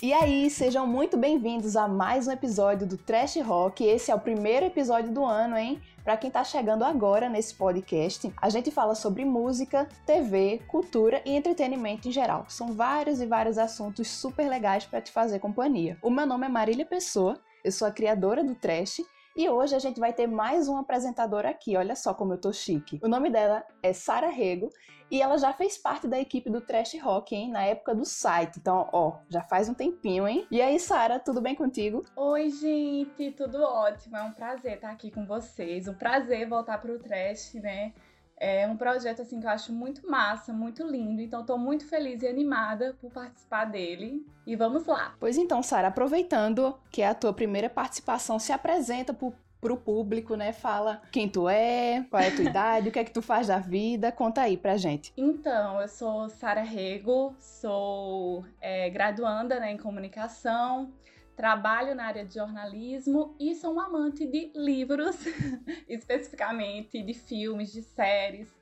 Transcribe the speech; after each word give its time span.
E 0.00 0.12
aí, 0.12 0.48
sejam 0.48 0.86
muito 0.86 1.16
bem-vindos 1.16 1.74
a 1.74 1.88
mais 1.88 2.28
um 2.28 2.30
episódio 2.30 2.86
do 2.86 2.96
Trash 2.96 3.34
Rock. 3.42 3.82
Esse 3.82 4.12
é 4.12 4.14
o 4.14 4.20
primeiro 4.20 4.64
episódio 4.64 5.12
do 5.12 5.24
ano, 5.24 5.58
hein? 5.58 5.82
Para 6.04 6.16
quem 6.16 6.30
tá 6.30 6.44
chegando 6.44 6.84
agora 6.84 7.28
nesse 7.28 7.52
podcast, 7.52 8.32
a 8.40 8.48
gente 8.48 8.70
fala 8.70 8.94
sobre 8.94 9.24
música, 9.24 9.88
TV, 10.06 10.62
cultura 10.68 11.20
e 11.26 11.32
entretenimento 11.34 12.06
em 12.06 12.12
geral. 12.12 12.44
São 12.48 12.74
vários 12.74 13.20
e 13.20 13.26
vários 13.26 13.58
assuntos 13.58 14.06
super 14.06 14.48
legais 14.48 14.86
para 14.86 15.00
te 15.00 15.10
fazer 15.10 15.40
companhia. 15.40 15.98
O 16.00 16.10
meu 16.10 16.24
nome 16.24 16.46
é 16.46 16.48
Marília 16.48 16.86
Pessoa, 16.86 17.36
eu 17.64 17.72
sou 17.72 17.88
a 17.88 17.90
criadora 17.90 18.44
do 18.44 18.54
Trash 18.54 19.02
e 19.38 19.48
hoje 19.48 19.72
a 19.76 19.78
gente 19.78 20.00
vai 20.00 20.12
ter 20.12 20.26
mais 20.26 20.66
uma 20.66 20.80
apresentadora 20.80 21.50
aqui. 21.50 21.76
Olha 21.76 21.94
só 21.94 22.12
como 22.12 22.32
eu 22.32 22.40
tô 22.40 22.52
chique. 22.52 22.98
O 23.00 23.06
nome 23.06 23.30
dela 23.30 23.64
é 23.80 23.92
Sara 23.92 24.30
Rego 24.30 24.68
e 25.08 25.22
ela 25.22 25.38
já 25.38 25.52
fez 25.52 25.78
parte 25.78 26.08
da 26.08 26.18
equipe 26.18 26.50
do 26.50 26.60
Trash 26.60 27.00
Rock, 27.00 27.36
hein? 27.36 27.52
Na 27.52 27.62
época 27.62 27.94
do 27.94 28.04
site. 28.04 28.58
Então, 28.58 28.88
ó, 28.92 29.12
já 29.28 29.40
faz 29.40 29.68
um 29.68 29.74
tempinho, 29.74 30.26
hein? 30.26 30.44
E 30.50 30.60
aí, 30.60 30.80
Sara, 30.80 31.20
tudo 31.20 31.40
bem 31.40 31.54
contigo? 31.54 32.04
Oi, 32.16 32.50
gente, 32.50 33.30
tudo 33.30 33.62
ótimo. 33.62 34.16
É 34.16 34.22
um 34.24 34.32
prazer 34.32 34.74
estar 34.74 34.90
aqui 34.90 35.08
com 35.08 35.24
vocês. 35.24 35.86
Um 35.86 35.94
prazer 35.94 36.48
voltar 36.48 36.78
pro 36.78 36.98
Trash, 36.98 37.54
né? 37.54 37.92
É 38.40 38.66
um 38.66 38.76
projeto 38.76 39.22
assim 39.22 39.40
que 39.40 39.46
eu 39.46 39.50
acho 39.50 39.72
muito 39.72 40.08
massa, 40.08 40.52
muito 40.52 40.86
lindo. 40.86 41.20
Então 41.20 41.40
estou 41.40 41.58
muito 41.58 41.86
feliz 41.86 42.22
e 42.22 42.28
animada 42.28 42.96
por 43.00 43.10
participar 43.10 43.64
dele. 43.64 44.24
E 44.46 44.54
vamos 44.54 44.86
lá. 44.86 45.14
Pois 45.18 45.36
então, 45.36 45.62
Sara, 45.62 45.88
aproveitando 45.88 46.78
que 46.90 47.02
é 47.02 47.08
a 47.08 47.14
tua 47.14 47.32
primeira 47.32 47.68
participação, 47.68 48.38
se 48.38 48.52
apresenta 48.52 49.12
pro 49.12 49.34
pro 49.60 49.76
público, 49.76 50.36
né? 50.36 50.52
Fala 50.52 51.02
quem 51.10 51.28
tu 51.28 51.48
é, 51.48 52.04
qual 52.10 52.22
é 52.22 52.28
a 52.28 52.34
tua 52.34 52.44
idade, 52.48 52.88
o 52.88 52.92
que 52.92 52.98
é 52.98 53.04
que 53.04 53.12
tu 53.12 53.22
faz 53.22 53.48
da 53.48 53.58
vida. 53.58 54.12
Conta 54.12 54.42
aí 54.42 54.56
pra 54.56 54.76
gente. 54.76 55.12
Então, 55.16 55.80
eu 55.80 55.88
sou 55.88 56.28
Sara 56.28 56.62
Rego, 56.62 57.34
sou 57.38 58.44
é, 58.60 58.88
graduanda 58.90 59.58
né, 59.58 59.72
em 59.72 59.76
comunicação, 59.76 60.92
trabalho 61.38 61.94
na 61.94 62.06
área 62.06 62.26
de 62.26 62.34
jornalismo 62.34 63.36
e 63.38 63.54
sou 63.54 63.74
uma 63.74 63.86
amante 63.86 64.26
de 64.26 64.50
livros, 64.56 65.16
especificamente 65.88 67.00
de 67.00 67.14
filmes, 67.14 67.70
de 67.70 67.80
séries. 67.80 68.57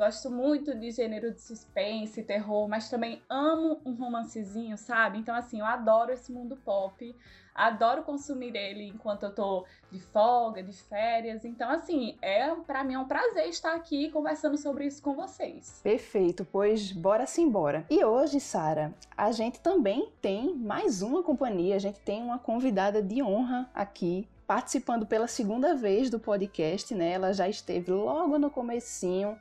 Gosto 0.00 0.30
muito 0.30 0.74
de 0.74 0.90
gênero 0.92 1.30
de 1.30 1.42
suspense, 1.42 2.22
terror, 2.22 2.66
mas 2.66 2.88
também 2.88 3.20
amo 3.28 3.82
um 3.84 3.92
romancezinho, 3.92 4.78
sabe? 4.78 5.18
Então, 5.18 5.34
assim, 5.34 5.58
eu 5.60 5.66
adoro 5.66 6.10
esse 6.10 6.32
mundo 6.32 6.56
pop, 6.56 7.14
adoro 7.54 8.02
consumir 8.02 8.56
ele 8.56 8.84
enquanto 8.84 9.24
eu 9.24 9.34
tô 9.34 9.66
de 9.92 10.00
folga, 10.00 10.62
de 10.62 10.72
férias. 10.72 11.44
Então, 11.44 11.68
assim, 11.68 12.16
é 12.22 12.48
para 12.66 12.82
mim 12.82 12.94
é 12.94 12.98
um 12.98 13.06
prazer 13.06 13.46
estar 13.50 13.74
aqui 13.74 14.10
conversando 14.10 14.56
sobre 14.56 14.86
isso 14.86 15.02
com 15.02 15.14
vocês. 15.14 15.82
Perfeito, 15.84 16.46
pois 16.50 16.92
bora 16.92 17.26
sim, 17.26 17.50
bora. 17.50 17.84
E 17.90 18.02
hoje, 18.02 18.40
Sara, 18.40 18.94
a 19.14 19.30
gente 19.32 19.60
também 19.60 20.10
tem 20.22 20.54
mais 20.54 21.02
uma 21.02 21.22
companhia, 21.22 21.76
a 21.76 21.78
gente 21.78 22.00
tem 22.00 22.22
uma 22.22 22.38
convidada 22.38 23.02
de 23.02 23.22
honra 23.22 23.68
aqui 23.74 24.26
participando 24.46 25.04
pela 25.04 25.28
segunda 25.28 25.74
vez 25.74 26.08
do 26.08 26.18
podcast, 26.18 26.94
né? 26.94 27.12
Ela 27.12 27.34
já 27.34 27.46
esteve 27.50 27.92
logo 27.92 28.38
no 28.38 28.50
comecinho 28.50 29.38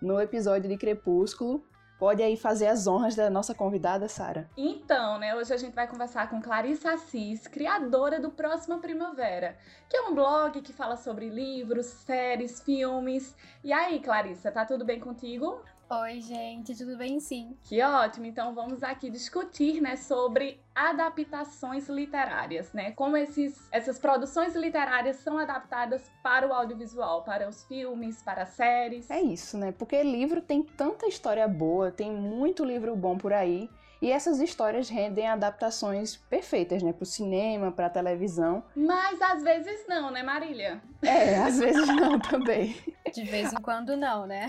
no 0.00 0.20
episódio 0.20 0.68
de 0.68 0.76
Crepúsculo. 0.76 1.64
Pode 1.98 2.22
aí 2.22 2.34
fazer 2.34 2.66
as 2.66 2.86
honras 2.86 3.14
da 3.14 3.28
nossa 3.28 3.54
convidada, 3.54 4.08
Sara. 4.08 4.48
Então, 4.56 5.18
né, 5.18 5.36
hoje 5.36 5.52
a 5.52 5.58
gente 5.58 5.74
vai 5.74 5.86
conversar 5.86 6.30
com 6.30 6.40
Clarissa 6.40 6.92
Assis, 6.92 7.46
criadora 7.46 8.18
do 8.18 8.30
Próxima 8.30 8.78
Primavera, 8.78 9.58
que 9.86 9.98
é 9.98 10.02
um 10.08 10.14
blog 10.14 10.62
que 10.62 10.72
fala 10.72 10.96
sobre 10.96 11.28
livros, 11.28 11.84
séries, 11.84 12.58
filmes. 12.62 13.36
E 13.62 13.70
aí, 13.70 14.00
Clarissa, 14.00 14.50
tá 14.50 14.64
tudo 14.64 14.82
bem 14.82 14.98
contigo? 14.98 15.62
Oi, 15.92 16.20
gente, 16.20 16.72
tudo 16.76 16.96
bem 16.96 17.18
sim? 17.18 17.56
Que 17.64 17.82
ótimo! 17.82 18.24
Então 18.24 18.54
vamos 18.54 18.80
aqui 18.80 19.10
discutir, 19.10 19.80
né, 19.80 19.96
sobre 19.96 20.62
adaptações 20.72 21.88
literárias, 21.88 22.72
né? 22.72 22.92
Como 22.92 23.16
esses, 23.16 23.68
essas 23.72 23.98
produções 23.98 24.54
literárias 24.54 25.16
são 25.16 25.36
adaptadas 25.36 26.08
para 26.22 26.46
o 26.46 26.52
audiovisual, 26.52 27.24
para 27.24 27.48
os 27.48 27.64
filmes, 27.64 28.22
para 28.22 28.42
as 28.44 28.50
séries. 28.50 29.10
É 29.10 29.20
isso, 29.20 29.58
né? 29.58 29.72
Porque 29.72 30.00
livro 30.04 30.40
tem 30.40 30.62
tanta 30.62 31.08
história 31.08 31.48
boa, 31.48 31.90
tem 31.90 32.12
muito 32.12 32.64
livro 32.64 32.94
bom 32.94 33.18
por 33.18 33.32
aí. 33.32 33.68
E 34.02 34.10
essas 34.10 34.40
histórias 34.40 34.88
rendem 34.88 35.28
adaptações 35.28 36.16
perfeitas, 36.16 36.82
né? 36.82 36.90
Pro 36.90 37.04
cinema, 37.04 37.70
pra 37.70 37.90
televisão. 37.90 38.62
Mas 38.74 39.20
às 39.20 39.42
vezes 39.42 39.84
não, 39.86 40.10
né, 40.10 40.22
Marília? 40.22 40.80
É, 41.02 41.36
às 41.36 41.58
vezes 41.58 41.86
não 41.86 42.18
também. 42.20 42.74
De 43.12 43.24
vez 43.24 43.52
em 43.52 43.56
quando 43.56 43.96
não, 43.98 44.26
né? 44.26 44.48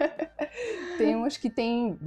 tem 0.96 1.14
uns 1.16 1.36
que 1.36 1.50
tem 1.50 1.98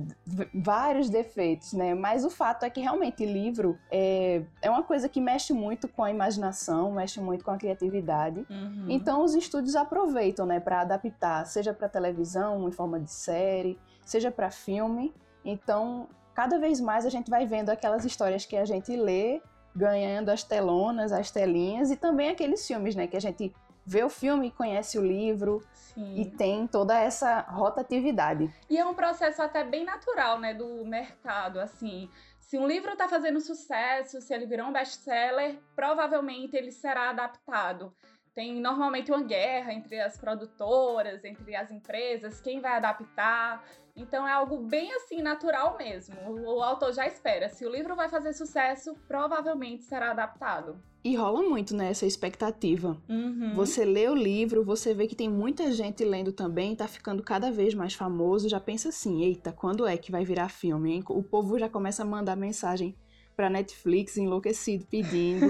vários 0.54 1.08
defeitos, 1.10 1.74
né? 1.74 1.94
Mas 1.94 2.26
o 2.26 2.32
fato 2.32 2.66
é 2.66 2.70
que 2.70 2.82
realmente 2.82 3.24
livro 3.26 3.78
é, 3.92 4.42
é 4.60 4.70
uma 4.72 4.82
coisa 4.82 5.08
que 5.08 5.22
mexe 5.22 5.54
muito 5.54 5.88
com 5.88 6.04
a 6.04 6.10
imaginação, 6.10 6.92
mexe 6.94 7.22
muito 7.22 7.46
com 7.46 7.52
a 7.52 7.58
criatividade. 7.58 8.44
Uhum. 8.50 8.86
Então 8.90 9.24
os 9.24 9.36
estúdios 9.36 9.76
aproveitam, 9.76 10.48
né, 10.48 10.60
para 10.60 10.82
adaptar, 10.82 11.46
seja 11.46 11.74
para 11.74 11.88
televisão, 11.88 12.68
em 12.68 12.72
forma 12.72 13.00
de 13.00 13.12
série, 13.12 13.78
seja 14.04 14.32
para 14.32 14.50
filme. 14.50 15.14
Então 15.46 16.08
cada 16.34 16.60
vez 16.60 16.80
mais 16.80 17.06
a 17.06 17.10
gente 17.10 17.30
vai 17.30 17.46
vendo 17.46 17.70
aquelas 17.70 18.06
histórias 18.06 18.46
que 18.46 18.56
a 18.56 18.66
gente 18.66 18.96
lê 18.96 19.42
ganhando 19.76 20.30
as 20.30 20.44
telonas, 20.44 21.12
as 21.12 21.32
telinhas 21.32 21.92
e 21.92 21.96
também 21.96 22.30
aqueles 22.30 22.66
filmes, 22.66 22.96
né, 22.96 23.08
que 23.08 23.16
a 23.16 23.22
gente 23.22 23.54
vê 23.86 24.04
o 24.04 24.10
filme 24.10 24.52
conhece 24.52 24.98
o 25.00 25.06
livro 25.06 25.64
Sim. 25.74 26.20
e 26.20 26.26
tem 26.26 26.68
toda 26.68 26.98
essa 27.00 27.42
rotatividade. 27.42 28.54
E 28.70 28.78
é 28.78 28.86
um 28.86 28.94
processo 28.94 29.42
até 29.42 29.64
bem 29.64 29.84
natural, 29.84 30.40
né, 30.40 30.54
do 30.54 30.86
mercado, 30.86 31.60
assim. 31.60 32.10
Se 32.40 32.58
um 32.58 32.68
livro 32.68 32.92
está 32.92 33.08
fazendo 33.08 33.40
sucesso, 33.40 34.22
se 34.22 34.34
ele 34.34 34.46
virou 34.46 34.68
um 34.68 34.74
best-seller, 34.74 35.60
provavelmente 35.76 36.56
ele 36.56 36.72
será 36.72 37.10
adaptado 37.10 37.94
tem 38.40 38.62
normalmente 38.62 39.12
uma 39.12 39.22
guerra 39.22 39.74
entre 39.74 40.00
as 40.00 40.18
produtoras, 40.18 41.26
entre 41.26 41.58
as 41.58 41.72
empresas, 41.72 42.40
quem 42.40 42.62
vai 42.62 42.72
adaptar. 42.78 43.62
Então 44.00 44.28
é 44.28 44.32
algo 44.32 44.58
bem 44.60 44.94
assim 44.94 45.22
natural 45.22 45.78
mesmo. 45.78 46.16
O, 46.30 46.64
autor 46.64 46.94
já 46.94 47.06
espera. 47.06 47.50
Se 47.50 47.66
o 47.66 47.70
livro 47.70 47.96
vai 47.96 48.08
fazer 48.08 48.34
sucesso, 48.34 48.96
provavelmente 49.08 49.84
será 49.84 50.12
adaptado. 50.12 50.82
E 51.04 51.16
rola 51.16 51.42
muito, 51.42 51.76
né, 51.76 51.90
essa 51.90 52.06
expectativa. 52.06 52.98
Uhum. 53.08 53.54
Você 53.56 53.86
lê 53.86 54.08
o 54.08 54.16
livro, 54.16 54.64
você 54.64 54.94
vê 54.94 55.08
que 55.08 55.16
tem 55.16 55.30
muita 55.30 55.72
gente 55.72 56.04
lendo 56.04 56.32
também, 56.32 56.76
tá 56.76 56.88
ficando 56.88 57.24
cada 57.24 57.52
vez 57.52 57.74
mais 57.74 57.94
famoso, 57.94 58.50
já 58.50 58.60
pensa 58.60 58.90
assim, 58.90 59.24
eita, 59.24 59.52
quando 59.52 59.88
é 59.88 59.98
que 59.98 60.12
vai 60.12 60.26
virar 60.26 60.50
filme, 60.50 60.92
hein? 60.92 61.04
O 61.10 61.24
povo 61.24 61.58
já 61.58 61.70
começa 61.70 62.04
a 62.04 62.06
mandar 62.06 62.36
mensagem 62.36 62.96
pra 63.36 63.50
Netflix 63.50 64.18
enlouquecido, 64.18 64.86
pedindo. 64.88 65.46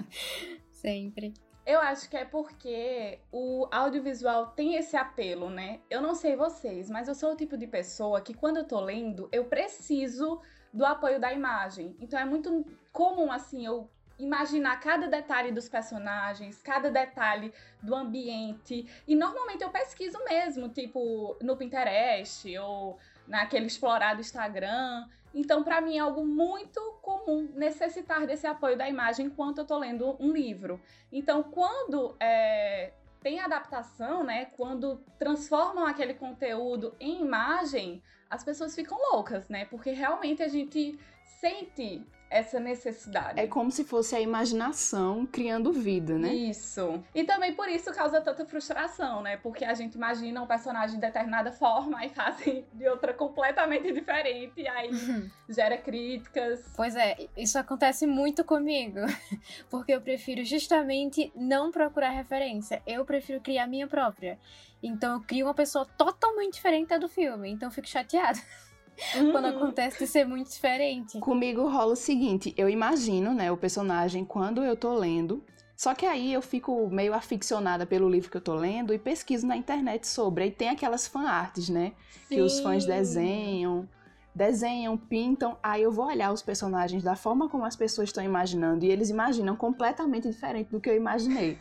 Sempre. 0.72 1.34
Eu 1.64 1.80
acho 1.80 2.10
que 2.10 2.16
é 2.16 2.24
porque 2.24 3.20
o 3.30 3.68
audiovisual 3.70 4.48
tem 4.48 4.74
esse 4.74 4.96
apelo, 4.96 5.48
né? 5.48 5.80
Eu 5.88 6.00
não 6.00 6.14
sei 6.14 6.34
vocês, 6.34 6.90
mas 6.90 7.06
eu 7.06 7.14
sou 7.14 7.32
o 7.32 7.36
tipo 7.36 7.56
de 7.56 7.68
pessoa 7.68 8.20
que 8.20 8.34
quando 8.34 8.56
eu 8.56 8.64
tô 8.64 8.80
lendo, 8.80 9.28
eu 9.30 9.44
preciso 9.44 10.40
do 10.72 10.84
apoio 10.84 11.20
da 11.20 11.32
imagem. 11.32 11.96
Então 12.00 12.18
é 12.18 12.24
muito 12.24 12.66
comum 12.92 13.30
assim 13.30 13.64
eu 13.64 13.88
imaginar 14.18 14.78
cada 14.80 15.06
detalhe 15.06 15.52
dos 15.52 15.68
personagens, 15.68 16.60
cada 16.62 16.90
detalhe 16.90 17.52
do 17.82 17.94
ambiente. 17.94 18.86
E 19.06 19.14
normalmente 19.14 19.62
eu 19.62 19.70
pesquiso 19.70 20.18
mesmo, 20.24 20.68
tipo 20.68 21.36
no 21.40 21.56
Pinterest 21.56 22.56
ou 22.58 22.98
naquele 23.26 23.66
explorado 23.66 24.20
Instagram. 24.20 25.08
Então, 25.34 25.62
para 25.62 25.80
mim 25.80 25.96
é 25.96 26.00
algo 26.00 26.24
muito 26.24 26.80
comum 27.02 27.50
necessitar 27.54 28.26
desse 28.26 28.46
apoio 28.46 28.76
da 28.76 28.88
imagem 28.88 29.26
enquanto 29.26 29.58
eu 29.58 29.62
estou 29.62 29.78
lendo 29.78 30.16
um 30.20 30.32
livro. 30.32 30.80
Então, 31.10 31.42
quando 31.42 32.14
é, 32.20 32.92
tem 33.22 33.40
adaptação, 33.40 34.24
né? 34.24 34.46
Quando 34.56 35.02
transformam 35.18 35.86
aquele 35.86 36.14
conteúdo 36.14 36.94
em 36.98 37.22
imagem, 37.22 38.02
as 38.28 38.44
pessoas 38.44 38.74
ficam 38.74 38.98
loucas, 39.12 39.48
né? 39.48 39.64
Porque 39.66 39.92
realmente 39.92 40.42
a 40.42 40.48
gente 40.48 40.98
sente 41.40 42.04
essa 42.32 42.58
necessidade. 42.58 43.38
É 43.38 43.46
como 43.46 43.70
se 43.70 43.84
fosse 43.84 44.16
a 44.16 44.20
imaginação 44.20 45.26
criando 45.26 45.72
vida, 45.72 46.18
né? 46.18 46.32
Isso. 46.32 47.02
E 47.14 47.24
também 47.24 47.54
por 47.54 47.68
isso 47.68 47.92
causa 47.92 48.20
tanta 48.20 48.44
frustração, 48.46 49.22
né? 49.22 49.36
Porque 49.36 49.64
a 49.64 49.74
gente 49.74 49.94
imagina 49.94 50.42
um 50.42 50.46
personagem 50.46 50.96
de 50.96 51.00
determinada 51.00 51.52
forma 51.52 52.04
e 52.04 52.08
fazem 52.08 52.66
de 52.72 52.88
outra 52.88 53.12
completamente 53.12 53.92
diferente, 53.92 54.62
e 54.62 54.68
aí 54.68 54.90
uhum. 54.90 55.30
gera 55.48 55.76
críticas. 55.76 56.72
Pois 56.74 56.96
é, 56.96 57.16
isso 57.36 57.58
acontece 57.58 58.06
muito 58.06 58.44
comigo. 58.44 59.00
Porque 59.70 59.92
eu 59.92 60.00
prefiro 60.00 60.44
justamente 60.44 61.32
não 61.36 61.70
procurar 61.70 62.10
referência. 62.10 62.82
Eu 62.86 63.04
prefiro 63.04 63.40
criar 63.40 63.64
a 63.64 63.66
minha 63.66 63.86
própria. 63.86 64.38
Então 64.82 65.14
eu 65.14 65.20
crio 65.20 65.46
uma 65.46 65.54
pessoa 65.54 65.86
totalmente 65.96 66.54
diferente 66.54 66.88
da 66.88 66.98
do 66.98 67.08
filme. 67.08 67.50
Então 67.50 67.68
eu 67.68 67.72
fico 67.72 67.88
chateada. 67.88 68.40
Uhum. 69.14 69.32
quando 69.32 69.46
acontece 69.46 69.98
de 69.98 70.06
ser 70.06 70.24
muito 70.26 70.50
diferente. 70.50 71.18
Comigo 71.18 71.68
rola 71.68 71.92
o 71.92 71.96
seguinte, 71.96 72.54
eu 72.56 72.68
imagino, 72.68 73.34
né, 73.34 73.50
o 73.50 73.56
personagem 73.56 74.24
quando 74.24 74.62
eu 74.62 74.76
tô 74.76 74.94
lendo, 74.94 75.44
só 75.76 75.94
que 75.94 76.06
aí 76.06 76.32
eu 76.32 76.40
fico 76.40 76.88
meio 76.88 77.12
aficionada 77.14 77.84
pelo 77.84 78.08
livro 78.08 78.30
que 78.30 78.36
eu 78.36 78.40
tô 78.40 78.54
lendo 78.54 78.94
e 78.94 78.98
pesquiso 78.98 79.46
na 79.46 79.56
internet 79.56 80.06
sobre. 80.06 80.44
Aí 80.44 80.50
tem 80.50 80.68
aquelas 80.68 81.08
fanarts, 81.08 81.68
né? 81.68 81.92
Sim. 82.28 82.36
Que 82.36 82.40
os 82.40 82.60
fãs 82.60 82.86
desenham 82.86 83.88
desenham, 84.34 84.96
pintam, 84.96 85.58
aí 85.62 85.82
eu 85.82 85.92
vou 85.92 86.06
olhar 86.06 86.32
os 86.32 86.42
personagens 86.42 87.02
da 87.02 87.14
forma 87.14 87.48
como 87.48 87.64
as 87.64 87.76
pessoas 87.76 88.08
estão 88.08 88.24
imaginando 88.24 88.84
e 88.84 88.90
eles 88.90 89.10
imaginam 89.10 89.54
completamente 89.54 90.28
diferente 90.28 90.70
do 90.70 90.80
que 90.80 90.88
eu 90.88 90.96
imaginei. 90.96 91.58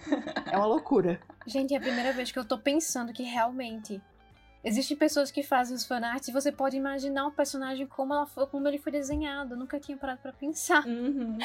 é 0.50 0.58
uma 0.58 0.66
loucura. 0.66 1.20
Gente, 1.46 1.74
é 1.74 1.78
a 1.78 1.82
primeira 1.82 2.14
vez 2.14 2.32
que 2.32 2.40
eu 2.40 2.46
tô 2.46 2.58
pensando 2.58 3.12
que 3.12 3.24
realmente 3.24 4.02
Existem 4.64 4.96
pessoas 4.96 5.32
que 5.32 5.42
fazem 5.42 5.76
os 5.76 5.86
fanarts 5.86 6.28
e 6.28 6.32
você 6.32 6.52
pode 6.52 6.78
imaginar 6.78 7.26
o 7.26 7.32
personagem 7.32 7.88
como, 7.88 8.14
ela 8.14 8.28
foi, 8.28 8.46
como 8.46 8.68
ele 8.68 8.78
foi 8.78 8.92
desenhado. 8.92 9.56
Eu 9.56 9.58
nunca 9.58 9.80
tinha 9.80 9.98
parado 9.98 10.22
pra 10.22 10.32
pensar. 10.32 10.86
Uhum. 10.86 11.38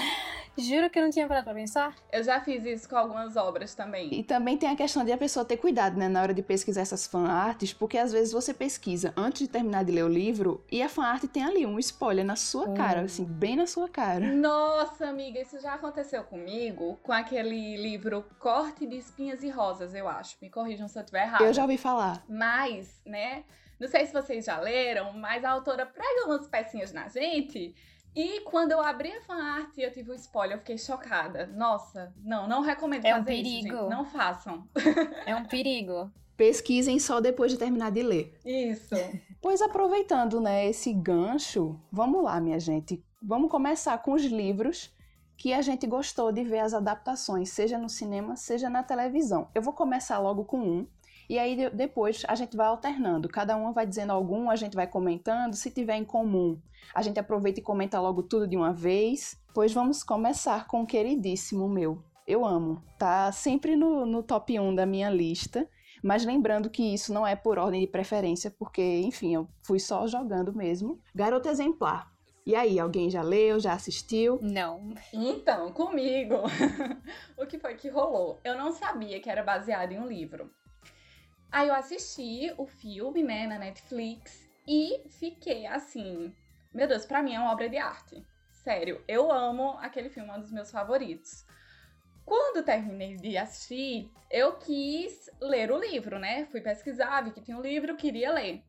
Juro 0.58 0.90
que 0.90 0.98
eu 0.98 1.02
não 1.02 1.10
tinha 1.10 1.26
parado 1.26 1.44
pra 1.44 1.54
pensar. 1.54 1.94
Eu 2.12 2.22
já 2.22 2.40
fiz 2.40 2.64
isso 2.64 2.88
com 2.88 2.96
algumas 2.96 3.36
obras 3.36 3.74
também. 3.74 4.12
E 4.12 4.22
também 4.22 4.58
tem 4.58 4.68
a 4.68 4.76
questão 4.76 5.04
de 5.04 5.12
a 5.12 5.18
pessoa 5.18 5.44
ter 5.44 5.56
cuidado, 5.56 5.96
né, 5.96 6.08
na 6.08 6.20
hora 6.20 6.34
de 6.34 6.42
pesquisar 6.42 6.82
essas 6.82 7.06
fanarts, 7.06 7.72
porque 7.72 7.96
às 7.96 8.12
vezes 8.12 8.32
você 8.32 8.52
pesquisa 8.52 9.14
antes 9.16 9.42
de 9.42 9.48
terminar 9.48 9.84
de 9.84 9.92
ler 9.92 10.04
o 10.04 10.08
livro 10.08 10.64
e 10.70 10.82
a 10.82 10.88
fanart 10.88 11.24
tem 11.24 11.44
ali 11.44 11.64
um 11.64 11.78
spoiler 11.78 12.24
na 12.24 12.36
sua 12.36 12.72
cara, 12.74 13.02
assim, 13.02 13.24
bem 13.24 13.56
na 13.56 13.66
sua 13.66 13.88
cara. 13.88 14.26
Nossa, 14.34 15.06
amiga, 15.06 15.40
isso 15.40 15.58
já 15.60 15.74
aconteceu 15.74 16.22
comigo 16.24 16.98
com 17.02 17.12
aquele 17.12 17.76
livro 17.76 18.24
Corte 18.38 18.86
de 18.86 18.96
Espinhas 18.96 19.42
e 19.42 19.48
Rosas, 19.48 19.94
eu 19.94 20.08
acho. 20.08 20.36
Me 20.40 20.50
corrijam 20.50 20.88
se 20.88 20.98
eu 20.98 21.02
estiver 21.02 21.22
errado. 21.24 21.42
Eu 21.42 21.52
já 21.52 21.62
ouvi 21.62 21.78
falar. 21.78 22.22
Mas 22.28 23.00
né? 23.06 23.44
Não 23.78 23.88
sei 23.88 24.06
se 24.06 24.12
vocês 24.12 24.44
já 24.44 24.58
leram, 24.58 25.12
mas 25.12 25.44
a 25.44 25.50
autora 25.50 25.84
prega 25.86 26.26
umas 26.26 26.48
pecinhas 26.48 26.92
na 26.92 27.08
gente. 27.08 27.74
E 28.14 28.40
quando 28.40 28.72
eu 28.72 28.80
abri 28.80 29.12
a 29.12 29.20
fanart 29.20 29.76
e 29.76 29.82
eu 29.82 29.92
tive 29.92 30.10
o 30.10 30.14
um 30.14 30.16
spoiler, 30.16 30.56
eu 30.56 30.60
fiquei 30.60 30.78
chocada. 30.78 31.46
Nossa, 31.46 32.14
não, 32.16 32.48
não 32.48 32.62
recomendo 32.62 33.04
é 33.04 33.10
fazer 33.10 33.20
um 33.20 33.24
perigo. 33.24 33.48
isso, 33.48 33.76
gente. 33.76 33.90
Não 33.90 34.04
façam. 34.06 34.66
É 35.26 35.36
um 35.36 35.44
perigo. 35.44 36.10
Pesquisem 36.34 36.98
só 36.98 37.20
depois 37.20 37.52
de 37.52 37.58
terminar 37.58 37.90
de 37.90 38.02
ler. 38.02 38.38
Isso. 38.44 38.94
Pois 39.38 39.62
aproveitando, 39.62 40.40
né, 40.40 40.66
esse 40.66 40.92
gancho, 40.92 41.78
vamos 41.92 42.24
lá, 42.24 42.40
minha 42.40 42.58
gente. 42.58 43.04
Vamos 43.22 43.48
começar 43.48 43.96
com 43.98 44.12
os 44.12 44.24
livros 44.24 44.92
que 45.36 45.52
a 45.52 45.62
gente 45.62 45.86
gostou 45.86 46.32
de 46.32 46.42
ver 46.42 46.60
as 46.60 46.74
adaptações, 46.74 47.50
seja 47.50 47.78
no 47.78 47.88
cinema, 47.88 48.34
seja 48.34 48.68
na 48.68 48.82
televisão. 48.82 49.48
Eu 49.54 49.62
vou 49.62 49.72
começar 49.72 50.18
logo 50.18 50.44
com 50.44 50.58
um 50.58 50.86
e 51.28 51.38
aí 51.38 51.70
depois 51.70 52.22
a 52.28 52.34
gente 52.34 52.56
vai 52.56 52.66
alternando. 52.66 53.28
Cada 53.28 53.56
uma 53.56 53.72
vai 53.72 53.86
dizendo 53.86 54.12
algum, 54.12 54.48
a 54.50 54.56
gente 54.56 54.74
vai 54.74 54.86
comentando. 54.86 55.54
Se 55.54 55.70
tiver 55.70 55.96
em 55.96 56.04
comum, 56.04 56.60
a 56.94 57.02
gente 57.02 57.18
aproveita 57.18 57.60
e 57.60 57.62
comenta 57.62 58.00
logo 58.00 58.22
tudo 58.22 58.46
de 58.46 58.56
uma 58.56 58.72
vez. 58.72 59.40
Pois 59.52 59.72
vamos 59.72 60.02
começar 60.02 60.66
com 60.66 60.82
o 60.82 60.86
queridíssimo 60.86 61.68
meu. 61.68 62.02
Eu 62.26 62.44
amo. 62.44 62.82
Tá 62.98 63.30
sempre 63.32 63.76
no, 63.76 64.04
no 64.04 64.22
top 64.22 64.58
1 64.58 64.74
da 64.74 64.86
minha 64.86 65.10
lista. 65.10 65.68
Mas 66.02 66.24
lembrando 66.24 66.70
que 66.70 66.94
isso 66.94 67.12
não 67.12 67.26
é 67.26 67.34
por 67.34 67.58
ordem 67.58 67.80
de 67.80 67.86
preferência, 67.86 68.50
porque, 68.50 69.00
enfim, 69.00 69.34
eu 69.34 69.48
fui 69.62 69.80
só 69.80 70.06
jogando 70.06 70.54
mesmo. 70.54 71.00
Garota 71.14 71.48
Exemplar. 71.48 72.12
E 72.44 72.54
aí, 72.54 72.78
alguém 72.78 73.10
já 73.10 73.22
leu, 73.22 73.58
já 73.58 73.72
assistiu? 73.72 74.38
Não. 74.40 74.94
Então, 75.12 75.72
comigo, 75.72 76.36
o 77.36 77.44
que 77.44 77.58
foi 77.58 77.74
que 77.74 77.88
rolou? 77.88 78.38
Eu 78.44 78.56
não 78.56 78.70
sabia 78.70 79.18
que 79.20 79.28
era 79.28 79.42
baseado 79.42 79.90
em 79.90 79.98
um 79.98 80.06
livro. 80.06 80.48
Aí 81.50 81.68
eu 81.68 81.74
assisti 81.74 82.52
o 82.58 82.66
filme, 82.66 83.22
né, 83.22 83.46
na 83.46 83.58
Netflix 83.58 84.48
e 84.66 85.02
fiquei 85.08 85.66
assim, 85.66 86.34
meu 86.72 86.86
Deus, 86.86 87.06
para 87.06 87.22
mim 87.22 87.34
é 87.34 87.40
uma 87.40 87.52
obra 87.52 87.68
de 87.68 87.76
arte. 87.76 88.26
Sério, 88.50 89.02
eu 89.06 89.30
amo 89.30 89.78
aquele 89.80 90.10
filme, 90.10 90.28
é 90.28 90.32
um 90.32 90.40
dos 90.40 90.52
meus 90.52 90.70
favoritos. 90.70 91.46
Quando 92.24 92.64
terminei 92.64 93.16
de 93.16 93.36
assistir, 93.38 94.10
eu 94.28 94.54
quis 94.58 95.30
ler 95.40 95.70
o 95.70 95.78
livro, 95.78 96.18
né? 96.18 96.46
Fui 96.46 96.60
pesquisar, 96.60 97.22
vi 97.22 97.30
que 97.30 97.40
tinha 97.40 97.56
um 97.56 97.60
livro, 97.62 97.96
queria 97.96 98.32
ler. 98.32 98.64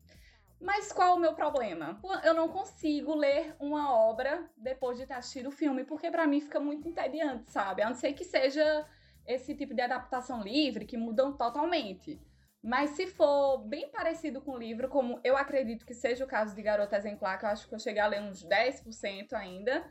Mas 0.60 0.92
qual 0.92 1.16
o 1.16 1.20
meu 1.20 1.34
problema? 1.34 2.00
Eu 2.22 2.34
não 2.34 2.48
consigo 2.48 3.14
ler 3.14 3.56
uma 3.58 3.92
obra 3.92 4.48
depois 4.56 4.96
de 4.96 5.06
ter 5.06 5.14
assistido 5.14 5.48
o 5.48 5.52
filme, 5.52 5.84
porque 5.84 6.10
para 6.10 6.26
mim 6.26 6.40
fica 6.40 6.60
muito 6.60 6.88
entediante, 6.88 7.50
sabe? 7.50 7.82
A 7.82 7.88
não 7.88 7.96
ser 7.96 8.12
que 8.12 8.24
seja 8.24 8.86
esse 9.26 9.54
tipo 9.54 9.74
de 9.74 9.82
adaptação 9.82 10.40
livre 10.42 10.84
que 10.84 10.96
mudam 10.96 11.32
totalmente. 11.32 12.20
Mas 12.62 12.90
se 12.90 13.06
for 13.06 13.58
bem 13.58 13.88
parecido 13.90 14.40
com 14.40 14.52
o 14.52 14.58
livro, 14.58 14.88
como 14.88 15.20
eu 15.22 15.36
acredito 15.36 15.86
que 15.86 15.94
seja 15.94 16.24
o 16.24 16.28
caso 16.28 16.54
de 16.54 16.62
Garota 16.62 16.96
Exemplar, 16.96 17.38
que 17.38 17.44
eu 17.44 17.50
acho 17.50 17.68
que 17.68 17.74
eu 17.74 17.78
cheguei 17.78 18.02
a 18.02 18.06
ler 18.06 18.20
uns 18.20 18.44
10% 18.44 19.32
ainda, 19.32 19.84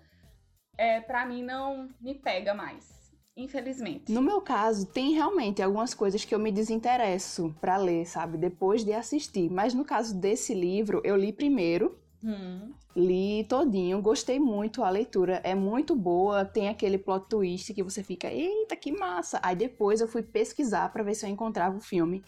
é, 0.78 1.00
para 1.00 1.26
mim 1.26 1.44
não 1.44 1.90
me 2.00 2.14
pega 2.14 2.54
mais. 2.54 2.98
Infelizmente. 3.36 4.12
No 4.12 4.22
meu 4.22 4.42
caso, 4.42 4.88
tem 4.88 5.14
realmente 5.14 5.62
algumas 5.62 5.94
coisas 5.94 6.26
que 6.26 6.34
eu 6.34 6.40
me 6.40 6.52
desinteresso 6.52 7.56
para 7.62 7.78
ler, 7.78 8.06
sabe? 8.06 8.36
Depois 8.36 8.84
de 8.84 8.94
assistir. 8.94 9.48
Mas 9.50 9.76
no 9.76 9.86
caso 9.86 10.20
desse 10.20 10.56
livro, 10.56 11.02
eu 11.04 11.16
li 11.16 11.32
primeiro. 11.32 12.00
Hum. 12.24 12.74
Li 12.96 13.44
todinho, 13.44 14.02
gostei 14.02 14.40
muito, 14.40 14.84
a 14.84 14.90
leitura 14.90 15.40
é 15.44 15.54
muito 15.54 15.96
boa, 15.96 16.44
tem 16.44 16.68
aquele 16.68 16.98
plot 16.98 17.30
twist 17.30 17.72
que 17.72 17.84
você 17.84 18.02
fica, 18.02 18.28
eita, 18.28 18.76
que 18.76 18.92
massa! 18.92 19.40
Aí 19.44 19.56
depois 19.56 20.02
eu 20.02 20.08
fui 20.08 20.24
pesquisar 20.24 20.92
para 20.92 21.04
ver 21.04 21.14
se 21.14 21.24
eu 21.24 21.30
encontrava 21.30 21.78
o 21.78 21.80
filme 21.80 22.24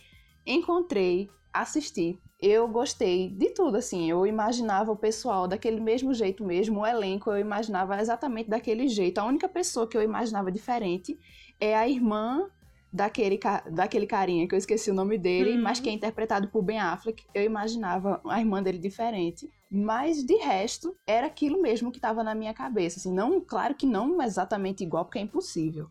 encontrei, 0.45 1.30
assisti. 1.53 2.19
Eu 2.41 2.68
gostei 2.68 3.30
de 3.30 3.50
tudo, 3.50 3.77
assim. 3.77 4.09
Eu 4.09 4.25
imaginava 4.25 4.91
o 4.91 4.95
pessoal 4.95 5.47
daquele 5.47 5.81
mesmo 5.81 6.13
jeito 6.13 6.45
mesmo, 6.45 6.80
o 6.80 6.86
elenco 6.86 7.30
eu 7.30 7.38
imaginava 7.38 8.00
exatamente 8.00 8.50
daquele 8.50 8.88
jeito. 8.88 9.18
A 9.18 9.25
única 9.25 9.50
pessoa 9.50 9.88
que 9.88 9.97
eu 9.97 10.01
imaginava 10.01 10.51
diferente 10.51 11.19
é 11.59 11.75
a 11.75 11.88
irmã 11.88 12.50
daquele, 12.91 13.39
daquele 13.71 14.07
carinha, 14.07 14.47
que 14.47 14.56
eu 14.56 14.57
esqueci 14.57 14.89
o 14.89 14.94
nome 14.94 15.18
dele, 15.18 15.57
uhum. 15.57 15.63
mas 15.63 15.80
que 15.80 15.89
é 15.89 15.91
interpretado 15.91 16.47
por 16.47 16.63
Ben 16.63 16.80
Affleck. 16.80 17.25
Eu 17.33 17.44
imaginava 17.44 18.21
a 18.25 18.39
irmã 18.39 18.63
dele 18.63 18.77
diferente. 18.77 19.50
Mas 19.69 20.24
de 20.24 20.36
resto, 20.38 20.95
era 21.06 21.27
aquilo 21.27 21.62
mesmo 21.62 21.91
que 21.91 21.97
estava 21.97 22.24
na 22.24 22.33
minha 22.33 22.53
cabeça. 22.53 23.00
Assim, 23.00 23.13
não, 23.13 23.39
claro 23.41 23.75
que 23.75 23.86
não 23.86 24.21
exatamente 24.21 24.83
igual, 24.83 25.06
porque 25.06 25.19
é 25.19 25.21
impossível 25.21 25.89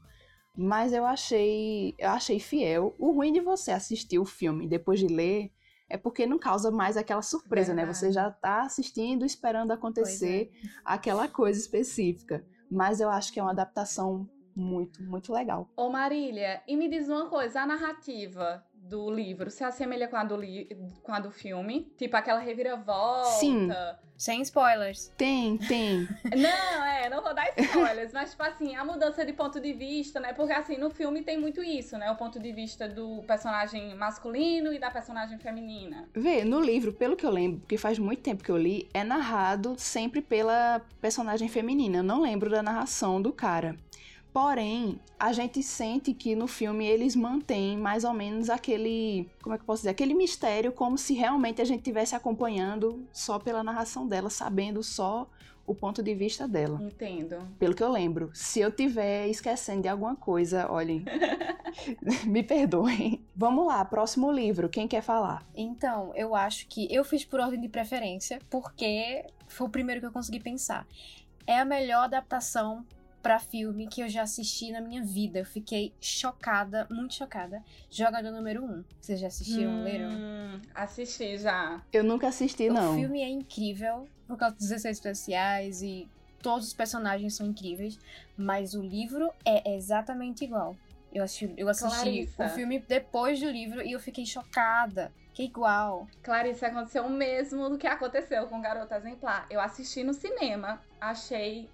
mas 0.61 0.93
eu 0.93 1.07
achei, 1.07 1.95
eu 1.97 2.11
achei 2.11 2.41
fiel. 2.41 2.93
O 2.99 3.13
ruim 3.13 3.33
de 3.33 3.39
você 3.39 3.71
assistir 3.71 4.19
o 4.19 4.25
filme 4.25 4.67
depois 4.67 4.99
de 4.99 5.07
ler 5.07 5.53
é 5.89 5.97
porque 5.97 6.27
não 6.27 6.37
causa 6.37 6.69
mais 6.69 6.97
aquela 6.97 7.23
surpresa, 7.23 7.73
Verdade. 7.73 7.87
né? 7.87 7.95
Você 7.95 8.11
já 8.11 8.29
tá 8.29 8.63
assistindo, 8.63 9.25
esperando 9.25 9.71
acontecer 9.71 10.51
é. 10.53 10.69
aquela 10.85 11.29
coisa 11.29 11.61
específica. 11.61 12.45
Mas 12.69 13.01
eu 13.01 13.09
acho 13.09 13.33
que 13.33 13.39
é 13.39 13.43
uma 13.43 13.53
adaptação 13.53 14.29
muito, 14.55 15.01
muito 15.01 15.33
legal. 15.33 15.71
Ô 15.77 15.89
Marília, 15.89 16.61
e 16.67 16.77
me 16.77 16.89
diz 16.89 17.09
uma 17.09 17.29
coisa, 17.29 17.61
a 17.63 17.67
narrativa 17.67 18.67
do 18.89 19.11
livro 19.11 19.51
se 19.51 19.63
assemelha 19.63 20.09
com 20.09 20.17
a 20.17 20.25
do, 20.25 20.37
li 20.37 20.69
com 21.03 21.13
a 21.13 21.21
do 21.21 21.31
filme? 21.31 21.93
Tipo 21.97 22.17
aquela 22.17 22.41
reviravolta? 22.41 23.31
Sim. 23.31 23.69
Sem 24.17 24.43
spoilers. 24.43 25.13
Tem, 25.17 25.57
tem. 25.57 26.09
não, 26.37 26.85
é, 26.85 27.09
não 27.09 27.23
vou 27.23 27.33
dar 27.33 27.49
spoilers, 27.57 28.13
mas 28.13 28.33
tipo 28.33 28.43
assim, 28.43 28.75
a 28.75 28.85
mudança 28.85 29.25
de 29.25 29.33
ponto 29.33 29.61
de 29.61 29.73
vista, 29.73 30.19
né? 30.19 30.33
Porque 30.33 30.53
assim, 30.53 30.77
no 30.77 30.91
filme 30.91 31.23
tem 31.23 31.39
muito 31.39 31.63
isso, 31.63 31.97
né? 31.97 32.11
O 32.11 32.17
ponto 32.17 32.41
de 32.41 32.51
vista 32.51 32.89
do 32.89 33.23
personagem 33.29 33.95
masculino 33.95 34.73
e 34.73 34.79
da 34.79 34.91
personagem 34.91 35.39
feminina. 35.39 36.09
Vê, 36.13 36.45
no 36.45 36.61
livro, 36.61 36.93
pelo 36.93 37.17
que 37.17 37.25
eu 37.25 37.31
lembro, 37.31 37.61
porque 37.61 37.79
faz 37.79 37.97
muito 37.97 38.21
tempo 38.21 38.43
que 38.43 38.51
eu 38.51 38.57
li, 38.57 38.89
é 38.93 39.05
narrado 39.05 39.77
sempre 39.79 40.21
pela 40.21 40.81
personagem 41.01 41.49
feminina. 41.49 41.99
Eu 41.99 42.03
não 42.03 42.21
lembro 42.21 42.51
da 42.51 42.61
narração 42.61 43.23
do 43.23 43.33
cara. 43.33 43.77
Porém, 44.33 45.01
a 45.19 45.33
gente 45.33 45.63
sente 45.63 46.13
que 46.15 46.37
no 46.37 46.47
filme 46.47 46.87
eles 46.87 47.17
mantêm 47.17 47.77
mais 47.77 48.05
ou 48.05 48.13
menos 48.13 48.51
aquele, 48.51 49.29
como 49.43 49.55
é 49.55 49.59
que 49.59 49.63
eu 49.63 49.67
posso 49.67 49.83
dizer, 49.83 49.91
aquele 49.91 50.15
mistério 50.15 50.71
como 50.71 50.97
se 50.97 51.15
realmente 51.15 51.61
a 51.61 51.65
gente 51.65 51.79
estivesse 51.79 52.15
acompanhando 52.15 53.05
só 53.13 53.39
pela 53.39 53.65
narração 53.65 54.07
dela, 54.07 54.31
sabendo 54.31 54.83
só 54.83 55.29
o 55.67 55.75
ponto 55.75 56.03
de 56.03 56.15
vista 56.15 56.49
dela. 56.49 56.81
Entendo. 56.83 57.47
Pelo 57.59 57.75
que 57.75 57.83
eu 57.83 57.93
lembro. 57.93 58.31
Se 58.33 58.59
eu 58.59 58.73
tiver 58.73 59.29
esquecendo 59.29 59.83
de 59.83 59.89
alguma 59.89 60.17
coisa, 60.17 60.71
olhem, 60.71 61.05
me 62.25 62.43
perdoem. 62.43 63.23
Vamos 63.37 63.67
lá, 63.67 63.85
próximo 63.85 64.33
livro, 64.33 64.69
quem 64.71 64.89
quer 64.89 65.03
falar? 65.03 65.47
Então, 65.55 66.11
eu 66.15 66.35
acho 66.35 66.67
que 66.69 66.89
eu 66.91 67.05
fiz 67.05 67.25
por 67.25 67.39
ordem 67.39 67.61
de 67.61 67.69
preferência, 67.69 68.41
porque 68.49 69.27
foi 69.47 69.67
o 69.67 69.71
primeiro 69.71 70.01
que 70.01 70.07
eu 70.07 70.13
consegui 70.13 70.41
pensar. 70.41 70.87
É 71.47 71.59
a 71.59 71.65
melhor 71.65 72.05
adaptação 72.05 72.85
para 73.23 73.39
filme 73.39 73.87
que 73.87 74.01
eu 74.01 74.09
já 74.09 74.23
assisti 74.23 74.71
na 74.71 74.81
minha 74.81 75.03
vida. 75.03 75.41
Eu 75.41 75.45
fiquei 75.45 75.93
chocada, 76.01 76.87
muito 76.91 77.15
chocada. 77.15 77.63
Jogador 77.91 78.31
número 78.31 78.65
1. 78.65 78.67
Um. 78.67 78.85
Vocês 79.01 79.21
já 79.21 79.27
assistiram, 79.27 79.71
hum, 79.71 79.83
leram? 79.85 80.11
Assisti 80.75 81.39
já. 81.39 81.83
Eu 81.93 82.05
nunca 82.05 82.29
assisti, 82.29 82.69
o 82.69 82.73
não. 82.73 82.93
O 82.93 82.95
filme 82.95 83.23
é 83.23 83.29
incrível 83.29 84.09
por 84.27 84.37
causa 84.37 84.57
dos 84.57 84.71
efeitos 84.71 84.99
especiais 84.99 85.83
e 85.83 86.09
todos 86.43 86.69
os 86.69 86.75
personagens 86.75 87.35
são 87.35 87.47
incríveis, 87.47 87.99
mas 88.37 88.75
o 88.75 88.83
livro 88.83 89.31
é 89.45 89.75
exatamente 89.75 90.45
igual. 90.45 90.77
Eu 91.13 91.25
assisti, 91.25 91.55
eu 91.57 91.69
assisti 91.69 92.29
o 92.39 92.49
filme 92.51 92.79
depois 92.79 93.41
do 93.41 93.51
livro 93.51 93.83
e 93.83 93.93
eu 93.93 94.01
fiquei 94.01 94.27
chocada. 94.27 95.13
Que 95.33 95.45
igual. 95.45 96.09
Clarice, 96.23 96.65
aconteceu 96.65 97.05
o 97.05 97.11
mesmo 97.11 97.71
do 97.71 97.79
que 97.79 97.87
aconteceu 97.87 98.47
com 98.49 98.61
Garota 98.61 98.97
Exemplar. 98.97 99.47
Eu 99.49 99.61
assisti 99.61 100.03
no 100.03 100.13
cinema, 100.13 100.83
achei 101.01 101.71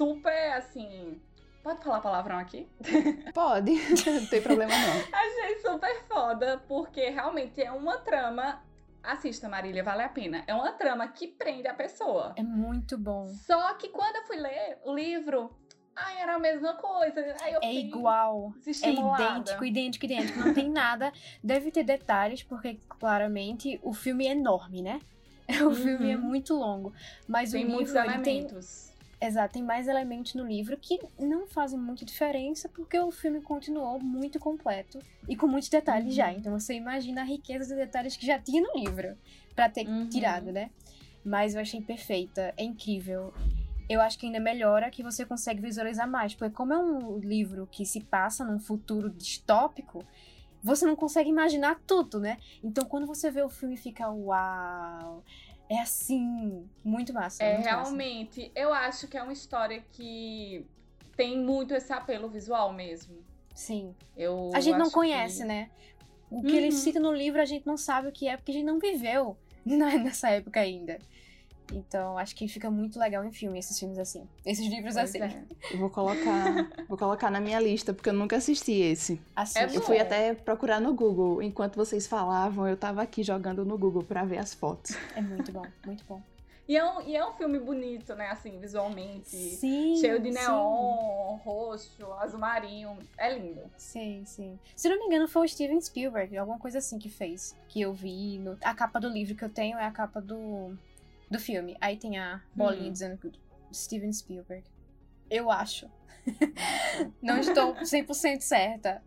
super, 0.00 0.52
assim. 0.54 1.20
Pode 1.62 1.84
falar 1.84 2.00
palavrão 2.00 2.38
aqui? 2.38 2.66
Pode, 3.34 3.72
não 4.10 4.26
tem 4.26 4.40
problema 4.40 4.72
não. 4.72 4.94
Achei 5.12 5.58
super 5.58 6.04
foda, 6.04 6.62
porque 6.66 7.10
realmente 7.10 7.60
é 7.60 7.70
uma 7.70 7.98
trama 7.98 8.62
Assista, 9.02 9.46
Marília, 9.46 9.84
vale 9.84 10.02
a 10.02 10.08
pena. 10.08 10.42
É 10.46 10.54
uma 10.54 10.72
trama 10.72 11.06
que 11.08 11.28
prende 11.28 11.68
a 11.68 11.74
pessoa. 11.74 12.32
É 12.36 12.42
muito 12.42 12.96
bom. 12.96 13.28
Só 13.28 13.74
que 13.74 13.88
quando 13.88 14.16
eu 14.16 14.24
fui 14.24 14.36
ler 14.36 14.78
o 14.84 14.94
livro, 14.94 15.50
ai, 15.94 16.22
era 16.22 16.36
a 16.36 16.38
mesma 16.38 16.74
coisa. 16.74 17.20
É 17.62 17.74
igual. 17.74 18.54
É 18.66 18.90
idêntico, 18.90 19.64
idêntico, 19.64 20.04
idêntico. 20.06 20.38
Não 20.38 20.54
tem 20.54 20.70
nada. 20.70 21.12
Deve 21.44 21.70
ter 21.70 21.84
detalhes, 21.84 22.42
porque 22.42 22.78
claramente 22.88 23.78
o 23.82 23.92
filme 23.92 24.26
é 24.26 24.32
enorme, 24.32 24.80
né? 24.80 25.00
O 25.62 25.64
uhum. 25.64 25.74
filme 25.74 26.10
é 26.12 26.16
muito 26.16 26.54
longo. 26.54 26.92
Mas 27.26 27.50
tem 27.50 27.64
o 27.64 27.68
muitos 27.68 27.92
livro 27.92 28.08
elementos. 28.08 28.84
Tem... 28.84 28.89
Exato, 29.22 29.52
tem 29.52 29.62
mais 29.62 29.86
elementos 29.86 30.34
no 30.34 30.46
livro 30.46 30.78
que 30.78 30.98
não 31.18 31.46
fazem 31.46 31.78
muita 31.78 32.06
diferença 32.06 32.70
porque 32.70 32.98
o 32.98 33.10
filme 33.10 33.42
continuou 33.42 34.00
muito 34.00 34.38
completo 34.38 34.98
e 35.28 35.36
com 35.36 35.46
muitos 35.46 35.68
detalhes 35.68 36.06
uhum. 36.06 36.12
já. 36.12 36.32
Então 36.32 36.58
você 36.58 36.72
imagina 36.72 37.20
a 37.20 37.24
riqueza 37.24 37.74
de 37.74 37.80
detalhes 37.80 38.16
que 38.16 38.24
já 38.24 38.38
tinha 38.38 38.62
no 38.62 38.72
livro 38.74 39.14
para 39.54 39.68
ter 39.68 39.86
uhum. 39.86 40.08
tirado, 40.08 40.50
né? 40.50 40.70
Mas 41.22 41.54
eu 41.54 41.60
achei 41.60 41.82
perfeita, 41.82 42.54
é 42.56 42.64
incrível. 42.64 43.34
Eu 43.90 44.00
acho 44.00 44.18
que 44.18 44.24
ainda 44.24 44.40
melhora 44.40 44.90
que 44.90 45.02
você 45.02 45.26
consegue 45.26 45.60
visualizar 45.60 46.08
mais, 46.08 46.34
porque 46.34 46.54
como 46.54 46.72
é 46.72 46.78
um 46.78 47.18
livro 47.18 47.68
que 47.70 47.84
se 47.84 48.00
passa 48.00 48.42
num 48.42 48.58
futuro 48.58 49.10
distópico, 49.10 50.02
você 50.62 50.86
não 50.86 50.96
consegue 50.96 51.28
imaginar 51.28 51.78
tudo, 51.86 52.18
né? 52.18 52.38
Então 52.64 52.86
quando 52.86 53.06
você 53.06 53.30
vê 53.30 53.42
o 53.42 53.50
filme 53.50 53.76
fica 53.76 54.10
uau, 54.10 55.22
é 55.70 55.80
assim, 55.80 56.68
muito 56.84 57.14
massa. 57.14 57.44
É, 57.44 57.54
muito 57.54 57.64
realmente. 57.64 58.40
Massa. 58.40 58.52
Eu 58.56 58.74
acho 58.74 59.06
que 59.06 59.16
é 59.16 59.22
uma 59.22 59.32
história 59.32 59.80
que 59.92 60.66
tem 61.16 61.38
muito 61.38 61.72
esse 61.72 61.92
apelo 61.92 62.28
visual 62.28 62.72
mesmo. 62.72 63.16
Sim. 63.54 63.94
Eu 64.16 64.50
a 64.52 64.58
gente 64.58 64.76
não 64.76 64.90
conhece, 64.90 65.42
que... 65.42 65.44
né? 65.44 65.70
O 66.28 66.42
que 66.42 66.48
uhum. 66.48 66.56
ele 66.56 66.72
cita 66.72 66.98
no 66.98 67.12
livro 67.12 67.40
a 67.40 67.44
gente 67.44 67.64
não 67.66 67.76
sabe 67.76 68.08
o 68.08 68.12
que 68.12 68.26
é, 68.26 68.36
porque 68.36 68.50
a 68.50 68.54
gente 68.54 68.64
não 68.64 68.80
viveu 68.80 69.36
nessa 69.64 70.30
época 70.30 70.58
ainda. 70.58 70.98
Então, 71.72 72.18
acho 72.18 72.34
que 72.34 72.48
fica 72.48 72.70
muito 72.70 72.98
legal 72.98 73.24
em 73.24 73.32
filme 73.32 73.58
esses 73.58 73.78
filmes 73.78 73.98
assim. 73.98 74.26
Esses 74.44 74.66
livros 74.66 74.94
pois 74.94 75.14
assim. 75.14 75.22
É. 75.22 75.42
Eu 75.72 75.78
vou 75.78 75.90
colocar, 75.90 76.68
vou 76.88 76.98
colocar 76.98 77.30
na 77.30 77.40
minha 77.40 77.60
lista, 77.60 77.92
porque 77.92 78.08
eu 78.08 78.14
nunca 78.14 78.36
assisti 78.36 78.72
esse. 78.72 79.20
É 79.56 79.64
eu 79.76 79.82
fui 79.82 79.98
até 79.98 80.34
procurar 80.34 80.80
no 80.80 80.92
Google. 80.94 81.42
Enquanto 81.42 81.76
vocês 81.76 82.06
falavam, 82.06 82.68
eu 82.68 82.76
tava 82.76 83.02
aqui 83.02 83.22
jogando 83.22 83.64
no 83.64 83.78
Google 83.78 84.02
para 84.02 84.24
ver 84.24 84.38
as 84.38 84.54
fotos. 84.54 84.96
É 85.14 85.20
muito 85.20 85.52
bom, 85.52 85.66
muito 85.84 86.04
bom. 86.04 86.20
E 86.70 86.76
é, 86.76 86.84
um, 86.84 87.00
e 87.02 87.16
é 87.16 87.26
um 87.26 87.32
filme 87.32 87.58
bonito, 87.58 88.14
né? 88.14 88.28
Assim, 88.28 88.60
visualmente. 88.60 89.28
Sim. 89.28 89.96
Cheio 89.96 90.20
de 90.20 90.30
neon, 90.30 91.36
sim. 91.36 91.42
roxo, 91.44 92.12
azul 92.20 92.38
marinho. 92.38 92.96
É 93.18 93.36
lindo. 93.36 93.62
Sim, 93.76 94.22
sim. 94.24 94.56
Se 94.76 94.88
não 94.88 94.96
me 95.00 95.06
engano, 95.06 95.26
foi 95.26 95.46
o 95.46 95.48
Steven 95.48 95.80
Spielberg, 95.80 96.38
alguma 96.38 96.60
coisa 96.60 96.78
assim 96.78 96.96
que 96.96 97.08
fez. 97.08 97.56
Que 97.66 97.80
eu 97.80 97.92
vi. 97.92 98.38
No... 98.38 98.56
A 98.62 98.72
capa 98.72 99.00
do 99.00 99.08
livro 99.08 99.34
que 99.34 99.44
eu 99.44 99.48
tenho 99.48 99.78
é 99.78 99.84
a 99.84 99.90
capa 99.90 100.20
do 100.20 100.78
do 101.30 101.38
filme. 101.38 101.76
Aí 101.80 101.96
tem 101.96 102.18
a 102.18 102.42
bolinha 102.54 102.88
hum. 102.88 102.92
dizendo 102.92 103.16
que 103.18 103.32
Steven 103.72 104.12
Spielberg. 104.12 104.64
Eu 105.30 105.50
acho. 105.50 105.88
Não 107.22 107.38
estou 107.38 107.74
100% 107.74 108.40
certa. 108.40 109.02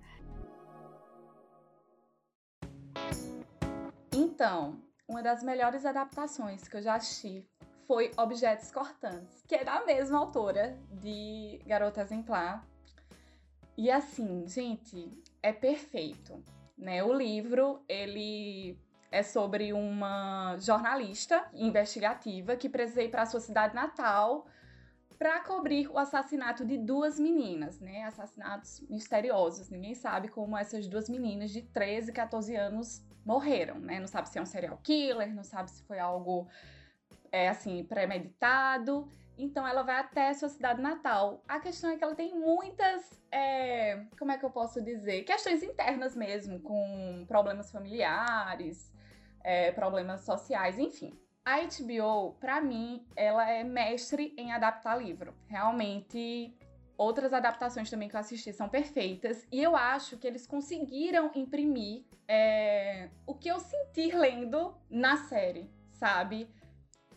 Então, 4.11 4.81
uma 5.07 5.21
das 5.21 5.43
melhores 5.43 5.85
adaptações 5.85 6.67
que 6.67 6.77
eu 6.77 6.81
já 6.81 6.95
assisti 6.95 7.45
foi 7.85 8.11
Objetos 8.17 8.71
Cortantes, 8.71 9.43
que 9.47 9.55
é 9.55 9.63
da 9.63 9.83
mesma 9.85 10.19
autora 10.19 10.79
de 10.91 11.59
Garota 11.65 12.01
Exemplar. 12.01 12.65
E 13.77 13.91
assim, 13.91 14.47
gente, 14.47 15.11
é 15.41 15.51
perfeito, 15.51 16.41
né? 16.77 17.03
O 17.03 17.11
livro, 17.11 17.83
ele 17.87 18.79
é 19.13 19.21
sobre 19.21 19.71
uma 19.71 20.57
jornalista 20.59 21.45
investigativa 21.53 22.55
que 22.55 22.67
precisa 22.67 23.03
ir 23.03 23.11
para 23.11 23.27
sua 23.27 23.39
cidade 23.39 23.75
natal 23.75 24.47
para 25.19 25.39
cobrir 25.41 25.87
o 25.87 25.99
assassinato 25.99 26.65
de 26.65 26.79
duas 26.79 27.19
meninas, 27.19 27.79
né? 27.79 28.05
Assassinatos 28.05 28.81
misteriosos. 28.89 29.69
Ninguém 29.69 29.93
sabe 29.93 30.29
como 30.29 30.57
essas 30.57 30.87
duas 30.87 31.07
meninas 31.07 31.51
de 31.51 31.61
13 31.61 32.09
e 32.09 32.13
14 32.13 32.55
anos 32.55 33.05
morreram, 33.23 33.79
né? 33.79 33.99
Não 33.99 34.07
sabe 34.07 34.29
se 34.29 34.39
é 34.39 34.41
um 34.41 34.47
serial 34.47 34.79
killer, 34.81 35.33
não 35.33 35.43
sabe 35.43 35.69
se 35.69 35.83
foi 35.83 35.99
algo 35.99 36.47
é 37.31 37.49
assim 37.49 37.83
premeditado. 37.83 39.07
Então 39.37 39.67
ela 39.67 39.83
vai 39.83 39.97
até 39.97 40.33
sua 40.33 40.49
cidade 40.49 40.81
natal. 40.81 41.43
A 41.47 41.59
questão 41.59 41.91
é 41.91 41.97
que 41.97 42.03
ela 42.03 42.15
tem 42.15 42.33
muitas, 42.37 43.21
é, 43.31 44.05
como 44.17 44.31
é 44.31 44.37
que 44.39 44.45
eu 44.45 44.51
posso 44.51 44.81
dizer, 44.81 45.23
questões 45.23 45.61
internas 45.61 46.15
mesmo, 46.15 46.59
com 46.59 47.25
problemas 47.27 47.71
familiares, 47.71 48.92
é, 49.43 49.71
problemas 49.71 50.21
sociais, 50.21 50.79
enfim. 50.79 51.17
A 51.45 51.59
HBO, 51.59 52.33
para 52.39 52.61
mim, 52.61 53.05
ela 53.15 53.49
é 53.49 53.63
mestre 53.63 54.33
em 54.37 54.53
adaptar 54.53 54.95
livro. 54.95 55.33
Realmente, 55.47 56.55
outras 56.97 57.33
adaptações 57.33 57.89
também 57.89 58.07
que 58.07 58.15
eu 58.15 58.19
assisti 58.19 58.53
são 58.53 58.69
perfeitas. 58.69 59.45
E 59.51 59.61
eu 59.61 59.75
acho 59.75 60.17
que 60.17 60.25
eles 60.25 60.47
conseguiram 60.47 61.31
imprimir 61.35 62.05
é, 62.27 63.09
o 63.27 63.35
que 63.35 63.49
eu 63.49 63.59
senti 63.59 64.15
lendo 64.15 64.73
na 64.89 65.17
série, 65.17 65.69
sabe? 65.91 66.47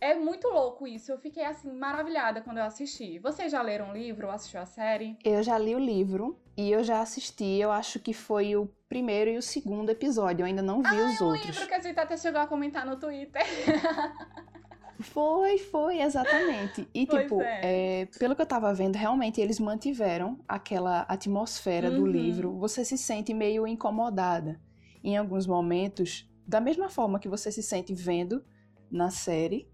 É 0.06 0.14
muito 0.14 0.46
louco 0.46 0.86
isso. 0.86 1.10
Eu 1.10 1.18
fiquei 1.18 1.44
assim 1.44 1.72
maravilhada 1.72 2.40
quando 2.40 2.58
eu 2.58 2.64
assisti. 2.64 3.18
Vocês 3.18 3.50
já 3.50 3.60
leram 3.60 3.90
o 3.90 3.92
livro 3.92 4.28
ou 4.28 4.32
assistiu 4.32 4.60
a 4.60 4.66
série? 4.66 5.18
Eu 5.24 5.42
já 5.42 5.58
li 5.58 5.74
o 5.74 5.80
livro 5.80 6.38
e 6.56 6.70
eu 6.70 6.84
já 6.84 7.00
assisti. 7.00 7.58
Eu 7.58 7.72
acho 7.72 7.98
que 7.98 8.14
foi 8.14 8.54
o 8.54 8.70
primeiro 8.88 9.30
e 9.30 9.36
o 9.36 9.42
segundo 9.42 9.90
episódio. 9.90 10.44
Eu 10.44 10.46
ainda 10.46 10.62
não 10.62 10.80
vi 10.80 10.96
ah, 10.96 11.06
os 11.06 11.20
eu 11.20 11.26
outros. 11.26 11.46
lembro 11.46 11.66
que 11.66 11.74
a 11.74 11.80
gente 11.80 11.98
até 11.98 12.16
chegou 12.16 12.40
a 12.40 12.46
comentar 12.46 12.86
no 12.86 12.96
Twitter. 12.96 13.42
Foi, 14.98 15.58
foi, 15.58 16.00
exatamente. 16.00 16.88
E, 16.94 17.06
pois 17.06 17.22
tipo, 17.22 17.42
é. 17.42 17.60
É, 18.00 18.06
pelo 18.18 18.34
que 18.34 18.40
eu 18.40 18.46
tava 18.46 18.72
vendo, 18.72 18.96
realmente 18.96 19.42
eles 19.42 19.60
mantiveram 19.60 20.40
aquela 20.48 21.02
atmosfera 21.02 21.90
uhum. 21.90 21.96
do 21.96 22.06
livro. 22.06 22.56
Você 22.58 22.82
se 22.82 22.96
sente 22.96 23.34
meio 23.34 23.66
incomodada 23.66 24.58
em 25.04 25.14
alguns 25.14 25.46
momentos, 25.46 26.26
da 26.46 26.62
mesma 26.62 26.88
forma 26.88 27.18
que 27.18 27.28
você 27.28 27.52
se 27.52 27.62
sente 27.62 27.92
vendo 27.92 28.42
na 28.90 29.10
série. 29.10 29.68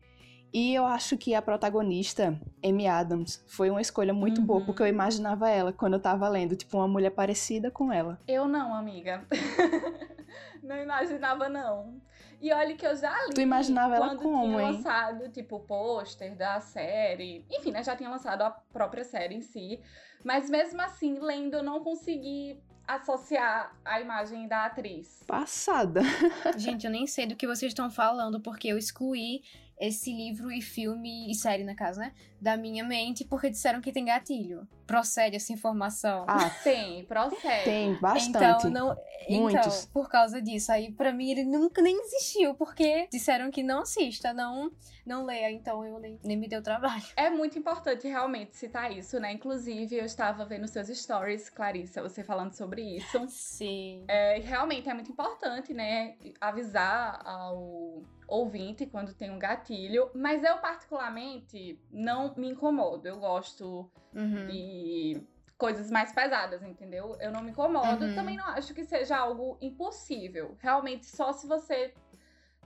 E 0.53 0.75
eu 0.75 0.85
acho 0.85 1.17
que 1.17 1.35
a 1.35 1.41
protagonista, 1.41 2.39
Amy 2.63 2.87
Adams, 2.87 3.43
foi 3.47 3.71
uma 3.71 3.81
escolha 3.81 4.13
muito 4.13 4.41
uhum. 4.41 4.47
boa, 4.47 4.65
porque 4.65 4.83
eu 4.83 4.87
imaginava 4.87 5.49
ela 5.49 5.73
quando 5.73 5.95
eu 5.95 6.01
tava 6.01 6.29
lendo, 6.29 6.55
tipo, 6.55 6.77
uma 6.77 6.87
mulher 6.87 7.11
parecida 7.11 7.71
com 7.71 7.91
ela. 7.91 8.19
Eu 8.29 8.47
não, 8.47 8.75
amiga. 8.75 9.25
não 10.63 10.77
imaginava, 10.77 11.49
não. 11.49 12.01
E 12.41 12.53
olha 12.53 12.77
que 12.77 12.87
eu 12.87 12.95
já 12.95 13.17
li. 13.29 13.35
Tu 13.35 13.41
imaginava 13.41 13.95
ela 13.95 14.17
como, 14.17 14.43
tinha 14.43 14.61
hein? 14.61 14.73
lançado, 14.73 15.29
tipo, 15.31 15.57
o 15.57 15.61
pôster 15.61 16.37
da 16.37 16.61
série. 16.61 17.47
Enfim, 17.49 17.71
né? 17.71 17.83
Já 17.83 17.97
tinha 17.97 18.11
lançado 18.11 18.43
a 18.43 18.51
própria 18.51 19.05
série 19.05 19.37
em 19.37 19.41
si. 19.41 19.81
Mas 20.25 20.51
mesmo 20.51 20.83
assim, 20.83 21.19
lendo, 21.19 21.55
eu 21.55 21.63
não 21.63 21.83
consegui 21.83 22.61
associar 22.87 23.75
a 23.85 24.01
imagem 24.01 24.49
da 24.49 24.67
atriz. 24.67 25.23
Passada. 25.27 26.03
Gente, 26.59 26.85
eu 26.85 26.91
nem 26.91 27.07
sei 27.07 27.27
do 27.27 27.37
que 27.37 27.47
vocês 27.47 27.71
estão 27.71 27.91
falando, 27.91 28.41
porque 28.41 28.69
eu 28.69 28.77
excluí 28.77 29.43
esse 29.83 30.12
livro 30.12 30.53
e 30.53 30.62
filme 30.62 31.29
e 31.31 31.35
série, 31.35 31.65
na 31.65 31.75
casa, 31.75 32.01
né? 32.01 32.12
Da 32.41 32.57
minha 32.57 32.85
mente, 32.85 33.25
porque 33.25 33.51
disseram 33.51 33.81
que 33.81 33.91
tem 33.91 34.05
gatilho. 34.05 34.67
Procede 34.93 35.37
essa 35.37 35.51
informação? 35.55 36.27
Ah, 36.29 36.51
tem, 36.63 37.03
procede. 37.07 37.65
Tem, 37.65 37.95
bastante. 37.95 38.67
Então, 38.69 38.71
não, 38.71 38.97
Muitos. 39.27 39.67
então 39.67 39.89
por 39.91 40.11
causa 40.11 40.43
disso, 40.43 40.71
aí 40.71 40.93
para 40.93 41.11
mim 41.15 41.31
ele 41.31 41.45
nunca 41.45 41.81
nem 41.81 41.99
existiu, 41.99 42.55
porque 42.55 43.09
disseram 43.11 43.51
que 43.51 43.63
não 43.63 43.81
assista, 43.81 44.35
não 44.35 44.71
não 45.07 45.25
leia, 45.25 45.51
então 45.51 45.83
eu 45.83 45.99
nem, 45.99 46.21
nem 46.23 46.37
me 46.37 46.47
deu 46.47 46.63
trabalho. 46.63 47.03
É 47.17 47.31
muito 47.31 47.59
importante 47.59 48.07
realmente 48.07 48.55
citar 48.55 48.93
isso, 48.93 49.19
né? 49.19 49.33
Inclusive, 49.33 49.97
eu 49.97 50.05
estava 50.05 50.45
vendo 50.45 50.69
seus 50.69 50.89
stories, 50.89 51.49
Clarissa, 51.49 52.03
você 52.03 52.23
falando 52.23 52.53
sobre 52.53 52.83
isso. 52.83 53.27
Sim. 53.29 54.05
É, 54.09 54.41
realmente 54.41 54.91
é 54.91 54.95
muito 54.95 55.11
importante, 55.11 55.73
né? 55.73 56.17
Avisar 56.39 57.21
ao 57.27 58.03
ouvinte 58.29 58.87
quando 58.87 59.15
tem 59.15 59.31
um 59.31 59.39
gatilho, 59.39 60.11
mas 60.15 60.45
eu 60.45 60.59
particularmente 60.59 61.81
não 61.91 62.35
me 62.37 62.49
incomodo. 62.49 63.09
Eu 63.09 63.19
gosto 63.19 63.91
uhum. 64.14 64.47
de 64.47 65.23
coisas 65.57 65.90
mais 65.90 66.12
pesadas, 66.12 66.62
entendeu? 66.62 67.16
Eu 67.21 67.31
não 67.31 67.42
me 67.42 67.50
incomodo. 67.50 68.04
Uhum. 68.04 68.14
Também 68.14 68.37
não 68.37 68.47
acho 68.47 68.75
que 68.75 68.85
seja 68.85 69.16
algo 69.16 69.57
impossível. 69.61 70.57
Realmente, 70.59 71.07
só 71.07 71.33
se 71.33 71.47
você 71.47 71.95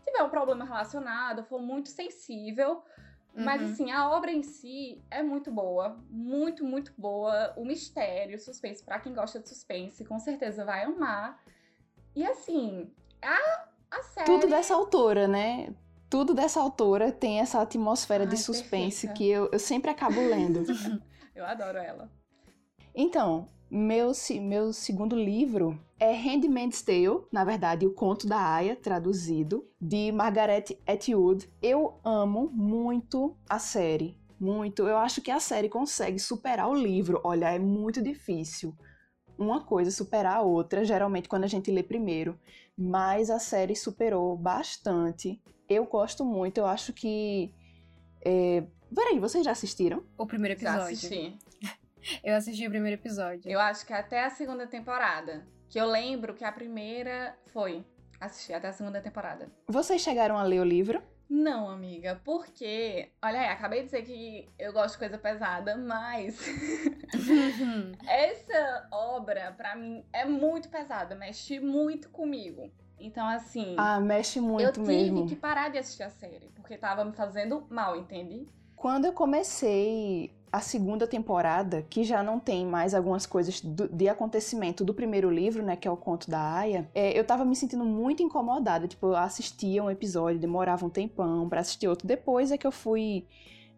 tiver 0.04 0.22
um 0.22 0.30
problema 0.30 0.64
relacionado, 0.64 1.44
for 1.44 1.60
muito 1.60 1.88
sensível. 1.88 2.82
Uhum. 3.34 3.44
Mas 3.44 3.62
assim, 3.62 3.90
a 3.90 4.08
obra 4.10 4.32
em 4.32 4.42
si 4.42 5.02
é 5.10 5.22
muito 5.22 5.50
boa, 5.50 5.98
muito, 6.08 6.64
muito 6.64 6.92
boa. 6.96 7.52
O 7.56 7.64
mistério, 7.64 8.36
o 8.36 8.40
suspense, 8.40 8.82
para 8.82 8.98
quem 8.98 9.12
gosta 9.12 9.38
de 9.38 9.48
suspense, 9.48 10.04
com 10.04 10.18
certeza 10.18 10.64
vai 10.64 10.84
amar. 10.84 11.38
E 12.14 12.24
assim, 12.26 12.90
a 13.20 13.66
a 13.90 14.02
série... 14.02 14.26
Tudo 14.26 14.48
dessa 14.48 14.74
autora, 14.74 15.28
né? 15.28 15.74
Tudo 16.08 16.34
dessa 16.34 16.60
autora 16.60 17.10
tem 17.10 17.40
essa 17.40 17.60
atmosfera 17.60 18.24
Ai, 18.24 18.30
de 18.30 18.36
suspense 18.36 19.08
perfeita. 19.08 19.14
que 19.14 19.28
eu, 19.28 19.48
eu 19.52 19.58
sempre 19.58 19.90
acabo 19.90 20.20
lendo. 20.20 20.64
eu 21.36 21.44
adoro 21.44 21.78
ela. 21.78 22.10
Então, 22.94 23.46
meu, 23.70 24.10
meu 24.40 24.72
segundo 24.72 25.14
livro 25.14 25.78
é 26.00 26.12
Handmaid's 26.12 26.82
Tale, 26.82 27.24
na 27.30 27.44
verdade, 27.44 27.86
o 27.86 27.92
conto 27.92 28.26
da 28.26 28.54
Aya, 28.54 28.74
traduzido, 28.74 29.68
de 29.80 30.10
Margaret 30.10 30.64
Atwood. 30.86 31.48
Eu 31.62 32.00
amo 32.02 32.50
muito 32.52 33.36
a 33.48 33.58
série, 33.58 34.18
muito. 34.40 34.88
Eu 34.88 34.96
acho 34.96 35.20
que 35.20 35.30
a 35.30 35.40
série 35.40 35.68
consegue 35.68 36.18
superar 36.18 36.68
o 36.68 36.74
livro. 36.74 37.20
Olha, 37.22 37.50
é 37.50 37.58
muito 37.58 38.02
difícil 38.02 38.74
uma 39.38 39.62
coisa 39.62 39.90
superar 39.90 40.36
a 40.36 40.42
outra, 40.42 40.84
geralmente 40.84 41.28
quando 41.28 41.44
a 41.44 41.48
gente 41.48 41.70
lê 41.70 41.82
primeiro, 41.82 42.38
mas 42.76 43.28
a 43.30 43.38
série 43.38 43.76
superou 43.76 44.36
bastante. 44.36 45.40
Eu 45.68 45.84
gosto 45.84 46.24
muito, 46.24 46.58
eu 46.58 46.66
acho 46.66 46.92
que. 46.92 47.52
É... 48.24 48.64
Peraí, 48.94 49.18
vocês 49.18 49.44
já 49.44 49.52
assistiram? 49.52 50.04
O 50.16 50.26
primeiro 50.26 50.54
episódio. 50.54 50.80
Já 50.80 50.84
assisti. 50.84 51.38
Eu 52.22 52.36
assisti 52.36 52.66
o 52.66 52.70
primeiro 52.70 53.00
episódio. 53.00 53.50
Eu 53.50 53.58
acho 53.58 53.84
que 53.84 53.92
até 53.92 54.24
a 54.24 54.30
segunda 54.30 54.66
temporada. 54.66 55.44
Que 55.68 55.80
eu 55.80 55.86
lembro 55.86 56.34
que 56.34 56.44
a 56.44 56.52
primeira 56.52 57.36
foi. 57.46 57.84
Assisti 58.20 58.52
até 58.52 58.68
a 58.68 58.72
segunda 58.72 59.00
temporada. 59.00 59.50
Vocês 59.66 60.00
chegaram 60.00 60.38
a 60.38 60.44
ler 60.44 60.60
o 60.60 60.64
livro? 60.64 61.02
Não, 61.28 61.68
amiga, 61.68 62.20
porque. 62.24 63.10
Olha 63.20 63.40
aí, 63.40 63.46
acabei 63.48 63.80
de 63.80 63.86
dizer 63.86 64.02
que 64.04 64.46
eu 64.56 64.72
gosto 64.72 64.92
de 64.92 64.98
coisa 64.98 65.18
pesada, 65.18 65.76
mas. 65.76 66.38
essa 68.06 68.88
obra, 68.92 69.52
pra 69.56 69.74
mim, 69.74 70.04
é 70.12 70.24
muito 70.24 70.68
pesada, 70.68 71.16
mexe 71.16 71.58
muito 71.58 72.08
comigo. 72.10 72.70
Então, 72.98 73.26
assim. 73.26 73.74
Ah, 73.76 74.00
mexe 74.00 74.40
muito 74.40 74.62
eu 74.62 74.72
tive 74.72 74.86
mesmo. 74.86 75.26
que 75.26 75.34
parar 75.34 75.68
de 75.70 75.78
assistir 75.78 76.04
a 76.04 76.10
série, 76.10 76.52
porque 76.54 76.78
tava 76.78 77.04
me 77.04 77.12
fazendo 77.12 77.66
mal, 77.68 77.96
entende? 77.96 78.46
Quando 78.76 79.06
eu 79.06 79.12
comecei 79.12 80.30
a 80.52 80.60
segunda 80.60 81.06
temporada, 81.06 81.82
que 81.82 82.04
já 82.04 82.22
não 82.22 82.38
tem 82.38 82.64
mais 82.64 82.94
algumas 82.94 83.26
coisas 83.26 83.60
do- 83.60 83.88
de 83.88 84.08
acontecimento 84.08 84.84
do 84.84 84.94
primeiro 84.94 85.30
livro, 85.30 85.62
né, 85.62 85.76
que 85.76 85.88
é 85.88 85.90
o 85.90 85.96
conto 85.96 86.30
da 86.30 86.40
Aya, 86.40 86.88
é, 86.94 87.18
eu 87.18 87.24
tava 87.24 87.44
me 87.44 87.56
sentindo 87.56 87.84
muito 87.84 88.22
incomodada. 88.22 88.86
Tipo, 88.86 89.08
eu 89.08 89.16
assistia 89.16 89.82
um 89.82 89.90
episódio, 89.90 90.38
demorava 90.40 90.86
um 90.86 90.90
tempão 90.90 91.48
pra 91.48 91.60
assistir 91.60 91.88
outro. 91.88 92.06
Depois 92.06 92.52
é 92.52 92.58
que 92.58 92.66
eu 92.66 92.72
fui, 92.72 93.26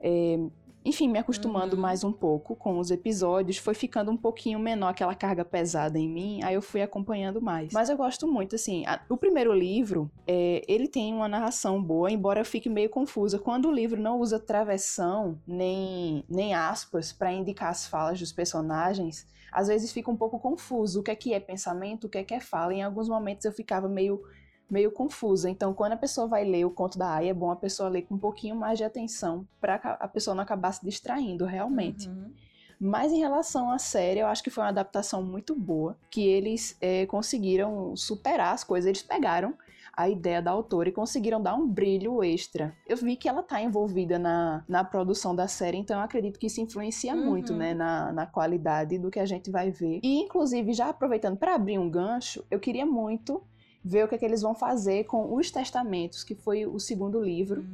é, 0.00 0.38
enfim, 0.84 1.08
me 1.08 1.18
acostumando 1.18 1.76
Uhum. 1.76 1.82
mais 1.82 2.02
um 2.02 2.12
pouco 2.12 2.56
com 2.56 2.78
os 2.78 2.90
episódios. 2.90 3.58
Foi 3.58 3.74
ficando 3.74 4.10
um 4.10 4.16
pouquinho 4.16 4.58
menor 4.58 4.88
aquela 4.88 5.14
carga 5.14 5.44
pesada 5.44 5.98
em 5.98 6.08
mim, 6.08 6.40
aí 6.42 6.54
eu 6.54 6.62
fui 6.62 6.80
acompanhando 6.80 7.42
mais. 7.42 7.72
Mas 7.72 7.88
eu 7.90 7.96
gosto 7.96 8.26
muito, 8.26 8.54
assim. 8.56 8.86
a- 8.86 9.00
o 9.08 9.16
primeiro 9.16 9.52
livro, 9.52 10.10
é, 10.26 10.62
ele 10.68 10.88
tem 10.88 11.12
uma 11.14 11.28
narração 11.28 11.82
boa, 11.82 12.10
embora 12.10 12.40
eu 12.40 12.44
fique 12.44 12.68
meio 12.68 12.88
confusa. 12.88 13.38
Quando 13.38 13.68
o 13.68 13.72
livro 13.72 14.00
não 14.00 14.18
usa 14.18 14.38
travessão 14.38 15.38
nem, 15.46 16.24
nem 16.28 16.54
aspas 16.54 17.12
para 17.12 17.32
indicar 17.32 17.70
as 17.70 17.86
falas 17.86 18.18
dos 18.18 18.32
personagens, 18.32 19.26
às 19.52 19.68
vezes 19.68 19.92
fica 19.92 20.10
um 20.10 20.16
pouco 20.16 20.38
confuso. 20.38 21.00
O 21.00 21.02
que 21.02 21.10
é 21.10 21.14
que 21.16 21.32
é 21.34 21.40
pensamento, 21.40 22.04
o 22.04 22.08
que 22.08 22.18
é 22.18 22.24
que 22.24 22.34
é 22.34 22.40
fala. 22.40 22.72
Em 22.72 22.82
alguns 22.82 23.08
momentos 23.08 23.44
eu 23.44 23.52
ficava 23.52 23.88
meio, 23.88 24.22
meio 24.70 24.90
confusa. 24.90 25.48
Então, 25.48 25.72
quando 25.72 25.92
a 25.92 25.96
pessoa 25.96 26.26
vai 26.26 26.44
ler 26.44 26.64
o 26.64 26.70
conto 26.70 26.98
da 26.98 27.14
Aya, 27.14 27.30
é 27.30 27.34
bom 27.34 27.50
a 27.50 27.56
pessoa 27.56 27.88
ler 27.88 28.02
com 28.02 28.14
um 28.14 28.18
pouquinho 28.18 28.54
mais 28.54 28.78
de 28.78 28.84
atenção 28.84 29.46
para 29.60 29.76
a 29.76 30.08
pessoa 30.08 30.34
não 30.34 30.42
acabar 30.42 30.72
se 30.72 30.84
distraindo 30.84 31.44
realmente. 31.44 32.08
Uhum. 32.08 32.32
Mas 32.80 33.10
em 33.10 33.18
relação 33.18 33.70
à 33.72 33.78
série, 33.78 34.20
eu 34.20 34.26
acho 34.28 34.42
que 34.42 34.50
foi 34.50 34.62
uma 34.62 34.70
adaptação 34.70 35.22
muito 35.22 35.54
boa, 35.54 35.96
que 36.10 36.24
eles 36.24 36.76
eh, 36.80 37.06
conseguiram 37.06 37.96
superar 37.96 38.54
as 38.54 38.62
coisas, 38.62 38.86
eles 38.86 39.02
pegaram 39.02 39.54
a 39.92 40.08
ideia 40.08 40.40
da 40.40 40.52
autora 40.52 40.88
e 40.88 40.92
conseguiram 40.92 41.42
dar 41.42 41.56
um 41.56 41.66
brilho 41.66 42.22
extra. 42.22 42.72
Eu 42.86 42.96
vi 42.96 43.16
que 43.16 43.28
ela 43.28 43.40
está 43.40 43.60
envolvida 43.60 44.16
na, 44.16 44.62
na 44.68 44.84
produção 44.84 45.34
da 45.34 45.48
série, 45.48 45.76
então 45.76 45.98
eu 45.98 46.04
acredito 46.04 46.38
que 46.38 46.46
isso 46.46 46.60
influencia 46.60 47.16
Uhum. 47.16 47.24
muito, 47.26 47.52
né, 47.52 47.74
na, 47.74 48.12
na 48.12 48.24
qualidade 48.24 48.96
do 48.96 49.10
que 49.10 49.18
a 49.18 49.26
gente 49.26 49.50
vai 49.50 49.72
ver. 49.72 49.98
E, 50.00 50.20
inclusive, 50.20 50.72
já 50.72 50.88
aproveitando 50.88 51.36
para 51.36 51.56
abrir 51.56 51.80
um 51.80 51.90
gancho, 51.90 52.44
eu 52.48 52.60
queria 52.60 52.86
muito 52.86 53.42
ver 53.84 54.04
o 54.04 54.08
que, 54.08 54.14
é 54.14 54.18
que 54.18 54.24
eles 54.24 54.42
vão 54.42 54.54
fazer 54.54 55.04
com 55.04 55.34
os 55.34 55.50
testamentos, 55.50 56.24
que 56.24 56.34
foi 56.34 56.66
o 56.66 56.78
segundo 56.78 57.22
livro 57.22 57.64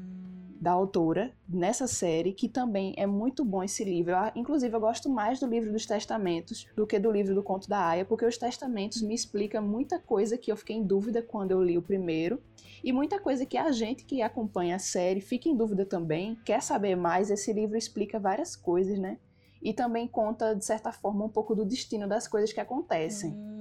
da 0.61 0.71
autora 0.71 1.31
nessa 1.47 1.87
série, 1.87 2.33
que 2.33 2.49
também 2.49 2.95
é 2.97 3.07
muito 3.07 3.45
bom 3.45 3.63
esse 3.63 3.85
livro. 3.85 4.13
Eu, 4.13 4.33
inclusive, 4.35 4.75
eu 4.75 4.81
gosto 4.81 5.11
mais 5.11 5.39
do 5.39 5.47
livro 5.47 5.71
dos 5.71 5.85
testamentos 5.85 6.67
do 6.75 6.87
que 6.87 6.99
do 6.99 7.13
livro 7.13 7.35
do 7.35 7.43
conto 7.43 7.69
da 7.69 7.87
Aya, 7.87 8.05
porque 8.05 8.25
os 8.25 8.39
testamentos 8.39 9.03
me 9.03 9.15
explicam 9.15 9.63
muita 9.63 9.99
coisa 9.99 10.39
que 10.39 10.51
eu 10.51 10.57
fiquei 10.57 10.77
em 10.77 10.83
dúvida 10.83 11.21
quando 11.21 11.51
eu 11.51 11.63
li 11.63 11.77
o 11.77 11.83
primeiro, 11.83 12.41
e 12.83 12.93
muita 12.93 13.19
coisa 13.19 13.45
que 13.45 13.59
a 13.59 13.71
gente 13.73 14.05
que 14.05 14.23
acompanha 14.23 14.77
a 14.77 14.79
série 14.79 15.21
fica 15.21 15.49
em 15.49 15.57
dúvida 15.57 15.85
também, 15.85 16.39
quer 16.45 16.63
saber 16.63 16.97
mais. 16.97 17.31
Esse 17.31 17.53
livro 17.53 17.77
explica 17.77 18.19
várias 18.19 18.57
coisas, 18.57 18.99
né? 18.99 19.19
E 19.65 19.73
também 19.73 20.07
conta, 20.07 20.55
de 20.55 20.63
certa 20.63 20.93
forma, 20.93 21.25
um 21.25 21.29
pouco 21.29 21.55
do 21.55 21.65
destino 21.65 22.07
das 22.07 22.29
coisas 22.29 22.53
que 22.53 22.61
acontecem. 22.61 23.31
Hum. 23.31 23.55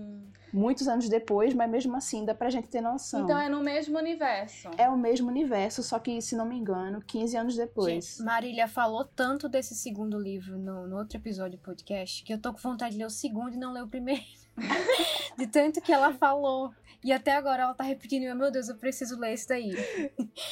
Muitos 0.51 0.87
anos 0.87 1.07
depois, 1.09 1.53
mas 1.53 1.71
mesmo 1.71 1.95
assim 1.95 2.25
dá 2.25 2.35
pra 2.35 2.49
gente 2.49 2.67
ter 2.67 2.81
noção. 2.81 3.23
Então 3.23 3.39
é 3.39 3.49
no 3.49 3.63
mesmo 3.63 3.97
universo. 3.97 4.69
É 4.77 4.87
o 4.87 4.97
mesmo 4.97 5.29
universo, 5.29 5.81
só 5.81 5.97
que, 5.97 6.21
se 6.21 6.35
não 6.35 6.45
me 6.45 6.55
engano, 6.55 7.01
15 7.01 7.37
anos 7.37 7.55
depois. 7.55 8.17
Gente, 8.17 8.23
Marília 8.23 8.67
falou 8.67 9.05
tanto 9.05 9.49
desse 9.49 9.73
segundo 9.73 10.19
livro 10.19 10.59
no, 10.59 10.85
no 10.85 10.97
outro 10.97 11.17
episódio 11.17 11.57
do 11.57 11.63
podcast 11.63 12.23
que 12.23 12.33
eu 12.33 12.37
tô 12.37 12.53
com 12.53 12.59
vontade 12.59 12.91
de 12.91 12.99
ler 12.99 13.07
o 13.07 13.09
segundo 13.09 13.55
e 13.55 13.57
não 13.57 13.71
ler 13.71 13.81
o 13.81 13.87
primeiro. 13.87 14.21
de 15.37 15.47
tanto 15.47 15.81
que 15.81 15.91
ela 15.91 16.13
falou. 16.13 16.71
E 17.03 17.11
até 17.11 17.35
agora 17.35 17.63
ela 17.63 17.73
tá 17.73 17.83
repetindo, 17.83 18.33
meu 18.35 18.51
Deus, 18.51 18.69
eu 18.69 18.75
preciso 18.75 19.19
ler 19.19 19.33
esse 19.33 19.47
daí. 19.47 19.73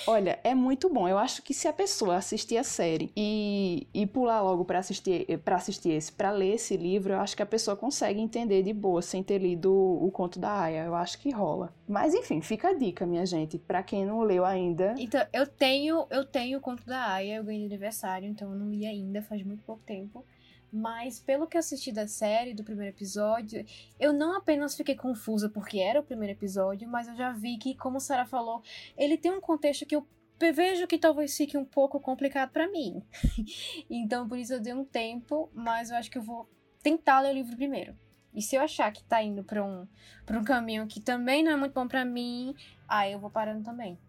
Olha, 0.06 0.40
é 0.44 0.54
muito 0.54 0.90
bom. 0.90 1.08
Eu 1.08 1.18
acho 1.18 1.42
que 1.42 1.54
se 1.54 1.68
a 1.68 1.74
pessoa 1.74 2.18
assistir 2.18 2.58
a 2.58 2.64
série 2.64 3.12
e, 3.16 3.88
e 3.94 4.06
pular 4.06 4.42
logo 4.42 4.66
pra 4.66 4.80
assistir 4.80 5.26
para 5.40 5.56
assistir 5.56 5.92
esse, 5.92 6.12
pra 6.12 6.32
ler 6.32 6.56
esse 6.56 6.76
livro, 6.76 7.14
eu 7.14 7.20
acho 7.20 7.36
que 7.36 7.44
a 7.44 7.46
pessoa 7.46 7.78
consegue 7.78 8.20
entender 8.20 8.64
de 8.64 8.74
boa 8.74 9.02
sem 9.02 9.24
ter 9.24 9.38
lido 9.38 9.74
o, 9.74 10.12
conto 10.12 10.40
da 10.40 10.62
Aya. 10.62 10.86
Eu 10.86 10.96
acho 10.96 11.20
que 11.20 11.32
rola. 11.32 11.74
Mas 11.88 12.14
enfim, 12.14 12.42
fica 12.42 12.70
a 12.70 12.74
dica, 12.74 13.06
minha 13.06 13.26
gente, 13.26 13.58
Pra 13.58 13.84
quem 13.84 14.06
não 14.06 14.22
leu 14.22 14.46
ainda. 14.46 14.96
Então, 14.98 15.26
eu 15.32 15.48
tenho, 15.48 16.06
eu 16.10 16.26
tenho 16.26 16.58
o 16.58 16.62
conto 16.62 16.86
da 16.86 17.14
Aya, 17.14 17.36
eu 17.36 17.44
ganhei 17.44 17.62
de 17.62 17.74
aniversário, 17.74 18.28
então 18.28 18.52
eu 18.52 18.58
não 18.58 18.70
li 18.70 18.86
ainda, 18.86 19.22
faz 19.22 19.44
muito 19.44 19.64
pouco 19.64 19.82
tempo. 19.84 20.26
Mas 20.72 21.20
pelo 21.20 21.48
que 21.48 21.58
eu 21.58 21.60
assisti 21.60 21.92
da 21.92 22.08
série, 22.08 22.54
do 22.54 22.64
primeiro 22.64 22.96
episódio, 22.96 23.66
eu 24.00 24.14
não 24.14 24.38
apenas 24.38 24.76
fiquei 24.76 24.96
confusa 24.96 25.50
porque 25.50 25.80
era 25.80 26.00
o 26.00 26.04
primeiro 26.04 26.34
episódio, 26.34 26.88
mas 26.88 27.08
eu 27.08 27.16
já 27.16 27.32
vi 27.32 27.58
que, 27.58 27.76
como 27.76 28.00
Sarah 28.00 28.26
falou, 28.26 28.64
ele 28.98 29.18
tem 29.18 29.32
um 29.32 29.42
contexto 29.42 29.86
que 29.86 29.96
eu 29.96 30.08
vejo 30.54 30.88
que 30.88 30.98
talvez 30.98 31.36
fique 31.36 31.58
um 31.58 31.66
pouco 31.66 32.00
complicado 32.00 32.52
pra 32.52 32.72
mim. 32.72 33.04
então 33.90 34.28
por 34.28 34.38
isso 34.38 34.54
eu 34.54 34.62
dei 34.62 34.74
um 34.74 34.86
tempo, 34.86 35.52
mas 35.54 35.92
eu 35.92 35.98
acho 35.98 36.10
que 36.10 36.18
eu 36.18 36.24
vou 36.24 36.50
tentar 36.82 37.20
ler 37.20 37.32
o 37.32 37.36
livro 37.36 37.56
primeiro. 37.56 37.96
E 38.34 38.42
se 38.42 38.56
eu 38.56 38.62
achar 38.62 38.92
que 38.92 39.04
tá 39.04 39.22
indo 39.22 39.44
pra 39.44 39.64
um, 39.64 39.86
pra 40.26 40.40
um 40.40 40.44
caminho 40.44 40.88
que 40.88 41.02
também 41.02 41.44
não 41.44 41.52
é 41.52 41.56
muito 41.58 41.74
bom 41.74 41.88
pra 41.88 42.06
mim, 42.06 42.56
aí 42.88 43.12
eu 43.12 43.20
vou 43.20 43.30
parando 43.30 43.64
também. 43.64 44.00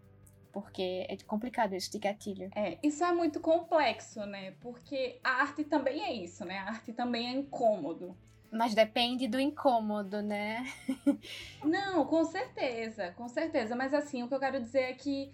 Porque 0.53 1.07
é 1.09 1.17
complicado 1.25 1.73
isso 1.73 1.91
de 1.91 1.97
gatilho. 1.97 2.51
É, 2.55 2.77
isso 2.83 3.03
é 3.03 3.11
muito 3.11 3.39
complexo, 3.39 4.23
né? 4.27 4.53
Porque 4.61 5.19
a 5.23 5.41
arte 5.41 5.63
também 5.63 6.03
é 6.03 6.13
isso, 6.13 6.45
né? 6.45 6.59
A 6.59 6.67
arte 6.69 6.93
também 6.93 7.27
é 7.27 7.31
incômodo. 7.31 8.15
Mas 8.51 8.75
depende 8.75 9.27
do 9.27 9.39
incômodo, 9.39 10.21
né? 10.21 10.63
Não, 11.65 12.05
com 12.05 12.23
certeza, 12.23 13.11
com 13.13 13.27
certeza. 13.27 13.75
Mas 13.75 13.95
assim, 13.95 14.21
o 14.21 14.27
que 14.27 14.35
eu 14.35 14.39
quero 14.39 14.59
dizer 14.59 14.91
é 14.91 14.93
que, 14.93 15.33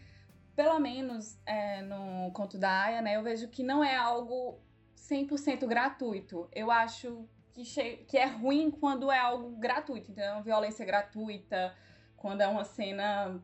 pelo 0.55 0.79
menos 0.79 1.37
é, 1.45 1.81
no 1.81 2.31
conto 2.31 2.57
da 2.57 2.83
Aya, 2.83 3.01
né, 3.01 3.17
eu 3.17 3.23
vejo 3.23 3.49
que 3.49 3.61
não 3.61 3.83
é 3.83 3.97
algo 3.97 4.57
100% 4.95 5.67
gratuito. 5.67 6.47
Eu 6.53 6.71
acho 6.71 7.27
que, 7.51 7.63
que 8.07 8.17
é 8.17 8.25
ruim 8.25 8.71
quando 8.71 9.11
é 9.11 9.19
algo 9.19 9.49
gratuito. 9.57 10.11
Então, 10.11 10.23
é 10.23 10.31
uma 10.31 10.41
violência 10.41 10.85
gratuita, 10.85 11.75
quando 12.15 12.39
é 12.39 12.47
uma 12.47 12.63
cena 12.63 13.37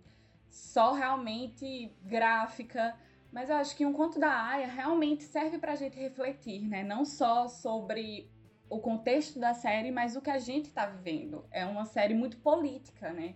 só 0.56 0.94
realmente 0.94 1.92
gráfica. 2.02 2.96
Mas 3.32 3.50
eu 3.50 3.58
acho 3.58 3.76
que 3.76 3.86
um 3.86 3.92
conto 3.92 4.18
da 4.18 4.32
Aya 4.32 4.68
realmente 4.68 5.24
serve 5.24 5.58
pra 5.58 5.76
gente 5.76 6.00
refletir, 6.00 6.66
né? 6.66 6.82
Não 6.82 7.04
só 7.04 7.48
sobre 7.50 8.32
o 8.70 8.80
contexto 8.80 9.38
da 9.38 9.54
série, 9.54 9.92
mas 9.92 10.16
o 10.16 10.22
que 10.22 10.30
a 10.30 10.40
gente 10.40 10.72
tá 10.72 10.86
vivendo. 10.86 11.46
É 11.52 11.66
uma 11.66 11.84
série 11.86 12.14
muito 12.14 12.38
política, 12.38 13.12
né? 13.12 13.36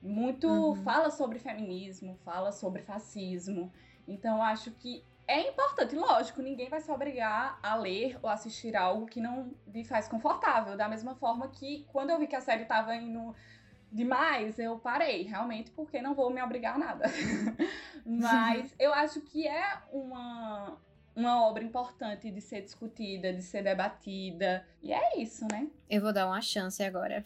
Muito 0.00 0.48
Uhum. 0.48 0.74
fala 0.76 1.10
sobre 1.10 1.38
feminismo, 1.38 2.16
fala 2.24 2.50
sobre 2.50 2.82
fascismo. 2.82 3.70
Então 4.08 4.36
eu 4.38 4.42
acho 4.42 4.70
que 4.72 5.04
é 5.26 5.48
importante, 5.48 5.94
lógico, 5.94 6.42
ninguém 6.42 6.68
vai 6.68 6.80
se 6.80 6.90
obrigar 6.90 7.58
a 7.62 7.74
ler 7.74 8.18
ou 8.22 8.28
assistir 8.28 8.74
algo 8.76 9.06
que 9.06 9.20
não 9.20 9.54
lhe 9.66 9.84
faz 9.84 10.08
confortável. 10.08 10.76
Da 10.76 10.88
mesma 10.88 11.14
forma 11.14 11.48
que 11.48 11.84
quando 11.88 12.10
eu 12.10 12.18
vi 12.18 12.26
que 12.26 12.36
a 12.36 12.40
série 12.40 12.64
tava 12.64 12.94
indo 12.96 13.34
demais, 13.94 14.58
eu 14.58 14.76
parei, 14.78 15.22
realmente, 15.22 15.70
porque 15.70 16.02
não 16.02 16.14
vou 16.14 16.28
me 16.28 16.42
obrigar 16.42 16.74
a 16.74 16.78
nada. 16.78 17.04
Mas 18.04 18.74
eu 18.78 18.92
acho 18.92 19.20
que 19.20 19.46
é 19.46 19.78
uma, 19.92 20.76
uma 21.14 21.46
obra 21.46 21.62
importante 21.62 22.30
de 22.30 22.40
ser 22.40 22.62
discutida, 22.62 23.32
de 23.32 23.40
ser 23.40 23.62
debatida. 23.62 24.66
E 24.82 24.92
é 24.92 25.18
isso, 25.18 25.46
né? 25.50 25.68
Eu 25.88 26.02
vou 26.02 26.12
dar 26.12 26.26
uma 26.26 26.42
chance 26.42 26.82
agora. 26.82 27.22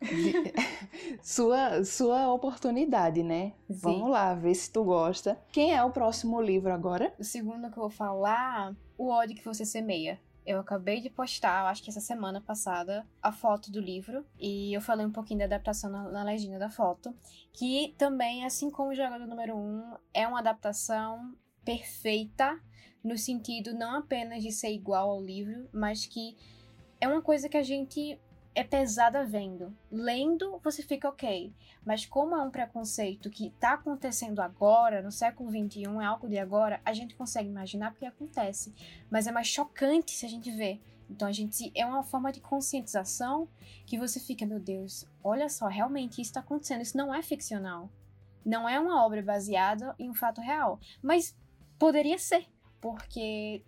sua, 1.20 1.84
sua 1.84 2.32
oportunidade, 2.32 3.22
né? 3.22 3.52
Sim. 3.68 3.74
Vamos 3.74 4.10
lá, 4.10 4.34
ver 4.34 4.54
se 4.54 4.72
tu 4.72 4.84
gosta. 4.84 5.38
Quem 5.50 5.74
é 5.74 5.82
o 5.82 5.90
próximo 5.90 6.40
livro 6.40 6.72
agora? 6.72 7.12
O 7.18 7.24
segundo 7.24 7.70
que 7.70 7.76
eu 7.76 7.82
vou 7.82 7.90
falar, 7.90 8.74
O 8.96 9.08
ódio 9.08 9.34
que 9.34 9.44
você 9.44 9.64
semeia. 9.66 10.18
Eu 10.46 10.60
acabei 10.60 11.00
de 11.00 11.08
postar, 11.08 11.66
acho 11.66 11.82
que 11.82 11.90
essa 11.90 12.00
semana 12.00 12.40
passada, 12.40 13.06
a 13.22 13.32
foto 13.32 13.70
do 13.70 13.80
livro. 13.80 14.26
E 14.38 14.74
eu 14.74 14.80
falei 14.80 15.06
um 15.06 15.12
pouquinho 15.12 15.38
da 15.38 15.46
adaptação 15.46 15.90
na, 15.90 16.10
na 16.10 16.22
legenda 16.22 16.58
da 16.58 16.68
foto. 16.68 17.14
Que 17.52 17.94
também, 17.96 18.44
assim 18.44 18.70
como 18.70 18.90
o 18.90 18.94
Jogador 18.94 19.26
Número 19.26 19.56
1, 19.56 19.96
é 20.12 20.28
uma 20.28 20.40
adaptação 20.40 21.34
perfeita. 21.64 22.60
No 23.02 23.16
sentido 23.16 23.74
não 23.74 23.96
apenas 23.96 24.42
de 24.42 24.52
ser 24.52 24.72
igual 24.72 25.10
ao 25.10 25.22
livro, 25.22 25.68
mas 25.72 26.06
que 26.06 26.36
é 27.00 27.08
uma 27.08 27.20
coisa 27.20 27.48
que 27.48 27.56
a 27.56 27.62
gente 27.62 28.18
é 28.54 28.62
pesada 28.62 29.24
vendo. 29.24 29.76
Lendo, 29.90 30.60
você 30.62 30.82
fica 30.82 31.08
ok. 31.08 31.52
Mas 31.84 32.06
como 32.06 32.34
é 32.34 32.42
um 32.42 32.50
preconceito 32.50 33.28
que 33.28 33.48
está 33.48 33.72
acontecendo 33.72 34.40
agora, 34.40 35.02
no 35.02 35.10
século 35.10 35.50
XXI, 35.50 35.84
é 36.00 36.04
algo 36.04 36.28
de 36.28 36.38
agora, 36.38 36.80
a 36.84 36.92
gente 36.92 37.16
consegue 37.16 37.48
imaginar 37.48 37.90
porque 37.90 38.06
acontece. 38.06 38.72
Mas 39.10 39.26
é 39.26 39.32
mais 39.32 39.48
chocante 39.48 40.12
se 40.12 40.24
a 40.24 40.28
gente 40.28 40.50
vê. 40.50 40.80
Então 41.10 41.28
a 41.28 41.32
gente 41.32 41.70
é 41.74 41.84
uma 41.84 42.02
forma 42.02 42.32
de 42.32 42.40
conscientização 42.40 43.48
que 43.84 43.98
você 43.98 44.18
fica, 44.18 44.46
meu 44.46 44.60
Deus, 44.60 45.06
olha 45.22 45.48
só, 45.48 45.66
realmente 45.66 46.14
isso 46.14 46.30
está 46.30 46.40
acontecendo. 46.40 46.82
Isso 46.82 46.96
não 46.96 47.14
é 47.14 47.22
ficcional. 47.22 47.90
Não 48.44 48.68
é 48.68 48.78
uma 48.78 49.04
obra 49.04 49.22
baseada 49.22 49.94
em 49.98 50.08
um 50.08 50.14
fato 50.14 50.40
real. 50.40 50.78
Mas 51.02 51.36
poderia 51.78 52.18
ser, 52.18 52.46
porque 52.80 53.64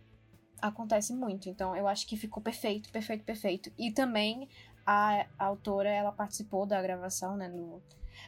acontece 0.60 1.12
muito. 1.14 1.48
Então 1.48 1.74
eu 1.74 1.86
acho 1.86 2.06
que 2.06 2.16
ficou 2.16 2.42
perfeito, 2.42 2.90
perfeito, 2.90 3.24
perfeito. 3.24 3.72
E 3.76 3.90
também 3.90 4.48
a, 4.86 5.26
a 5.38 5.44
autora 5.44 5.88
ela 5.88 6.12
participou 6.12 6.64
da 6.64 6.80
gravação, 6.80 7.36
né, 7.36 7.48
no, 7.48 7.82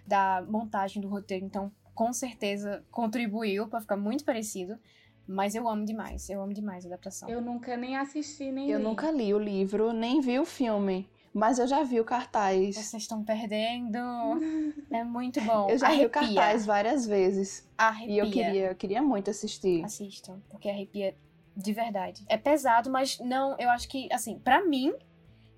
da 0.06 0.44
montagem 0.48 1.00
do 1.00 1.08
roteiro, 1.08 1.44
então 1.44 1.70
com 1.94 2.12
certeza 2.12 2.84
contribuiu 2.90 3.68
para 3.68 3.80
ficar 3.80 3.96
muito 3.96 4.24
parecido. 4.24 4.78
Mas 5.30 5.54
eu 5.54 5.68
amo 5.68 5.84
demais, 5.84 6.30
eu 6.30 6.40
amo 6.40 6.54
demais 6.54 6.84
a 6.86 6.88
adaptação. 6.88 7.28
Eu 7.28 7.42
nunca 7.42 7.76
nem 7.76 7.96
assisti, 7.98 8.50
nem 8.50 8.70
Eu 8.70 8.78
li. 8.78 8.84
nunca 8.84 9.10
li 9.10 9.34
o 9.34 9.38
livro, 9.38 9.92
nem 9.92 10.22
vi 10.22 10.38
o 10.38 10.44
filme. 10.46 11.06
Mas 11.34 11.58
eu 11.58 11.66
já 11.66 11.82
vi 11.82 12.00
o 12.00 12.04
cartaz. 12.04 12.76
Vocês 12.76 13.02
estão 13.02 13.22
perdendo. 13.22 13.98
É 14.90 15.04
muito 15.04 15.38
bom. 15.42 15.68
Eu 15.68 15.76
já 15.76 15.88
arrepia. 15.88 16.04
vi 16.04 16.06
o 16.06 16.10
cartaz 16.10 16.64
várias 16.64 17.06
vezes. 17.06 17.68
Arrepia. 17.76 18.14
E 18.14 18.18
eu 18.18 18.30
queria, 18.30 18.70
eu 18.70 18.74
queria 18.74 19.02
muito 19.02 19.28
assistir. 19.30 19.84
Assistam, 19.84 20.40
porque 20.48 20.70
arrepia 20.70 21.14
de 21.54 21.72
verdade. 21.74 22.24
É 22.26 22.38
pesado, 22.38 22.88
mas 22.88 23.18
não, 23.18 23.54
eu 23.58 23.68
acho 23.68 23.86
que, 23.86 24.10
assim, 24.10 24.38
para 24.38 24.64
mim, 24.64 24.94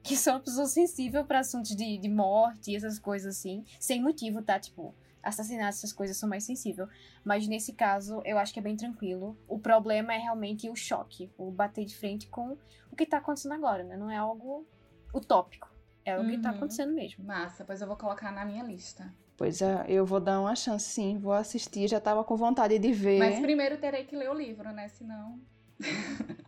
que 0.02 0.16
sou 0.16 0.32
uma 0.34 0.40
pessoa 0.40 0.66
sensível 0.66 1.24
para 1.24 1.40
assuntos 1.40 1.74
de, 1.76 1.98
de 1.98 2.08
morte 2.08 2.70
e 2.70 2.76
essas 2.76 2.98
coisas 2.98 3.36
assim, 3.36 3.64
sem 3.78 4.02
motivo, 4.02 4.42
tá? 4.42 4.58
Tipo, 4.58 4.94
assassinatos, 5.22 5.78
essas 5.78 5.92
coisas 5.92 6.16
são 6.16 6.28
mais 6.28 6.44
sensível. 6.44 6.88
Mas 7.24 7.46
nesse 7.46 7.72
caso, 7.74 8.22
eu 8.24 8.38
acho 8.38 8.52
que 8.52 8.58
é 8.58 8.62
bem 8.62 8.76
tranquilo. 8.76 9.36
O 9.46 9.58
problema 9.58 10.14
é 10.14 10.18
realmente 10.18 10.68
o 10.70 10.74
choque, 10.76 11.30
o 11.36 11.50
bater 11.50 11.84
de 11.84 11.96
frente 11.96 12.28
com 12.28 12.56
o 12.90 12.96
que 12.96 13.06
tá 13.06 13.18
acontecendo 13.18 13.52
agora, 13.52 13.84
né? 13.84 13.96
Não 13.96 14.10
é 14.10 14.16
algo 14.16 14.66
utópico. 15.14 15.68
É 16.04 16.18
o 16.18 16.26
que 16.26 16.38
tá 16.38 16.50
Uhum. 16.50 16.56
acontecendo 16.56 16.94
mesmo. 16.94 17.22
Massa, 17.24 17.64
pois 17.64 17.80
eu 17.82 17.86
vou 17.86 17.96
colocar 17.96 18.32
na 18.32 18.44
minha 18.44 18.64
lista. 18.64 19.12
Pois 19.36 19.62
é, 19.62 19.84
eu 19.88 20.04
vou 20.04 20.20
dar 20.20 20.40
uma 20.40 20.54
chance 20.56 20.86
sim, 20.90 21.18
vou 21.18 21.32
assistir, 21.32 21.88
já 21.88 22.00
tava 22.00 22.24
com 22.24 22.36
vontade 22.36 22.78
de 22.78 22.92
ver. 22.92 23.18
Mas 23.18 23.40
primeiro 23.40 23.78
terei 23.78 24.04
que 24.04 24.16
ler 24.16 24.30
o 24.30 24.34
livro, 24.34 24.70
né? 24.72 24.88
Senão. 24.88 25.40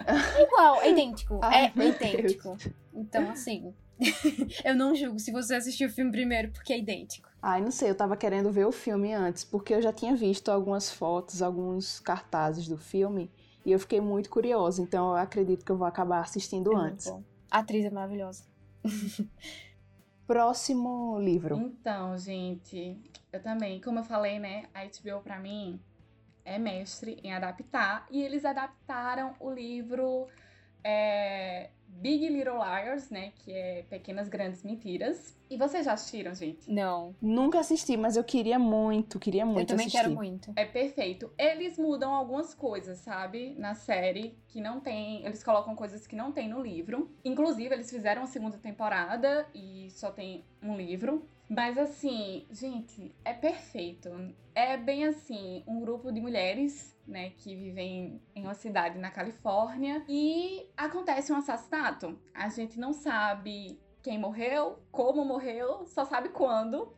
É 0.07 0.43
igual, 0.43 0.83
é 0.83 0.91
idêntico. 0.91 1.39
Ai, 1.43 1.73
é 1.77 1.89
idêntico. 1.89 2.57
Então, 2.93 3.31
assim. 3.31 3.75
eu 4.65 4.75
não 4.75 4.95
julgo 4.95 5.19
se 5.19 5.31
você 5.31 5.55
assistiu 5.55 5.89
o 5.89 5.93
filme 5.93 6.11
primeiro, 6.11 6.51
porque 6.51 6.73
é 6.73 6.79
idêntico. 6.79 7.29
Ai, 7.41 7.61
não 7.61 7.71
sei, 7.71 7.91
eu 7.91 7.95
tava 7.95 8.17
querendo 8.17 8.51
ver 8.51 8.67
o 8.67 8.73
filme 8.73 9.13
antes, 9.13 9.45
porque 9.45 9.75
eu 9.75 9.83
já 9.83 9.93
tinha 9.93 10.15
visto 10.15 10.49
algumas 10.51 10.91
fotos, 10.91 11.43
alguns 11.43 12.01
cartazes 12.01 12.67
do 12.69 12.77
filme, 12.77 13.31
e 13.65 13.73
eu 13.73 13.79
fiquei 13.79 14.01
muito 14.01 14.29
curiosa, 14.29 14.83
então 14.83 15.11
eu 15.11 15.17
acredito 15.17 15.65
que 15.65 15.71
eu 15.71 15.77
vou 15.77 15.87
acabar 15.87 16.21
assistindo 16.21 16.73
É 16.73 16.77
antes. 16.77 17.07
bom. 17.07 17.23
A 17.51 17.59
atriz 17.59 17.85
é 17.85 17.91
maravilhosa. 17.91 18.45
Próximo 20.27 21.19
livro. 21.21 21.57
Então, 21.57 22.17
gente, 22.17 22.97
eu 23.33 23.43
também, 23.43 23.81
como 23.81 23.99
eu 23.99 24.05
falei, 24.05 24.39
né? 24.39 24.67
A 24.73 24.85
HBO 24.85 25.21
pra 25.23 25.39
mim 25.39 25.81
é 26.45 26.59
mestre 26.59 27.19
em 27.23 27.33
adaptar. 27.33 28.07
E 28.11 28.23
eles 28.23 28.45
adaptaram 28.45 29.35
o 29.41 29.51
livro 29.51 30.29
é, 30.85 31.71
Big 31.87 32.29
Little 32.29 32.57
Liars, 32.57 33.11
né? 33.11 33.33
Que 33.37 33.53
é 33.53 33.85
Pequenas 33.89 34.29
Grandes 34.29 34.63
Mentiras. 34.63 35.37
E 35.49 35.57
vocês 35.57 35.85
já 35.85 35.93
assistiram, 35.93 36.35
gente? 36.35 36.71
Não. 36.71 37.15
Nunca 37.21 37.61
assisti, 37.61 37.97
mas 37.97 38.17
eu 38.17 38.25
queria 38.25 38.59
muito, 38.59 39.19
queria 39.19 39.45
muito 39.45 39.61
eu 39.61 39.67
também 39.67 39.87
assistir. 39.87 40.03
quero 40.03 40.15
muito. 40.15 40.53
É 40.57 40.65
perfeito. 40.65 41.31
Eles 41.39 41.79
mudam 41.79 42.13
algumas 42.13 42.55
coisas, 42.55 42.99
sabe? 42.99 43.55
Na 43.59 43.75
série, 43.75 44.37
que 44.49 44.61
não 44.61 44.81
tem. 44.81 45.25
Eles 45.25 45.45
colocam 45.45 45.77
coisas 45.77 46.07
que 46.07 46.17
não 46.17 46.33
tem 46.33 46.49
no 46.49 46.61
livro. 46.61 47.15
Inclusive, 47.25 47.75
eles 47.75 47.91
fizeram 47.91 48.23
a 48.23 48.27
segunda 48.27 48.57
temporada 48.59 49.47
e 49.55 49.89
só 49.91 50.11
tem 50.11 50.45
um 50.63 50.75
livro. 50.77 51.29
Mas 51.55 51.77
assim, 51.77 52.47
gente, 52.51 53.15
é 53.23 53.35
perfeito. 53.35 54.09
É 54.55 54.79
bem 54.79 55.05
assim, 55.05 55.63
um 55.67 55.81
grupo 55.81 56.11
de 56.11 56.19
mulheres, 56.19 56.97
né, 57.07 57.29
que 57.29 57.55
vivem 57.55 58.23
em 58.35 58.43
uma 58.43 58.55
cidade 58.55 58.99
na 58.99 59.11
Califórnia 59.11 60.03
e 60.09 60.67
acontece 60.75 61.31
um 61.31 61.37
assassinato. 61.37 62.19
A 62.33 62.49
gente 62.49 62.81
não 62.81 62.95
sabe 62.95 63.79
quem 64.03 64.19
morreu, 64.19 64.79
como 64.91 65.27
morreu, 65.27 65.85
só 65.85 66.07
sabe 66.07 66.31
quando. 66.31 66.91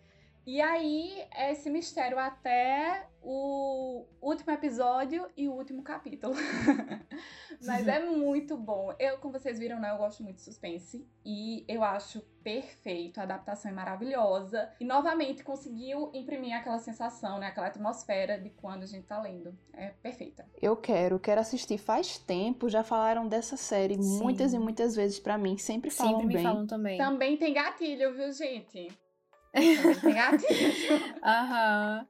E 0.46 0.61
aí, 0.61 1.24
é 1.35 1.52
esse 1.52 1.70
mistério 1.70 2.18
até 2.18 3.07
o 3.22 4.04
último 4.20 4.52
episódio 4.52 5.26
e 5.35 5.48
o 5.48 5.52
último 5.52 5.83
capítulo. 5.83 6.35
Mas 7.64 7.88
é 7.88 8.04
muito 8.04 8.54
bom. 8.57 8.92
Eu, 8.98 9.16
como 9.18 9.33
vocês 9.33 9.59
viram, 9.59 9.80
né, 9.80 9.90
eu 9.90 9.96
gosto 9.96 10.22
muito 10.22 10.37
de 10.37 10.42
suspense. 10.42 11.09
E 11.24 11.64
eu 11.66 11.83
acho 11.83 12.20
perfeito. 12.42 13.18
A 13.18 13.22
adaptação 13.22 13.70
é 13.70 13.74
maravilhosa. 13.74 14.70
E 14.78 14.85
novamente 14.85 15.42
conseguiu 15.42 16.11
imprimir 16.12 16.54
aquela 16.54 16.78
sensação, 16.78 17.38
né? 17.38 17.46
Aquela 17.46 17.68
atmosfera 17.68 18.38
de 18.38 18.50
quando 18.50 18.83
a 18.83 18.87
gente 18.87 19.07
tá 19.07 19.18
lendo. 19.22 19.57
É 19.72 19.88
perfeita. 20.02 20.46
Eu 20.61 20.76
quero, 20.76 21.18
quero 21.18 21.40
assistir 21.40 21.78
faz 21.78 22.18
tempo, 22.18 22.68
já 22.68 22.85
falaram 22.85 23.26
dessa 23.26 23.57
série 23.57 23.94
Sim. 23.94 24.18
muitas 24.22 24.52
e 24.52 24.59
muitas 24.59 24.94
vezes 24.94 25.18
pra 25.18 25.38
mim, 25.38 25.57
sempre 25.57 25.90
falam 25.90 26.12
Sempre 26.12 26.26
me 26.26 26.35
bem. 26.35 26.42
falam 26.42 26.66
também. 26.66 26.98
Também 26.98 27.37
tem 27.38 27.54
gatilho, 27.54 28.14
viu, 28.14 28.30
gente? 28.30 28.88
Aham. 31.22 32.06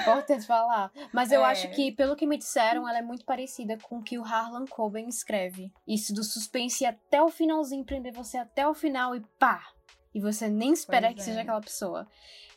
Importante 0.00 0.46
falar. 0.46 0.92
Mas 1.12 1.32
eu 1.32 1.44
É. 1.44 1.50
acho 1.50 1.68
que, 1.70 1.90
pelo 1.90 2.14
que 2.14 2.24
me 2.26 2.38
disseram, 2.38 2.88
ela 2.88 2.98
é 2.98 3.02
muito 3.02 3.24
parecida 3.24 3.76
com 3.82 3.98
o 3.98 4.02
que 4.02 4.16
o 4.16 4.24
Harlan 4.24 4.64
Coben 4.66 5.08
escreve. 5.08 5.72
Isso 5.86 6.14
do 6.14 6.22
suspense 6.22 6.86
até 6.86 7.20
o 7.20 7.28
finalzinho, 7.28 7.84
prender 7.84 8.12
você 8.12 8.38
até 8.38 8.66
o 8.66 8.74
final 8.74 9.16
e 9.16 9.20
pá! 9.38 9.66
E 10.14 10.20
você 10.20 10.48
nem 10.48 10.72
espera 10.72 11.06
Pois 11.08 11.14
que 11.16 11.20
é. 11.22 11.24
seja 11.24 11.40
aquela 11.40 11.60
pessoa. 11.60 12.06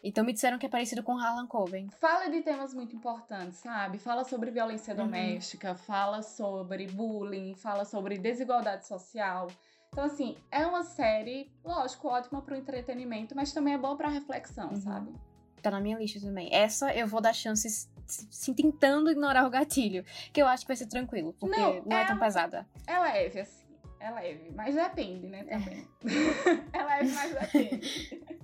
Então 0.03 0.23
me 0.23 0.33
disseram 0.33 0.59
que 0.59 0.67
é 0.67 0.69
parecido 0.69 1.01
com 1.01 1.17
Harlan 1.17 1.47
Coben. 1.47 1.89
Fala 1.99 2.27
de 2.29 2.41
temas 2.41 2.75
muito 2.75 2.95
importantes, 2.95 3.57
sabe? 3.57 3.97
Fala 3.97 4.23
sobre 4.23 4.51
violência 4.51 4.93
Uhum. 4.93 4.97
doméstica, 5.05 5.73
fala 5.73 6.21
sobre 6.21 6.85
bullying, 6.87 7.55
fala 7.55 7.85
sobre 7.85 8.19
desigualdade 8.19 8.85
social. 8.85 9.47
Então, 9.95 10.03
assim, 10.03 10.35
é 10.51 10.67
uma 10.67 10.83
série, 10.83 11.49
lógico, 11.63 12.09
ótima 12.09 12.41
pro 12.41 12.53
entretenimento, 12.53 13.33
mas 13.33 13.53
também 13.53 13.75
é 13.75 13.77
boa 13.77 13.95
pra 13.95 14.09
reflexão, 14.09 14.71
Uhum. 14.71 14.75
sabe? 14.81 15.13
Tá 15.61 15.71
na 15.71 15.79
minha 15.79 15.97
lista 15.97 16.19
também. 16.19 16.53
Essa 16.53 16.93
eu 16.93 17.07
vou 17.07 17.21
dar 17.21 17.31
chances, 17.31 17.89
sim, 18.05 18.53
tentando 18.53 19.09
ignorar 19.09 19.47
o 19.47 19.49
gatilho. 19.49 20.03
Que 20.33 20.41
eu 20.41 20.47
acho 20.47 20.63
que 20.65 20.67
vai 20.67 20.75
ser 20.75 20.87
tranquilo, 20.87 21.33
porque 21.39 21.57
Não, 21.57 21.81
não, 21.85 21.95
é 21.97 22.01
é 22.01 22.05
tão 22.07 22.19
pesada. 22.19 22.67
É 22.85 22.99
leve, 22.99 23.39
assim. 23.39 23.65
É 23.97 24.11
leve. 24.11 24.51
Mas 24.53 24.75
depende, 24.75 25.27
né, 25.27 25.45
também. 25.45 25.87
é 26.73 26.83
leve, 26.83 27.11
mas 27.13 27.33
depende. 27.33 28.21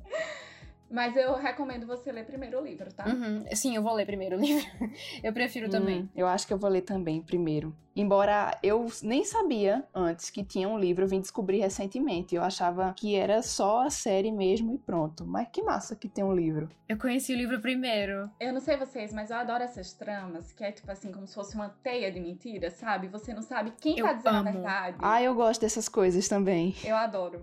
mas 0.92 1.16
eu 1.16 1.36
recomendo 1.36 1.88
você 1.88 2.12
ler 2.12 2.26
primeiro 2.26 2.60
o 2.60 2.64
livro, 2.64 2.92
tá? 2.94 3.06
Uhum. 3.08 3.46
Sim, 3.56 3.76
eu 3.76 3.82
vou 3.82 3.94
ler 3.94 4.06
primeiro 4.06 4.38
o 4.38 4.40
livro. 4.40 4.66
Eu 5.24 5.34
prefiro 5.34 5.70
também. 5.70 6.02
Hum, 6.02 6.10
eu 6.16 6.28
acho 6.28 6.46
que 6.48 6.54
eu 6.54 6.58
vou 6.58 6.70
ler 6.70 6.82
também 6.82 7.22
primeiro. 7.22 7.76
Embora 7.96 8.58
eu 8.64 8.88
nem 9.04 9.24
sabia 9.24 9.86
antes 9.94 10.30
que 10.30 10.44
tinha 10.44 10.68
um 10.68 10.80
livro, 10.80 11.04
eu 11.04 11.08
vim 11.08 11.20
descobrir 11.20 11.60
recentemente. 11.60 12.36
Eu 12.36 12.42
achava 12.44 12.94
que 12.96 13.16
era 13.16 13.42
só 13.42 13.86
a 13.86 13.90
série 13.90 14.32
mesmo 14.32 14.74
e 14.74 14.78
pronto. 14.78 15.26
Mas 15.26 15.48
que 15.52 15.62
massa 15.62 15.96
que 15.96 16.08
tem 16.10 16.24
um 16.24 16.34
livro. 16.34 16.70
Eu 16.88 16.98
conheci 16.98 17.34
o 17.34 17.38
livro 17.38 17.60
primeiro. 17.62 18.30
Eu 18.40 18.54
não 18.54 18.60
sei 18.62 18.78
vocês, 18.78 19.14
mas 19.14 19.30
eu 19.30 19.38
adoro 19.38 19.64
essas 19.64 19.94
tramas, 19.94 20.52
que 20.52 20.64
é 20.64 20.72
tipo 20.72 20.90
assim, 20.92 21.12
como 21.12 21.28
se 21.28 21.36
fosse 21.36 21.56
uma 21.56 21.70
teia 21.84 22.12
de 22.12 22.20
mentiras, 22.20 22.74
sabe? 22.74 23.08
Você 23.08 23.34
não 23.34 23.42
sabe 23.42 23.74
quem 23.80 23.98
Eu 24.00 24.06
tá 24.06 24.14
dizendo 24.14 24.36
amo. 24.36 24.50
a 24.50 24.52
verdade. 24.52 24.98
Ah, 25.00 25.22
eu 25.22 25.36
gosto 25.36 25.62
dessas 25.62 25.88
coisas 25.88 26.28
também. 26.28 26.76
Eu 26.84 26.96
adoro. 26.96 27.42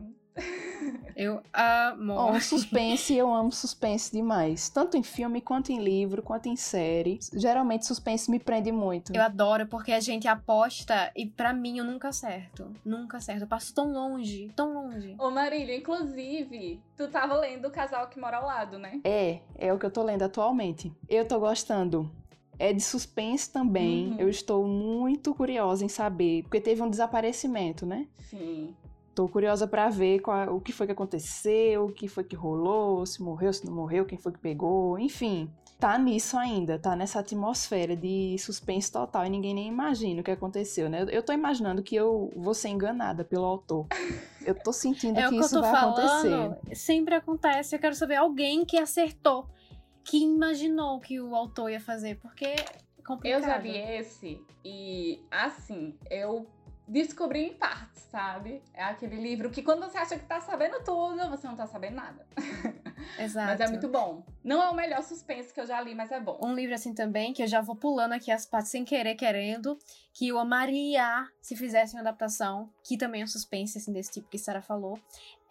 Eu 1.17 1.43
amo. 1.53 2.31
Um 2.31 2.41
suspense, 2.41 3.13
eu 3.13 3.33
amo 3.35 3.51
suspense 3.51 4.13
demais. 4.13 4.69
Tanto 4.69 4.97
em 4.97 5.03
filme, 5.03 5.41
quanto 5.41 5.73
em 5.73 5.83
livro, 5.83 6.23
quanto 6.23 6.49
em 6.49 6.55
série. 6.55 7.19
Geralmente 7.33 7.87
suspense 7.87 8.31
me 8.31 8.39
prende 8.39 8.71
muito. 8.71 9.13
Eu 9.13 9.23
adoro 9.23 9.67
porque 9.67 9.91
a 9.91 9.99
gente 9.99 10.29
aposta 10.29 11.11
e 11.17 11.27
pra 11.27 11.53
mim 11.53 11.79
eu 11.79 11.85
nunca 11.85 12.09
acerto. 12.09 12.73
Nunca 12.85 13.17
acerto. 13.17 13.43
Eu 13.43 13.49
passo 13.49 13.75
tão 13.75 13.93
longe, 13.93 14.53
tão 14.55 14.73
longe. 14.75 15.17
Ô 15.19 15.29
Marília, 15.29 15.77
inclusive, 15.77 16.81
tu 16.97 17.09
tava 17.09 17.35
lendo 17.37 17.67
O 17.67 17.71
Casal 17.71 18.07
que 18.09 18.21
Mora 18.21 18.37
ao 18.37 18.47
Lado, 18.47 18.79
né? 18.79 19.01
É, 19.03 19.41
é 19.57 19.73
o 19.73 19.79
que 19.79 19.87
eu 19.87 19.91
tô 19.91 20.05
lendo 20.05 20.23
atualmente. 20.23 20.93
Eu 21.09 21.27
tô 21.27 21.41
gostando 21.41 22.11
É 22.61 22.73
de 22.73 22.81
suspense 22.81 23.51
também. 23.53 24.11
Uhum. 24.11 24.17
Eu 24.19 24.29
estou 24.29 24.67
muito 24.67 25.35
curiosa 25.35 25.85
em 25.85 25.89
saber, 25.89 26.43
porque 26.43 26.61
teve 26.61 26.83
um 26.83 26.91
desaparecimento, 26.91 27.87
né? 27.87 28.07
Sim. 28.19 28.75
Tô 29.19 29.29
curiosa 29.29 29.67
pra 29.67 29.89
ver 29.91 30.21
qual- 30.21 30.55
o 30.55 30.61
que 30.61 30.71
foi 30.71 30.87
que 30.87 30.93
aconteceu, 30.93 31.87
o 31.87 31.93
que 31.93 32.07
foi 32.07 32.23
que 32.23 32.37
rolou, 32.37 33.05
se 33.05 33.21
morreu, 33.21 33.53
se 33.53 33.67
não 33.67 33.75
morreu, 33.75 34.05
quem 34.05 34.17
foi 34.17 34.31
que 34.31 34.39
pegou, 34.39 34.97
enfim. 34.97 35.51
Tá 35.77 35.99
nisso 35.99 36.39
ainda, 36.39 36.79
tá 36.79 36.95
nessa 36.95 37.19
atmosfera 37.19 37.97
de 37.97 38.37
suspense 38.39 38.93
total 38.93 39.27
e 39.27 39.29
ninguém 39.31 39.55
nem 39.55 39.67
imagina 39.67 40.21
o 40.21 40.25
que 40.25 40.31
aconteceu, 40.31 40.89
né? 40.89 41.03
Eu- 41.03 41.09
Eu 41.09 41.23
tô 41.25 41.33
imaginando 41.33 41.83
que 41.83 41.97
eu 41.97 42.31
vou 42.37 42.55
ser 42.55 42.69
enganada 42.69 43.25
pelo 43.25 43.45
autor. 43.45 43.89
Eu 44.47 44.55
tô 44.55 44.73
sentindo 44.73 45.19
É 45.19 45.27
o 45.27 45.31
que 45.31 45.35
que 45.35 45.43
eu 45.43 45.47
isso 45.47 45.55
tô 45.57 45.63
vai 45.63 45.73
falando. 45.73 45.99
acontecer. 45.99 46.77
Sempre 46.77 47.17
acontece. 47.17 47.75
Eu 47.75 47.81
quero 47.81 47.97
saber 47.97 48.15
alguém 48.15 48.65
que 48.65 48.79
acertou, 48.79 49.49
que 50.05 50.17
imaginou 50.23 51.01
que 51.01 51.21
o 51.21 51.35
autor 51.35 51.71
ia 51.73 51.81
fazer, 51.81 52.21
porque 52.21 52.45
é 52.45 52.55
complicado. 53.05 53.41
Eu 53.43 53.45
já 53.45 53.59
vi 53.59 53.77
esse 53.77 54.41
e, 54.65 55.19
assim, 55.29 55.93
eu 56.09 56.47
descobri 56.89 57.41
em 57.41 57.55
partes, 57.55 58.03
sabe? 58.11 58.63
É 58.73 58.83
aquele 58.83 59.17
livro 59.17 59.51
que 59.51 59.63
quando 59.63 59.81
você 59.81 59.99
acha 59.99 60.19
que 60.19 60.25
tá 60.25 60.41
sabendo 60.41 60.83
tudo, 60.83 61.29
você 61.29 61.47
não 61.47 61.55
tá 61.55 61.67
sabendo 61.67 61.97
nada. 61.97 62.27
Exato. 63.19 63.47
Mas 63.47 63.61
é 63.61 63.69
muito 63.69 63.89
bom. 63.89 64.23
Não 64.45 64.63
é 64.63 64.71
o 64.71 64.75
melhor 64.75 65.03
suspense 65.03 65.53
que 65.53 65.61
eu 65.61 65.67
já 65.67 65.81
li, 65.81 65.95
mas 65.95 66.11
é 66.11 66.21
bom. 66.21 66.39
Um 66.43 66.55
livro 66.55 66.75
assim 66.75 66.95
também, 66.95 67.33
que 67.33 67.43
eu 67.43 67.47
já 67.47 67.61
vou 67.61 67.77
pulando 67.77 68.13
aqui 68.13 68.31
as 68.31 68.47
partes 68.47 68.71
sem 68.71 68.85
querer, 68.85 69.15
querendo, 69.15 69.79
que 70.13 70.29
eu 70.29 70.39
amaria 70.39 71.27
se 71.41 71.55
fizesse 71.57 71.95
uma 71.95 72.01
adaptação, 72.01 72.71
que 72.85 72.97
também 72.97 73.21
é 73.23 73.25
um 73.25 73.29
suspense, 73.29 73.79
assim, 73.79 73.93
desse 73.93 74.13
tipo 74.13 74.29
que 74.29 74.39
Sarah 74.39 74.63
falou, 74.63 74.99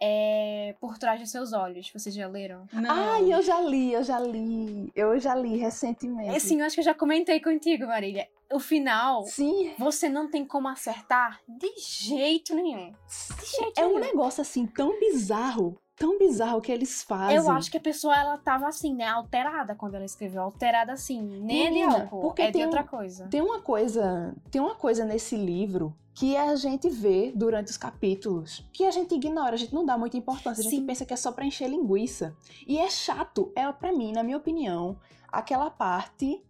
é 0.00 0.74
Por 0.80 0.98
Trás 0.98 1.20
de 1.20 1.26
Seus 1.26 1.52
Olhos. 1.52 1.90
Vocês 1.92 2.14
já 2.14 2.28
leram? 2.28 2.66
Não. 2.72 2.90
Ai, 2.90 3.32
eu 3.32 3.42
já 3.42 3.60
li, 3.60 3.92
eu 3.92 4.02
já 4.02 4.18
li. 4.20 4.92
Eu 4.94 5.18
já 5.18 5.34
li 5.34 5.56
recentemente. 5.56 6.36
Assim, 6.36 6.60
eu 6.60 6.66
acho 6.66 6.74
que 6.74 6.80
eu 6.80 6.84
já 6.84 6.94
comentei 6.94 7.40
contigo, 7.40 7.86
Marília. 7.86 8.28
O 8.50 8.58
final, 8.58 9.24
Sim, 9.24 9.74
você 9.78 10.08
não 10.08 10.30
tem 10.30 10.44
como 10.44 10.68
acertar 10.68 11.38
de 11.46 11.70
jeito 11.78 12.54
nenhum. 12.54 12.94
De 13.38 13.46
jeito 13.46 13.78
é 13.78 13.84
um 13.84 13.88
nenhum. 13.88 14.00
negócio 14.00 14.40
assim 14.40 14.66
tão 14.66 14.98
bizarro, 14.98 15.78
tão 15.98 16.18
bizarro 16.18 16.60
que 16.60 16.70
eles 16.70 17.02
fazem. 17.02 17.36
Eu 17.36 17.50
acho 17.50 17.70
que 17.70 17.76
a 17.76 17.80
pessoa, 17.80 18.16
ela 18.16 18.38
tava 18.38 18.66
assim, 18.68 18.94
né, 18.94 19.06
alterada 19.06 19.74
quando 19.74 19.94
ela 19.94 20.04
escreveu. 20.04 20.42
Alterada 20.42 20.92
assim, 20.92 21.20
nem 21.20 21.60
é 21.62 21.64
de 21.64 21.70
Menina, 21.74 22.00
álcool, 22.02 22.20
porque 22.20 22.42
é 22.42 22.50
tem 22.52 22.64
outra 22.64 22.82
um- 22.82 22.86
coisa. 22.86 23.26
Tem 23.28 23.40
uma 23.40 23.60
coisa, 23.60 24.34
tem 24.50 24.60
uma 24.60 24.74
coisa 24.74 25.04
nesse 25.04 25.36
livro 25.36 25.94
que 26.14 26.36
a 26.36 26.54
gente 26.56 26.88
vê 26.88 27.32
durante 27.34 27.70
os 27.70 27.76
capítulos, 27.76 28.66
que 28.72 28.84
a 28.84 28.90
gente 28.90 29.14
ignora, 29.14 29.54
a 29.54 29.58
gente 29.58 29.72
não 29.74 29.84
dá 29.84 29.96
muita 29.96 30.16
importância, 30.16 30.60
a 30.60 30.64
gente 30.64 30.80
Sim. 30.80 30.86
pensa 30.86 31.04
que 31.06 31.14
é 31.14 31.16
só 31.16 31.30
pra 31.30 31.44
encher 31.44 31.68
linguiça. 31.68 32.34
E 32.66 32.78
é 32.78 32.90
chato, 32.90 33.52
é 33.54 33.70
para 33.72 33.92
mim, 33.92 34.12
na 34.12 34.22
minha 34.24 34.36
opinião, 34.36 34.96
aquela 35.30 35.70
parte 35.70 36.42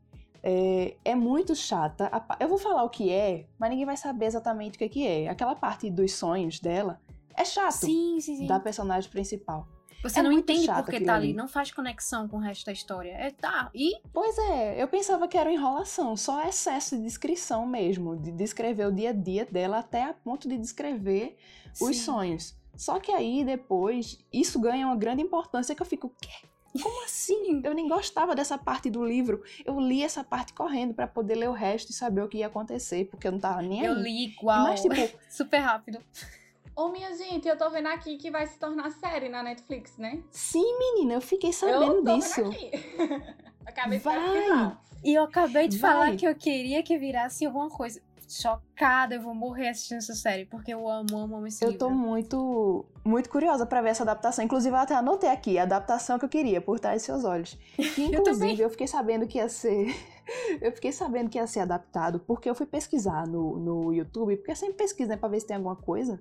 é, 0.42 0.96
é 1.04 1.14
muito 1.14 1.54
chata. 1.54 2.10
Eu 2.40 2.48
vou 2.48 2.56
falar 2.58 2.82
o 2.84 2.88
que 2.88 3.10
é, 3.12 3.44
mas 3.58 3.68
ninguém 3.70 3.84
vai 3.84 3.96
saber 3.96 4.26
exatamente 4.26 4.76
o 4.76 4.78
que, 4.78 4.88
que 4.88 5.06
é. 5.06 5.28
Aquela 5.28 5.54
parte 5.54 5.90
dos 5.90 6.14
sonhos 6.14 6.60
dela 6.60 6.98
é 7.40 7.44
chato 7.44 7.72
Sim, 7.72 8.18
sim, 8.20 8.36
sim. 8.36 8.46
da 8.46 8.58
personagem 8.60 9.10
principal. 9.10 9.66
Você 10.02 10.20
é 10.20 10.22
não 10.22 10.30
entende 10.30 10.66
chato 10.66 10.84
por 10.84 10.90
que 10.90 10.96
aquilo 10.96 11.06
tá 11.06 11.14
ali, 11.16 11.32
não 11.32 11.48
faz 11.48 11.72
conexão 11.72 12.28
com 12.28 12.36
o 12.36 12.40
resto 12.40 12.66
da 12.66 12.72
história. 12.72 13.10
É, 13.10 13.30
tá, 13.32 13.68
e 13.74 14.00
Pois 14.12 14.38
é, 14.38 14.80
eu 14.80 14.86
pensava 14.86 15.26
que 15.26 15.36
era 15.36 15.52
enrolação, 15.52 16.16
só 16.16 16.46
excesso 16.46 16.96
de 16.96 17.02
descrição 17.02 17.66
mesmo, 17.66 18.16
de 18.16 18.30
descrever 18.30 18.86
o 18.86 18.92
dia 18.92 19.10
a 19.10 19.12
dia 19.12 19.44
dela 19.44 19.78
até 19.78 20.04
a 20.04 20.14
ponto 20.14 20.48
de 20.48 20.56
descrever 20.56 21.36
os 21.80 21.96
Sim. 21.96 22.04
sonhos. 22.04 22.56
Só 22.76 23.00
que 23.00 23.10
aí 23.10 23.44
depois 23.44 24.24
isso 24.32 24.60
ganha 24.60 24.86
uma 24.86 24.94
grande 24.94 25.20
importância 25.20 25.74
que 25.74 25.82
eu 25.82 25.86
fico, 25.86 26.14
quê? 26.20 26.46
Como 26.80 27.04
assim? 27.04 27.60
Eu 27.64 27.74
nem 27.74 27.88
gostava 27.88 28.36
dessa 28.36 28.56
parte 28.56 28.88
do 28.88 29.04
livro. 29.04 29.42
Eu 29.64 29.80
li 29.80 30.04
essa 30.04 30.22
parte 30.22 30.52
correndo 30.52 30.94
pra 30.94 31.08
poder 31.08 31.34
ler 31.34 31.48
o 31.48 31.52
resto 31.52 31.90
e 31.90 31.92
saber 31.92 32.22
o 32.22 32.28
que 32.28 32.38
ia 32.38 32.46
acontecer, 32.46 33.06
porque 33.06 33.26
eu 33.26 33.32
não 33.32 33.40
tava 33.40 33.62
nem 33.62 33.82
eu 33.82 33.94
aí. 33.94 34.02
li 34.02 34.24
igual, 34.26 34.62
Mas 34.64 34.82
tipo, 34.82 34.94
super 35.28 35.58
rápido. 35.58 35.98
Ô, 36.78 36.90
minha 36.90 37.12
gente, 37.16 37.48
eu 37.48 37.58
tô 37.58 37.68
vendo 37.70 37.88
aqui 37.88 38.16
que 38.16 38.30
vai 38.30 38.46
se 38.46 38.56
tornar 38.56 38.92
série 38.92 39.28
na 39.28 39.42
Netflix, 39.42 39.96
né? 39.98 40.22
sim, 40.30 40.78
menina, 40.78 41.14
eu 41.14 41.20
fiquei 41.20 41.50
eu 41.50 41.52
sabendo 41.52 42.04
tô 42.04 42.14
disso. 42.14 42.36
vendo 42.40 42.52
aqui. 42.52 42.70
Acabei 43.66 43.98
de 43.98 44.04
Vai. 44.04 44.76
E 45.02 45.12
eu 45.14 45.24
acabei 45.24 45.66
de 45.66 45.76
Vai. 45.76 45.90
falar 45.92 46.16
que 46.16 46.24
eu 46.24 46.36
queria 46.36 46.80
que 46.84 46.96
virasse 46.96 47.44
alguma 47.44 47.68
coisa. 47.68 48.00
Chocada, 48.28 49.16
eu 49.16 49.20
vou 49.22 49.34
morrer 49.34 49.70
assistindo 49.70 49.98
essa 49.98 50.14
série, 50.14 50.44
porque 50.44 50.72
eu 50.72 50.88
amo, 50.88 51.18
amo, 51.18 51.36
amo 51.38 51.46
esse 51.48 51.64
Eu 51.64 51.70
livro. 51.72 51.86
tô 51.88 51.90
muito, 51.90 52.84
muito 53.04 53.28
curiosa 53.28 53.66
pra 53.66 53.82
ver 53.82 53.88
essa 53.88 54.04
adaptação. 54.04 54.44
Inclusive, 54.44 54.72
eu 54.76 54.78
até 54.78 54.94
anotei 54.94 55.30
aqui 55.30 55.58
a 55.58 55.64
adaptação 55.64 56.16
que 56.16 56.26
eu 56.26 56.28
queria, 56.28 56.60
por 56.60 56.78
trás 56.78 57.00
de 57.02 57.06
seus 57.06 57.24
olhos. 57.24 57.58
Que, 57.74 57.82
Eu 58.14 58.20
inclusive, 58.20 58.38
também. 58.40 58.60
eu, 58.60 58.70
fiquei 58.70 58.86
sabendo 58.86 59.26
que 59.26 59.38
ia 59.38 59.48
ser. 59.48 59.92
Eu 60.60 60.70
fiquei 60.72 60.92
sabendo 60.92 61.28
que 61.30 61.38
ia 61.38 61.46
ser 61.46 61.60
adaptado, 61.60 62.20
porque 62.20 62.50
eu 62.50 62.54
fui 62.54 62.66
pesquisar 62.66 63.26
no, 63.26 63.58
no 63.58 63.94
YouTube, 63.94 64.36
porque 64.36 64.50
eu 64.50 64.56
sempre 64.56 64.76
pesquiso, 64.76 65.08
né, 65.08 65.16
pra 65.16 65.26
ver 65.26 65.40
se 65.40 65.46
tem 65.46 65.56
alguma 65.56 65.74
coisa. 65.74 66.20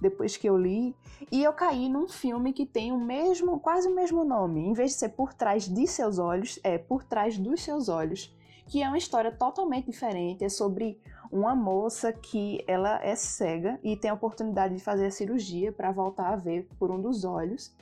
Depois 0.00 0.36
que 0.36 0.48
eu 0.48 0.56
li. 0.56 0.94
E 1.30 1.42
eu 1.42 1.52
caí 1.52 1.88
num 1.88 2.08
filme 2.08 2.52
que 2.52 2.66
tem 2.66 2.92
o 2.92 2.98
mesmo, 2.98 3.58
quase 3.58 3.88
o 3.88 3.94
mesmo 3.94 4.24
nome. 4.24 4.66
Em 4.66 4.72
vez 4.72 4.92
de 4.92 4.98
ser 4.98 5.10
por 5.10 5.34
trás 5.34 5.68
de 5.68 5.86
seus 5.86 6.18
olhos, 6.18 6.58
é 6.62 6.78
por 6.78 7.04
trás 7.04 7.38
dos 7.38 7.62
seus 7.62 7.88
olhos. 7.88 8.34
Que 8.66 8.82
é 8.82 8.88
uma 8.88 8.98
história 8.98 9.32
totalmente 9.32 9.86
diferente. 9.86 10.44
É 10.44 10.48
sobre 10.48 11.00
uma 11.30 11.54
moça 11.54 12.12
que 12.12 12.64
ela 12.66 13.02
é 13.02 13.14
cega 13.14 13.78
e 13.82 13.96
tem 13.96 14.10
a 14.10 14.14
oportunidade 14.14 14.74
de 14.74 14.80
fazer 14.80 15.06
a 15.06 15.10
cirurgia 15.10 15.72
para 15.72 15.92
voltar 15.92 16.32
a 16.32 16.36
ver 16.36 16.68
por 16.78 16.90
um 16.90 17.00
dos 17.00 17.24
olhos. 17.24 17.74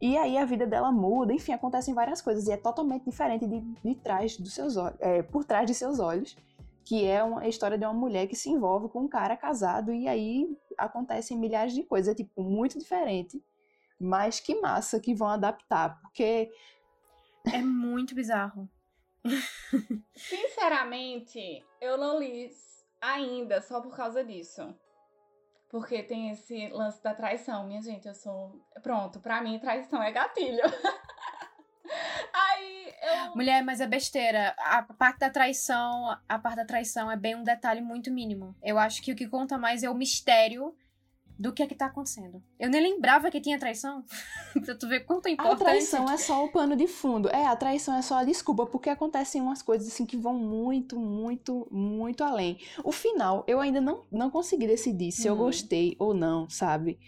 E 0.00 0.16
aí 0.16 0.38
a 0.38 0.46
vida 0.46 0.66
dela 0.66 0.90
muda, 0.90 1.32
enfim, 1.32 1.52
acontecem 1.52 1.92
várias 1.92 2.22
coisas 2.22 2.46
e 2.46 2.52
é 2.52 2.56
totalmente 2.56 3.04
diferente 3.04 3.46
de, 3.46 3.60
de 3.60 3.94
trás 3.96 4.36
dos 4.38 4.54
seus 4.54 4.76
olhos, 4.76 4.96
é, 4.98 5.22
por 5.22 5.44
trás 5.44 5.66
de 5.66 5.74
seus 5.74 5.98
olhos, 5.98 6.36
que 6.90 7.06
é 7.06 7.22
uma 7.22 7.46
história 7.46 7.78
de 7.78 7.84
uma 7.84 7.94
mulher 7.94 8.26
que 8.26 8.34
se 8.34 8.50
envolve 8.50 8.88
com 8.88 9.02
um 9.02 9.08
cara 9.08 9.36
casado 9.36 9.94
e 9.94 10.08
aí 10.08 10.58
acontecem 10.76 11.38
milhares 11.38 11.72
de 11.72 11.84
coisas, 11.84 12.12
é 12.12 12.16
tipo 12.16 12.42
muito 12.42 12.80
diferente. 12.80 13.40
Mas 13.96 14.40
que 14.40 14.60
massa 14.60 14.98
que 14.98 15.14
vão 15.14 15.28
adaptar, 15.28 16.00
porque 16.00 16.50
É 17.54 17.62
muito 17.62 18.12
bizarro. 18.12 18.68
Sinceramente, 20.16 21.64
eu 21.80 21.96
não 21.96 22.18
li 22.18 22.50
ainda 23.00 23.62
só 23.62 23.80
por 23.80 23.94
causa 23.94 24.24
disso. 24.24 24.74
Porque 25.68 26.02
tem 26.02 26.30
esse 26.30 26.70
lance 26.70 27.00
da 27.00 27.14
traição. 27.14 27.68
Minha 27.68 27.82
gente, 27.82 28.08
eu 28.08 28.14
sou. 28.14 28.60
Pronto, 28.82 29.20
pra 29.20 29.40
mim, 29.40 29.60
traição 29.60 30.02
é 30.02 30.10
gatilho. 30.10 30.64
Eu. 33.00 33.34
Mulher, 33.34 33.64
mas 33.64 33.80
é 33.80 33.86
besteira. 33.86 34.54
A 34.58 34.82
parte 34.82 35.20
da 35.20 35.30
traição, 35.30 36.16
a 36.28 36.38
parte 36.38 36.56
da 36.56 36.64
traição 36.64 37.10
é 37.10 37.16
bem 37.16 37.34
um 37.34 37.42
detalhe 37.42 37.80
muito 37.80 38.10
mínimo. 38.10 38.54
Eu 38.62 38.78
acho 38.78 39.02
que 39.02 39.12
o 39.12 39.16
que 39.16 39.26
conta 39.26 39.56
mais 39.56 39.82
é 39.82 39.90
o 39.90 39.94
mistério 39.94 40.74
do 41.40 41.54
que 41.54 41.62
é 41.62 41.66
que 41.66 41.74
tá 41.74 41.86
acontecendo. 41.86 42.42
Eu 42.58 42.68
nem 42.68 42.82
lembrava 42.82 43.30
que 43.30 43.40
tinha 43.40 43.58
traição. 43.58 44.04
pra 44.62 44.74
tu 44.74 44.86
ver 44.86 45.00
quanto 45.00 45.24
é 45.26 45.30
a 45.30 45.32
importante. 45.32 45.58
traição 45.60 46.10
é 46.10 46.18
só 46.18 46.44
o 46.44 46.52
pano 46.52 46.76
de 46.76 46.86
fundo. 46.86 47.30
É, 47.30 47.46
a 47.46 47.56
traição 47.56 47.94
é 47.96 48.02
só 48.02 48.16
a 48.16 48.24
desculpa, 48.24 48.66
porque 48.66 48.90
acontecem 48.90 49.40
umas 49.40 49.62
coisas 49.62 49.88
assim 49.88 50.04
que 50.04 50.18
vão 50.18 50.34
muito, 50.34 50.98
muito, 51.00 51.66
muito 51.70 52.22
além. 52.22 52.58
O 52.84 52.92
final, 52.92 53.42
eu 53.48 53.58
ainda 53.58 53.80
não, 53.80 54.04
não 54.12 54.28
consegui 54.30 54.66
decidir 54.66 55.12
se 55.12 55.26
eu 55.26 55.32
Hum. 55.34 55.38
gostei 55.38 55.96
ou 55.98 56.12
não, 56.12 56.46
sabe? 56.50 57.00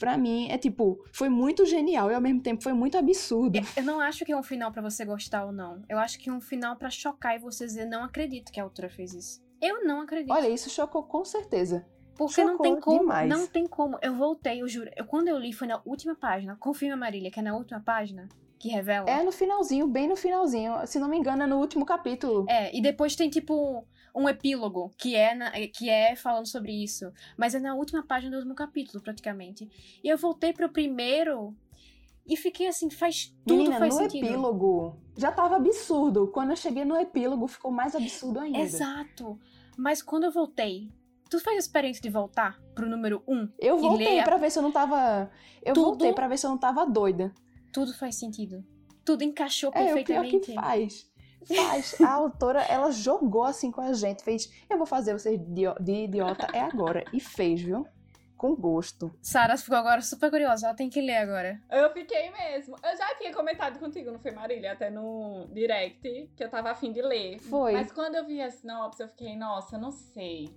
Pra 0.00 0.18
mim, 0.18 0.48
é 0.50 0.58
tipo, 0.58 0.98
foi 1.12 1.28
muito 1.28 1.64
genial 1.64 2.10
e 2.10 2.14
ao 2.14 2.20
mesmo 2.20 2.42
tempo 2.42 2.64
foi 2.64 2.72
muito 2.72 2.98
absurdo. 2.98 3.60
Eu 3.76 3.84
não 3.84 4.00
acho 4.00 4.24
que 4.24 4.32
é 4.32 4.36
um 4.36 4.42
final 4.42 4.72
pra 4.72 4.82
você 4.82 5.04
gostar 5.04 5.44
ou 5.44 5.52
não. 5.52 5.84
Eu 5.88 5.98
acho 5.98 6.18
que 6.18 6.28
é 6.28 6.32
um 6.32 6.40
final 6.40 6.74
pra 6.74 6.90
chocar 6.90 7.36
e 7.36 7.38
você 7.38 7.64
dizer, 7.64 7.86
não 7.86 8.02
acredito 8.02 8.50
que 8.50 8.58
a 8.58 8.64
autora 8.64 8.90
fez 8.90 9.14
isso. 9.14 9.40
Eu 9.62 9.84
não 9.84 10.00
acredito. 10.00 10.32
Olha, 10.32 10.48
isso 10.48 10.68
chocou 10.68 11.04
com 11.04 11.24
certeza. 11.24 11.86
Porque 12.16 12.42
não 12.44 12.58
tem 12.58 12.74
chocou 12.74 12.82
como, 12.94 13.00
demais. 13.00 13.28
não 13.28 13.46
tem 13.46 13.66
como. 13.66 13.98
Eu 14.02 14.14
voltei, 14.14 14.62
eu 14.62 14.68
juro. 14.68 14.90
Eu, 14.96 15.04
quando 15.04 15.28
eu 15.28 15.38
li 15.38 15.52
foi 15.52 15.66
na 15.68 15.80
última 15.84 16.14
página. 16.14 16.56
Confirma, 16.56 16.96
Marília, 16.96 17.30
que 17.30 17.38
é 17.40 17.42
na 17.42 17.54
última 17.56 17.80
página 17.80 18.28
que 18.58 18.68
revela. 18.68 19.08
É 19.08 19.22
no 19.22 19.30
finalzinho, 19.32 19.86
bem 19.86 20.08
no 20.08 20.16
finalzinho. 20.16 20.74
Se 20.86 20.98
não 20.98 21.08
me 21.08 21.16
engano, 21.18 21.42
é 21.42 21.46
no 21.46 21.58
último 21.58 21.84
capítulo. 21.84 22.46
É, 22.48 22.74
e 22.76 22.80
depois 22.80 23.14
tem 23.14 23.28
tipo 23.28 23.86
um 24.14 24.26
epílogo 24.28 24.90
que 24.96 25.14
é, 25.14 25.34
na- 25.34 25.50
que 25.50 25.90
é 25.90 26.16
falando 26.16 26.46
sobre 26.46 26.72
isso. 26.72 27.12
Mas 27.36 27.54
é 27.54 27.60
na 27.60 27.74
última 27.74 28.02
página 28.02 28.30
do 28.30 28.36
último 28.38 28.54
capítulo, 28.54 29.02
praticamente. 29.02 29.68
E 30.02 30.08
eu 30.08 30.16
voltei 30.16 30.54
pro 30.54 30.70
primeiro 30.70 31.54
e 32.26 32.34
fiquei 32.34 32.66
assim, 32.66 32.88
faz 32.90 33.32
tudo 33.46 33.58
Menina, 33.58 33.78
faz 33.78 33.94
no 33.94 34.00
sentido. 34.00 34.24
epílogo 34.26 34.96
já 35.16 35.30
tava 35.30 35.56
absurdo. 35.56 36.28
Quando 36.28 36.50
eu 36.50 36.56
cheguei 36.56 36.84
no 36.86 36.96
epílogo, 36.96 37.46
ficou 37.46 37.70
mais 37.70 37.94
absurdo 37.94 38.40
ainda. 38.40 38.58
Exato. 38.58 39.38
Mas 39.76 40.00
quando 40.02 40.24
eu 40.24 40.32
voltei, 40.32 40.90
tu 41.30 41.38
fez 41.40 41.56
a 41.56 41.58
experiência 41.60 42.02
de 42.02 42.10
voltar 42.10 42.58
pro 42.74 42.88
número 42.88 43.22
um? 43.26 43.48
Eu 43.58 43.76
E 43.78 43.80
voltei 43.80 44.06
ler 44.14 44.20
a- 44.20 44.24
pra 44.24 44.36
ver 44.36 44.50
se 44.50 44.58
eu 44.58 44.62
não 44.62 44.72
tava. 44.72 45.30
Eu 45.64 45.74
Tudo- 45.74 45.86
voltei 45.86 46.12
pra 46.12 46.28
ver 46.28 46.38
se 46.38 46.46
eu 46.46 46.50
não 46.50 46.58
tava 46.58 46.84
doida. 46.86 47.32
Tudo 47.72 47.92
faz 47.94 48.16
sentido. 48.16 48.64
Tudo 49.04 49.22
encaixou 49.22 49.68
É, 49.68 49.70
o 49.70 49.72
pior 49.72 49.94
perfeitamente. 49.94 50.40
que 50.40 50.54
faz. 50.54 51.10
Faz. 51.46 52.00
A 52.00 52.10
autora, 52.12 52.62
ela 52.62 52.90
jogou 52.90 53.44
assim 53.44 53.70
com 53.70 53.80
a 53.80 53.92
gente. 53.92 54.24
Fez, 54.24 54.50
eu 54.68 54.76
vou 54.78 54.86
fazer 54.86 55.12
vocês 55.12 55.38
de, 55.38 55.62
de 55.80 55.92
idiota, 56.04 56.48
é 56.52 56.60
agora. 56.60 57.04
E 57.12 57.20
fez, 57.20 57.60
viu? 57.62 57.86
com 58.38 58.54
gosto. 58.54 59.10
Sara 59.22 59.56
ficou 59.56 59.78
agora 59.78 60.02
super 60.02 60.28
curiosa, 60.30 60.66
ela 60.66 60.76
tem 60.76 60.90
que 60.90 61.00
ler 61.00 61.16
agora. 61.16 61.58
Eu 61.70 61.90
fiquei 61.94 62.30
mesmo. 62.30 62.76
Eu 62.84 62.94
já 62.94 63.14
tinha 63.16 63.32
comentado 63.32 63.78
contigo, 63.78 64.10
não 64.10 64.18
foi, 64.18 64.30
Marília? 64.30 64.72
Até 64.72 64.90
no 64.90 65.46
direct, 65.54 66.30
que 66.36 66.44
eu 66.44 66.50
tava 66.50 66.70
afim 66.70 66.92
de 66.92 67.00
ler. 67.00 67.38
Foi. 67.38 67.72
Mas 67.72 67.90
quando 67.90 68.14
eu 68.16 68.26
vi 68.26 68.42
a 68.42 68.50
sinopse, 68.50 69.02
eu 69.02 69.08
fiquei, 69.08 69.34
nossa, 69.34 69.78
não 69.78 69.90
sei. 69.90 70.50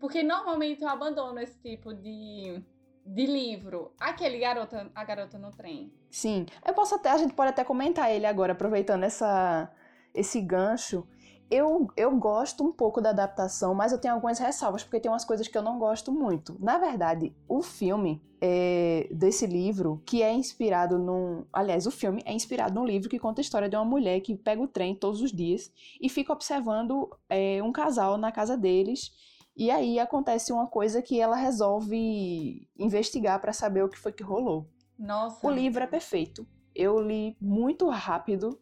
Porque 0.00 0.22
normalmente 0.22 0.82
eu 0.82 0.88
abandono 0.88 1.40
esse 1.40 1.58
tipo 1.60 1.92
de, 1.92 2.62
de 3.04 3.26
livro. 3.26 3.92
Aquele 3.98 4.38
garota, 4.38 4.90
a 4.94 5.04
garota 5.04 5.38
no 5.38 5.50
trem. 5.50 5.92
Sim. 6.10 6.46
Eu 6.64 6.74
posso 6.74 6.94
até, 6.94 7.10
a 7.10 7.18
gente 7.18 7.34
pode 7.34 7.50
até 7.50 7.64
comentar 7.64 8.10
ele 8.10 8.26
agora, 8.26 8.52
aproveitando 8.52 9.04
essa, 9.04 9.70
esse 10.14 10.40
gancho. 10.40 11.06
Eu, 11.50 11.88
eu 11.96 12.14
gosto 12.16 12.62
um 12.62 12.70
pouco 12.70 13.00
da 13.00 13.10
adaptação, 13.10 13.74
mas 13.74 13.90
eu 13.90 13.98
tenho 13.98 14.12
algumas 14.12 14.38
ressalvas, 14.38 14.84
porque 14.84 15.00
tem 15.00 15.10
umas 15.10 15.24
coisas 15.24 15.48
que 15.48 15.56
eu 15.56 15.62
não 15.62 15.78
gosto 15.78 16.12
muito. 16.12 16.56
Na 16.60 16.76
verdade, 16.76 17.34
o 17.48 17.62
filme 17.62 18.22
é, 18.40 19.08
desse 19.10 19.46
livro, 19.46 20.02
que 20.04 20.22
é 20.22 20.32
inspirado 20.32 20.98
num. 20.98 21.44
Aliás, 21.52 21.86
o 21.86 21.90
filme 21.90 22.22
é 22.24 22.32
inspirado 22.32 22.74
num 22.74 22.84
livro 22.84 23.08
que 23.08 23.18
conta 23.18 23.40
a 23.40 23.42
história 23.42 23.68
de 23.68 23.76
uma 23.76 23.84
mulher 23.84 24.20
que 24.20 24.36
pega 24.36 24.60
o 24.60 24.68
trem 24.68 24.94
todos 24.94 25.22
os 25.22 25.32
dias 25.32 25.72
e 26.00 26.08
fica 26.08 26.32
observando 26.32 27.08
é, 27.28 27.62
um 27.62 27.72
casal 27.72 28.18
na 28.18 28.30
casa 28.30 28.56
deles. 28.56 29.10
E 29.58 29.70
aí 29.70 29.98
acontece 29.98 30.52
uma 30.52 30.68
coisa 30.68 31.02
que 31.02 31.20
ela 31.20 31.36
resolve 31.36 32.66
investigar 32.78 33.40
para 33.40 33.52
saber 33.52 33.82
o 33.82 33.88
que 33.88 33.98
foi 33.98 34.12
que 34.12 34.22
rolou. 34.22 34.70
Nossa. 34.96 35.44
O 35.44 35.50
livro 35.50 35.82
é 35.82 35.86
perfeito. 35.86 36.46
Eu 36.74 37.00
li 37.00 37.36
muito 37.40 37.88
rápido 37.88 38.58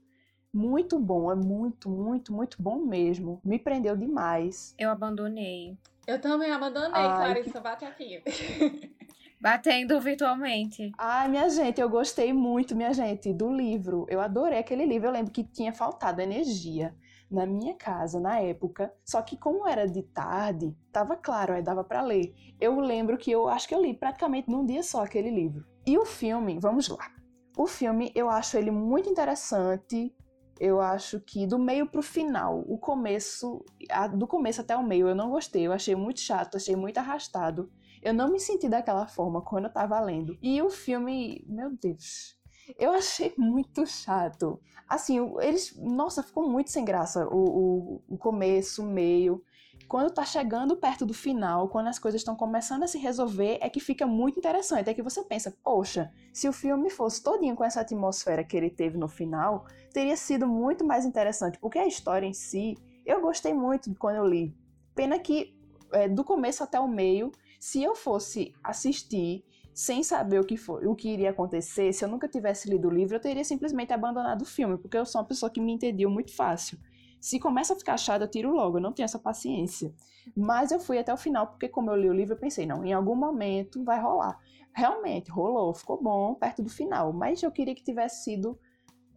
muito 0.57 0.99
bom, 0.99 1.31
é 1.31 1.35
muito, 1.35 1.91
muito, 1.91 2.33
muito 2.33 2.63
bom 2.63 2.79
mesmo. 2.79 3.41
Me 3.45 3.59
prendeu 3.59 3.95
demais. 3.95 4.75
Eu 4.79 4.91
abandonei. 4.91 5.77
Eu 6.07 6.19
também 6.19 6.51
abandonei, 6.51 6.93
Ai, 6.95 7.17
Clarissa, 7.17 7.53
que... 7.53 7.61
bate 7.61 7.85
aqui. 7.85 8.23
Batendo 9.39 10.01
virtualmente. 10.01 10.91
Ai, 10.97 11.29
minha 11.29 11.49
gente, 11.51 11.79
eu 11.79 11.91
gostei 11.91 12.33
muito, 12.33 12.75
minha 12.75 12.95
gente, 12.95 13.35
do 13.35 13.53
livro. 13.53 14.07
Eu 14.09 14.19
adorei 14.19 14.59
aquele 14.59 14.87
livro. 14.87 15.09
Eu 15.09 15.13
lembro 15.13 15.31
que 15.31 15.45
tinha 15.45 15.75
faltado 15.75 16.23
energia 16.23 16.95
na 17.31 17.47
minha 17.47 17.75
casa 17.75 18.21
na 18.21 18.41
época. 18.41 18.93
Só 19.05 19.23
que 19.23 19.37
como 19.37 19.67
era 19.67 19.87
de 19.87 20.03
tarde, 20.03 20.77
tava 20.93 21.17
claro, 21.17 21.53
aí 21.53 21.63
dava 21.63 21.85
para 21.85 22.03
ler. 22.03 22.35
Eu 22.61 22.79
lembro 22.81 23.19
que 23.19 23.31
eu 23.31 23.49
acho 23.49 23.69
que 23.69 23.75
eu 23.75 23.83
li 23.83 23.95
praticamente 23.95 24.51
num 24.51 24.65
dia 24.65 24.83
só 24.83 25.05
aquele 25.05 25.31
livro. 25.31 25.65
E 25.87 25.99
o 25.99 26.05
filme, 26.05 26.59
vamos 26.59 26.89
lá. 26.89 27.11
O 27.57 27.67
filme, 27.67 28.13
eu 28.15 28.29
acho 28.29 28.57
ele 28.57 28.71
muito 28.71 29.09
interessante 29.09 30.15
eu 30.59 30.81
acho 30.81 31.21
que 31.21 31.47
do 31.47 31.59
meio 31.59 31.87
pro 31.87 32.03
final, 32.03 32.65
o 32.67 32.79
começo, 32.79 33.65
a, 33.91 34.07
do 34.07 34.27
começo 34.27 34.61
até 34.61 34.77
o 34.77 34.83
meio, 34.83 35.09
eu 35.09 35.15
não 35.15 35.31
gostei. 35.31 35.67
Eu 35.67 35.73
achei 35.73 35.95
muito 35.95 36.21
chato, 36.21 36.57
achei 36.57 36.75
muito 36.75 36.99
arrastado. 36.99 37.71
Eu 38.03 38.15
não 38.15 38.31
me 38.31 38.41
senti 38.41 38.69
daquela 38.69 39.07
forma 39.07 39.43
quando 39.43 39.67
eu 39.67 39.73
tava 39.73 39.99
lendo. 40.01 40.39
E 40.41 40.61
o 40.63 40.71
filme, 40.71 41.45
meu 41.49 41.71
Deus, 41.77 42.36
eu 42.79 42.93
achei 42.93 43.35
muito 43.37 43.87
chato. 43.87 44.61
Assim, 44.89 45.19
eles, 45.41 45.77
nossa, 45.77 46.23
ficou 46.23 46.49
muito 46.49 46.71
sem 46.71 46.85
graça 46.85 47.27
o, 47.29 47.37
o, 47.37 48.03
o 48.09 48.19
começo, 48.19 48.83
o 48.83 48.87
meio 48.87 49.43
quando 49.89 50.11
tá 50.11 50.25
chegando 50.25 50.77
perto 50.77 51.07
do 51.07 51.15
final, 51.15 51.69
quando 51.69 51.87
as 51.87 51.99
coisas 51.99 52.21
estão 52.21 52.35
começando 52.35 52.83
a 52.83 52.87
se 52.87 52.99
resolver, 52.99 53.59
é 53.61 53.71
que 53.71 53.79
fica 53.79 54.07
muito 54.07 54.39
interessante. 54.39 54.91
É 54.91 54.95
que 54.95 55.03
você 55.03 55.23
pensa, 55.23 55.57
poxa, 55.63 56.13
se 56.33 56.49
o 56.49 56.53
filme 56.53 56.91
fosse 56.91 57.23
todinho 57.23 57.55
com 57.55 57.65
essa 57.65 57.81
atmosfera 57.81 58.43
que 58.43 58.57
ele 58.57 58.71
teve 58.71 58.99
no 58.99 59.09
final, 59.09 59.65
teria 59.93 60.17
sido 60.17 60.47
muito 60.47 60.85
mais 60.85 61.05
interessante, 61.05 61.59
porque 61.59 61.79
a 61.79 61.87
história 61.87 62.27
em 62.27 62.33
si, 62.33 62.77
eu 63.05 63.21
gostei 63.21 63.55
muito 63.55 63.95
quando 63.95 64.17
eu 64.17 64.27
li. 64.27 64.55
Pena 64.95 65.19
que 65.19 65.57
é, 65.93 66.09
do 66.09 66.25
começo 66.25 66.65
até 66.65 66.81
o 66.81 66.89
meio, 66.89 67.31
se 67.61 67.83
eu 67.83 67.95
fosse 67.95 68.53
assistir 68.65 69.45
sem 69.77 70.03
saber 70.03 70.41
o 70.41 70.45
que 70.45 70.57
foi, 70.57 70.87
o 70.87 70.95
que 70.95 71.07
iria 71.07 71.29
acontecer, 71.29 71.93
se 71.93 72.03
eu 72.03 72.09
nunca 72.09 72.27
tivesse 72.27 72.67
lido 72.67 72.89
o 72.89 72.91
livro, 72.91 73.15
eu 73.15 73.21
teria 73.21 73.45
simplesmente 73.45 73.93
abandonado 73.93 74.41
o 74.41 74.47
filme, 74.47 74.79
porque 74.79 74.97
eu 74.97 75.05
sou 75.05 75.21
uma 75.21 75.27
pessoa 75.27 75.51
que 75.51 75.61
me 75.61 75.71
entendia 75.71 76.09
muito 76.09 76.35
fácil. 76.35 76.79
Se 77.21 77.39
começa 77.39 77.75
a 77.75 77.77
ficar 77.77 77.99
chato, 77.99 78.23
eu 78.23 78.31
tiro 78.31 78.51
logo, 78.53 78.79
eu 78.79 78.81
não 78.81 78.91
tenho 78.91 79.05
essa 79.05 79.19
paciência. 79.19 79.95
Mas 80.35 80.71
eu 80.73 80.81
fui 80.81 80.99
até 80.99 81.13
o 81.13 81.17
final, 81.19 81.49
porque 81.49 81.69
como 81.69 81.91
eu 81.91 81.97
li 81.97 82.09
o 82.09 82.13
livro, 82.15 82.33
eu 82.33 82.39
pensei, 82.39 82.65
não, 82.65 82.87
em 82.87 82.95
algum 82.95 83.15
momento 83.15 83.85
vai 83.85 84.01
rolar. 84.01 84.39
Realmente, 84.73 85.31
rolou, 85.31 85.75
ficou 85.75 86.03
bom 86.03 86.35
perto 86.35 86.63
do 86.63 86.71
final. 86.71 87.13
Mas 87.13 87.43
eu 87.43 87.51
queria 87.51 87.75
que 87.75 87.85
tivesse 87.85 88.25
sido 88.25 88.59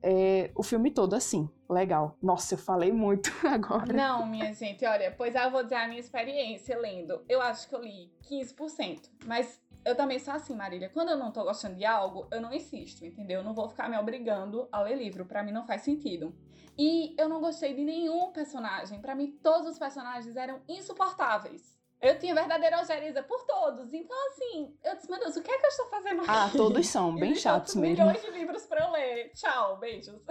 é, 0.03 0.51
o 0.55 0.61
filme 0.61 0.91
todo 0.91 1.13
assim. 1.13 1.49
Legal. 1.69 2.17
Nossa, 2.21 2.55
eu 2.55 2.57
falei 2.57 2.91
muito 2.91 3.31
agora. 3.47 3.93
Não, 3.93 4.25
minha 4.25 4.53
gente, 4.53 4.85
olha, 4.85 5.09
pois 5.17 5.35
eu 5.35 5.51
vou 5.51 5.63
dizer 5.63 5.75
a 5.75 5.87
minha 5.87 6.01
experiência 6.01 6.77
lendo. 6.77 7.23
Eu 7.29 7.41
acho 7.41 7.69
que 7.69 7.75
eu 7.75 7.81
li 7.81 8.11
15%. 8.29 9.09
Mas 9.25 9.61
eu 9.85 9.95
também 9.95 10.19
sou 10.19 10.33
assim, 10.33 10.55
Marília. 10.55 10.89
Quando 10.89 11.09
eu 11.09 11.17
não 11.17 11.31
tô 11.31 11.43
gostando 11.43 11.75
de 11.75 11.85
algo, 11.85 12.27
eu 12.31 12.41
não 12.41 12.53
insisto, 12.53 13.05
entendeu? 13.05 13.39
Eu 13.39 13.43
não 13.43 13.53
vou 13.53 13.69
ficar 13.69 13.89
me 13.89 13.97
obrigando 13.97 14.67
a 14.71 14.81
ler 14.81 14.97
livro. 14.97 15.25
Para 15.25 15.43
mim 15.43 15.51
não 15.51 15.65
faz 15.65 15.81
sentido. 15.81 16.35
E 16.77 17.13
eu 17.17 17.27
não 17.27 17.41
gostei 17.41 17.73
de 17.73 17.83
nenhum 17.83 18.31
personagem. 18.31 19.01
Para 19.01 19.13
mim, 19.13 19.37
todos 19.43 19.67
os 19.67 19.77
personagens 19.77 20.35
eram 20.37 20.61
insuportáveis. 20.67 21.77
Eu 22.01 22.17
tinha 22.17 22.33
verdadeira 22.33 22.77
algeriza 22.77 23.21
por 23.21 23.45
todos. 23.45 23.93
Então, 23.93 24.15
assim, 24.27 24.73
eu 24.85 24.95
disse, 24.95 25.09
meu 25.09 25.19
Deus, 25.19 25.35
o 25.35 25.41
que 25.41 25.51
é 25.51 25.57
que 25.57 25.65
eu 25.65 25.69
estou 25.69 25.87
fazendo 25.87 26.21
aqui? 26.21 26.29
Ah, 26.29 26.49
todos 26.55 26.87
são 26.87 27.13
bem 27.13 27.35
chatos 27.35 27.75
mesmo. 27.75 28.05
milhões 28.05 28.21
de 28.21 28.31
livros 28.31 28.65
para 28.65 28.85
eu 28.85 28.91
ler. 28.91 29.33
Tchau, 29.33 29.77
beijos. 29.77 30.21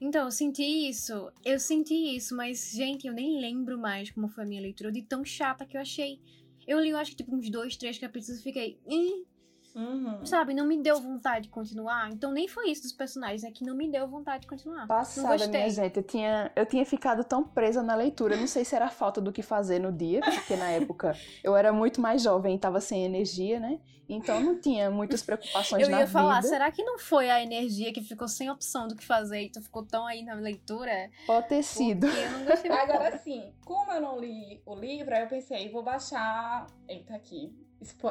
Então, 0.00 0.24
eu 0.24 0.30
senti 0.30 0.62
isso. 0.88 1.30
Eu 1.44 1.60
senti 1.60 2.16
isso, 2.16 2.34
mas, 2.34 2.70
gente, 2.72 3.06
eu 3.06 3.12
nem 3.12 3.38
lembro 3.38 3.78
mais 3.78 4.10
como 4.10 4.28
foi 4.28 4.44
a 4.44 4.46
minha 4.46 4.62
leitura 4.62 4.90
de 4.90 5.02
tão 5.02 5.22
chata 5.22 5.66
que 5.66 5.76
eu 5.76 5.82
achei. 5.82 6.18
Eu 6.66 6.80
li, 6.80 6.90
eu 6.90 6.96
acho 6.96 7.10
que, 7.12 7.16
tipo, 7.18 7.34
uns 7.34 7.50
dois, 7.50 7.76
três 7.76 7.98
capítulos 7.98 8.40
e 8.40 8.42
fiquei. 8.42 8.78
Ih, 8.86 9.26
Uhum. 9.74 10.24
Sabe, 10.24 10.54
não 10.54 10.66
me 10.66 10.82
deu 10.82 11.00
vontade 11.00 11.44
de 11.44 11.48
continuar. 11.48 12.10
Então 12.10 12.30
nem 12.30 12.46
foi 12.46 12.70
isso 12.70 12.82
dos 12.82 12.92
personagens, 12.92 13.44
é 13.44 13.50
que 13.50 13.64
não 13.64 13.74
me 13.74 13.90
deu 13.90 14.06
vontade 14.06 14.42
de 14.42 14.46
continuar. 14.46 14.86
Passada, 14.86 15.46
minha 15.48 15.70
gente. 15.70 15.96
Eu 15.96 16.02
tinha, 16.02 16.52
eu 16.54 16.66
tinha 16.66 16.84
ficado 16.84 17.24
tão 17.24 17.42
presa 17.42 17.82
na 17.82 17.94
leitura. 17.94 18.36
Não 18.36 18.46
sei 18.46 18.64
se 18.64 18.74
era 18.74 18.88
falta 18.88 19.20
do 19.20 19.32
que 19.32 19.42
fazer 19.42 19.78
no 19.78 19.92
dia, 19.92 20.20
porque 20.20 20.56
na 20.56 20.70
época 20.70 21.16
eu 21.42 21.56
era 21.56 21.72
muito 21.72 22.00
mais 22.00 22.22
jovem 22.22 22.54
e 22.54 22.58
tava 22.58 22.80
sem 22.80 23.04
energia, 23.04 23.58
né? 23.58 23.80
Então 24.08 24.40
não 24.40 24.60
tinha 24.60 24.90
muitas 24.90 25.22
preocupações 25.22 25.82
eu 25.82 25.90
na 25.90 25.98
vida. 25.98 26.00
Eu 26.00 26.00
ia 26.00 26.06
falar, 26.06 26.42
será 26.42 26.70
que 26.70 26.82
não 26.82 26.98
foi 26.98 27.30
a 27.30 27.42
energia 27.42 27.92
que 27.92 28.02
ficou 28.02 28.28
sem 28.28 28.50
opção 28.50 28.86
do 28.86 28.94
que 28.94 29.04
fazer 29.04 29.42
e 29.42 29.50
tu 29.50 29.62
ficou 29.62 29.84
tão 29.84 30.06
aí 30.06 30.22
na 30.22 30.34
leitura? 30.34 31.10
Pode 31.26 31.48
ter 31.48 31.62
sido. 31.62 32.06
Agora 32.82 33.16
sim, 33.18 33.52
como 33.64 33.90
eu 33.92 34.00
não 34.00 34.18
li 34.18 34.60
o 34.66 34.74
livro, 34.74 35.14
aí 35.14 35.22
eu 35.22 35.28
pensei, 35.28 35.70
vou 35.70 35.82
baixar. 35.82 36.66
Eita, 36.86 37.14
aqui 37.14 37.54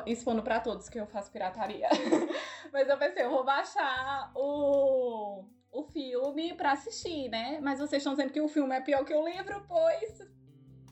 expondo 0.05 0.41
para 0.41 0.59
todos 0.59 0.89
que 0.89 0.99
eu 0.99 1.07
faço 1.07 1.31
pirataria. 1.31 1.87
Mas 2.71 2.87
eu 2.87 2.97
pensei, 2.97 3.25
eu 3.25 3.29
vou 3.29 3.43
baixar 3.43 4.31
o, 4.35 5.43
o 5.71 5.83
filme 5.83 6.53
para 6.53 6.73
assistir, 6.73 7.29
né? 7.29 7.59
Mas 7.61 7.79
vocês 7.79 8.01
estão 8.01 8.13
dizendo 8.13 8.31
que 8.31 8.41
o 8.41 8.47
filme 8.47 8.75
é 8.75 8.81
pior 8.81 9.03
que 9.03 9.13
o 9.13 9.27
livro, 9.27 9.63
pois 9.67 10.27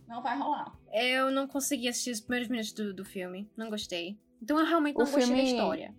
não 0.07 0.21
vai 0.21 0.37
rolar. 0.37 0.73
Eu 0.91 1.29
não 1.31 1.47
consegui 1.47 1.87
assistir 1.87 2.11
os 2.11 2.19
primeiros 2.19 2.49
minutos 2.49 2.73
do, 2.73 2.93
do 2.93 3.05
filme, 3.05 3.49
não 3.55 3.69
gostei. 3.69 4.19
Então 4.41 4.59
eu 4.59 4.65
realmente 4.65 4.97
não 4.97 5.05
o 5.05 5.05
gostei 5.05 5.23
filme... 5.23 5.41
da 5.41 5.47
história. 5.47 5.95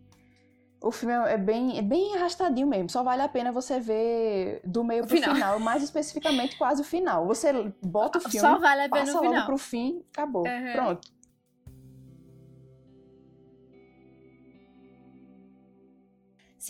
O 0.82 0.90
filme 0.90 1.14
é 1.14 1.36
bem, 1.36 1.78
é 1.78 1.82
bem 1.82 2.16
arrastadinho 2.16 2.66
mesmo. 2.66 2.88
Só 2.88 3.02
vale 3.02 3.20
a 3.20 3.28
pena 3.28 3.52
você 3.52 3.78
ver 3.78 4.62
do 4.64 4.82
meio 4.82 5.04
o 5.04 5.06
pro 5.06 5.14
final. 5.14 5.34
final. 5.34 5.60
mais 5.60 5.82
especificamente 5.82 6.56
quase 6.56 6.80
o 6.80 6.84
final. 6.84 7.26
Você 7.26 7.52
bota 7.82 8.18
o 8.18 8.20
filme, 8.22 8.40
Só 8.40 8.58
vale 8.58 8.82
a 8.82 8.88
pena 8.88 9.04
passa 9.04 9.12
logo 9.12 9.28
final. 9.28 9.46
pro 9.46 9.58
fim, 9.58 10.02
acabou. 10.10 10.46
Uhum. 10.46 10.72
Pronto. 10.72 11.19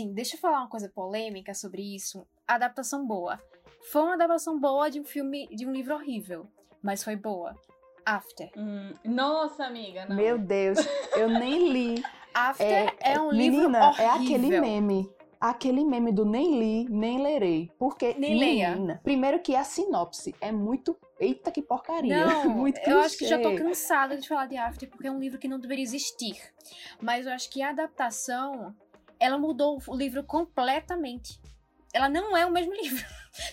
Sim, 0.01 0.15
deixa 0.15 0.37
eu 0.37 0.41
falar 0.41 0.61
uma 0.61 0.69
coisa 0.69 0.89
polêmica 0.89 1.53
sobre 1.53 1.83
isso. 1.95 2.27
adaptação 2.49 3.07
boa. 3.07 3.39
Foi 3.93 4.01
uma 4.01 4.15
adaptação 4.15 4.59
boa 4.59 4.91
de 4.91 4.99
um 4.99 5.05
filme, 5.05 5.47
de 5.49 5.67
um 5.67 5.73
livro 5.73 5.95
horrível, 5.95 6.49
mas 6.83 7.05
foi 7.05 7.17
boa. 7.17 7.55
After. 8.07 8.51
Hum, 8.57 8.95
nossa, 9.05 9.67
amiga, 9.67 10.07
não. 10.07 10.17
Meu 10.17 10.39
Deus, 10.39 10.79
eu 11.15 11.29
nem 11.29 11.71
li. 11.71 12.03
After 12.33 12.67
é, 12.67 13.13
é 13.13 13.21
um 13.21 13.31
menina, 13.31 13.51
livro 13.53 13.89
horrível. 13.89 14.05
é 14.05 14.09
aquele 14.09 14.61
meme. 14.61 15.11
Aquele 15.39 15.85
meme 15.85 16.13
do 16.13 16.25
nem 16.25 16.59
li, 16.59 16.89
nem 16.89 17.23
lerei. 17.23 17.71
Porque, 17.79 18.15
nem 18.15 18.39
menina, 18.39 18.87
leia. 18.87 19.01
primeiro 19.03 19.41
que 19.41 19.55
a 19.55 19.65
sinopse 19.65 20.35
é 20.41 20.51
muito 20.51 20.97
Eita, 21.19 21.51
que 21.51 21.61
porcaria. 21.61 22.25
Não, 22.25 22.49
muito 22.57 22.81
eu 22.89 23.01
acho 23.01 23.19
que 23.19 23.27
já 23.27 23.39
tô 23.39 23.55
cansada 23.55 24.17
de 24.17 24.27
falar 24.27 24.47
de 24.47 24.57
After, 24.57 24.89
porque 24.89 25.09
é 25.09 25.11
um 25.11 25.19
livro 25.19 25.39
que 25.39 25.47
não 25.47 25.61
deveria 25.61 25.85
existir. 25.85 26.41
Mas 27.03 27.27
eu 27.27 27.33
acho 27.33 27.51
que 27.51 27.61
a 27.61 27.69
adaptação 27.69 28.75
ela 29.21 29.39
mudou 29.39 29.81
o 29.87 29.95
livro 29.95 30.25
completamente. 30.25 31.41
Ela 31.93 32.09
não 32.09 32.37
é 32.37 32.47
o 32.47 32.51
mesmo 32.51 32.73
livro. 32.83 33.05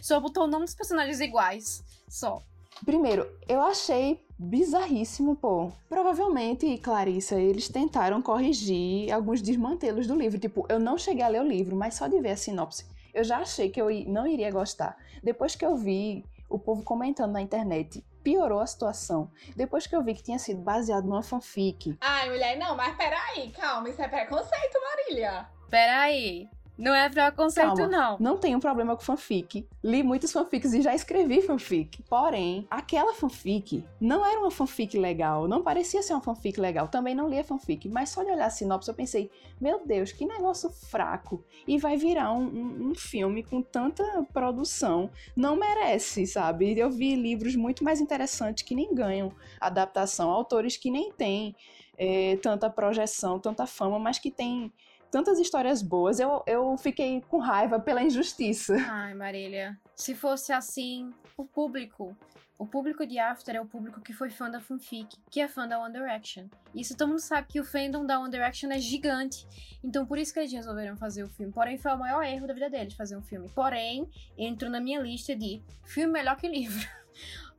Só 0.02 0.20
botou 0.20 0.46
o 0.46 0.48
nome 0.48 0.66
dos 0.66 0.74
personagens 0.74 1.20
iguais. 1.20 1.84
Só. 2.08 2.42
Primeiro, 2.86 3.28
eu 3.48 3.62
achei 3.62 4.26
bizarríssimo, 4.40 5.36
pô. 5.36 5.72
Provavelmente, 5.90 6.78
Clarissa, 6.78 7.36
eles 7.40 7.68
tentaram 7.68 8.22
corrigir 8.22 9.12
alguns 9.12 9.42
desmantelos 9.42 10.08
do 10.08 10.16
livro. 10.16 10.40
Tipo, 10.40 10.66
eu 10.70 10.80
não 10.80 10.98
cheguei 10.98 11.24
a 11.24 11.28
ler 11.28 11.42
o 11.42 11.48
livro, 11.48 11.76
mas 11.76 11.96
só 11.96 12.08
de 12.08 12.20
ver 12.22 12.32
a 12.32 12.38
sinopse, 12.38 12.86
eu 13.14 13.24
já 13.24 13.40
achei 13.40 13.70
que 13.70 13.82
eu 13.82 13.88
não 14.08 14.28
iria 14.28 14.52
gostar. 14.52 14.96
Depois 15.24 15.56
que 15.56 15.66
eu 15.66 15.76
vi 15.76 16.24
o 16.48 16.60
povo 16.60 16.84
comentando 16.84 17.34
na 17.34 17.42
internet, 17.42 18.06
piorou 18.24 18.60
a 18.60 18.68
situação. 18.68 19.32
Depois 19.56 19.88
que 19.88 19.96
eu 19.96 20.04
vi 20.04 20.14
que 20.14 20.24
tinha 20.24 20.38
sido 20.38 20.62
baseado 20.62 21.06
numa 21.06 21.24
fanfic. 21.24 21.98
Ai, 22.00 22.30
mulher, 22.30 22.58
não, 22.58 22.76
mas 22.76 22.96
peraí, 22.96 23.50
calma, 23.52 23.90
isso 23.90 24.02
é 24.02 24.08
preconceito, 24.08 24.80
Marília. 24.82 25.50
Peraí. 25.70 26.50
Não 26.78 26.94
é 26.94 27.10
preconceito, 27.10 27.76
Calma, 27.76 27.88
não. 27.88 28.18
Não 28.20 28.38
tenho 28.38 28.60
problema 28.60 28.96
com 28.96 29.02
fanfic. 29.02 29.68
Li 29.84 30.04
muitas 30.04 30.32
fanfics 30.32 30.74
e 30.74 30.82
já 30.82 30.94
escrevi 30.94 31.42
fanfic. 31.42 32.04
Porém, 32.04 32.68
aquela 32.70 33.16
fanfic 33.16 33.84
não 34.00 34.24
era 34.24 34.40
uma 34.40 34.52
fanfic 34.52 34.96
legal. 34.96 35.48
Não 35.48 35.64
parecia 35.64 36.04
ser 36.04 36.14
uma 36.14 36.22
fanfic 36.22 36.60
legal. 36.60 36.88
Também 36.88 37.16
não 37.16 37.28
li 37.28 37.40
a 37.40 37.44
fanfic. 37.44 37.90
Mas 37.90 38.10
só 38.10 38.24
de 38.24 38.30
olhar 38.30 38.46
a 38.46 38.50
sinopse 38.52 38.90
eu 38.90 38.94
pensei, 38.94 39.32
meu 39.60 39.88
Deus, 39.88 40.12
que 40.12 40.24
negócio 40.24 40.70
fraco. 40.70 41.44
E 41.68 41.80
vai 41.80 41.98
virar 41.98 42.32
um, 42.32 42.46
um, 42.46 42.90
um 42.92 42.96
filme 42.96 43.42
com 43.42 43.60
tanta 43.60 44.04
produção. 44.32 45.10
Não 45.36 45.56
merece, 45.56 46.28
sabe? 46.28 46.78
Eu 46.78 46.92
vi 46.92 47.16
livros 47.16 47.56
muito 47.56 47.84
mais 47.84 48.00
interessantes 48.00 48.64
que 48.64 48.76
nem 48.76 48.94
ganham 48.94 49.32
adaptação. 49.60 50.30
Autores 50.30 50.78
que 50.78 50.92
nem 50.92 51.12
têm 51.12 51.56
é, 51.98 52.38
tanta 52.38 52.70
projeção, 52.70 53.40
tanta 53.40 53.66
fama, 53.66 53.98
mas 53.98 54.20
que 54.20 54.30
têm 54.30 54.72
tantas 55.12 55.40
histórias 55.40 55.82
boas. 55.82 56.20
Eu, 56.20 56.44
eu 56.46 56.78
fiquei 56.78 57.22
com 57.30 57.38
raiva 57.38 57.80
pela 57.80 58.04
injustiça. 58.04 58.76
Ai, 58.90 59.14
Marília. 59.14 59.78
Se 59.96 60.16
fosse 60.16 60.52
assim, 60.52 61.14
o 61.36 61.46
público. 61.46 62.16
O 62.60 62.66
público 62.66 63.06
de 63.06 63.20
After 63.20 63.56
é 63.56 63.62
o 63.62 63.68
público 63.68 64.02
que 64.02 64.12
foi 64.12 64.32
fã 64.32 64.50
da 64.50 64.60
fanfic, 64.60 65.16
que 65.30 65.40
é 65.40 65.48
fã 65.48 65.68
da 65.68 65.80
One 65.80 65.94
Direction. 65.94 66.48
Isso 66.74 66.98
todo 66.98 67.10
mundo 67.10 67.20
sabe 67.20 67.48
que 67.48 67.60
o 67.60 67.64
fandom 67.64 68.04
da 68.04 68.20
One 68.20 68.32
Direction 68.32 68.72
é 68.72 68.80
gigante. 68.80 69.46
Então 69.84 70.08
por 70.08 70.18
isso 70.18 70.34
que 70.34 70.40
eles 70.40 70.52
resolveram 70.52 70.98
fazer 70.98 71.24
o 71.24 71.30
filme. 71.30 71.54
Porém, 71.54 71.78
foi 71.78 71.92
o 71.92 72.00
maior 72.00 72.24
erro 72.24 72.48
da 72.48 72.56
vida 72.56 72.68
deles 72.68 72.96
fazer 72.96 73.16
um 73.16 73.22
filme. 73.22 73.48
Porém, 73.54 74.10
entro 74.36 74.72
na 74.72 74.80
minha 74.80 75.00
lista 75.00 75.36
de 75.36 75.62
filme 75.84 76.12
melhor 76.12 76.36
que 76.36 76.48
livro. 76.48 76.84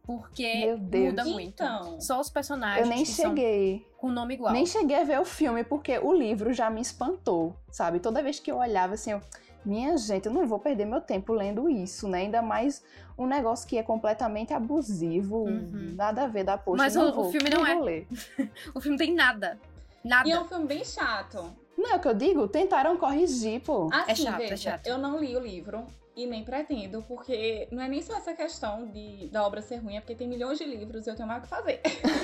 Porque 0.08 0.64
Meu 0.64 0.78
Deus. 0.78 1.10
muda 1.10 1.24
muito. 1.26 1.62
Então. 1.62 2.00
Só 2.00 2.18
os 2.18 2.30
personagens 2.30 2.80
Eu 2.82 2.86
nem 2.88 3.04
que 3.04 3.10
são 3.10 3.28
cheguei. 3.28 3.86
com 3.98 4.08
nome 4.10 4.34
igual. 4.34 4.54
Nem 4.54 4.64
cheguei 4.64 4.96
a 4.96 5.04
ver 5.04 5.20
o 5.20 5.24
filme 5.26 5.62
porque 5.62 5.98
o 5.98 6.14
livro 6.14 6.50
já 6.54 6.70
me 6.70 6.80
espantou, 6.80 7.54
sabe? 7.70 8.00
Toda 8.00 8.22
vez 8.22 8.40
que 8.40 8.50
eu 8.50 8.56
olhava 8.56 8.94
assim, 8.94 9.10
eu, 9.12 9.20
minha 9.66 9.94
gente, 9.98 10.24
eu 10.24 10.32
não 10.32 10.46
vou 10.46 10.58
perder 10.58 10.86
meu 10.86 11.02
tempo 11.02 11.34
lendo 11.34 11.68
isso, 11.68 12.08
né? 12.08 12.20
Ainda 12.20 12.40
mais 12.40 12.82
um 13.18 13.26
negócio 13.26 13.68
que 13.68 13.76
é 13.76 13.82
completamente 13.82 14.54
abusivo, 14.54 15.44
Uhum. 15.44 15.92
nada 15.94 16.22
a 16.24 16.26
ver 16.26 16.42
da 16.44 16.56
poxa. 16.56 16.78
Mas 16.82 16.94
não 16.94 17.04
o- 17.04 17.10
o 17.10 17.12
vou, 17.12 17.30
filme 17.30 17.50
não 17.50 17.66
é. 17.66 17.78
ler. 17.78 18.06
O 18.74 18.80
filme 18.80 18.96
tem 18.96 19.12
nada. 19.14 19.58
Nada. 20.02 20.26
E 20.26 20.32
é 20.32 20.40
um 20.40 20.46
filme 20.46 20.64
bem 20.66 20.82
chato. 20.86 21.52
Não 21.76 21.90
é 21.90 21.96
o 21.96 22.00
que 22.00 22.08
eu 22.08 22.14
digo? 22.14 22.48
Tentaram 22.48 22.96
corrigir, 22.96 23.60
pô. 23.60 23.90
Assim, 23.92 24.24
chato, 24.24 24.36
é 24.36 24.48
veja, 24.48 24.56
chato. 24.72 24.86
eu 24.86 24.96
não 24.96 25.18
li 25.20 25.36
o 25.36 25.40
livro 25.40 25.86
e 26.18 26.26
nem 26.26 26.42
pretendo, 26.42 27.00
porque 27.02 27.68
não 27.70 27.80
é 27.80 27.88
nem 27.88 28.02
só 28.02 28.16
essa 28.16 28.34
questão 28.34 28.88
de, 28.88 29.28
da 29.28 29.46
obra 29.46 29.62
ser 29.62 29.76
ruim, 29.76 29.96
é 29.96 30.00
porque 30.00 30.16
tem 30.16 30.26
milhões 30.26 30.58
de 30.58 30.64
livros 30.64 31.06
e 31.06 31.10
eu 31.10 31.14
tenho 31.14 31.28
mais 31.28 31.38
o 31.38 31.42
que 31.42 31.48
fazer. 31.48 31.80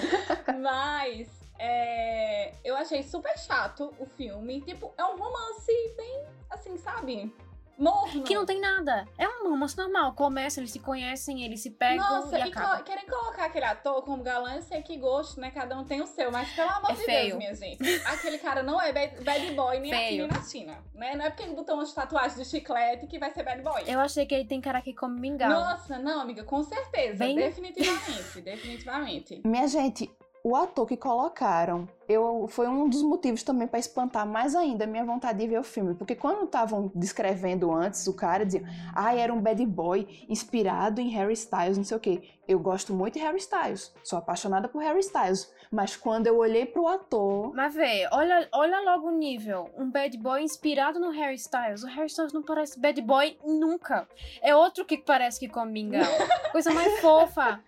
Mas 0.61 1.29
é, 1.61 2.55
eu 2.65 2.77
achei 2.77 3.05
super 3.05 3.39
chato 3.39 3.95
o 4.01 4.05
filme. 4.05 4.61
Tipo, 4.63 4.93
é 4.99 5.05
um 5.05 5.17
romance 5.17 5.95
bem 5.97 6.25
assim, 6.51 6.77
sabe? 6.77 7.33
Morno. 7.79 8.23
Que 8.25 8.35
não 8.35 8.47
tem 8.47 8.61
nada. 8.61 9.07
É 9.19 9.27
um 9.29 9.51
romance 9.51 9.77
normal. 9.77 10.13
Começa, 10.15 10.61
eles 10.61 10.71
se 10.71 10.79
conhecem, 10.79 11.43
eles 11.45 11.61
se 11.61 11.71
pegam 11.71 11.97
Nossa, 12.05 12.39
e 12.39 12.41
e 12.41 12.43
acaba. 12.53 12.77
co- 12.79 12.85
querem 12.85 13.07
colocar 13.07 13.47
aquele 13.47 13.65
ator 13.65 14.03
como 14.03 14.23
galã, 14.23 14.55
eu 14.57 14.63
sei 14.63 14.83
que 14.83 14.97
gosto, 14.97 15.41
né? 15.41 15.51
Cada 15.51 15.79
um 15.79 15.85
tem 15.85 16.01
o 16.01 16.07
seu, 16.07 16.31
mas 16.31 16.49
pelo 16.53 16.71
amor 16.71 16.91
É 16.91 16.95
de 16.95 17.03
feio. 17.05 17.27
Deus, 17.27 17.39
minha 17.39 17.55
gente. 17.55 18.03
Aquele 18.07 18.39
cara 18.39 18.63
não 18.63 18.81
é 18.81 18.93
bad, 18.93 19.23
bad 19.25 19.51
boy 19.53 19.79
nem 19.81 19.93
aqui 19.93 20.05
Feio. 20.09 20.27
nem 20.29 20.37
na 20.37 20.43
China, 20.45 20.79
né? 20.95 21.15
Não 21.17 21.25
é 21.25 21.31
porque 21.31 21.43
ele 21.43 21.55
botou 21.55 21.75
umas 21.75 21.93
tatuagens 21.93 22.37
de 22.37 22.45
chiclete 22.45 23.07
que 23.07 23.19
vai 23.19 23.31
ser 23.33 23.43
bad 23.43 23.61
boy. 23.63 23.83
Eu 23.87 23.99
achei 24.01 24.25
que 24.27 24.35
ele 24.35 24.45
tem 24.47 24.61
cara 24.61 24.81
que 24.81 24.95
come 24.95 25.19
mingau. 25.21 25.49
Nossa, 25.51 25.99
não, 25.99 26.21
amiga, 26.21 26.45
com 26.45 26.63
certeza. 26.63 27.19
Bem- 27.25 27.37
Definitivamente, 27.37 28.41
definitivamente. 28.43 29.43
Minha 29.45 29.67
gente, 29.69 30.11
o 30.45 30.55
ator 30.55 30.87
que 30.87 30.95
colocaram, 30.95 31.89
eu 32.07 32.47
foi 32.51 32.69
um 32.69 32.87
dos 32.87 33.03
motivos 33.03 33.43
também 33.43 33.67
pra 33.67 33.79
espantar 33.79 34.27
mais 34.27 34.55
ainda 34.55 34.85
a 34.85 34.87
minha 34.87 35.03
vontade 35.03 35.39
de 35.39 35.49
ver 35.49 35.59
o 35.59 35.65
filme, 35.65 35.95
porque 35.95 36.15
quando 36.15 36.45
estavam 36.45 36.93
descrevendo 36.95 37.73
antes, 37.73 38.07
o 38.07 38.13
cara 38.13 38.45
dizia: 38.45 38.63
"Ah, 38.95 39.15
era 39.15 39.33
um 39.33 39.41
bad 39.41 39.65
boy 39.65 40.07
inspirado 40.29 41.01
em 41.01 41.09
Harry 41.09 41.33
Styles, 41.33 41.79
não 41.79 41.85
sei 41.85 41.97
o 41.97 42.01
quê". 42.01 42.23
Eu 42.47 42.59
gosto 42.59 42.93
muito 42.93 43.15
de 43.15 43.21
Harry 43.21 43.39
Styles, 43.39 43.91
sou 44.05 44.19
apaixonada 44.19 44.69
por 44.69 44.83
Harry 44.83 45.01
Styles, 45.01 45.51
mas 45.73 45.97
quando 45.97 46.27
eu 46.27 46.37
olhei 46.37 46.67
pro 46.67 46.89
ator, 46.89 47.55
Mas 47.55 47.75
vê, 47.75 48.07
olha, 48.13 48.47
olha 48.53 48.83
logo 48.83 49.09
o 49.09 49.17
nível. 49.17 49.71
Um 49.79 49.91
bad 49.91 50.15
boy 50.19 50.43
inspirado 50.43 51.01
no 51.01 51.09
Harry 51.09 51.37
Styles. 51.37 51.83
O 51.85 51.87
Harry 51.87 52.09
Styles 52.09 52.35
não 52.35 52.43
parece 52.43 52.79
bad 52.79 53.01
boy 53.01 53.39
nunca. 53.43 54.07
É 54.43 54.55
outro 54.55 54.85
que 54.85 54.99
parece 54.99 55.41
que 55.41 55.49
come 55.49 55.73
mingau. 55.73 56.03
Coisa 56.53 56.71
mais 56.71 57.01
fofa. 57.01 57.63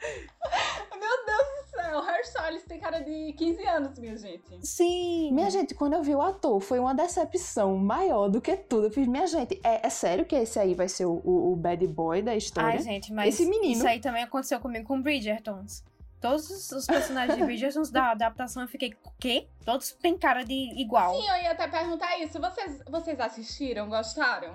Meu 0.98 1.26
Deus 1.26 1.64
do 1.64 1.70
céu, 1.70 1.98
o 1.98 2.02
Harry 2.02 2.22
Styles 2.22 2.64
tem 2.64 2.78
cara 2.80 3.00
de 3.00 3.32
15 3.34 3.66
anos, 3.66 3.98
minha 3.98 4.16
gente. 4.16 4.44
Sim. 4.66 5.32
minha 5.32 5.50
gente, 5.50 5.74
quando 5.74 5.94
eu 5.94 6.02
vi 6.02 6.14
o 6.14 6.22
ator, 6.22 6.60
foi 6.60 6.78
uma 6.78 6.94
decepção 6.94 7.76
maior 7.76 8.28
do 8.28 8.40
que 8.40 8.56
tudo. 8.56 8.86
Eu 8.86 8.90
fiz, 8.90 9.06
minha 9.06 9.26
gente, 9.26 9.60
é, 9.64 9.86
é 9.86 9.90
sério 9.90 10.24
que 10.24 10.34
esse 10.34 10.58
aí 10.58 10.74
vai 10.74 10.88
ser 10.88 11.04
o, 11.06 11.20
o- 11.24 11.52
o 11.52 11.56
bad 11.56 11.86
boy 11.86 12.22
da 12.22 12.34
história? 12.34 12.70
Ai, 12.70 12.78
gente, 12.82 13.12
mas 13.12 13.34
Esse 13.34 13.46
menino. 13.48 13.72
isso 13.74 13.86
aí 13.86 14.00
também 14.00 14.22
aconteceu 14.22 14.58
comigo 14.60 14.86
com 14.86 15.00
Bridgertons. 15.00 15.84
Todos 16.20 16.48
os- 16.50 16.72
os 16.72 16.86
personagens 16.86 17.36
de 17.38 17.44
Bridgertons 17.44 17.90
da 17.90 18.10
adaptação 18.12 18.62
eu 18.62 18.68
fiquei, 18.68 18.94
o 19.04 19.10
quê? 19.20 19.46
Todos 19.64 19.92
têm 19.92 20.16
cara 20.16 20.44
de 20.44 20.54
igual. 20.80 21.14
Sim, 21.14 21.28
eu 21.28 21.42
ia 21.42 21.50
até 21.52 21.68
perguntar 21.68 22.18
isso. 22.18 22.40
Vocês, 22.40 22.80
vocês 22.88 23.20
assistiram? 23.20 23.88
Gostaram? 23.88 24.54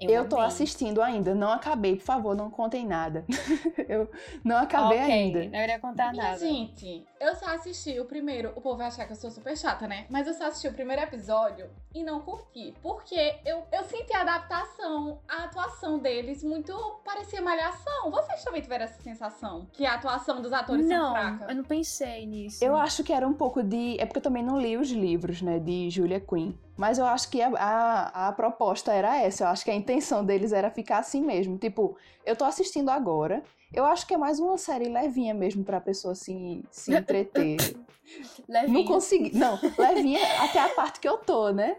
Eu 0.00 0.28
tô 0.28 0.36
amei. 0.36 0.48
assistindo 0.48 1.02
ainda, 1.02 1.34
não 1.34 1.50
acabei, 1.52 1.96
por 1.96 2.04
favor, 2.04 2.34
não 2.34 2.50
contem 2.50 2.86
nada. 2.86 3.24
eu 3.88 4.10
não 4.44 4.56
acabei 4.56 4.98
Ok, 5.00 5.12
ainda. 5.12 5.44
Não 5.46 5.62
iria 5.62 5.78
contar 5.78 6.12
nada. 6.14 6.38
gente, 6.38 7.04
eu 7.20 7.34
só 7.36 7.46
assisti 7.54 7.98
o 8.00 8.04
primeiro. 8.04 8.52
O 8.56 8.60
povo 8.60 8.76
vai 8.78 8.86
achar 8.86 9.04
que 9.06 9.12
eu 9.12 9.16
sou 9.16 9.30
super 9.30 9.56
chata, 9.56 9.86
né? 9.86 10.06
Mas 10.08 10.26
eu 10.26 10.34
só 10.34 10.46
assisti 10.46 10.68
o 10.68 10.72
primeiro 10.72 11.02
episódio 11.02 11.66
e 11.94 12.02
não 12.02 12.20
curti. 12.20 12.74
Porque 12.82 13.34
eu, 13.44 13.62
eu 13.72 13.84
senti 13.84 14.12
a 14.14 14.22
adaptação, 14.22 15.18
a 15.28 15.44
atuação 15.44 15.98
deles 15.98 16.42
muito 16.42 16.72
parecia 17.04 17.40
malhação. 17.42 18.10
Vocês 18.10 18.42
também 18.44 18.62
tiveram 18.62 18.84
essa 18.84 19.00
sensação? 19.02 19.66
Que 19.72 19.84
a 19.86 19.94
atuação 19.94 20.40
dos 20.40 20.52
atores 20.52 20.86
são 20.86 20.96
Não, 20.98 21.10
fraca? 21.12 21.46
eu 21.50 21.54
não 21.56 21.64
pensei 21.64 22.26
nisso. 22.26 22.64
Eu 22.64 22.76
acho 22.76 23.04
que 23.04 23.12
era 23.12 23.26
um 23.26 23.34
pouco 23.34 23.62
de. 23.62 23.96
É 24.00 24.06
porque 24.06 24.18
eu 24.18 24.22
também 24.22 24.42
não 24.42 24.58
li 24.60 24.76
os 24.76 24.90
livros, 24.90 25.42
né, 25.42 25.58
de 25.58 25.90
Julia 25.90 26.20
Quinn. 26.20 26.52
Mas 26.80 26.96
eu 26.98 27.04
acho 27.04 27.28
que 27.28 27.42
a, 27.42 27.50
a, 27.58 28.28
a 28.28 28.32
proposta 28.32 28.90
era 28.90 29.20
essa. 29.20 29.44
Eu 29.44 29.48
acho 29.48 29.62
que 29.62 29.70
a 29.70 29.74
intenção 29.74 30.24
deles 30.24 30.50
era 30.50 30.70
ficar 30.70 30.96
assim 30.96 31.20
mesmo. 31.20 31.58
Tipo, 31.58 31.94
eu 32.24 32.34
tô 32.34 32.46
assistindo 32.46 32.88
agora. 32.88 33.42
Eu 33.70 33.84
acho 33.84 34.06
que 34.06 34.14
é 34.14 34.16
mais 34.16 34.40
uma 34.40 34.56
série 34.56 34.88
levinha 34.88 35.34
mesmo 35.34 35.62
pra 35.62 35.78
pessoa 35.78 36.14
se, 36.14 36.64
se 36.70 36.94
entreter. 36.96 37.58
Levinho. 38.48 38.78
não 38.78 38.84
consegui. 38.86 39.36
Não, 39.36 39.58
levinha 39.78 40.20
até 40.42 40.58
a 40.58 40.70
parte 40.70 41.00
que 41.00 41.08
eu 41.08 41.18
tô, 41.18 41.50
né? 41.50 41.76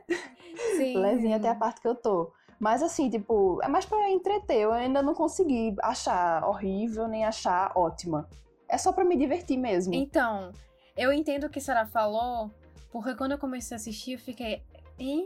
Sim. 0.78 0.96
levinha 0.98 1.38
até 1.38 1.50
a 1.50 1.56
parte 1.56 1.82
que 1.82 1.88
eu 1.88 1.96
tô. 1.96 2.32
Mas 2.60 2.84
assim, 2.84 3.10
tipo, 3.10 3.60
é 3.64 3.68
mais 3.68 3.86
pra 3.86 4.08
entreter. 4.08 4.58
Eu 4.58 4.72
ainda 4.72 5.02
não 5.02 5.16
consegui 5.16 5.76
achar 5.82 6.48
horrível 6.48 7.08
nem 7.08 7.26
achar 7.26 7.72
ótima. 7.76 8.30
É 8.70 8.78
só 8.78 8.94
pra 8.94 9.04
me 9.04 9.18
divertir 9.18 9.58
mesmo. 9.58 9.96
Então, 9.96 10.52
eu 10.96 11.12
entendo 11.12 11.46
o 11.46 11.50
que 11.50 11.58
a 11.58 11.62
Sarah 11.62 11.88
falou, 11.88 12.52
porque 12.92 13.16
quando 13.16 13.32
eu 13.32 13.40
comecei 13.40 13.74
a 13.74 13.80
assistir, 13.80 14.12
eu 14.12 14.20
fiquei. 14.20 14.62
Hein? 15.02 15.26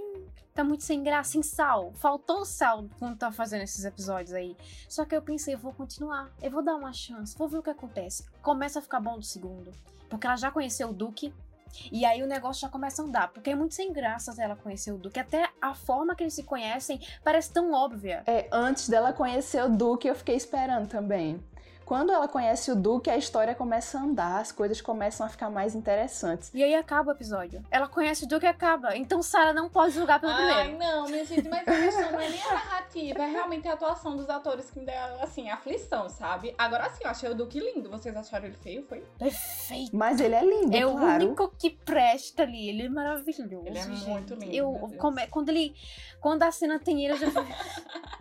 Tá 0.54 0.64
muito 0.64 0.86
sem 0.86 1.04
graça, 1.04 1.34
sem 1.34 1.44
sal. 1.44 1.92
Faltou 1.96 2.46
sal 2.46 2.86
quando 2.98 3.18
tá 3.18 3.30
fazendo 3.30 3.64
esses 3.64 3.84
episódios 3.84 4.32
aí. 4.32 4.56
Só 4.88 5.04
que 5.04 5.14
eu 5.14 5.22
pensei, 5.22 5.54
eu 5.54 5.60
vou 5.60 5.74
continuar. 5.74 6.32
Eu 6.42 6.50
vou 6.50 6.64
dar 6.64 6.78
uma 6.78 6.94
chance, 6.94 7.38
vou 7.38 7.50
ver 7.50 7.58
o 7.58 7.62
que 7.62 7.70
acontece. 7.70 8.26
Começa 8.42 8.80
a 8.80 8.82
ficar 8.82 9.02
bom 9.02 9.20
do 9.20 9.26
segundo. 9.26 9.74
Porque 10.10 10.26
ela 10.26 10.38
já 10.38 10.50
conheceu 10.50 10.92
o 10.92 10.94
Duque. 10.94 11.34
E 11.92 12.06
aí 12.06 12.24
o 12.24 12.26
negócio 12.26 12.62
já 12.62 12.70
começa 12.70 13.02
a 13.02 13.06
andar. 13.06 13.34
Porque 13.34 13.50
é 13.50 13.56
muito 13.56 13.76
sem 13.76 13.92
graça 13.92 14.34
ela 14.42 14.56
conhecer 14.56 14.94
o 14.94 14.98
Duque. 14.98 15.20
Até 15.20 15.50
a 15.62 15.74
forma 15.74 16.16
que 16.16 16.24
eles 16.24 16.34
se 16.34 16.44
conhecem 16.44 17.02
parece 17.22 17.52
tão 17.52 17.74
óbvia. 17.74 18.24
É, 18.26 18.48
antes 18.50 18.88
dela 18.88 19.12
conhecer 19.12 19.62
o 19.62 19.68
Duque, 19.70 20.08
eu 20.08 20.16
fiquei 20.16 20.38
esperando 20.38 20.88
também. 20.88 21.44
Quando 21.86 22.12
ela 22.12 22.28
conhece 22.28 22.72
o 22.72 22.76
Duque, 22.76 23.10
a 23.12 23.16
história 23.18 23.54
começa 23.54 24.00
a 24.00 24.02
andar, 24.02 24.40
as 24.42 24.52
coisas 24.52 24.82
começam 24.82 25.26
a 25.26 25.30
ficar 25.30 25.50
mais 25.52 25.76
interessantes. 25.76 26.50
E 26.54 26.64
aí 26.64 26.74
acaba 26.74 27.12
o 27.12 27.14
episódio. 27.16 27.64
Ela 27.70 27.88
conhece 27.88 28.24
o 28.26 28.28
Duque 28.28 28.46
e 28.46 28.50
acaba. 28.50 28.98
Então 28.98 29.22
Sarah 29.22 29.54
não 29.54 29.70
pode 29.70 29.94
julgar 29.94 30.20
pelo 30.20 30.32
Ai, 30.34 30.64
primeiro. 30.70 30.80
não, 30.80 31.06
minha 31.06 31.24
gente, 31.24 31.48
mas 31.48 31.62
a 31.68 31.72
questão 31.72 32.12
não 32.12 32.20
é 32.20 32.30
nem 32.30 32.42
a 32.42 32.54
narrativa, 32.54 33.22
é 33.22 33.28
realmente 33.28 33.68
a 33.68 33.74
atuação 33.74 34.18
dos 34.18 34.28
atores 34.30 34.70
que 34.72 34.80
me 34.80 34.86
deu, 34.86 34.96
assim, 35.22 35.48
aflição, 35.50 36.10
sabe? 36.10 36.56
Agora 36.58 36.90
sim, 36.90 37.04
eu 37.04 37.10
achei 37.12 37.30
o 37.30 37.36
Duque 37.36 37.60
lindo. 37.60 37.90
Vocês 37.90 38.16
acharam 38.16 38.46
ele 38.46 38.56
feio? 38.58 38.84
Foi? 38.88 39.04
Perfeito. 39.20 39.96
Mas 39.96 40.20
ele 40.20 40.34
é 40.34 40.44
lindo, 40.44 40.76
É 40.76 40.86
o 40.88 40.92
claro. 40.94 41.26
único 41.26 41.50
que 41.58 41.70
presta 41.70 42.42
ali. 42.44 42.70
Ele 42.70 42.84
é 42.88 42.90
maravilhoso. 42.90 43.62
Ele 43.68 43.78
é 43.78 43.84
gente. 43.84 44.10
muito 44.10 44.34
lindo, 44.34 44.52
Eu, 44.56 44.72
come- 44.98 45.28
quando 45.28 45.50
ele. 45.50 45.76
Quando 46.20 46.42
a 46.42 46.52
cena 46.52 46.80
tem 46.80 47.06
ele, 47.06 47.14
eu 47.14 47.18
já. 47.18 47.28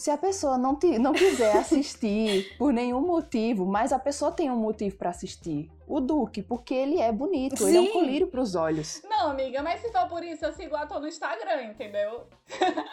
Se 0.00 0.10
a 0.10 0.16
pessoa 0.16 0.56
não, 0.56 0.74
te- 0.76 0.98
não 0.98 1.12
quiser 1.12 1.54
assistir 1.58 2.56
por 2.56 2.72
nenhum 2.72 3.00
motivo, 3.02 3.66
mas 3.66 3.92
a 3.92 3.98
pessoa 3.98 4.32
tem 4.32 4.50
um 4.50 4.56
motivo 4.56 4.96
pra 4.96 5.10
assistir. 5.10 5.70
O 5.86 6.00
Duque, 6.00 6.42
porque 6.42 6.72
ele 6.72 6.98
é 7.00 7.12
bonito, 7.12 7.66
ele 7.68 7.76
é 7.76 7.80
um 7.80 7.86
Sim. 7.86 7.92
colírio 7.92 8.26
pros 8.28 8.54
olhos. 8.54 9.02
Não, 9.04 9.30
amiga, 9.30 9.62
mas 9.62 9.80
se 9.80 9.90
for 9.92 10.08
por 10.08 10.24
isso, 10.24 10.44
eu 10.44 10.52
sigo 10.52 10.74
o 10.74 10.78
ator 10.78 11.00
no 11.00 11.06
Instagram, 11.08 11.64
entendeu? 11.64 12.26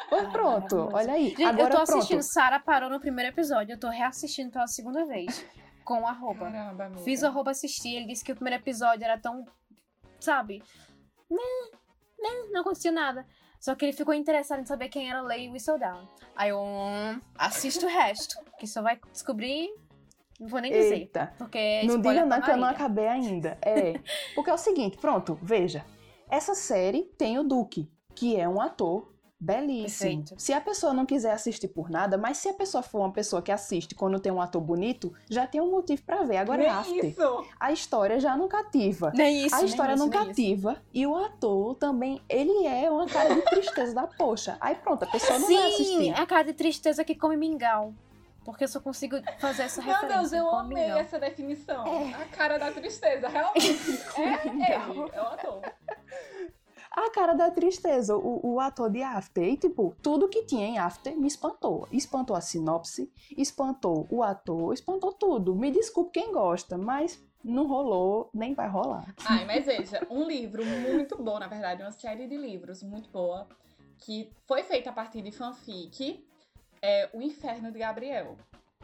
Pois 0.09 0.25
Ai, 0.25 0.31
pronto, 0.31 0.89
olha 0.91 1.13
aí. 1.13 1.29
Gente, 1.29 1.43
Agora 1.43 1.73
eu 1.73 1.77
tô 1.77 1.81
assistindo. 1.83 2.17
pronto. 2.19 2.23
Sarah 2.23 2.59
parou 2.59 2.89
no 2.89 2.99
primeiro 2.99 3.31
episódio. 3.31 3.73
Eu 3.73 3.79
tô 3.79 3.87
reassistindo 3.89 4.51
pela 4.51 4.67
segunda 4.67 5.05
vez. 5.05 5.45
com 5.85 6.01
o 6.01 6.05
arroba. 6.07 6.51
Caramba, 6.51 6.85
amiga. 6.87 7.01
Fiz 7.03 7.21
o 7.23 7.27
arroba 7.27 7.51
assistir, 7.51 7.95
ele 7.95 8.07
disse 8.07 8.21
que 8.25 8.31
o 8.33 8.35
primeiro 8.35 8.61
episódio 8.61 9.05
era 9.05 9.17
tão, 9.17 9.45
sabe? 10.19 10.61
Né, 11.29 11.37
né, 12.19 12.29
não 12.51 12.61
aconteceu 12.61 12.91
nada. 12.91 13.25
Só 13.59 13.75
que 13.75 13.85
ele 13.85 13.93
ficou 13.93 14.13
interessado 14.13 14.61
em 14.61 14.65
saber 14.65 14.89
quem 14.89 15.09
era 15.09 15.21
Lady 15.21 15.49
Whistledown. 15.49 16.07
Aí 16.35 16.49
eu 16.49 16.59
hum, 16.59 17.19
assisto 17.35 17.85
o 17.85 17.89
resto, 17.89 18.37
que 18.59 18.67
só 18.67 18.81
vai 18.81 18.99
descobrir. 19.11 19.69
Não 20.39 20.47
vou 20.47 20.59
nem 20.59 20.71
dizer. 20.71 20.95
Eita. 20.95 21.33
Porque 21.37 21.81
Não 21.83 21.99
diga 21.99 22.25
pra 22.25 22.25
não 22.25 22.41
que 22.41 22.51
eu 22.51 22.57
não 22.57 22.67
acabei 22.67 23.07
ainda. 23.07 23.57
É. 23.61 23.99
Porque 24.35 24.49
é 24.49 24.53
o 24.53 24.57
seguinte, 24.57 24.97
pronto, 24.97 25.37
veja. 25.41 25.83
Essa 26.29 26.53
série 26.53 27.03
tem 27.17 27.39
o 27.39 27.43
Duque, 27.43 27.89
que 28.13 28.35
é 28.35 28.47
um 28.47 28.61
ator 28.61 29.11
belíssimo. 29.39 30.23
Perfeito. 30.23 30.35
Se 30.41 30.53
a 30.53 30.59
pessoa 30.61 30.93
não 30.93 31.05
quiser 31.05 31.31
assistir 31.31 31.67
por 31.67 31.89
nada, 31.89 32.17
mas 32.17 32.37
se 32.37 32.49
a 32.49 32.53
pessoa 32.53 32.81
for 32.81 32.99
uma 32.99 33.11
pessoa 33.11 33.41
que 33.41 33.51
assiste 33.51 33.93
quando 33.95 34.19
tem 34.19 34.31
um 34.31 34.41
ator 34.41 34.61
bonito, 34.61 35.13
já 35.29 35.45
tem 35.45 35.61
um 35.61 35.71
motivo 35.71 36.01
pra 36.03 36.23
ver. 36.23 36.37
Agora, 36.37 36.57
Nem 36.63 36.67
After, 36.69 37.05
isso. 37.05 37.45
a 37.59 37.71
história 37.71 38.19
já 38.19 38.35
não 38.35 38.47
cativa. 38.47 39.11
Nem 39.15 39.45
isso, 39.45 39.55
a 39.55 39.63
história 39.63 39.93
isso, 39.93 40.03
não 40.05 40.09
isso. 40.11 40.25
cativa 40.27 40.81
e 40.93 41.05
o 41.05 41.15
ator 41.15 41.75
também, 41.75 42.21
ele 42.27 42.65
é 42.65 42.89
uma 42.89 43.05
cara 43.07 43.33
de 43.35 43.41
tristeza 43.43 43.93
da 43.93 44.07
poxa. 44.07 44.57
Aí 44.59 44.75
pronto, 44.75 45.03
a 45.03 45.07
pessoa 45.07 45.37
não 45.39 45.47
vai 45.47 45.55
Sim, 45.57 45.73
assistir. 45.73 46.09
é 46.09 46.19
a 46.19 46.25
cara 46.25 46.43
de 46.43 46.53
tristeza 46.53 47.03
que 47.03 47.13
come 47.15 47.37
mingau. 47.37 47.93
Porque 48.43 48.63
eu 48.63 48.67
só 48.69 48.79
consigo 48.79 49.17
fazer 49.39 49.63
essa 49.63 49.81
Meu 49.83 49.93
referência. 49.93 50.19
Deus, 50.19 50.31
eu 50.33 50.49
amei 50.49 50.83
mingau. 50.83 50.99
essa 50.99 51.19
definição. 51.19 51.85
É. 51.85 52.13
A 52.13 52.25
cara 52.25 52.57
da 52.57 52.71
tristeza, 52.71 53.27
realmente. 53.27 53.67
É 54.17 54.47
ele, 54.47 54.63
é 54.63 55.21
o 55.21 55.25
ator. 55.25 55.61
A 56.97 57.11
cara 57.11 57.33
da 57.35 57.51
tristeza, 57.51 58.17
o, 58.17 58.55
o 58.55 58.59
ator 58.59 58.89
de 58.89 59.03
After. 59.03 59.43
E, 59.43 59.55
tipo, 59.55 59.95
tudo 60.01 60.27
que 60.27 60.41
tinha 60.45 60.65
em 60.65 60.79
After 60.79 61.15
me 61.15 61.27
espantou. 61.27 61.87
Espantou 61.91 62.35
a 62.35 62.41
sinopse, 62.41 63.11
espantou 63.37 64.07
o 64.09 64.23
ator, 64.23 64.73
espantou 64.73 65.13
tudo. 65.13 65.53
Me 65.55 65.69
desculpe 65.69 66.19
quem 66.19 66.31
gosta, 66.33 66.75
mas 66.75 67.23
não 67.43 67.67
rolou, 67.67 68.31
nem 68.33 68.55
vai 68.55 68.67
rolar. 68.67 69.13
Ai, 69.27 69.45
mas 69.45 69.67
veja, 69.67 70.07
um 70.09 70.23
livro 70.23 70.65
muito 70.65 71.21
bom, 71.21 71.37
na 71.37 71.47
verdade, 71.47 71.83
uma 71.83 71.91
série 71.91 72.25
de 72.27 72.35
livros 72.35 72.81
muito 72.81 73.11
boa, 73.11 73.47
que 73.99 74.31
foi 74.47 74.63
feita 74.63 74.89
a 74.89 74.93
partir 74.93 75.21
de 75.21 75.31
fanfic, 75.31 76.25
é 76.81 77.11
O 77.13 77.21
Inferno 77.21 77.71
de 77.71 77.77
Gabriel. 77.77 78.35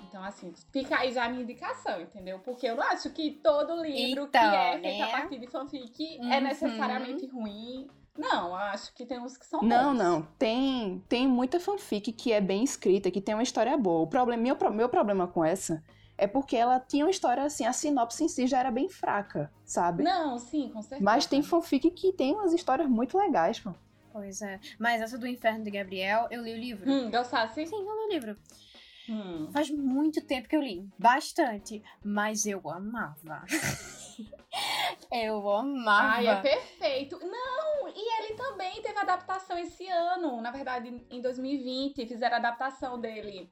Então, 0.07 0.24
assim, 0.24 0.53
fica 0.72 0.97
aí 0.99 1.11
já 1.11 1.26
a 1.26 1.30
minha 1.30 1.41
indicação, 1.41 1.99
entendeu? 1.99 2.38
Porque 2.45 2.68
eu 2.68 2.76
não 2.76 2.84
acho 2.84 3.09
que 3.09 3.32
todo 3.43 3.82
livro 3.82 4.28
que 4.28 4.38
Então, 4.38 4.53
é 4.53 4.80
feito 4.80 4.99
né? 4.99 5.03
a 5.03 5.07
partir 5.07 5.39
de 5.39 5.47
fanfic 5.47 6.18
é 6.20 6.38
Uhum. 6.38 6.43
necessariamente 6.43 7.26
ruim. 7.26 7.88
Não, 8.18 8.55
acho 8.55 8.93
que 8.93 9.05
tem 9.05 9.20
uns 9.20 9.36
que 9.38 9.45
são 9.45 9.61
Não, 9.61 9.91
bons. 9.91 9.97
não. 9.97 10.22
Tem, 10.38 11.03
tem 11.09 11.28
muita 11.28 11.59
fanfic 11.59 12.11
que 12.11 12.32
é 12.32 12.39
bem 12.39 12.64
escrita, 12.64 13.09
que 13.09 13.20
tem 13.22 13.34
uma 13.34 13.43
história 13.43 13.76
boa. 13.76 14.01
O 14.01 14.07
problema, 14.07 14.41
meu, 14.41 14.57
meu 14.72 14.88
problema 14.89 15.28
com 15.28 15.43
essa 15.43 15.84
é 16.18 16.28
porque 16.28 16.55
ela 16.55 16.80
tinha 16.80 17.05
uma 17.05 17.11
história 17.11 17.43
assim, 17.43 17.66
a 17.66 17.74
sinopse 17.74 18.24
em 18.24 18.28
si 18.28 18.45
já 18.45 18.59
era 18.59 18.70
bem 18.70 18.88
fraca, 18.88 19.51
sabe? 19.66 20.03
Não, 20.03 20.38
sim, 20.38 20.70
com 20.70 20.82
certeza. 20.82 21.03
Mas 21.03 21.26
tem 21.26 21.41
fanfic 21.41 21.89
que 21.89 22.14
tem 22.14 22.36
umas 22.36 22.53
histórias 22.53 22.88
muito 22.88 23.18
legais, 23.18 23.59
pô. 23.59 23.72
Pois 24.11 24.43
é. 24.43 24.59
Mas 24.78 25.01
essa 25.01 25.18
do 25.18 25.26
Inferno 25.28 25.64
de 25.64 25.72
Gabriel, 25.72 26.28
eu 26.30 26.43
li 26.43 26.53
o 26.53 26.57
livro. 26.57 26.89
Hum, 26.91 27.09
gostasse? 27.09 27.66
Sim, 27.66 27.76
eu 27.76 27.82
li 27.82 27.88
o 27.88 28.09
livro. 28.11 28.38
Hum. 29.10 29.49
Faz 29.51 29.70
muito 29.70 30.22
tempo 30.26 30.47
que 30.47 30.56
eu 30.56 30.62
li. 30.62 30.88
Bastante. 30.97 31.84
Mas 32.04 32.45
eu 32.45 32.62
amava. 32.70 33.43
eu 35.12 35.49
amava. 35.49 36.14
Ai, 36.16 36.28
é 36.28 36.36
perfeito. 36.41 37.20
Não, 37.20 37.88
e 37.89 38.24
ele 38.24 38.34
também 38.36 38.82
teve 38.82 38.97
adaptação 38.97 39.58
esse 39.58 39.88
ano. 39.88 40.41
Na 40.41 40.51
verdade, 40.51 41.06
em 41.10 41.22
2020, 41.22 42.06
fizeram 42.06 42.36
a 42.36 42.39
adaptação 42.39 42.99
dele. 42.99 43.49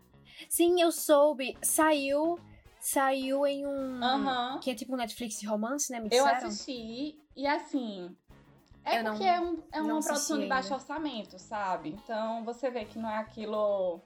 Sim, 0.49 0.81
eu 0.81 0.91
soube. 0.91 1.57
Saiu. 1.61 2.39
Saiu 2.79 3.45
em 3.45 3.65
um. 3.67 4.03
Aham. 4.03 4.59
Que 4.59 4.71
é 4.71 4.75
tipo 4.75 4.93
um 4.93 4.97
Netflix 4.97 5.39
de 5.39 5.45
romance, 5.47 5.91
né? 5.91 5.99
Me 5.99 6.05
Eu 6.11 6.23
disseram. 6.25 6.47
assisti 6.47 7.19
e 7.35 7.45
assim. 7.45 8.15
É 8.83 8.97
Eu 8.97 9.03
não- 9.03 9.11
porque 9.11 9.23
é, 9.27 9.39
um- 9.39 9.61
é 9.71 9.79
não 9.79 9.97
uma 9.97 10.01
produção 10.01 10.39
de 10.39 10.47
baixo 10.47 10.73
orçamento, 10.73 11.37
sabe? 11.37 11.89
Então 11.89 12.43
você 12.43 12.71
vê 12.71 12.83
que 12.85 12.97
não 12.97 13.07
é 13.09 13.17
aquilo. 13.17 14.01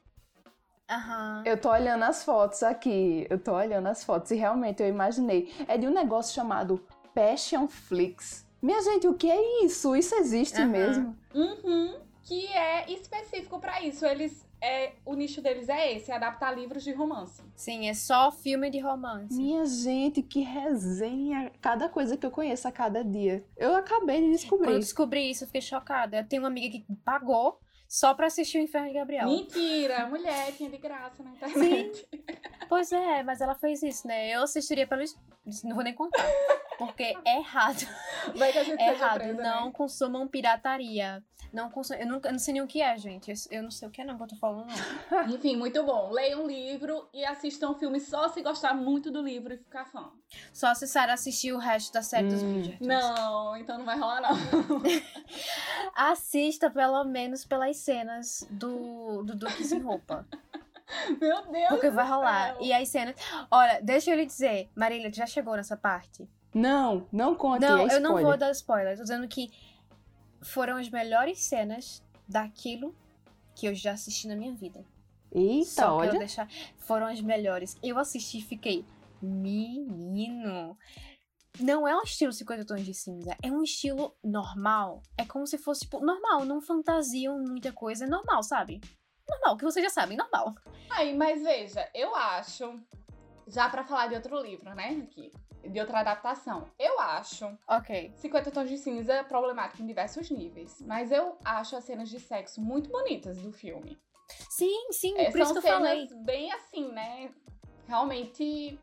Aham. 0.89 1.43
Eu 1.45 1.59
tô 1.59 1.69
olhando 1.69 2.03
as 2.03 2.23
fotos 2.23 2.61
aqui, 2.61 3.25
eu 3.29 3.39
tô 3.39 3.53
olhando 3.53 3.87
as 3.87 4.03
fotos 4.03 4.31
e 4.31 4.35
realmente 4.35 4.81
eu 4.83 4.87
imaginei. 4.87 5.51
É 5.67 5.77
de 5.77 5.87
um 5.87 5.93
negócio 5.93 6.33
chamado 6.33 6.83
Passion 7.13 7.67
Flix. 7.67 8.45
Minha 8.61 8.81
gente, 8.81 9.07
o 9.07 9.13
que 9.13 9.29
é 9.29 9.63
isso? 9.65 9.95
Isso 9.95 10.15
existe 10.15 10.61
Aham. 10.61 10.67
mesmo? 10.67 11.17
Uhum, 11.33 11.99
que 12.23 12.47
é 12.47 12.91
específico 12.91 13.59
pra 13.59 13.81
isso. 13.81 14.05
Eles. 14.05 14.45
É, 14.61 14.93
o 15.05 15.13
nicho 15.13 15.41
deles 15.43 15.69
é 15.69 15.93
esse, 15.93 16.11
é 16.11 16.15
adaptar 16.15 16.51
livros 16.57 16.83
de 16.83 16.91
romance. 16.91 17.43
Sim, 17.55 17.87
é 17.87 17.93
só 17.93 18.31
filme 18.31 18.69
de 18.71 18.79
romance. 18.79 19.35
Minha 19.35 19.63
gente, 19.65 20.23
que 20.23 20.41
resenha! 20.41 21.51
Cada 21.61 21.87
coisa 21.87 22.17
que 22.17 22.25
eu 22.25 22.31
conheço 22.31 22.67
a 22.67 22.71
cada 22.71 23.03
dia. 23.03 23.45
Eu 23.55 23.75
acabei 23.75 24.15
de 24.15 24.21
Quando 24.21 24.31
eu 24.31 24.35
descobrir. 24.37 24.79
descobri 24.79 25.29
isso, 25.29 25.43
eu 25.43 25.47
fiquei 25.47 25.61
chocada. 25.61 26.17
Eu 26.17 26.27
tenho 26.27 26.41
uma 26.41 26.47
amiga 26.47 26.69
que 26.69 26.83
pagou 27.03 27.59
só 27.87 28.13
pra 28.13 28.27
assistir 28.27 28.57
o 28.57 28.61
Inferno 28.61 28.87
de 28.89 28.93
Gabriel. 28.95 29.25
Mentira, 29.27 30.05
mulher 30.07 30.51
tinha 30.53 30.69
de 30.69 30.77
graça 30.77 31.23
na 31.23 31.31
internet. 31.31 32.07
Pois 32.67 32.91
é, 32.91 33.23
mas 33.23 33.41
ela 33.41 33.55
fez 33.55 33.83
isso, 33.83 34.07
né? 34.07 34.29
Eu 34.29 34.43
assistiria 34.43 34.87
pelo. 34.87 35.03
Não 35.63 35.75
vou 35.75 35.83
nem 35.83 35.93
contar. 35.93 36.25
Porque 36.77 37.15
é 37.23 37.37
errado. 37.37 37.87
Vai 38.35 38.51
que 38.51 38.57
a 38.57 38.63
gente 38.63 38.81
É 38.81 38.89
errado. 38.89 39.19
presa, 39.19 39.41
não 39.43 39.65
né? 39.67 39.71
consumam 39.71 40.27
pirataria. 40.27 41.23
Não 41.53 41.69
consumam. 41.69 42.01
Eu, 42.01 42.07
nunca, 42.09 42.27
eu 42.27 42.31
não 42.33 42.39
sei 42.39 42.53
nem 42.53 42.61
o 42.61 42.67
que 42.67 42.81
é, 42.81 42.97
gente. 42.97 43.29
Eu, 43.31 43.37
eu 43.59 43.63
não 43.63 43.71
sei 43.71 43.87
o 43.87 43.91
que 43.91 44.01
é, 44.01 44.05
não, 44.05 44.17
que 44.17 44.23
eu 44.23 44.27
tô 44.27 44.35
falando, 44.35 44.67
não. 44.67 45.23
Enfim, 45.33 45.55
muito 45.55 45.81
bom. 45.83 46.11
Leiam 46.11 46.43
um 46.43 46.47
livro 46.47 47.07
e 47.13 47.23
assistam 47.23 47.69
um 47.69 47.75
filme 47.75 47.99
só 47.99 48.27
se 48.29 48.41
gostar 48.41 48.73
muito 48.73 49.09
do 49.09 49.21
livro 49.21 49.53
e 49.53 49.57
ficar 49.57 49.85
fã. 49.85 50.11
Só 50.51 50.73
se 50.73 50.85
Sarah 50.87 51.13
assistir 51.13 51.53
o 51.53 51.57
resto 51.57 51.93
da 51.93 52.01
série 52.01 52.27
dos 52.27 52.43
Hum. 52.43 52.53
Bridgertons. 52.53 52.87
Não, 52.87 53.55
então 53.57 53.77
não 53.77 53.85
vai 53.85 53.97
rolar, 53.97 54.21
não. 54.21 54.29
Assista 55.95 56.69
pelo 56.69 57.03
menos 57.05 57.45
pelas 57.45 57.77
cenas 57.77 58.45
do, 58.49 59.23
do 59.23 59.35
Duque 59.35 59.63
sem 59.63 59.79
roupa. 59.81 60.25
Meu 61.19 61.41
Deus. 61.51 61.69
Porque 61.69 61.89
vai 61.89 62.07
rolar. 62.07 62.53
céu. 62.53 62.57
E 62.61 62.73
as 62.73 62.87
cenas. 62.89 63.15
Olha, 63.49 63.79
deixa 63.81 64.11
eu 64.11 64.15
lhe 64.17 64.25
dizer, 64.25 64.69
Marília, 64.75 65.09
tu 65.09 65.15
já 65.17 65.25
chegou 65.25 65.55
nessa 65.55 65.75
parte? 65.75 66.29
Não, 66.53 67.05
não 67.11 67.35
conte, 67.35 67.61
Não, 67.61 67.79
é 67.89 67.95
eu 67.95 67.99
não 67.99 68.17
vou 68.21 68.37
dar 68.37 68.49
spoiler. 68.51 68.95
Tô 68.95 69.01
dizendo 69.03 69.27
que 69.27 69.51
foram 70.45 70.77
as 70.77 70.89
melhores 70.89 71.39
cenas 71.43 72.03
daquilo 72.27 72.95
que 73.55 73.67
eu 73.67 73.75
já 73.75 73.93
assisti 73.93 74.27
na 74.27 74.35
minha 74.35 74.53
vida. 74.53 74.85
Eita, 75.31 75.65
Só 75.65 75.97
olha. 75.97 76.17
deixar. 76.17 76.47
Foram 76.77 77.07
as 77.07 77.19
melhores. 77.21 77.77
Eu 77.83 77.97
assisti 77.97 78.39
e 78.39 78.41
fiquei. 78.41 78.85
Menino. 79.21 80.77
Não 81.59 81.87
é 81.87 81.95
um 81.95 82.01
estilo 82.03 82.31
50 82.31 82.65
tons 82.65 82.85
de 82.85 82.93
cinza. 82.93 83.35
É 83.41 83.49
um 83.51 83.63
estilo 83.63 84.15
normal. 84.23 85.01
É 85.17 85.25
como 85.25 85.47
se 85.47 85.57
fosse, 85.57 85.81
tipo, 85.81 85.99
normal. 85.99 86.45
Não 86.45 86.61
fantasiam 86.61 87.39
muita 87.39 87.71
coisa. 87.71 88.05
É 88.05 88.07
normal, 88.07 88.43
sabe? 88.43 88.81
Normal, 89.27 89.57
que 89.57 89.63
vocês 89.63 89.83
já 89.83 89.89
sabem, 89.89 90.17
normal. 90.17 90.53
Aí, 90.89 91.15
mas 91.15 91.41
veja, 91.41 91.89
eu 91.93 92.15
acho, 92.15 92.79
já 93.47 93.67
pra 93.69 93.83
falar 93.83 94.07
de 94.07 94.15
outro 94.15 94.39
livro, 94.39 94.73
né, 94.75 95.01
aqui, 95.03 95.31
de 95.69 95.79
outra 95.79 95.99
adaptação, 95.99 96.67
eu 96.77 96.99
acho 96.99 97.57
Ok. 97.67 98.11
50 98.15 98.51
Tons 98.51 98.69
de 98.69 98.77
Cinza 98.77 99.23
problemático 99.23 99.81
em 99.81 99.85
diversos 99.87 100.29
níveis, 100.29 100.81
mas 100.81 101.11
eu 101.11 101.37
acho 101.43 101.75
as 101.75 101.83
cenas 101.83 102.09
de 102.09 102.19
sexo 102.19 102.61
muito 102.61 102.89
bonitas 102.89 103.37
do 103.41 103.51
filme. 103.51 103.97
Sim, 104.49 104.91
sim, 104.91 105.17
É, 105.17 105.29
por 105.31 105.39
isso 105.39 105.53
são 105.53 105.61
que 105.61 105.67
eu 105.67 105.71
cenas 105.73 106.09
falei. 106.09 106.23
bem 106.23 106.51
assim, 106.51 106.91
né, 106.91 107.29
realmente, 107.87 108.79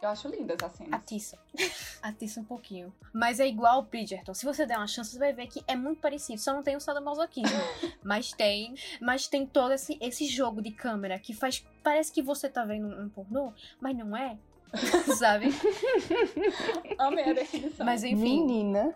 eu 0.00 0.08
acho 0.08 0.28
lindas 0.28 0.58
as 0.62 0.72
cenas. 0.72 0.92
Atiça. 0.92 1.38
Atiça 2.02 2.40
um 2.40 2.44
pouquinho. 2.44 2.94
Mas 3.12 3.40
é 3.40 3.46
igual 3.46 3.80
o 3.80 3.82
Bridgerton. 3.82 4.34
Se 4.34 4.44
você 4.44 4.66
der 4.66 4.76
uma 4.76 4.86
chance, 4.86 5.10
você 5.10 5.18
vai 5.18 5.32
ver 5.32 5.46
que 5.46 5.64
é 5.66 5.74
muito 5.74 6.00
parecido. 6.00 6.40
Só 6.40 6.52
não 6.52 6.62
tem 6.62 6.76
o 6.76 6.80
sadomasoquismo. 6.80 7.56
mas 8.04 8.32
tem. 8.32 8.74
Mas 9.00 9.26
tem 9.26 9.46
todo 9.46 9.72
esse, 9.72 9.96
esse 10.00 10.26
jogo 10.26 10.60
de 10.60 10.70
câmera 10.70 11.18
que 11.18 11.32
faz. 11.32 11.64
Parece 11.82 12.12
que 12.12 12.20
você 12.22 12.48
tá 12.48 12.64
vendo 12.64 12.86
um 12.86 13.08
pornô, 13.08 13.52
mas 13.80 13.96
não 13.96 14.14
é. 14.16 14.38
Sabe? 15.18 15.48
Amei 16.98 17.30
a 17.30 17.32
definição. 17.32 17.84
Mas 17.86 18.04
enfim. 18.04 18.16
Menina, 18.16 18.94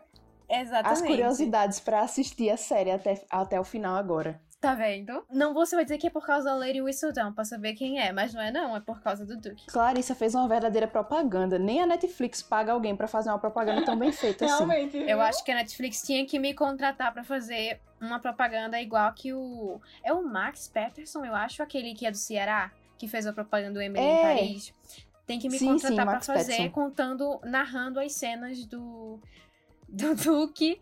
Exatamente. 0.49 0.93
as 0.93 1.03
curiosidades 1.03 1.81
pra 1.81 2.01
assistir 2.01 2.51
a 2.51 2.57
série 2.57 2.91
até, 2.91 3.23
até 3.31 3.61
o 3.61 3.65
final 3.65 3.97
agora. 3.97 4.41
Tá 4.61 4.75
vendo? 4.75 5.25
Não 5.31 5.55
você 5.55 5.77
vai 5.77 5.85
dizer 5.85 5.99
que 5.99 6.09
é 6.09 6.11
por 6.11 6.27
causa 6.27 6.47
da 6.47 6.55
Lady 6.57 6.83
Whistledown 6.83 7.33
pra 7.33 7.45
saber 7.45 7.75
quem 7.75 8.01
é, 8.01 8.11
mas 8.13 8.35
não 8.35 8.43
é 8.43 8.51
não, 8.51 8.77
é 8.77 8.81
por 8.81 9.01
causa 9.01 9.25
do 9.25 9.37
Duke. 9.37 9.67
Clarissa 9.67 10.17
fez 10.17 10.35
uma 10.35 10.49
verdadeira 10.49 10.89
propaganda. 10.89 11.61
Nem 11.61 11.81
a 11.81 11.87
Netflix 11.87 12.43
paga 12.43 12.73
alguém 12.73 12.97
pra 12.97 13.07
fazer 13.07 13.29
uma 13.31 13.39
propaganda 13.39 13.85
tão 13.85 13.97
bem 13.97 14.11
feita 14.11 14.47
assim. 14.47 14.55
Realmente, 14.55 14.97
Eu 14.97 15.21
acho 15.21 15.45
que 15.45 15.53
a 15.53 15.55
Netflix 15.55 16.03
tinha 16.03 16.27
que 16.27 16.41
me 16.41 16.55
contratar 16.55 17.13
pra 17.13 17.23
fazer 17.23 17.81
uma 18.01 18.19
propaganda 18.19 18.81
igual 18.81 19.13
que 19.13 19.33
o. 19.33 19.81
É 20.03 20.13
o 20.13 20.25
Max 20.27 20.67
Patterson, 20.67 21.25
eu 21.25 21.37
acho, 21.37 21.63
aquele 21.63 21.95
que 21.95 22.05
é 22.05 22.11
do 22.11 22.17
Ceará, 22.17 22.73
que 22.99 23.07
fez 23.07 23.29
a 23.29 23.33
propaganda 23.33 23.75
do 23.75 23.81
Emily 23.81 24.05
em 24.05 24.09
É. 24.11 24.23
Paris. 24.23 24.75
Tem 25.29 25.39
que 25.39 25.49
me 25.49 25.59
Sim, 25.59 25.67
contratar 25.67 26.07
Max 26.07 26.27
fazer, 26.27 26.53
Patterson. 26.53 26.71
contando, 26.71 27.39
narrando 27.45 28.01
as 28.01 28.13
cenas 28.15 28.65
do, 28.65 29.21
do 29.87 30.15
Duke 30.17 30.81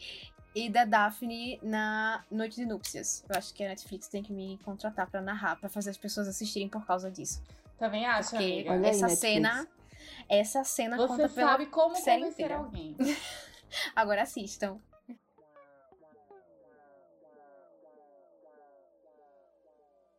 e 0.55 0.71
da 0.71 0.85
Daphne 0.85 1.59
na 1.63 2.25
Noite 2.31 2.55
de 2.55 2.65
Núpcias. 2.65 3.25
Eu 3.29 3.37
acho 3.37 3.53
que 3.53 3.65
a 3.65 3.69
Netflix 3.69 4.07
tem 4.07 4.23
que 4.23 4.33
me 4.33 4.57
contratar 4.65 5.11
pra 5.11 5.21
narrar, 5.21 5.57
pra 5.57 5.69
fazer 5.69 5.91
as 5.91 5.99
pessoas 5.99 6.29
assistirem 6.29 6.69
por 6.69 6.87
causa 6.87 7.11
disso. 7.11 7.43
Também 7.77 8.07
acho, 8.07 8.31
Porque 8.31 8.45
amiga. 8.45 8.71
Olha 8.71 8.81
aí, 8.85 8.87
essa 8.91 9.09
Netflix. 9.09 9.19
cena. 9.21 9.69
Essa 10.29 10.65
cena 10.65 10.97
Você 10.97 11.09
conta 11.09 11.29
pela 11.29 11.51
sabe 11.51 11.67
como 11.67 11.97
série 11.97 12.21
convencer 12.23 12.45
inteira. 12.47 12.57
alguém. 12.59 12.97
Agora 13.97 14.23
assistam. 14.23 14.79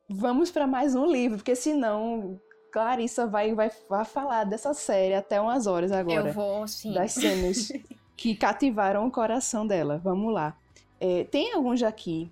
Vamos 0.09 0.49
para 0.51 0.65
mais 0.67 0.95
um 0.95 1.05
livro, 1.05 1.37
porque 1.37 1.55
senão 1.55 2.39
Clarissa 2.71 3.25
vai, 3.27 3.53
vai, 3.53 3.71
vai 3.89 4.05
falar 4.05 4.43
dessa 4.43 4.73
série 4.73 5.13
até 5.13 5.39
umas 5.39 5.67
horas 5.67 5.91
agora. 5.91 6.29
Eu 6.29 6.33
vou, 6.33 6.67
sim. 6.67 6.93
Das 6.93 7.13
cenas 7.13 7.71
que 8.15 8.35
cativaram 8.35 9.07
o 9.07 9.11
coração 9.11 9.65
dela. 9.65 9.99
Vamos 10.03 10.33
lá. 10.33 10.55
É, 10.99 11.23
tem 11.25 11.53
alguns 11.53 11.81
aqui 11.83 12.31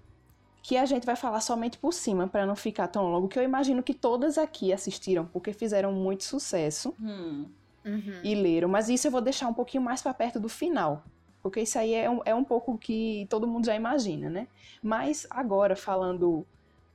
que 0.63 0.77
a 0.77 0.85
gente 0.85 1.05
vai 1.05 1.15
falar 1.15 1.41
somente 1.41 1.77
por 1.77 1.93
cima, 1.93 2.27
para 2.27 2.45
não 2.45 2.55
ficar 2.55 2.87
tão 2.87 3.11
longo, 3.11 3.27
que 3.27 3.37
eu 3.37 3.43
imagino 3.43 3.83
que 3.83 3.93
todas 3.93 4.35
aqui 4.37 4.73
assistiram, 4.73 5.25
porque 5.25 5.53
fizeram 5.53 5.91
muito 5.93 6.23
sucesso 6.23 6.93
Hum. 6.99 7.45
Uhum. 7.85 8.19
e 8.23 8.33
leram. 8.33 8.67
Mas 8.67 8.89
isso 8.89 9.05
eu 9.05 9.11
vou 9.11 9.21
deixar 9.21 9.47
um 9.47 9.53
pouquinho 9.53 9.83
mais 9.83 10.01
para 10.01 10.11
perto 10.13 10.39
do 10.39 10.49
final. 10.49 11.03
Porque 11.43 11.61
isso 11.61 11.77
aí 11.77 11.93
é 11.93 12.09
um, 12.09 12.21
é 12.25 12.33
um 12.33 12.43
pouco 12.43 12.75
que 12.79 13.27
todo 13.29 13.47
mundo 13.47 13.65
já 13.67 13.75
imagina, 13.75 14.27
né? 14.27 14.47
Mas 14.81 15.27
agora, 15.29 15.75
falando 15.75 16.43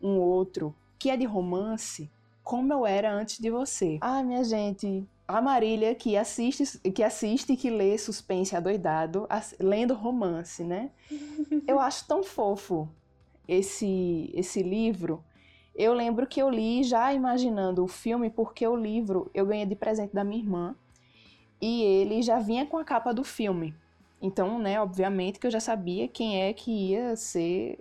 um 0.03 0.19
outro, 0.19 0.75
que 0.99 1.09
é 1.09 1.17
de 1.17 1.25
romance, 1.25 2.11
como 2.43 2.73
eu 2.73 2.87
era 2.87 3.13
antes 3.13 3.39
de 3.39 3.51
você. 3.51 3.99
Ah, 4.01 4.23
minha 4.23 4.43
gente, 4.45 5.07
a 5.27 5.41
Marília 5.41 5.95
que 5.95 6.17
assiste, 6.17 6.79
que 6.91 7.03
assiste 7.03 7.53
e 7.53 7.57
que 7.57 7.71
lê 7.71 7.97
suspense 7.99 8.57
adoidado, 8.57 9.27
lendo 9.59 9.95
romance, 9.95 10.65
né? 10.65 10.91
Eu 11.67 11.79
acho 11.81 12.07
tão 12.07 12.23
fofo 12.23 12.89
esse, 13.47 14.31
esse 14.35 14.63
livro. 14.63 15.23
Eu 15.75 15.95
lembro 15.95 16.27
que 16.27 16.41
eu 16.43 16.51
li 16.51 16.83
já 16.83 17.13
imaginando 17.13 17.85
o 17.85 17.89
filme, 17.89 18.29
porque 18.29 18.67
o 18.67 18.77
livro 18.77 19.31
eu 19.33 19.47
ganhei 19.47 19.67
de 19.67 19.77
presente 19.77 20.13
da 20.15 20.25
minha 20.25 20.43
irmã 20.43 20.75
e 21.61 21.83
ele 21.83 22.23
já 22.23 22.39
vinha 22.39 22.67
com 22.67 22.77
a 22.79 22.85
capa 22.85 23.13
do 23.13 23.23
filme. 23.25 23.75
Então, 24.21 24.59
né, 24.59 24.81
obviamente 24.81 25.39
que 25.39 25.47
eu 25.47 25.51
já 25.51 25.61
sabia 25.61 26.07
quem 26.09 26.43
é 26.43 26.53
que 26.53 26.71
ia 26.91 27.17
ser 27.17 27.79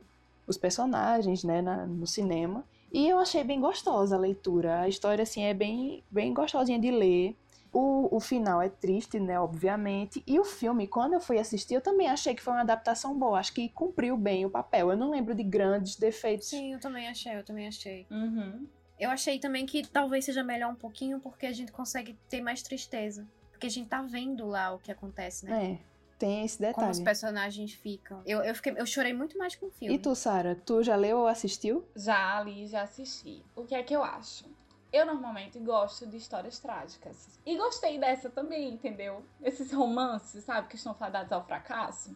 os 0.48 0.58
personagens, 0.58 1.44
né, 1.44 1.62
na- 1.62 1.86
no 1.86 2.08
cinema. 2.08 2.64
E 2.92 3.08
eu 3.08 3.20
achei 3.20 3.44
bem 3.44 3.60
gostosa 3.60 4.16
a 4.16 4.20
leitura. 4.20 4.82
A 4.82 4.88
história, 4.88 5.24
assim, 5.24 5.44
é 5.44 5.54
bem, 5.54 6.04
bem 6.10 6.34
gostosinha 6.34 6.80
de 6.80 6.92
ler. 6.92 7.36
O, 7.72 8.16
o 8.16 8.20
final 8.20 8.62
é 8.62 8.70
triste, 8.70 9.20
né, 9.20 9.40
obviamente. 9.40 10.24
E 10.26 10.40
o 10.40 10.44
filme, 10.44 10.88
quando 10.88 11.14
eu 11.14 11.20
fui 11.20 11.38
assistir, 11.38 11.76
eu 11.76 11.82
também 11.82 12.08
achei 12.08 12.34
que 12.34 12.42
foi 12.42 12.54
uma 12.54 12.62
adaptação 12.62 13.18
boa. 13.18 13.40
Acho 13.40 13.54
que 13.54 13.70
cumpriu 13.70 14.18
bem 14.18 14.46
o 14.46 14.50
papel. 14.50 14.90
Eu 14.90 14.98
não 14.98 15.12
lembro 15.12 15.36
de 15.36 15.44
grandes 15.44 15.96
defeitos. 15.96 16.48
Sim, 16.50 16.74
eu 16.74 16.80
também 16.80 17.08
achei, 17.08 17.38
eu 17.38 17.44
também 17.44 17.68
achei. 17.68 18.08
Uhum. 18.10 18.68
Eu 19.00 19.10
achei 19.12 19.40
também 19.40 19.66
que 19.66 19.88
talvez 19.88 20.26
seja 20.26 20.44
melhor 20.44 20.72
um 20.72 20.76
pouquinho 20.76 21.20
porque 21.20 21.46
a 21.46 21.54
gente 21.54 21.72
consegue 21.72 22.18
ter 22.28 22.42
mais 22.42 22.62
tristeza. 22.64 23.28
Porque 23.52 23.68
a 23.68 23.70
gente 23.70 23.88
tá 23.88 24.02
vendo 24.02 24.48
lá 24.48 24.74
o 24.74 24.80
que 24.80 24.92
acontece, 24.92 25.46
né? 25.46 25.74
É, 25.74 25.80
tem 26.20 26.44
esse 26.44 26.58
Como 26.58 26.70
os 26.70 26.98
detalhe. 26.98 27.04
personagens 27.04 27.72
ficam. 27.74 28.22
Eu, 28.26 28.44
eu, 28.44 28.54
fiquei, 28.54 28.74
eu 28.78 28.86
chorei 28.86 29.14
muito 29.14 29.38
mais 29.38 29.56
com 29.56 29.68
o 29.68 29.72
filme. 29.72 29.96
E 29.96 29.98
tu, 29.98 30.14
Sara, 30.14 30.54
tu 30.54 30.84
já 30.84 30.96
leu 30.96 31.20
ou 31.20 31.28
assistiu? 31.28 31.88
Já 31.96 32.42
li, 32.44 32.68
já 32.68 32.84
assisti. 32.84 33.42
O 33.56 33.64
que 33.64 33.74
é 33.74 33.82
que 33.82 33.96
eu 33.96 34.04
acho? 34.04 34.46
Eu 34.92 35.06
normalmente 35.06 35.58
gosto 35.60 36.06
de 36.06 36.18
histórias 36.18 36.60
trágicas. 36.60 37.40
E 37.46 37.56
gostei 37.58 37.98
dessa 37.98 38.30
também, 38.30 38.70
entendeu? 38.74 39.24
Esses 39.42 39.72
romances, 39.72 40.44
sabe, 40.44 40.68
que 40.68 40.76
estão 40.76 40.94
fadados 40.94 41.32
ao 41.32 41.46
fracasso. 41.46 42.16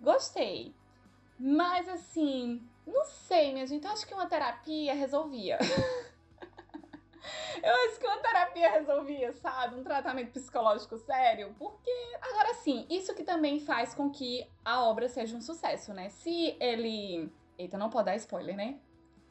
Gostei. 0.00 0.74
Mas 1.38 1.88
assim, 1.88 2.62
não 2.86 3.04
sei, 3.04 3.52
minha 3.52 3.66
gente. 3.66 3.84
Eu 3.84 3.92
acho 3.92 4.06
que 4.06 4.14
uma 4.14 4.26
terapia 4.26 4.94
resolvia. 4.94 5.58
Eu 7.62 7.74
acho 7.86 7.98
que 7.98 8.06
uma 8.06 8.18
terapia 8.18 8.70
resolvia, 8.70 9.32
sabe? 9.32 9.76
Um 9.76 9.82
tratamento 9.84 10.32
psicológico 10.32 10.96
sério. 10.98 11.54
Porque, 11.58 11.90
agora 12.20 12.54
sim, 12.54 12.86
isso 12.88 13.14
que 13.14 13.24
também 13.24 13.58
faz 13.60 13.94
com 13.94 14.10
que 14.10 14.46
a 14.64 14.84
obra 14.84 15.08
seja 15.08 15.36
um 15.36 15.40
sucesso, 15.40 15.92
né? 15.92 16.08
Se 16.10 16.56
ele. 16.60 17.32
Eita, 17.58 17.76
não 17.76 17.90
pode 17.90 18.06
dar 18.06 18.16
spoiler, 18.16 18.56
né? 18.56 18.78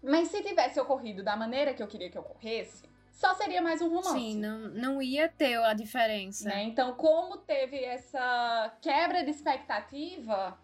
Mas 0.03 0.27
se 0.27 0.43
tivesse 0.43 0.79
ocorrido 0.79 1.23
da 1.23 1.35
maneira 1.35 1.73
que 1.73 1.81
eu 1.81 1.87
queria 1.87 2.09
que 2.09 2.19
ocorresse, 2.19 2.83
só 3.11 3.33
seria 3.33 3.61
mais 3.61 3.81
um 3.81 3.89
romance. 3.89 4.11
Sim, 4.11 4.39
não, 4.39 4.59
não 4.69 5.01
ia 5.01 5.27
ter 5.27 5.55
a 5.57 5.73
diferença. 5.73 6.47
né? 6.49 6.63
Então, 6.63 6.93
como 6.93 7.37
teve 7.37 7.83
essa 7.83 8.75
quebra 8.81 9.23
de 9.23 9.31
expectativa, 9.31 10.57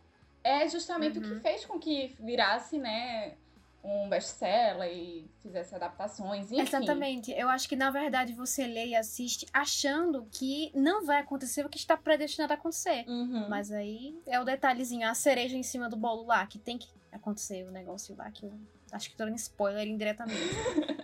é 0.43 0.67
justamente 0.67 1.17
o 1.17 1.21
Uhum. 1.21 1.35
que 1.35 1.39
fez 1.41 1.65
com 1.65 1.79
que 1.79 2.15
virasse, 2.19 2.77
né, 2.77 3.35
um 3.83 4.07
best-seller 4.07 4.89
e 4.91 5.29
fizesse 5.39 5.75
adaptações, 5.75 6.51
enfim. 6.51 6.61
Exatamente. 6.61 7.31
Eu 7.31 7.49
acho 7.49 7.67
que, 7.67 7.75
na 7.75 7.91
verdade, 7.91 8.33
você 8.33 8.65
lê 8.65 8.87
e 8.87 8.95
assiste 8.95 9.45
achando 9.51 10.25
que 10.31 10.71
não 10.73 11.05
vai 11.05 11.19
acontecer 11.19 11.65
o 11.65 11.69
que 11.69 11.77
está 11.77 11.97
predestinado 11.97 12.53
a 12.53 12.55
acontecer. 12.55 13.05
Uhum. 13.07 13.47
Mas 13.49 13.71
aí 13.71 14.17
é 14.25 14.39
o 14.39 14.45
detalhezinho, 14.45 15.07
a 15.07 15.13
cereja 15.13 15.57
em 15.57 15.63
cima 15.63 15.89
do 15.89 15.97
bolo 15.97 16.23
lá, 16.25 16.47
que 16.47 16.57
tem 16.57 16.77
que 16.77 16.87
acontecer 17.11 17.67
o 17.67 17.71
negócio 17.71 18.15
lá, 18.15 18.31
que 18.31 18.45
eu 18.45 18.53
acho 18.91 19.09
que 19.09 19.17
tô 19.17 19.25
dando 19.25 19.35
spoiler 19.35 19.87
indiretamente. 19.87 20.39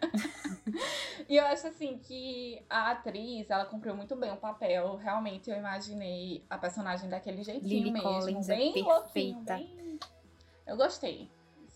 E 1.30 1.36
eu 1.36 1.46
acho 1.46 1.68
assim 1.68 2.00
que 2.00 2.60
a 2.68 2.90
atriz, 2.90 3.52
ela 3.52 3.64
cumpriu 3.64 3.96
muito 3.96 4.16
bem 4.16 4.32
o 4.32 4.38
papel. 4.38 4.96
Realmente 4.96 5.48
eu 5.48 5.56
imaginei 5.56 6.44
a 6.50 6.58
personagem 6.58 7.08
daquele 7.08 7.44
jeitinho 7.44 7.70
Lily 7.70 7.92
mesmo. 7.92 8.10
Collins 8.10 8.50
é 8.50 8.56
bem 8.56 8.74
louquinho, 8.82 9.46
perfeita. 9.46 9.54
bem... 9.54 10.00
Eu 10.66 10.76
gostei. 10.76 11.30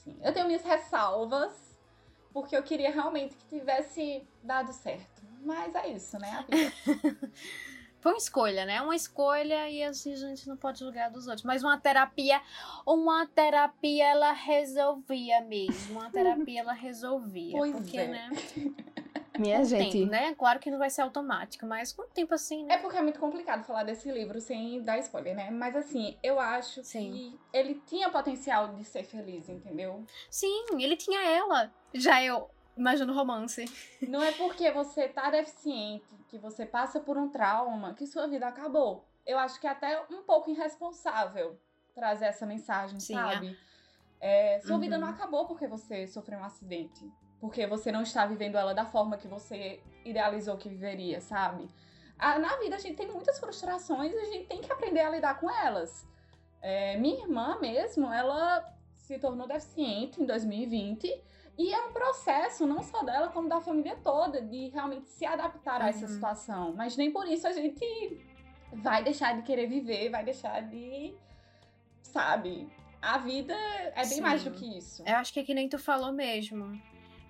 Assim. 0.04 0.20
Eu 0.22 0.34
tenho 0.34 0.48
minhas 0.48 0.64
ressalvas, 0.64 1.78
porque 2.32 2.56
eu 2.56 2.64
queria 2.64 2.92
realmente 2.92 3.36
que 3.36 3.46
tivesse 3.46 4.28
dado 4.44 4.72
certo. 4.74 5.22
Mas 5.44 5.76
é 5.76 5.88
isso, 5.90 6.18
né? 6.20 6.46
Foi 8.00 8.12
uma 8.12 8.18
escolha, 8.18 8.66
né? 8.66 8.82
Uma 8.82 8.98
escolha 8.98 9.70
e 9.70 9.82
assim 9.82 10.12
a 10.12 10.18
gente 10.18 10.46
não 10.46 10.58
pode 10.58 10.80
julgar 10.80 11.10
dos 11.10 11.26
outros. 11.26 11.46
Mas 11.46 11.64
uma 11.64 11.78
terapia, 11.78 12.42
uma 12.86 13.26
terapia 13.28 14.08
ela 14.08 14.34
resolvia 14.34 15.40
mesmo. 15.40 16.00
Uma 16.00 16.10
terapia 16.10 16.60
ela 16.60 16.74
resolvia. 16.74 17.58
Pois 17.58 17.74
porque, 17.74 17.98
é. 17.98 18.08
né? 18.08 18.30
Minha 19.38 19.60
Com 19.60 19.66
gente, 19.66 20.00
tempo, 20.00 20.12
né? 20.12 20.36
Claro 20.36 20.60
que 20.60 20.70
não 20.70 20.78
vai 20.78 20.90
ser 20.90 21.02
automático, 21.02 21.66
mas 21.66 21.92
com 21.92 22.04
o 22.04 22.08
tempo 22.08 22.34
assim, 22.34 22.64
né? 22.66 22.76
É 22.76 22.78
porque 22.78 22.98
é 22.98 23.02
muito 23.02 23.20
complicado 23.20 23.64
falar 23.64 23.84
desse 23.84 24.12
livro 24.12 24.40
sem 24.40 24.82
dar 24.82 25.00
spoiler, 25.00 25.36
né? 25.36 25.50
Mas 25.50 25.76
assim, 25.76 26.18
eu 26.22 26.40
acho 26.40 26.84
Sim. 26.84 27.12
que 27.12 27.40
ele 27.52 27.82
tinha 27.88 28.10
potencial 28.10 28.76
de 28.76 28.84
ser 28.84 29.04
feliz, 29.04 29.50
entendeu? 29.50 30.06
Sim, 30.30 30.66
ele 30.80 30.96
tinha 30.96 31.22
ela. 31.22 31.74
Já 31.94 32.24
eu 32.24 32.50
imagino 32.78 33.14
romance. 33.14 33.66
Não 34.02 34.22
é 34.22 34.32
porque 34.34 34.72
você 34.72 35.08
tá 35.08 35.30
deficiente, 35.30 36.06
que 36.30 36.38
você 36.38 36.66
passa 36.66 37.00
por 37.00 37.18
um 37.18 37.30
trauma, 37.30 37.94
que 37.94 38.06
sua 38.06 38.28
vida 38.28 38.48
acabou. 38.48 39.08
Eu 39.26 39.40
acho 39.40 39.60
que 39.60 39.68
é 39.68 39.70
até 39.70 40.04
um 40.12 40.24
pouco 40.24 40.50
irresponsável 40.50 41.60
trazer 41.94 42.26
essa 42.26 42.46
mensagem, 42.46 43.00
Sim, 43.00 43.14
sabe? 43.16 43.58
É, 44.20 44.60
sua 44.62 44.78
vida 44.78 44.96
Uhum. 44.96 45.02
não 45.02 45.08
acabou 45.10 45.46
porque 45.46 45.68
você 45.68 46.08
sofreu 46.08 46.40
um 46.40 46.44
acidente. 46.44 47.12
Porque 47.44 47.68
você 47.68 47.92
não 47.92 48.04
está 48.04 48.26
vivendo 48.26 48.56
ela 48.58 48.74
da 48.74 48.86
forma 48.86 49.18
que 49.18 49.28
você 49.28 49.82
idealizou 50.06 50.56
que 50.56 50.70
viveria, 50.70 51.20
sabe? 51.20 51.68
Ah, 52.18 52.40
na 52.40 52.56
vida 52.56 52.78
a 52.78 52.80
gente 52.80 52.96
tem 52.96 53.12
muitas 53.12 53.38
frustrações 53.38 54.14
e 54.14 54.18
a 54.18 54.24
gente 54.32 54.46
tem 54.48 54.62
que 54.62 54.72
aprender 54.72 55.02
a 55.02 55.10
lidar 55.10 55.38
com 55.42 55.50
elas. 55.52 56.08
É, 56.62 56.96
minha 56.96 57.22
irmã 57.22 57.60
mesmo, 57.60 58.06
ela 58.14 58.74
se 58.96 59.20
tornou 59.20 59.46
deficiente 59.46 60.22
em 60.24 60.26
2020 60.26 61.22
e 61.58 61.74
é 61.74 61.82
um 61.86 61.92
processo 61.92 62.66
não 62.66 62.82
só 62.82 63.04
dela, 63.04 63.28
como 63.28 63.50
da 63.50 63.60
família 63.60 63.98
toda, 64.02 64.42
de 64.42 64.70
realmente 64.70 65.10
se 65.10 65.26
adaptar 65.26 65.82
a 65.82 65.90
essa 65.90 66.06
Uhum. 66.06 66.14
situação. 66.14 66.74
Mas 66.74 66.96
nem 66.96 67.12
por 67.12 67.28
isso 67.28 67.46
a 67.46 67.52
gente 67.52 68.26
vai 68.72 69.04
deixar 69.04 69.36
de 69.36 69.42
querer 69.42 69.68
viver, 69.68 70.10
vai 70.10 70.24
deixar 70.24 70.62
de. 70.62 71.14
Sabe? 72.02 72.70
A 73.02 73.18
vida 73.18 73.54
é 73.54 73.96
bem 73.96 74.06
Sim. 74.06 74.22
mais 74.22 74.46
do 74.46 74.52
que 74.52 74.78
isso. 74.78 75.04
Eu 75.06 75.18
acho 75.18 75.34
que 75.34 75.42
é 75.42 75.44
que 75.44 75.54
nem 75.54 75.68
tu 75.68 75.78
falou 75.78 76.14
mesmo. 76.14 76.82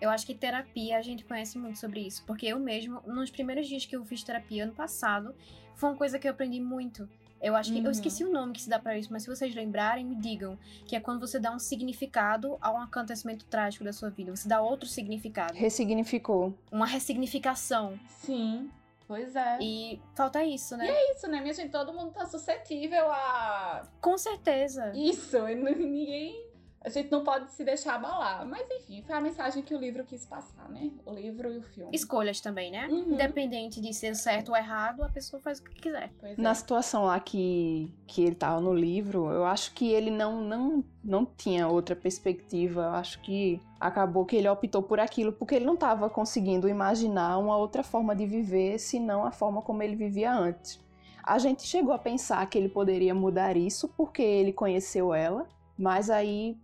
Eu 0.03 0.09
acho 0.09 0.25
que 0.25 0.35
terapia, 0.35 0.97
a 0.97 1.01
gente 1.01 1.23
conhece 1.23 1.57
muito 1.57 1.79
sobre 1.79 2.01
isso. 2.01 2.25
Porque 2.25 2.45
eu 2.45 2.59
mesmo, 2.59 3.01
nos 3.07 3.31
primeiros 3.31 3.69
dias 3.69 3.85
que 3.85 3.95
eu 3.95 4.03
fiz 4.03 4.21
terapia 4.21 4.65
ano 4.65 4.73
passado, 4.73 5.33
foi 5.75 5.91
uma 5.91 5.95
coisa 5.97 6.19
que 6.19 6.27
eu 6.27 6.31
aprendi 6.31 6.59
muito. 6.59 7.07
Eu 7.41 7.55
acho 7.55 7.71
que. 7.71 7.79
Uhum. 7.79 7.85
Eu 7.85 7.91
esqueci 7.91 8.21
o 8.25 8.29
nome 8.29 8.51
que 8.51 8.61
se 8.61 8.69
dá 8.69 8.77
pra 8.77 8.97
isso, 8.97 9.07
mas 9.13 9.23
se 9.23 9.29
vocês 9.29 9.55
lembrarem, 9.55 10.05
me 10.05 10.15
digam. 10.15 10.59
Que 10.85 10.97
é 10.97 10.99
quando 10.99 11.21
você 11.21 11.39
dá 11.39 11.51
um 11.55 11.59
significado 11.59 12.57
a 12.59 12.69
um 12.69 12.81
acontecimento 12.81 13.45
trágico 13.45 13.85
da 13.85 13.93
sua 13.93 14.09
vida. 14.09 14.35
Você 14.35 14.45
dá 14.45 14.61
outro 14.61 14.89
significado. 14.89 15.53
ressignificou. 15.53 16.53
Uma 16.69 16.85
ressignificação. 16.85 17.97
Sim, 18.09 18.69
pois 19.07 19.33
é. 19.37 19.57
E 19.61 20.01
falta 20.15 20.43
isso, 20.43 20.75
né? 20.75 20.85
É 20.85 21.11
isso, 21.13 21.29
né, 21.29 21.39
minha 21.39 21.53
gente? 21.53 21.71
Todo 21.71 21.93
mundo 21.93 22.11
tá 22.11 22.25
suscetível 22.25 23.09
a 23.09 23.87
Com 24.01 24.17
certeza. 24.17 24.91
isso. 24.93 25.37
e 25.47 25.55
Ninguém. 25.55 26.52
A 26.83 26.89
gente 26.89 27.09
não 27.09 27.23
pode 27.23 27.51
se 27.51 27.63
deixar 27.63 27.95
abalar. 27.95 28.45
Mas 28.45 28.67
enfim, 28.69 29.01
foi 29.03 29.15
a 29.15 29.21
mensagem 29.21 29.63
que 29.63 29.73
o 29.73 29.79
livro 29.79 30.03
quis 30.03 30.25
passar, 30.25 30.69
né? 30.69 30.91
O 31.05 31.13
livro 31.13 31.51
e 31.51 31.57
o 31.57 31.63
filme. 31.63 31.89
Escolhas 31.93 32.41
também, 32.41 32.71
né? 32.71 32.87
Uhum. 32.87 33.13
Independente 33.13 33.79
de 33.79 33.93
ser 33.93 34.15
certo 34.15 34.49
ou 34.49 34.57
errado, 34.57 35.01
a 35.01 35.09
pessoa 35.09 35.41
faz 35.41 35.59
o 35.59 35.63
que 35.63 35.75
quiser. 35.75 36.11
Pois 36.19 36.37
é. 36.37 36.41
Na 36.41 36.53
situação 36.53 37.05
lá 37.05 37.19
que, 37.19 37.89
que 38.05 38.23
ele 38.23 38.35
tava 38.35 38.59
no 38.59 38.73
livro, 38.73 39.31
eu 39.31 39.45
acho 39.45 39.73
que 39.73 39.89
ele 39.91 40.11
não, 40.11 40.41
não, 40.41 40.83
não 41.01 41.25
tinha 41.25 41.69
outra 41.69 41.95
perspectiva. 41.95 42.81
Eu 42.81 42.95
acho 42.95 43.21
que 43.21 43.61
acabou 43.79 44.25
que 44.25 44.35
ele 44.35 44.49
optou 44.49 44.83
por 44.83 44.99
aquilo 44.99 45.31
porque 45.31 45.55
ele 45.55 45.65
não 45.65 45.75
estava 45.75 46.09
conseguindo 46.09 46.67
imaginar 46.67 47.37
uma 47.37 47.55
outra 47.55 47.81
forma 47.81 48.13
de 48.13 48.25
viver 48.25 48.77
senão 48.77 49.25
a 49.25 49.31
forma 49.31 49.61
como 49.61 49.81
ele 49.81 49.95
vivia 49.95 50.33
antes. 50.33 50.83
A 51.23 51.39
gente 51.39 51.63
chegou 51.63 51.93
a 51.93 51.97
pensar 51.97 52.45
que 52.49 52.57
ele 52.57 52.67
poderia 52.67 53.15
mudar 53.15 53.55
isso 53.55 53.87
porque 53.95 54.21
ele 54.21 54.51
conheceu 54.51 55.13
ela, 55.13 55.47
mas 55.77 56.09
aí 56.09 56.57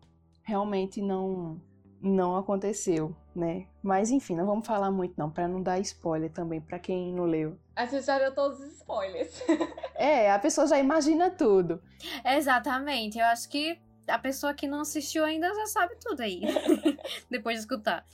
realmente 0.49 1.01
não 1.01 1.61
não 2.01 2.37
aconteceu, 2.37 3.15
né? 3.35 3.67
Mas 3.83 4.09
enfim, 4.09 4.35
não 4.35 4.45
vamos 4.45 4.65
falar 4.65 4.89
muito 4.89 5.13
não, 5.17 5.29
para 5.29 5.47
não 5.47 5.61
dar 5.61 5.79
spoiler 5.79 6.31
também 6.31 6.61
para 6.61 6.79
quem 6.79 7.13
não 7.13 7.25
leu. 7.25 7.57
A 7.75 7.85
gente 7.85 8.05
já 8.05 8.17
deu 8.17 8.33
todos 8.33 8.59
os 8.59 8.73
spoilers. 8.77 9.41
É, 9.95 10.31
a 10.31 10.39
pessoa 10.39 10.65
já 10.65 10.79
imagina 10.79 11.29
tudo. 11.29 11.81
Exatamente. 12.23 13.19
Eu 13.19 13.25
acho 13.25 13.49
que 13.49 13.77
a 14.07 14.17
pessoa 14.17 14.53
que 14.53 14.65
não 14.65 14.79
assistiu 14.79 15.25
ainda 15.25 15.53
já 15.53 15.65
sabe 15.65 15.97
tudo 15.99 16.21
aí. 16.21 16.39
Depois 17.29 17.57
de 17.57 17.63
escutar. 17.63 18.05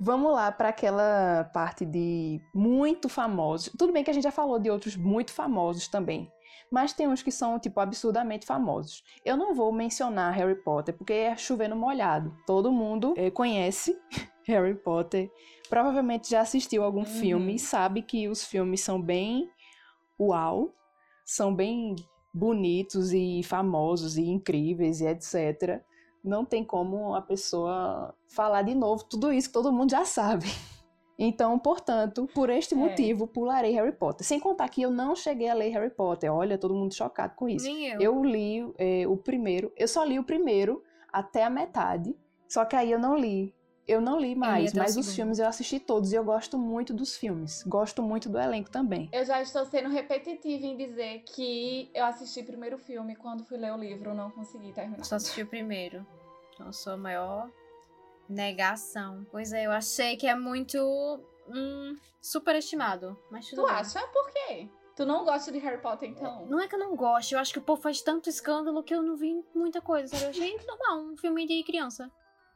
Vamos 0.00 0.32
lá 0.32 0.50
para 0.52 0.68
aquela 0.68 1.44
parte 1.52 1.84
de 1.84 2.40
muito 2.54 3.08
famosos. 3.08 3.72
Tudo 3.78 3.92
bem 3.92 4.04
que 4.04 4.10
a 4.10 4.14
gente 4.14 4.24
já 4.24 4.30
falou 4.30 4.58
de 4.58 4.70
outros 4.70 4.96
muito 4.96 5.32
famosos 5.32 5.88
também, 5.88 6.30
mas 6.70 6.92
tem 6.92 7.08
uns 7.08 7.22
que 7.22 7.30
são 7.32 7.58
tipo 7.58 7.80
absurdamente 7.80 8.46
famosos. 8.46 9.02
Eu 9.24 9.36
não 9.36 9.54
vou 9.54 9.72
mencionar 9.72 10.32
Harry 10.34 10.56
Potter 10.62 10.94
porque 10.96 11.12
é 11.12 11.36
chovendo 11.36 11.76
molhado. 11.76 12.34
Todo 12.46 12.70
mundo 12.72 13.14
eh, 13.16 13.30
conhece 13.30 13.96
Harry 14.46 14.74
Potter, 14.74 15.30
provavelmente 15.68 16.30
já 16.30 16.40
assistiu 16.40 16.82
algum 16.82 17.00
Uhum. 17.00 17.04
filme 17.06 17.54
e 17.56 17.58
sabe 17.58 18.02
que 18.02 18.28
os 18.28 18.44
filmes 18.44 18.80
são 18.82 19.00
bem 19.00 19.48
uau, 20.18 20.74
são 21.24 21.54
bem 21.54 21.94
bonitos 22.32 23.12
e 23.12 23.42
famosos 23.42 24.16
e 24.16 24.22
incríveis 24.26 25.00
e 25.00 25.06
etc. 25.06 25.80
Não 26.22 26.44
tem 26.44 26.64
como 26.64 27.14
a 27.14 27.22
pessoa 27.22 28.14
falar 28.26 28.62
de 28.62 28.74
novo 28.74 29.04
tudo 29.04 29.32
isso 29.32 29.48
que 29.48 29.54
todo 29.54 29.72
mundo 29.72 29.90
já 29.90 30.04
sabe. 30.04 30.46
Então, 31.20 31.58
portanto, 31.58 32.28
por 32.32 32.48
este 32.48 32.74
É. 32.74 32.76
motivo, 32.76 33.26
pularei 33.26 33.72
Harry 33.72 33.90
Potter. 33.90 34.24
Sem 34.24 34.38
contar 34.38 34.68
que 34.68 34.80
eu 34.82 34.88
não 34.88 35.16
cheguei 35.16 35.48
a 35.48 35.54
ler 35.54 35.70
Harry 35.70 35.90
Potter. 35.90 36.32
Olha, 36.32 36.56
todo 36.56 36.76
mundo 36.76 36.94
chocado 36.94 37.34
com 37.34 37.48
isso. 37.48 37.66
Nem 37.66 37.88
eu. 37.88 38.00
Eu 38.00 38.22
li 38.22 38.72
eh, 38.78 39.04
o 39.04 39.16
primeiro, 39.16 39.72
eu 39.76 39.88
só 39.88 40.04
li 40.04 40.16
o 40.16 40.22
primeiro 40.22 40.80
até 41.12 41.42
a 41.42 41.50
metade, 41.50 42.14
só 42.48 42.64
que 42.64 42.76
aí 42.76 42.92
eu 42.92 43.00
não 43.00 43.16
li. 43.16 43.52
Eu 43.88 44.02
não 44.02 44.20
li 44.20 44.34
mais, 44.34 44.74
mas 44.74 44.98
os 44.98 45.14
filmes 45.14 45.38
eu 45.38 45.46
assisti 45.48 45.80
todos 45.80 46.12
e 46.12 46.14
eu 46.14 46.22
gosto 46.22 46.58
muito 46.58 46.92
dos 46.92 47.16
filmes. 47.16 47.62
Gosto 47.66 48.02
muito 48.02 48.28
do 48.28 48.38
elenco 48.38 48.70
também. 48.70 49.08
Eu 49.10 49.24
já 49.24 49.40
estou 49.40 49.64
sendo 49.64 49.88
repetitiva 49.88 50.66
em 50.66 50.76
dizer 50.76 51.20
que 51.20 51.90
eu 51.94 52.04
assisti 52.04 52.42
primeiro 52.42 52.76
o 52.76 52.78
filme 52.78 53.16
quando 53.16 53.46
fui 53.46 53.56
ler 53.56 53.72
o 53.72 53.78
livro, 53.78 54.12
não 54.14 54.30
consegui 54.30 54.74
terminar. 54.74 55.02
Só 55.04 55.16
assisti 55.16 55.40
o 55.40 55.46
primeiro. 55.46 56.06
Então, 56.52 56.66
eu 56.66 56.72
sou 56.74 56.92
a 56.92 56.96
maior 56.98 57.50
negação. 58.28 59.26
Pois 59.30 59.54
é, 59.54 59.64
eu 59.64 59.72
achei 59.72 60.18
que 60.18 60.26
é 60.26 60.34
muito 60.34 60.78
hum, 61.48 61.96
superestimado. 62.20 63.18
Mas 63.30 63.48
tudo 63.48 63.62
Tu 63.62 63.66
bem. 63.68 63.74
acha? 63.74 64.06
Por 64.08 64.30
quê? 64.30 64.68
Tu 64.96 65.06
não 65.06 65.24
gosta 65.24 65.50
de 65.50 65.58
Harry 65.60 65.80
Potter, 65.80 66.10
então? 66.10 66.44
Não 66.44 66.60
é 66.60 66.68
que 66.68 66.74
eu 66.74 66.78
não 66.78 66.94
gosto, 66.94 67.32
eu 67.32 67.38
acho 67.38 67.54
que 67.54 67.58
o 67.58 67.62
povo 67.62 67.80
faz 67.80 68.02
tanto 68.02 68.28
escândalo 68.28 68.82
que 68.82 68.94
eu 68.94 69.00
não 69.00 69.16
vi 69.16 69.42
muita 69.54 69.80
coisa, 69.80 70.08
sabe? 70.08 70.24
Eu 70.24 70.30
achei 70.30 70.58
normal, 70.66 71.12
um 71.12 71.16
filme 71.16 71.46
de 71.46 71.62
criança. 71.62 72.10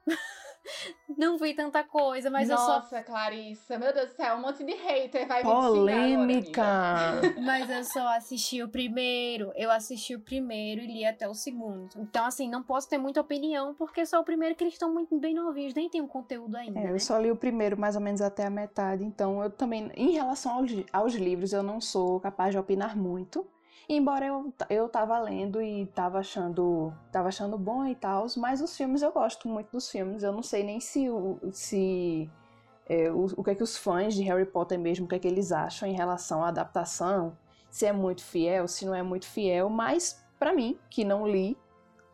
não 1.16 1.36
vi 1.38 1.54
tanta 1.54 1.82
coisa, 1.84 2.30
mas 2.30 2.48
eu 2.48 2.56
só 2.56 2.78
Nossa, 2.78 3.02
Clarissa, 3.02 3.78
meu 3.78 3.92
Deus 3.92 4.10
do 4.10 4.16
céu, 4.16 4.36
um 4.36 4.40
monte 4.40 4.64
de 4.64 4.72
hater 4.72 5.26
vai 5.26 5.40
agora, 5.40 5.68
Polêmica! 5.68 6.62
amiga. 6.62 7.34
Mas 7.42 7.70
eu 7.70 7.84
só 7.84 8.08
assisti 8.16 8.62
o 8.62 8.68
primeiro. 8.68 9.52
Eu 9.56 9.70
assisti 9.70 10.14
o 10.14 10.20
primeiro 10.20 10.80
e 10.80 10.86
li 10.86 11.04
até 11.04 11.28
o 11.28 11.34
segundo. 11.34 11.90
Então, 11.96 12.24
assim, 12.24 12.48
não 12.48 12.62
posso 12.62 12.88
ter 12.88 12.98
muita 12.98 13.20
opinião, 13.20 13.74
porque 13.74 14.04
só 14.06 14.20
o 14.20 14.24
primeiro 14.24 14.54
que 14.54 14.64
eles 14.64 14.74
estão 14.74 14.92
muito 14.92 15.18
bem 15.18 15.34
novinhos, 15.34 15.74
nem 15.74 15.88
tem 15.88 16.00
um 16.00 16.08
conteúdo 16.08 16.56
ainda. 16.56 16.78
É, 16.78 16.84
né? 16.84 16.92
eu 16.92 16.98
só 17.00 17.18
li 17.18 17.30
o 17.30 17.36
primeiro 17.36 17.78
mais 17.78 17.96
ou 17.96 18.02
menos 18.02 18.20
até 18.20 18.46
a 18.46 18.50
metade, 18.50 19.04
então 19.04 19.42
eu 19.42 19.50
também, 19.50 19.90
em 19.94 20.12
relação 20.12 20.52
aos, 20.52 20.70
aos 20.92 21.14
livros, 21.14 21.52
eu 21.52 21.62
não 21.62 21.80
sou 21.80 22.20
capaz 22.20 22.52
de 22.52 22.58
opinar 22.58 22.96
muito. 22.96 23.46
Embora 23.88 24.24
eu, 24.24 24.54
eu 24.70 24.88
tava 24.88 25.18
lendo 25.18 25.60
e 25.60 25.86
tava 25.86 26.18
achando, 26.18 26.92
tava 27.10 27.28
achando 27.28 27.58
bom 27.58 27.86
e 27.86 27.94
tal, 27.94 28.26
mas 28.36 28.60
os 28.60 28.76
filmes 28.76 29.02
eu 29.02 29.12
gosto 29.12 29.48
muito 29.48 29.70
dos 29.72 29.90
filmes. 29.90 30.22
Eu 30.22 30.32
não 30.32 30.42
sei 30.42 30.62
nem 30.62 30.80
se, 30.80 31.06
se 31.52 32.30
é, 32.86 33.10
o, 33.10 33.26
o 33.36 33.44
que 33.44 33.50
é 33.50 33.54
que 33.54 33.62
os 33.62 33.76
fãs 33.76 34.14
de 34.14 34.22
Harry 34.22 34.46
Potter 34.46 34.78
mesmo, 34.78 35.06
o 35.06 35.08
que 35.08 35.16
é 35.16 35.18
que 35.18 35.28
eles 35.28 35.52
acham 35.52 35.88
em 35.88 35.94
relação 35.94 36.44
à 36.44 36.48
adaptação, 36.48 37.36
se 37.70 37.86
é 37.86 37.92
muito 37.92 38.22
fiel, 38.22 38.68
se 38.68 38.84
não 38.84 38.94
é 38.94 39.02
muito 39.02 39.26
fiel, 39.26 39.68
mas 39.68 40.24
pra 40.38 40.52
mim, 40.52 40.78
que 40.90 41.04
não 41.04 41.26
li 41.26 41.56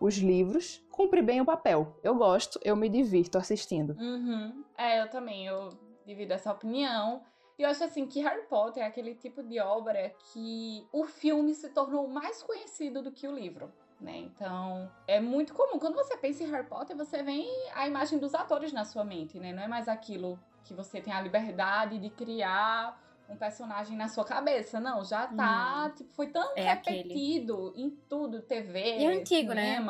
os 0.00 0.16
livros, 0.16 0.80
cumpre 0.90 1.20
bem 1.22 1.40
o 1.40 1.44
papel. 1.44 1.96
Eu 2.02 2.14
gosto, 2.14 2.60
eu 2.62 2.76
me 2.76 2.88
divirto 2.88 3.36
assistindo. 3.36 3.96
Uhum. 3.98 4.64
É, 4.76 5.02
eu 5.02 5.10
também, 5.10 5.46
eu 5.46 5.70
divido 6.06 6.32
essa 6.32 6.52
opinião. 6.52 7.22
E 7.58 7.62
eu 7.62 7.68
acho 7.68 7.82
assim 7.82 8.06
que 8.06 8.20
Harry 8.20 8.46
Potter 8.46 8.82
é 8.82 8.86
aquele 8.86 9.14
tipo 9.14 9.42
de 9.42 9.58
obra 9.58 10.14
que 10.32 10.86
o 10.92 11.04
filme 11.04 11.54
se 11.54 11.68
tornou 11.70 12.06
mais 12.06 12.42
conhecido 12.42 13.02
do 13.02 13.10
que 13.10 13.26
o 13.26 13.34
livro. 13.34 13.72
Né? 14.00 14.18
Então, 14.18 14.88
é 15.08 15.18
muito 15.18 15.52
comum. 15.52 15.76
Quando 15.76 15.96
você 15.96 16.16
pensa 16.16 16.44
em 16.44 16.50
Harry 16.50 16.68
Potter, 16.68 16.96
você 16.96 17.20
vem 17.20 17.48
a 17.74 17.88
imagem 17.88 18.16
dos 18.20 18.32
atores 18.32 18.72
na 18.72 18.84
sua 18.84 19.02
mente, 19.02 19.40
né? 19.40 19.52
Não 19.52 19.64
é 19.64 19.66
mais 19.66 19.88
aquilo 19.88 20.38
que 20.62 20.72
você 20.72 21.00
tem 21.00 21.12
a 21.12 21.20
liberdade 21.20 21.98
de 21.98 22.08
criar 22.10 22.96
um 23.28 23.36
personagem 23.36 23.96
na 23.96 24.06
sua 24.06 24.24
cabeça. 24.24 24.78
Não, 24.78 25.04
já 25.04 25.26
tá. 25.26 25.90
Tipo, 25.96 26.14
foi 26.14 26.28
tão 26.28 26.52
É 26.56 26.70
aquele. 26.70 26.98
repetido 26.98 27.72
em 27.74 27.90
tudo, 28.08 28.40
TV, 28.40 28.98
E 28.98 29.04
é 29.04 29.20
antigo, 29.20 29.52
né? 29.52 29.80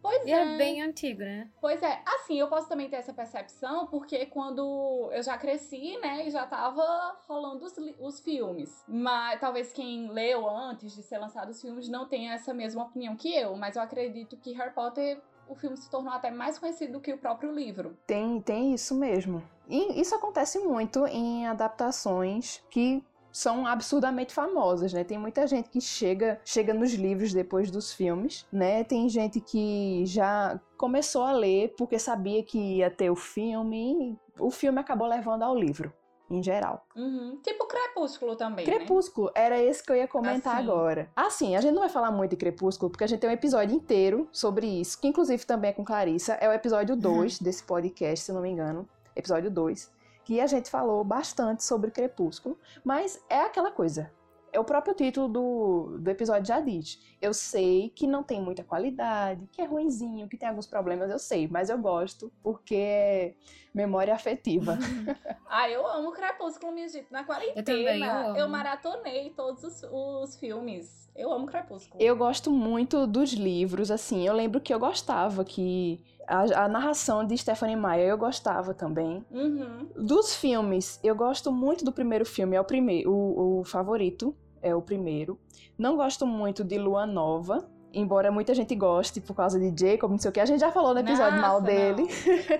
Pois 0.00 0.24
E 0.26 0.32
é. 0.32 0.54
é 0.54 0.56
bem 0.56 0.82
antigo, 0.82 1.20
né? 1.20 1.48
Pois 1.60 1.82
é, 1.82 2.02
assim, 2.06 2.38
eu 2.38 2.48
posso 2.48 2.68
também 2.68 2.88
ter 2.88 2.96
essa 2.96 3.12
percepção, 3.12 3.86
porque 3.86 4.26
quando 4.26 5.10
eu 5.12 5.22
já 5.22 5.36
cresci, 5.36 5.96
né, 5.98 6.26
e 6.26 6.30
já 6.30 6.46
tava 6.46 7.16
rolando 7.26 7.64
os, 7.64 7.74
os 7.98 8.20
filmes. 8.20 8.84
Mas 8.86 9.40
talvez 9.40 9.72
quem 9.72 10.10
leu 10.10 10.48
antes 10.48 10.94
de 10.94 11.02
ser 11.02 11.18
lançado 11.18 11.50
os 11.50 11.60
filmes 11.60 11.88
não 11.88 12.08
tenha 12.08 12.34
essa 12.34 12.54
mesma 12.54 12.84
opinião 12.84 13.16
que 13.16 13.34
eu, 13.34 13.56
mas 13.56 13.76
eu 13.76 13.82
acredito 13.82 14.36
que 14.36 14.52
Harry 14.52 14.72
Potter, 14.72 15.20
o 15.48 15.54
filme 15.54 15.76
se 15.76 15.90
tornou 15.90 16.12
até 16.12 16.30
mais 16.30 16.58
conhecido 16.58 16.94
do 16.94 17.00
que 17.00 17.12
o 17.12 17.18
próprio 17.18 17.52
livro. 17.52 17.96
Tem, 18.06 18.40
tem 18.40 18.74
isso 18.74 18.94
mesmo. 18.94 19.42
E 19.68 20.00
isso 20.00 20.14
acontece 20.14 20.58
muito 20.58 21.06
em 21.06 21.46
adaptações 21.46 22.62
que 22.70 23.04
são 23.38 23.64
absurdamente 23.68 24.34
famosas, 24.34 24.92
né? 24.92 25.04
Tem 25.04 25.16
muita 25.16 25.46
gente 25.46 25.68
que 25.70 25.80
chega, 25.80 26.40
chega 26.44 26.74
nos 26.74 26.92
livros 26.92 27.32
depois 27.32 27.70
dos 27.70 27.92
filmes, 27.92 28.44
né? 28.52 28.82
Tem 28.82 29.08
gente 29.08 29.40
que 29.40 30.02
já 30.06 30.58
começou 30.76 31.22
a 31.22 31.30
ler 31.30 31.72
porque 31.78 32.00
sabia 32.00 32.42
que 32.42 32.58
ia 32.78 32.90
ter 32.90 33.10
o 33.10 33.14
filme 33.14 33.92
e 34.10 34.42
o 34.42 34.50
filme 34.50 34.80
acabou 34.80 35.06
levando 35.06 35.44
ao 35.44 35.54
livro, 35.54 35.92
em 36.28 36.42
geral. 36.42 36.84
Uhum. 36.96 37.38
Tipo 37.40 37.64
Crepúsculo 37.68 38.34
também, 38.34 38.66
né? 38.66 38.72
Crepúsculo, 38.72 39.30
era 39.32 39.56
esse 39.62 39.84
que 39.84 39.92
eu 39.92 39.96
ia 39.96 40.08
comentar 40.08 40.54
Assim. 40.56 40.64
agora. 40.64 41.08
Assim, 41.14 41.54
a 41.54 41.60
gente 41.60 41.74
não 41.74 41.82
vai 41.82 41.90
falar 41.90 42.10
muito 42.10 42.32
de 42.32 42.36
Crepúsculo, 42.36 42.90
porque 42.90 43.04
a 43.04 43.06
gente 43.06 43.20
tem 43.20 43.30
um 43.30 43.32
episódio 43.32 43.72
inteiro 43.72 44.28
sobre 44.32 44.66
isso, 44.66 45.00
que 45.00 45.06
inclusive 45.06 45.46
também 45.46 45.70
é 45.70 45.72
com 45.72 45.84
Clarissa. 45.84 46.32
É 46.40 46.48
o 46.48 46.52
episódio 46.52 46.96
2 46.96 47.38
desse 47.38 47.62
podcast, 47.62 48.24
se 48.24 48.32
não 48.32 48.40
me 48.40 48.50
engano. 48.50 48.88
Episódio 49.14 49.48
2. 49.48 49.96
Que 50.28 50.42
a 50.42 50.46
gente 50.46 50.68
falou 50.68 51.02
bastante 51.02 51.64
sobre 51.64 51.90
Crepúsculo. 51.90 52.58
Mas 52.84 53.18
é 53.30 53.40
aquela 53.40 53.70
coisa. 53.70 54.12
É 54.52 54.60
o 54.60 54.64
próprio 54.64 54.92
título 54.94 55.26
do, 55.26 55.98
do 55.98 56.10
episódio 56.10 56.44
já 56.46 56.60
diz. 56.60 57.02
Eu 57.18 57.32
sei 57.32 57.88
que 57.88 58.06
não 58.06 58.22
tem 58.22 58.38
muita 58.38 58.62
qualidade, 58.62 59.48
que 59.50 59.62
é 59.62 59.64
ruinzinho, 59.64 60.28
que 60.28 60.36
tem 60.36 60.46
alguns 60.46 60.66
problemas, 60.66 61.10
eu 61.10 61.18
sei, 61.18 61.48
mas 61.48 61.70
eu 61.70 61.78
gosto 61.78 62.30
porque 62.42 62.74
é 62.76 63.34
memória 63.72 64.14
afetiva. 64.14 64.76
Ah, 65.50 65.70
eu 65.70 65.86
amo 65.86 66.12
Crepúsculo, 66.12 66.72
minha 66.72 66.86
gente. 66.90 67.10
Na 67.10 67.24
quarentena, 67.24 67.58
Eu 67.58 67.64
também, 67.64 68.02
eu 68.02 68.44
amo. 68.44 68.52
maratonei 68.52 69.30
todos 69.30 69.64
os, 69.64 69.82
os 69.82 70.36
filmes. 70.36 71.08
Eu 71.16 71.32
amo 71.32 71.46
Crepúsculo. 71.46 72.02
Eu 72.02 72.14
gosto 72.14 72.50
muito 72.50 73.06
dos 73.06 73.32
livros, 73.32 73.90
assim. 73.90 74.26
Eu 74.26 74.34
lembro 74.34 74.60
que 74.60 74.74
eu 74.74 74.78
gostava 74.78 75.42
que 75.46 76.04
a, 76.28 76.64
a 76.64 76.68
narração 76.68 77.24
de 77.26 77.36
Stephanie 77.36 77.76
Meyer 77.76 78.08
eu 78.10 78.18
gostava 78.18 78.74
também. 78.74 79.24
Uhum. 79.30 79.88
Dos 79.96 80.34
filmes, 80.36 81.00
eu 81.02 81.14
gosto 81.16 81.50
muito 81.50 81.84
do 81.84 81.92
primeiro 81.92 82.24
filme, 82.26 82.54
é 82.56 82.60
o 82.60 82.64
primeiro, 82.64 83.10
o, 83.12 83.60
o 83.60 83.64
favorito 83.64 84.34
é 84.62 84.74
o 84.74 84.82
primeiro. 84.82 85.38
Não 85.76 85.96
gosto 85.96 86.26
muito 86.26 86.62
de 86.62 86.76
Lua 86.78 87.06
Nova. 87.06 87.68
Embora 87.90 88.30
muita 88.30 88.52
gente 88.52 88.74
goste 88.74 89.18
por 89.18 89.34
causa 89.34 89.58
de 89.58 89.72
Jacob, 89.74 90.10
não 90.10 90.18
sei 90.18 90.28
o 90.28 90.32
que, 90.32 90.40
a 90.40 90.44
gente 90.44 90.60
já 90.60 90.70
falou 90.70 90.92
no 90.92 91.00
episódio 91.00 91.38
Nossa, 91.40 91.48
mal 91.48 91.60
dele. 91.62 92.06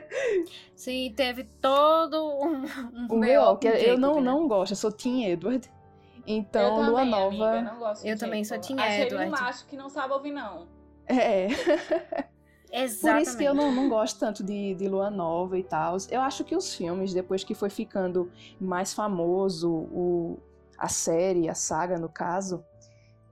Sim, 0.74 1.12
teve 1.14 1.44
todo 1.60 2.16
um, 2.16 2.62
um 2.94 3.06
O 3.10 3.16
meu, 3.18 3.56
que 3.58 3.68
eu 3.68 3.98
não, 3.98 4.14
né? 4.16 4.20
não 4.22 4.48
gosto, 4.48 4.72
eu 4.72 4.76
sou 4.76 4.90
Team 4.90 5.22
Edward. 5.24 5.68
eu 5.68 6.22
Então, 6.26 6.76
também, 6.76 6.90
Lua 6.90 7.02
amiga, 7.02 7.16
Nova. 7.18 7.60
não 7.62 7.78
gosto 7.78 8.02
de 8.04 8.08
Eu 8.08 8.18
também 8.18 8.42
sou. 8.42 8.58
Team 8.58 8.78
Achei 8.80 9.02
ele 9.02 9.16
um 9.16 9.20
Edward. 9.22 9.30
macho 9.42 9.66
que 9.66 9.76
não 9.76 9.90
sabe 9.90 10.14
ouvir, 10.14 10.32
não. 10.32 10.66
É. 11.06 11.48
Por 12.68 12.80
Exatamente. 12.80 13.22
isso 13.22 13.36
que 13.38 13.44
eu 13.44 13.54
não, 13.54 13.72
não 13.72 13.88
gosto 13.88 14.18
tanto 14.18 14.44
de, 14.44 14.74
de 14.74 14.88
Lua 14.88 15.10
Nova 15.10 15.58
e 15.58 15.62
tal. 15.62 15.96
Eu 16.10 16.20
acho 16.20 16.44
que 16.44 16.54
os 16.54 16.74
filmes, 16.74 17.14
depois 17.14 17.42
que 17.42 17.54
foi 17.54 17.70
ficando 17.70 18.30
mais 18.60 18.92
famoso, 18.92 19.70
o, 19.70 20.38
a 20.76 20.88
série, 20.88 21.48
a 21.48 21.54
saga 21.54 21.98
no 21.98 22.08
caso, 22.08 22.62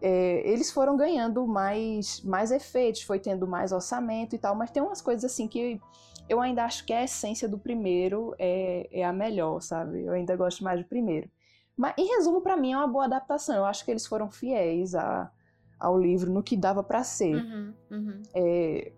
é, 0.01 0.43
eles 0.49 0.70
foram 0.70 0.97
ganhando 0.97 1.47
mais, 1.47 2.20
mais 2.22 2.51
efeitos, 2.51 3.03
foi 3.03 3.18
tendo 3.18 3.47
mais 3.47 3.72
orçamento 3.72 4.34
e 4.34 4.39
tal, 4.39 4.55
mas 4.55 4.70
tem 4.70 4.82
umas 4.82 5.03
coisas 5.03 5.24
assim 5.24 5.49
que 5.49 5.80
eu 6.28 6.41
ainda 6.41 6.64
acho 6.64 6.84
que 6.84 6.93
a 6.93 7.05
essência 7.05 7.49
do 7.49 7.59
primeiro 7.59 8.34
é, 8.39 8.89
é 8.91 9.05
a 9.05 9.12
melhor, 9.12 9.61
sabe? 9.61 10.05
Eu 10.05 10.12
ainda 10.12 10.34
gosto 10.37 10.64
mais 10.64 10.80
do 10.80 10.87
primeiro. 10.87 11.30
Mas, 11.76 11.95
em 11.99 12.07
resumo, 12.07 12.41
pra 12.41 12.57
mim 12.57 12.72
é 12.72 12.76
uma 12.76 12.89
boa 12.89 13.05
adaptação. 13.05 13.55
Eu 13.55 13.64
acho 13.64 13.84
que 13.84 13.91
eles 13.91 14.07
foram 14.07 14.30
fiéis 14.30 14.95
a, 14.95 15.30
ao 15.78 15.99
livro 15.99 16.30
no 16.32 16.43
que 16.43 16.57
dava 16.57 16.82
pra 16.82 17.05
ser. 17.05 17.34
Uhum, 17.34 17.74
uhum. 17.91 18.22
É, 18.34 18.93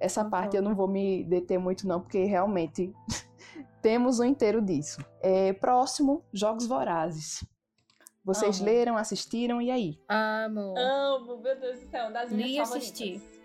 essa 0.00 0.22
Concordo. 0.24 0.42
parte 0.42 0.56
eu 0.56 0.62
não 0.62 0.74
vou 0.74 0.88
me 0.88 1.24
deter 1.24 1.58
muito, 1.58 1.86
não, 1.86 2.00
porque 2.00 2.24
realmente 2.24 2.92
temos 3.82 4.20
um 4.20 4.24
inteiro 4.24 4.60
disso. 4.62 5.00
É, 5.20 5.52
próximo, 5.52 6.22
Jogos 6.32 6.66
Vorazes. 6.66 7.44
Vocês 8.24 8.58
Amo. 8.60 8.66
leram, 8.66 8.96
assistiram, 8.96 9.60
e 9.62 9.70
aí? 9.70 9.98
Amo. 10.08 10.74
Amo, 10.76 11.38
meu 11.38 11.58
Deus 11.58 11.80
do 11.80 11.90
céu, 11.90 12.12
das 12.12 12.30
Li 12.30 12.44
minhas 12.44 12.70
e 12.70 12.76
assisti. 12.76 13.18
favoritas. 13.18 13.38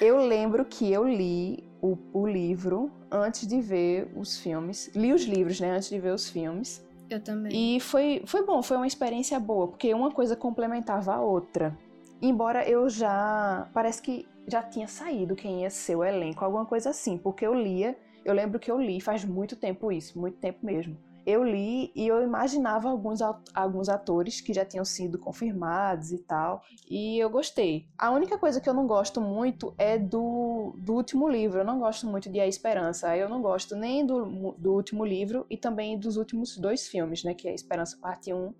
Eu 0.00 0.16
lembro 0.26 0.64
que 0.64 0.90
eu 0.90 1.06
li 1.06 1.62
o, 1.82 1.96
o 2.12 2.26
livro 2.26 2.90
antes 3.10 3.46
de 3.46 3.60
ver 3.60 4.10
os 4.16 4.38
filmes. 4.38 4.90
Li 4.94 5.12
os 5.12 5.24
livros, 5.24 5.60
né, 5.60 5.70
antes 5.72 5.88
de 5.90 5.98
ver 5.98 6.12
os 6.14 6.28
filmes. 6.28 6.82
Eu 7.10 7.20
também. 7.22 7.76
E 7.76 7.80
foi, 7.80 8.22
foi 8.26 8.44
bom, 8.44 8.62
foi 8.62 8.78
uma 8.78 8.86
experiência 8.86 9.38
boa, 9.38 9.68
porque 9.68 9.92
uma 9.92 10.10
coisa 10.10 10.34
complementava 10.34 11.14
a 11.14 11.20
outra. 11.20 11.76
Embora 12.20 12.66
eu 12.68 12.88
já. 12.88 13.68
Parece 13.74 14.00
que 14.00 14.26
já 14.46 14.62
tinha 14.62 14.86
saído 14.88 15.34
quem 15.34 15.62
ia 15.62 15.70
ser 15.70 15.96
o 15.96 16.04
elenco, 16.04 16.44
alguma 16.44 16.66
coisa 16.66 16.90
assim, 16.90 17.16
porque 17.18 17.46
eu 17.46 17.54
lia. 17.54 17.96
Eu 18.24 18.32
lembro 18.34 18.58
que 18.58 18.70
eu 18.70 18.80
li 18.80 19.00
faz 19.00 19.24
muito 19.24 19.54
tempo 19.56 19.92
isso, 19.92 20.18
muito 20.18 20.38
tempo 20.38 20.64
mesmo. 20.64 20.96
Eu 21.26 21.42
li 21.42 21.90
e 21.94 22.06
eu 22.06 22.22
imaginava 22.22 22.88
alguns, 22.90 23.20
alguns 23.54 23.88
atores 23.88 24.42
que 24.42 24.52
já 24.52 24.62
tinham 24.62 24.84
sido 24.84 25.18
confirmados 25.18 26.12
e 26.12 26.18
tal, 26.18 26.62
e 26.88 27.18
eu 27.18 27.30
gostei. 27.30 27.86
A 27.98 28.10
única 28.10 28.36
coisa 28.36 28.60
que 28.60 28.68
eu 28.68 28.74
não 28.74 28.86
gosto 28.86 29.22
muito 29.22 29.74
é 29.78 29.98
do, 29.98 30.74
do 30.76 30.92
último 30.94 31.26
livro. 31.26 31.60
Eu 31.60 31.64
não 31.64 31.78
gosto 31.78 32.06
muito 32.06 32.30
de 32.30 32.40
A 32.40 32.46
Esperança. 32.46 33.16
Eu 33.16 33.28
não 33.30 33.40
gosto 33.40 33.74
nem 33.74 34.04
do, 34.04 34.54
do 34.58 34.74
último 34.74 35.02
livro 35.04 35.46
e 35.48 35.56
também 35.56 35.98
dos 35.98 36.18
últimos 36.18 36.58
dois 36.58 36.86
filmes, 36.88 37.24
né? 37.24 37.32
Que 37.32 37.48
é 37.48 37.52
A 37.52 37.54
Esperança 37.54 37.96
Parte 37.98 38.32
1 38.32 38.52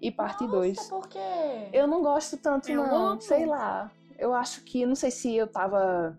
e 0.00 0.10
Parte 0.10 0.44
Nossa, 0.44 0.56
2. 0.56 0.88
por 0.88 1.08
quê? 1.08 1.18
Eu 1.70 1.86
não 1.86 2.02
gosto 2.02 2.38
tanto, 2.38 2.70
Eu 2.70 2.86
não. 2.86 3.06
amo. 3.08 3.20
Sei 3.20 3.44
lá. 3.44 3.90
Eu 4.18 4.34
acho 4.34 4.64
que, 4.64 4.86
não 4.86 4.94
sei 4.94 5.10
se 5.10 5.34
eu 5.34 5.46
tava. 5.46 6.18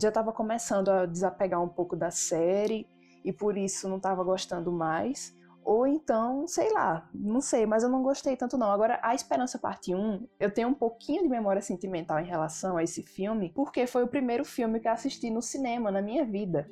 Já 0.00 0.12
tava 0.12 0.32
começando 0.32 0.88
a 0.88 1.06
desapegar 1.06 1.62
um 1.62 1.68
pouco 1.68 1.96
da 1.96 2.10
série 2.10 2.86
e 3.24 3.32
por 3.32 3.56
isso 3.56 3.88
não 3.88 3.98
tava 3.98 4.22
gostando 4.22 4.70
mais. 4.70 5.36
Ou 5.64 5.86
então, 5.86 6.46
sei 6.46 6.72
lá, 6.72 7.06
não 7.12 7.42
sei, 7.42 7.66
mas 7.66 7.82
eu 7.82 7.90
não 7.90 8.02
gostei 8.02 8.36
tanto 8.36 8.56
não. 8.56 8.70
Agora, 8.70 8.98
A 9.02 9.14
Esperança 9.14 9.58
Parte 9.58 9.94
1, 9.94 10.26
eu 10.40 10.50
tenho 10.50 10.68
um 10.68 10.74
pouquinho 10.74 11.22
de 11.22 11.28
memória 11.28 11.60
sentimental 11.60 12.18
em 12.18 12.24
relação 12.24 12.78
a 12.78 12.82
esse 12.82 13.02
filme, 13.02 13.52
porque 13.54 13.86
foi 13.86 14.02
o 14.02 14.08
primeiro 14.08 14.46
filme 14.46 14.80
que 14.80 14.88
eu 14.88 14.92
assisti 14.92 15.28
no 15.28 15.42
cinema 15.42 15.90
na 15.90 16.00
minha 16.00 16.24
vida. 16.24 16.70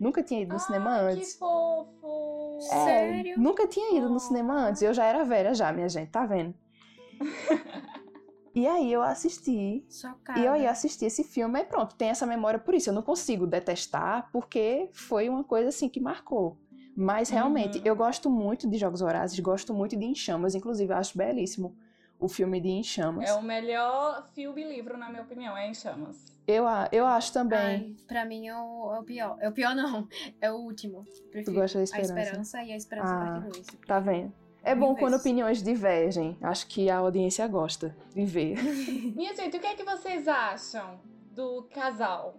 Nunca 0.00 0.22
tinha 0.22 0.40
ido 0.40 0.54
no 0.54 0.60
cinema 0.60 0.92
Ai, 0.92 1.12
antes. 1.12 1.32
Que 1.34 1.38
fofo! 1.40 2.58
É, 2.58 2.84
Sério? 2.84 3.38
Nunca 3.38 3.66
tinha 3.66 3.98
ido 3.98 4.08
no 4.08 4.18
cinema 4.18 4.68
antes. 4.68 4.80
Eu 4.80 4.94
já 4.94 5.04
era 5.04 5.24
velha 5.24 5.52
já, 5.52 5.70
minha 5.70 5.88
gente, 5.88 6.10
tá 6.10 6.24
vendo? 6.24 6.54
e 8.58 8.66
aí 8.66 8.92
eu 8.92 9.02
assisti. 9.02 9.84
Chocada. 9.90 10.38
E 10.40 10.44
eu 10.44 10.56
ia 10.56 10.70
assistir 10.70 11.06
esse 11.06 11.22
filme 11.24 11.60
e 11.60 11.64
pronto, 11.64 11.94
tem 11.96 12.08
essa 12.10 12.26
memória 12.26 12.58
por 12.58 12.74
isso. 12.74 12.90
Eu 12.90 12.94
não 12.94 13.02
consigo 13.02 13.46
detestar, 13.46 14.28
porque 14.32 14.88
foi 14.92 15.28
uma 15.28 15.44
coisa 15.44 15.68
assim 15.68 15.88
que 15.88 16.00
marcou. 16.00 16.58
Mas 16.96 17.28
realmente, 17.30 17.78
Uhum. 17.78 17.84
eu 17.86 17.94
gosto 17.94 18.28
muito 18.28 18.68
de 18.68 18.76
Jogos 18.76 19.00
Vorazes, 19.00 19.38
gosto 19.38 19.72
muito 19.72 19.96
de 19.96 20.04
Em 20.04 20.14
Chamas, 20.14 20.54
inclusive 20.54 20.92
eu 20.92 20.96
acho 20.96 21.16
belíssimo 21.16 21.76
o 22.18 22.28
filme 22.28 22.60
de 22.60 22.68
Em 22.68 22.82
Chamas. 22.82 23.28
É 23.30 23.34
o 23.34 23.42
melhor 23.42 24.28
filme 24.34 24.62
e 24.64 24.68
livro, 24.68 24.98
na 24.98 25.08
minha 25.08 25.22
opinião, 25.22 25.56
é 25.56 25.68
Em 25.68 25.74
Chamas. 25.74 26.26
Eu, 26.44 26.66
a- 26.66 26.88
eu 26.90 27.06
acho 27.06 27.32
também. 27.32 27.58
Ai, 27.60 27.96
pra 28.08 28.24
mim 28.24 28.48
é 28.48 28.56
o, 28.56 28.94
é 28.94 28.98
o 29.00 29.04
pior. 29.04 29.36
É 29.38 29.48
o 29.48 29.52
pior, 29.52 29.76
não. 29.76 30.08
É 30.40 30.50
o 30.50 30.56
último. 30.56 31.04
Prefiro 31.30 31.54
gosta 31.60 31.78
da 31.78 31.82
A 31.82 31.84
Esperança? 31.84 32.20
Esperança 32.20 32.62
e 32.64 32.72
a 32.72 32.76
Esperança 32.76 33.14
Ah. 33.14 33.40
parte 33.42 33.48
2. 33.50 33.66
Tá 33.86 34.00
vendo? 34.00 34.32
É 34.68 34.74
bom 34.74 34.94
quando 34.94 35.14
opiniões 35.14 35.62
divergem. 35.62 36.36
Acho 36.42 36.66
que 36.66 36.90
a 36.90 36.98
audiência 36.98 37.46
gosta 37.48 37.96
de 38.14 38.24
ver. 38.24 38.56
Minha 39.16 39.34
gente, 39.34 39.56
o 39.56 39.60
que 39.60 39.66
é 39.66 39.74
que 39.74 39.82
vocês 39.84 40.28
acham 40.28 41.00
do 41.32 41.66
casal? 41.72 42.34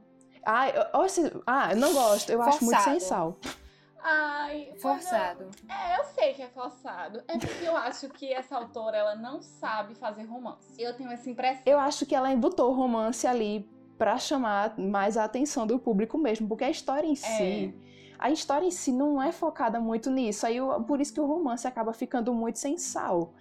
Ah, 0.46 0.70
eu, 0.70 1.06
esse- 1.06 1.32
ah, 1.46 1.72
eu 1.72 1.78
não 1.78 1.94
gosto. 1.94 2.30
Eu 2.32 2.42
acho 2.42 2.64
muito 2.64 2.80
sem 2.82 3.00
Forçado. 3.00 3.36
sal. 3.42 3.56
Ai, 4.02 4.72
Forçado. 4.82 5.50
É, 5.68 6.00
eu 6.00 6.06
sei 6.06 6.34
que 6.34 6.42
é 6.42 6.48
forçado. 6.48 7.22
É 7.28 7.38
porque 7.38 7.66
eu 7.66 7.76
acho 7.76 8.08
que 8.10 8.32
essa 8.32 8.56
autora, 8.56 8.98
ela 8.98 9.16
não 9.16 9.42
sabe 9.42 9.96
fazer 9.96 10.24
romance. 10.24 10.82
Eu 10.82 10.96
tenho 10.96 11.12
essa 11.12 11.30
impressão. 11.30 11.64
Eu 11.66 11.80
acho 11.80 12.06
que 12.06 12.16
ela 12.16 12.32
o 12.70 12.74
romance 12.74 13.28
ali 13.28 13.68
pra 13.98 14.18
chamar 14.18 14.78
mais 14.78 15.18
a 15.18 15.26
atenção 15.26 15.68
do 15.68 15.78
público 15.78 16.18
mesmo, 16.18 16.48
porque 16.48 16.64
a 16.64 16.70
história 16.70 17.06
em 17.06 17.16
si, 17.16 17.74
a 18.20 18.30
história 18.30 18.66
em 18.66 18.72
si 18.72 18.92
não 18.92 19.22
é 19.22 19.32
focada 19.32 19.80
muito 19.80 20.10
nisso. 20.12 20.46
Aí 20.46 20.58
eu- 20.58 20.82
por 20.84 21.00
isso 21.02 21.14
que 21.14 21.22
o 21.22 21.26
romance 21.26 21.66
acaba 21.68 21.94
ficando 21.94 22.34
muito 22.34 22.60
sem 22.60 22.78
sal. 22.78 23.34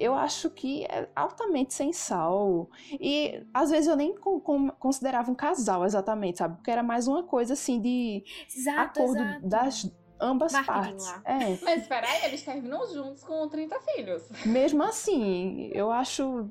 Eu 0.00 0.14
acho 0.14 0.48
que 0.50 0.84
é 0.84 1.08
altamente 1.14 1.72
sem 1.74 1.92
sal. 1.92 2.68
E 3.00 3.42
às 3.52 3.70
vezes 3.70 3.86
eu 3.86 3.96
nem 3.96 4.14
con- 4.14 4.40
con- 4.40 4.70
considerava 4.78 5.30
um 5.30 5.34
casal 5.34 5.84
exatamente, 5.84 6.38
sabe? 6.38 6.56
Porque 6.56 6.70
era 6.70 6.82
mais 6.82 7.06
uma 7.06 7.22
coisa 7.22 7.52
assim 7.52 7.80
de 7.80 8.24
Exato, 8.54 9.00
acordo 9.00 9.22
exato. 9.22 9.46
das 9.46 9.92
ambas 10.20 10.52
partes. 10.64 11.06
É. 11.24 11.58
Mas 11.62 11.82
espera 11.82 12.06
aí, 12.08 12.24
eles 12.24 12.42
terminam 12.42 12.86
juntos 12.92 13.22
com 13.24 13.46
30 13.48 13.78
filhos. 13.80 14.22
Mesmo 14.46 14.82
assim, 14.82 15.70
eu 15.74 15.90
acho 15.92 16.50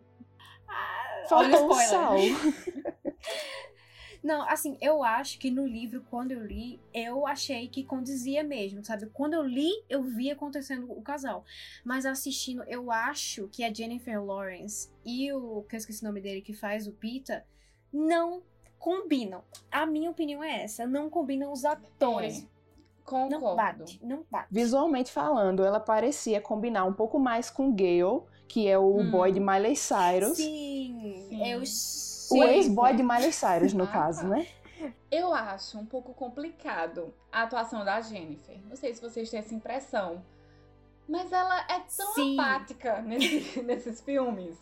Olha 1.31 1.49
faltou 1.57 1.69
o 1.69 1.71
um 1.71 1.73
sal. 1.75 2.15
Não, 4.23 4.47
assim, 4.47 4.77
eu 4.79 5.03
acho 5.03 5.37
que 5.37 5.51
no 5.51 5.67
livro, 5.67 6.01
quando 6.09 6.31
eu 6.31 6.45
li, 6.45 6.79
eu 6.93 7.27
achei 7.27 7.67
que 7.67 7.83
condizia 7.83 8.41
mesmo, 8.41 8.83
sabe? 8.83 9.07
Quando 9.07 9.33
eu 9.33 9.43
li, 9.43 9.69
eu 9.89 10.01
vi 10.01 10.31
acontecendo 10.31 10.89
o 10.91 11.01
casal. 11.01 11.43
Mas 11.83 12.05
assistindo, 12.05 12.63
eu 12.63 12.89
acho 12.89 13.49
que 13.49 13.65
a 13.65 13.73
Jennifer 13.73 14.23
Lawrence 14.23 14.89
e 15.05 15.31
o. 15.33 15.63
que 15.67 15.75
eu 15.75 15.77
esqueci 15.77 16.01
o 16.03 16.07
nome 16.07 16.21
dele, 16.21 16.41
que 16.41 16.53
faz 16.53 16.87
o 16.87 16.93
Pita, 16.93 17.45
não 17.91 18.41
combinam. 18.79 19.43
A 19.69 19.85
minha 19.85 20.09
opinião 20.09 20.41
é 20.41 20.63
essa. 20.63 20.87
Não 20.87 21.09
combinam 21.09 21.51
os 21.51 21.65
atores. 21.65 22.47
Concordo. 23.03 23.29
Não 23.45 23.55
bate, 23.55 23.99
não 24.01 24.25
bate. 24.31 24.47
Visualmente 24.49 25.11
falando, 25.11 25.65
ela 25.65 25.81
parecia 25.81 26.39
combinar 26.39 26.85
um 26.85 26.93
pouco 26.93 27.19
mais 27.19 27.49
com 27.49 27.69
Gale, 27.75 28.21
que 28.47 28.69
é 28.69 28.77
o 28.79 28.99
Hum. 28.99 29.11
boy 29.11 29.31
de 29.33 29.41
Miley 29.41 29.75
Cyrus. 29.75 30.37
Sim, 30.37 31.25
Sim. 31.27 31.45
eu 31.51 31.65
O 32.39 32.43
ex-boy 32.43 32.95
de 32.95 33.03
Miley 33.03 33.31
Cyrus, 33.33 33.73
no 33.73 33.83
Ah, 33.85 33.87
caso, 33.87 34.27
né? 34.27 34.47
Eu 35.09 35.33
acho 35.33 35.77
um 35.77 35.85
pouco 35.85 36.13
complicado 36.13 37.13
a 37.31 37.43
atuação 37.43 37.85
da 37.85 38.01
Jennifer. 38.01 38.57
Não 38.67 38.75
sei 38.75 38.93
se 38.93 39.01
vocês 39.01 39.29
têm 39.29 39.39
essa 39.39 39.53
impressão. 39.55 40.23
Mas 41.07 41.31
ela 41.31 41.59
é 41.69 41.79
tão 41.95 42.13
Sim. 42.13 42.39
apática 42.39 43.01
nesse- 43.01 43.61
nesses 43.63 44.01
filmes. 44.01 44.57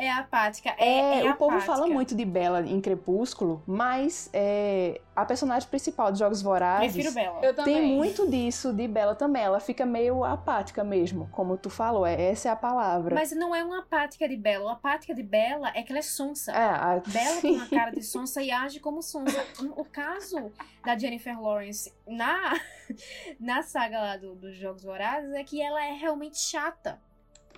É 0.00 0.08
apática. 0.12 0.70
É, 0.78 1.18
É, 1.18 1.26
é 1.26 1.30
o 1.32 1.36
povo 1.36 1.56
apática. 1.56 1.72
fala 1.74 1.86
muito 1.88 2.14
de 2.14 2.24
Bella 2.24 2.60
em 2.64 2.80
Crepúsculo, 2.80 3.60
mas 3.66 4.30
é, 4.32 5.00
a 5.16 5.24
personagem 5.24 5.68
principal 5.68 6.12
de 6.12 6.20
Jogos 6.20 6.40
Vorazes 6.40 6.92
Prefiro 6.92 7.12
Bella. 7.12 7.40
Eu 7.42 7.52
também. 7.52 7.74
tem 7.74 7.96
muito 7.96 8.30
disso 8.30 8.72
de 8.72 8.86
Bella 8.86 9.16
também. 9.16 9.42
Ela 9.42 9.58
fica 9.58 9.84
meio 9.84 10.22
apática 10.24 10.84
mesmo, 10.84 11.28
como 11.32 11.56
tu 11.56 11.68
falou. 11.68 12.06
é- 12.06 12.30
Essa 12.30 12.48
é 12.48 12.52
a 12.52 12.56
palavra. 12.56 13.12
Mas 13.14 13.32
não 13.32 13.52
é 13.52 13.64
uma 13.64 13.80
apática 13.80 14.28
de 14.28 14.36
Bella. 14.36 14.70
A 14.70 14.74
apática 14.74 15.12
de 15.12 15.22
Bella 15.24 15.72
é 15.74 15.82
que 15.82 15.90
ela 15.90 15.98
é 15.98 16.02
sonsa. 16.02 16.52
É, 16.52 16.56
a- 16.56 17.02
Bella 17.04 17.40
tem 17.42 17.56
uma 17.56 17.66
cara 17.66 17.90
de 17.90 18.02
sonsa 18.02 18.40
e 18.40 18.52
age 18.52 18.78
como 18.78 19.02
sonsa. 19.02 19.44
O 19.76 19.84
caso 19.84 20.52
da 20.84 20.96
Jennifer 20.96 21.40
Lawrence 21.40 21.92
na, 22.06 22.54
na 23.40 23.62
saga 23.64 23.98
lá 24.00 24.16
do- 24.16 24.36
dos 24.36 24.56
Jogos 24.56 24.84
Vorazes 24.84 25.32
é 25.32 25.42
que 25.42 25.60
ela 25.60 25.84
é 25.84 25.92
realmente 25.92 26.38
chata. 26.38 27.00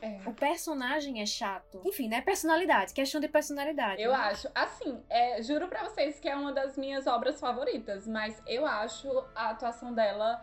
É. 0.02 0.20
O 0.26 0.32
personagem 0.32 1.20
é 1.20 1.26
chato. 1.26 1.82
Enfim, 1.84 2.08
né? 2.08 2.20
Personalidade. 2.20 2.94
Questão 2.94 3.20
de 3.20 3.28
personalidade. 3.28 4.00
Eu 4.00 4.12
né? 4.12 4.16
acho, 4.16 4.48
assim, 4.54 5.02
é, 5.08 5.42
juro 5.42 5.68
pra 5.68 5.84
vocês 5.84 6.18
que 6.18 6.28
é 6.28 6.34
uma 6.34 6.52
das 6.52 6.76
minhas 6.76 7.06
obras 7.06 7.38
favoritas, 7.38 8.06
mas 8.06 8.42
eu 8.46 8.66
acho 8.66 9.08
a 9.34 9.50
atuação 9.50 9.92
dela 9.92 10.42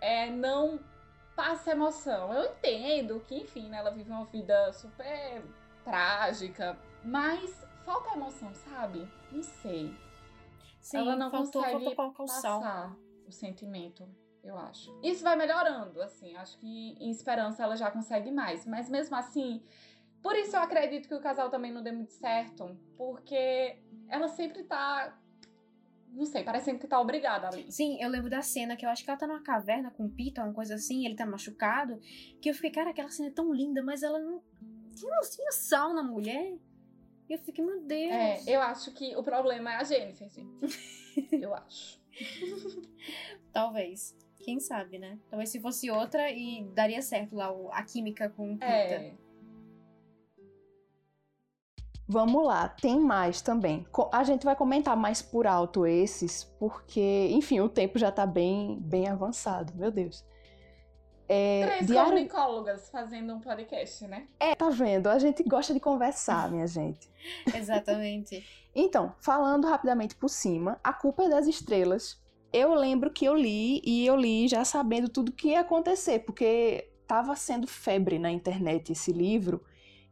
é, 0.00 0.28
não 0.30 0.78
passa 1.34 1.70
emoção. 1.70 2.32
Eu 2.32 2.50
entendo 2.50 3.20
que, 3.26 3.34
enfim, 3.34 3.68
né, 3.68 3.78
ela 3.78 3.90
vive 3.90 4.10
uma 4.10 4.26
vida 4.26 4.72
super 4.72 5.42
trágica, 5.84 6.78
mas 7.02 7.66
falta 7.84 8.14
emoção, 8.14 8.54
sabe? 8.54 9.08
Não 9.32 9.42
sei. 9.42 9.96
Sim, 10.80 10.98
ela 10.98 11.16
não 11.16 11.30
faltou, 11.30 11.62
consegue 11.62 11.94
faltou 11.94 12.26
passar 12.26 12.94
o 13.26 13.32
sentimento, 13.32 14.08
eu 14.42 14.56
acho. 14.56 14.98
Isso 15.02 15.22
vai 15.22 15.36
melhorando, 15.36 16.00
assim. 16.02 16.34
Acho 16.36 16.58
que 16.58 16.94
em 16.98 17.10
Esperança 17.10 17.62
ela 17.62 17.76
já 17.76 17.90
consegue 17.90 18.30
mais. 18.30 18.66
Mas 18.66 18.88
mesmo 18.88 19.14
assim, 19.16 19.62
por 20.22 20.34
isso 20.36 20.56
eu 20.56 20.60
acredito 20.60 21.08
que 21.08 21.14
o 21.14 21.20
casal 21.20 21.50
também 21.50 21.72
não 21.72 21.82
deu 21.82 21.94
muito 21.94 22.12
certo. 22.12 22.76
Porque 22.96 23.78
ela 24.08 24.28
sempre 24.28 24.64
tá. 24.64 25.16
Não 26.08 26.24
sei, 26.24 26.42
parecendo 26.42 26.80
que 26.80 26.88
tá 26.88 27.00
obrigada 27.00 27.46
ali. 27.46 27.70
Sim, 27.70 28.02
eu 28.02 28.08
lembro 28.08 28.28
da 28.28 28.42
cena 28.42 28.76
que 28.76 28.84
eu 28.84 28.90
acho 28.90 29.04
que 29.04 29.10
ela 29.10 29.18
tá 29.18 29.28
numa 29.28 29.42
caverna 29.42 29.92
com 29.92 30.06
o 30.06 30.10
Peter, 30.10 30.42
uma 30.42 30.52
coisa 30.52 30.74
assim, 30.74 31.06
ele 31.06 31.14
tá 31.14 31.24
machucado. 31.24 32.00
Que 32.40 32.50
eu 32.50 32.54
fiquei, 32.54 32.70
cara, 32.70 32.90
aquela 32.90 33.08
cena 33.10 33.28
é 33.28 33.32
tão 33.32 33.52
linda, 33.52 33.82
mas 33.82 34.02
ela 34.02 34.18
não. 34.18 34.42
Tinha, 34.94 35.20
tinha 35.30 35.52
sal 35.52 35.94
na 35.94 36.02
mulher. 36.02 36.58
E 37.28 37.32
eu 37.32 37.38
fiquei, 37.38 37.64
meu 37.64 37.80
Deus. 37.80 38.12
É, 38.12 38.42
eu 38.46 38.60
acho 38.60 38.92
que 38.92 39.14
o 39.16 39.22
problema 39.22 39.72
é 39.72 39.76
a 39.76 39.84
Jennifer, 39.84 40.28
gente. 40.28 40.50
eu 41.40 41.54
acho. 41.54 42.00
Talvez. 43.52 44.16
Quem 44.40 44.58
sabe, 44.58 44.98
né? 44.98 45.18
Talvez 45.28 45.50
se 45.50 45.60
fosse 45.60 45.90
outra 45.90 46.30
e 46.30 46.64
daria 46.74 47.02
certo 47.02 47.36
lá 47.36 47.52
a 47.72 47.82
química 47.82 48.28
com 48.30 48.54
o 48.54 48.58
Peter. 48.58 49.00
É. 49.00 49.14
Vamos 52.12 52.44
lá, 52.44 52.68
tem 52.68 52.98
mais 52.98 53.40
também. 53.40 53.86
A 54.12 54.24
gente 54.24 54.44
vai 54.44 54.56
comentar 54.56 54.96
mais 54.96 55.22
por 55.22 55.46
alto 55.46 55.86
esses, 55.86 56.42
porque, 56.58 57.28
enfim, 57.30 57.60
o 57.60 57.68
tempo 57.68 58.00
já 58.00 58.10
tá 58.10 58.26
bem, 58.26 58.80
bem 58.80 59.06
avançado, 59.06 59.72
meu 59.76 59.92
Deus. 59.92 60.24
É, 61.28 61.64
Três 61.64 61.86
Diário... 61.86 62.10
comunicólogas 62.10 62.90
fazendo 62.90 63.32
um 63.32 63.38
podcast, 63.38 64.04
né? 64.08 64.26
É, 64.40 64.56
tá 64.56 64.68
vendo? 64.70 65.06
A 65.06 65.20
gente 65.20 65.44
gosta 65.44 65.72
de 65.72 65.78
conversar, 65.78 66.50
minha 66.50 66.66
gente. 66.66 67.08
Exatamente. 67.54 68.44
Então, 68.74 69.14
falando 69.20 69.68
rapidamente 69.68 70.16
por 70.16 70.28
cima, 70.28 70.80
A 70.82 70.92
Culpa 70.92 71.22
é 71.22 71.28
das 71.28 71.46
Estrelas. 71.46 72.19
Eu 72.52 72.74
lembro 72.74 73.10
que 73.10 73.24
eu 73.24 73.34
li 73.34 73.80
e 73.84 74.04
eu 74.04 74.16
li 74.16 74.48
já 74.48 74.64
sabendo 74.64 75.08
tudo 75.08 75.32
que 75.32 75.48
ia 75.48 75.60
acontecer, 75.60 76.20
porque 76.20 76.90
tava 77.06 77.36
sendo 77.36 77.66
febre 77.66 78.18
na 78.18 78.30
internet 78.30 78.92
esse 78.92 79.12
livro. 79.12 79.62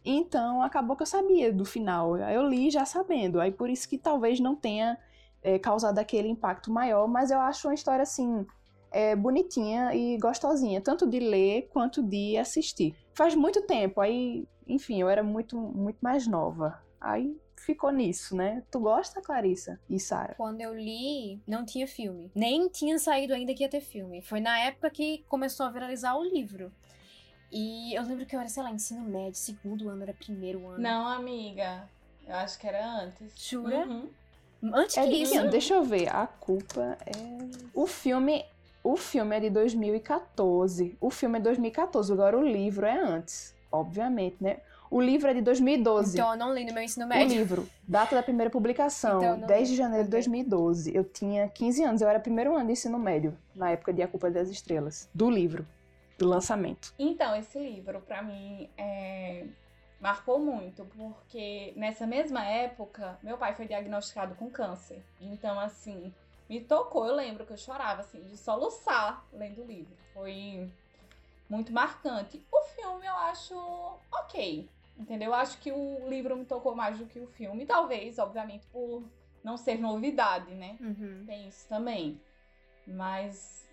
Então, 0.04 0.62
acabou 0.62 0.96
que 0.96 1.02
eu 1.02 1.06
sabia 1.06 1.52
do 1.52 1.64
final. 1.64 2.16
Eu 2.16 2.48
li 2.48 2.70
já 2.70 2.84
sabendo. 2.84 3.40
Aí 3.40 3.50
por 3.50 3.68
isso 3.68 3.88
que 3.88 3.98
talvez 3.98 4.38
não 4.38 4.54
tenha 4.54 4.96
é, 5.42 5.58
causado 5.58 5.98
aquele 5.98 6.28
impacto 6.28 6.70
maior, 6.72 7.08
mas 7.08 7.30
eu 7.30 7.40
acho 7.40 7.68
uma 7.68 7.74
história 7.74 8.02
assim 8.02 8.46
é, 8.90 9.14
bonitinha 9.16 9.94
e 9.94 10.16
gostosinha, 10.18 10.80
tanto 10.80 11.06
de 11.06 11.18
ler 11.18 11.68
quanto 11.72 12.02
de 12.02 12.36
assistir. 12.36 12.94
Faz 13.14 13.34
muito 13.34 13.62
tempo, 13.62 14.00
aí, 14.00 14.46
enfim, 14.66 15.00
eu 15.00 15.08
era 15.08 15.22
muito, 15.22 15.56
muito 15.56 15.98
mais 16.00 16.26
nova. 16.26 16.80
Aí 17.00 17.36
ficou 17.60 17.90
nisso, 17.90 18.36
né? 18.36 18.62
Tu 18.70 18.78
gosta, 18.80 19.20
Clarissa 19.20 19.78
e 19.88 19.98
Sara? 20.00 20.34
Quando 20.36 20.60
eu 20.60 20.74
li, 20.74 21.40
não 21.46 21.64
tinha 21.64 21.86
filme. 21.86 22.30
Nem 22.34 22.68
tinha 22.68 22.98
saído 22.98 23.34
ainda 23.34 23.54
que 23.54 23.62
ia 23.62 23.68
ter 23.68 23.80
filme. 23.80 24.22
Foi 24.22 24.40
na 24.40 24.58
época 24.60 24.90
que 24.90 25.24
começou 25.28 25.66
a 25.66 25.70
viralizar 25.70 26.16
o 26.16 26.22
livro. 26.24 26.72
E 27.50 27.94
eu 27.94 28.02
lembro 28.02 28.26
que 28.26 28.36
eu 28.36 28.40
era, 28.40 28.48
sei 28.48 28.62
lá, 28.62 28.70
ensino 28.70 29.02
médio, 29.02 29.34
segundo 29.34 29.88
ano, 29.88 30.02
era 30.02 30.12
primeiro 30.12 30.66
ano. 30.68 30.78
Não, 30.78 31.06
amiga. 31.08 31.88
Eu 32.26 32.34
acho 32.34 32.58
que 32.58 32.66
era 32.66 32.86
antes. 32.86 33.32
Jura? 33.48 33.86
Uhum. 33.86 34.08
Antes 34.74 34.98
É 34.98 35.04
que 35.04 35.10
de 35.10 35.22
isso. 35.22 35.38
ano? 35.38 35.50
Deixa 35.50 35.74
eu 35.74 35.82
ver. 35.84 36.14
A 36.14 36.26
culpa 36.26 36.98
é. 37.06 37.12
O 37.72 37.86
filme. 37.86 38.44
O 38.84 38.96
filme 38.96 39.36
é 39.36 39.40
de 39.40 39.50
2014. 39.50 40.96
O 41.00 41.10
filme 41.10 41.38
é 41.38 41.42
2014. 41.42 42.12
Agora 42.12 42.36
o 42.38 42.42
livro 42.46 42.84
é 42.86 42.98
antes. 42.98 43.54
Obviamente, 43.72 44.36
né? 44.40 44.58
O 44.90 45.00
livro 45.00 45.28
é 45.28 45.34
de 45.34 45.42
2012. 45.42 46.16
Então 46.16 46.30
eu 46.32 46.36
não 46.38 46.54
li 46.54 46.64
no 46.64 46.72
meu 46.72 46.82
ensino 46.82 47.04
o 47.06 47.08
médio. 47.08 47.36
livro. 47.36 47.68
Data 47.86 48.14
da 48.16 48.22
primeira 48.22 48.50
publicação. 48.50 49.18
Então, 49.18 49.36
não 49.36 49.46
10 49.46 49.68
de 49.68 49.74
li. 49.74 49.78
janeiro 49.78 50.04
de 50.04 50.08
Ok. 50.08 50.20
2012. 50.22 50.94
Eu 50.96 51.04
tinha 51.04 51.48
15 51.48 51.82
anos. 51.84 52.00
Eu 52.00 52.08
era 52.08 52.18
primeiro 52.20 52.54
ano 52.56 52.66
de 52.66 52.72
ensino 52.72 52.98
médio. 52.98 53.36
Na 53.54 53.70
época 53.70 53.92
de 53.92 54.02
A 54.02 54.08
Culpa 54.08 54.30
das 54.30 54.48
Estrelas. 54.48 55.08
Do 55.14 55.30
livro. 55.30 55.66
Do 56.18 56.26
lançamento. 56.26 56.92
Então, 56.98 57.34
esse 57.36 57.58
livro, 57.58 58.00
pra 58.00 58.22
mim, 58.22 58.68
é, 58.76 59.44
marcou 60.00 60.38
muito, 60.38 60.84
porque 60.96 61.72
nessa 61.76 62.06
mesma 62.06 62.44
época, 62.44 63.18
meu 63.22 63.36
pai 63.38 63.54
foi 63.54 63.66
diagnosticado 63.66 64.34
com 64.34 64.50
câncer. 64.50 65.00
Então, 65.20 65.60
assim, 65.60 66.12
me 66.48 66.60
tocou. 66.60 67.06
Eu 67.06 67.14
lembro 67.14 67.44
que 67.46 67.52
eu 67.52 67.56
chorava, 67.56 68.00
assim, 68.00 68.20
de 68.22 68.36
soluçar 68.36 69.24
lendo 69.32 69.62
o 69.62 69.64
livro. 69.66 69.94
Foi 70.12 70.68
muito 71.48 71.72
marcante. 71.72 72.42
O 72.52 72.60
filme 72.74 73.06
eu 73.06 73.14
acho 73.14 73.54
ok, 74.12 74.68
entendeu? 74.98 75.28
Eu 75.28 75.34
acho 75.34 75.58
que 75.58 75.70
o 75.72 76.08
livro 76.08 76.36
me 76.36 76.44
tocou 76.44 76.74
mais 76.74 76.98
do 76.98 77.06
que 77.06 77.20
o 77.20 77.26
filme. 77.26 77.64
Talvez, 77.66 78.18
obviamente, 78.18 78.66
por 78.72 79.02
não 79.44 79.56
ser 79.56 79.78
novidade, 79.78 80.52
né? 80.54 80.76
Uhum. 80.80 81.24
Tem 81.26 81.48
isso 81.48 81.66
também. 81.68 82.20
Mas 82.86 83.66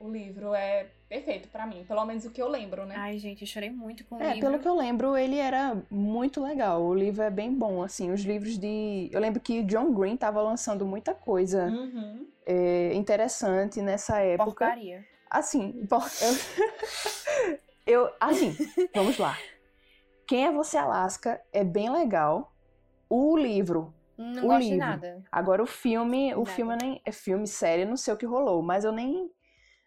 o 0.00 0.08
livro 0.10 0.54
é 0.54 0.86
perfeito 1.08 1.48
pra 1.48 1.66
mim, 1.66 1.84
pelo 1.86 2.04
menos 2.04 2.24
o 2.24 2.30
que 2.30 2.40
eu 2.40 2.48
lembro, 2.48 2.84
né? 2.86 2.94
Ai, 2.96 3.18
gente, 3.18 3.40
eu 3.42 3.46
chorei 3.48 3.70
muito 3.70 4.04
com 4.04 4.16
o 4.16 4.22
É, 4.22 4.34
livro. 4.34 4.40
pelo 4.50 4.58
que 4.62 4.68
eu 4.68 4.76
lembro, 4.76 5.16
ele 5.16 5.36
era 5.38 5.82
muito 5.90 6.42
legal. 6.42 6.82
O 6.82 6.94
livro 6.94 7.22
é 7.22 7.30
bem 7.30 7.52
bom, 7.52 7.82
assim. 7.82 8.10
Os 8.12 8.20
livros 8.22 8.58
de. 8.58 9.08
Eu 9.10 9.20
lembro 9.20 9.40
que 9.40 9.62
John 9.64 9.92
Green 9.92 10.16
tava 10.16 10.40
lançando 10.42 10.86
muita 10.86 11.14
coisa 11.14 11.66
Uhum. 11.66 12.26
é, 12.46 12.92
interessante 12.94 13.80
nessa 13.82 14.20
época. 14.20 14.66
Porcaria. 14.66 15.04
Assim, 15.30 15.86
por- 15.86 16.02
eu, 16.22 16.34
eu- 18.06 18.12
assim, 18.20 18.56
vamos 18.94 19.18
lá. 19.18 19.36
Quem 20.28 20.44
é 20.44 20.52
você, 20.52 20.76
Alaska? 20.76 21.40
É 21.50 21.64
bem 21.64 21.90
legal. 21.90 22.52
O 23.08 23.34
livro. 23.34 23.94
Não 24.16 24.44
O 24.44 24.46
gosto 24.48 24.64
de 24.64 24.70
livro. 24.74 24.86
nada. 24.86 25.24
Agora 25.32 25.62
o 25.62 25.66
filme, 25.66 26.34
o 26.34 26.40
Nada. 26.40 26.50
filme 26.50 26.76
nem 26.76 27.00
é 27.02 27.10
filme, 27.10 27.46
série, 27.46 27.86
não 27.86 27.96
sei 27.96 28.12
o 28.12 28.16
que 28.16 28.26
rolou, 28.26 28.60
mas 28.62 28.84
eu 28.84 28.92
nem 28.92 29.30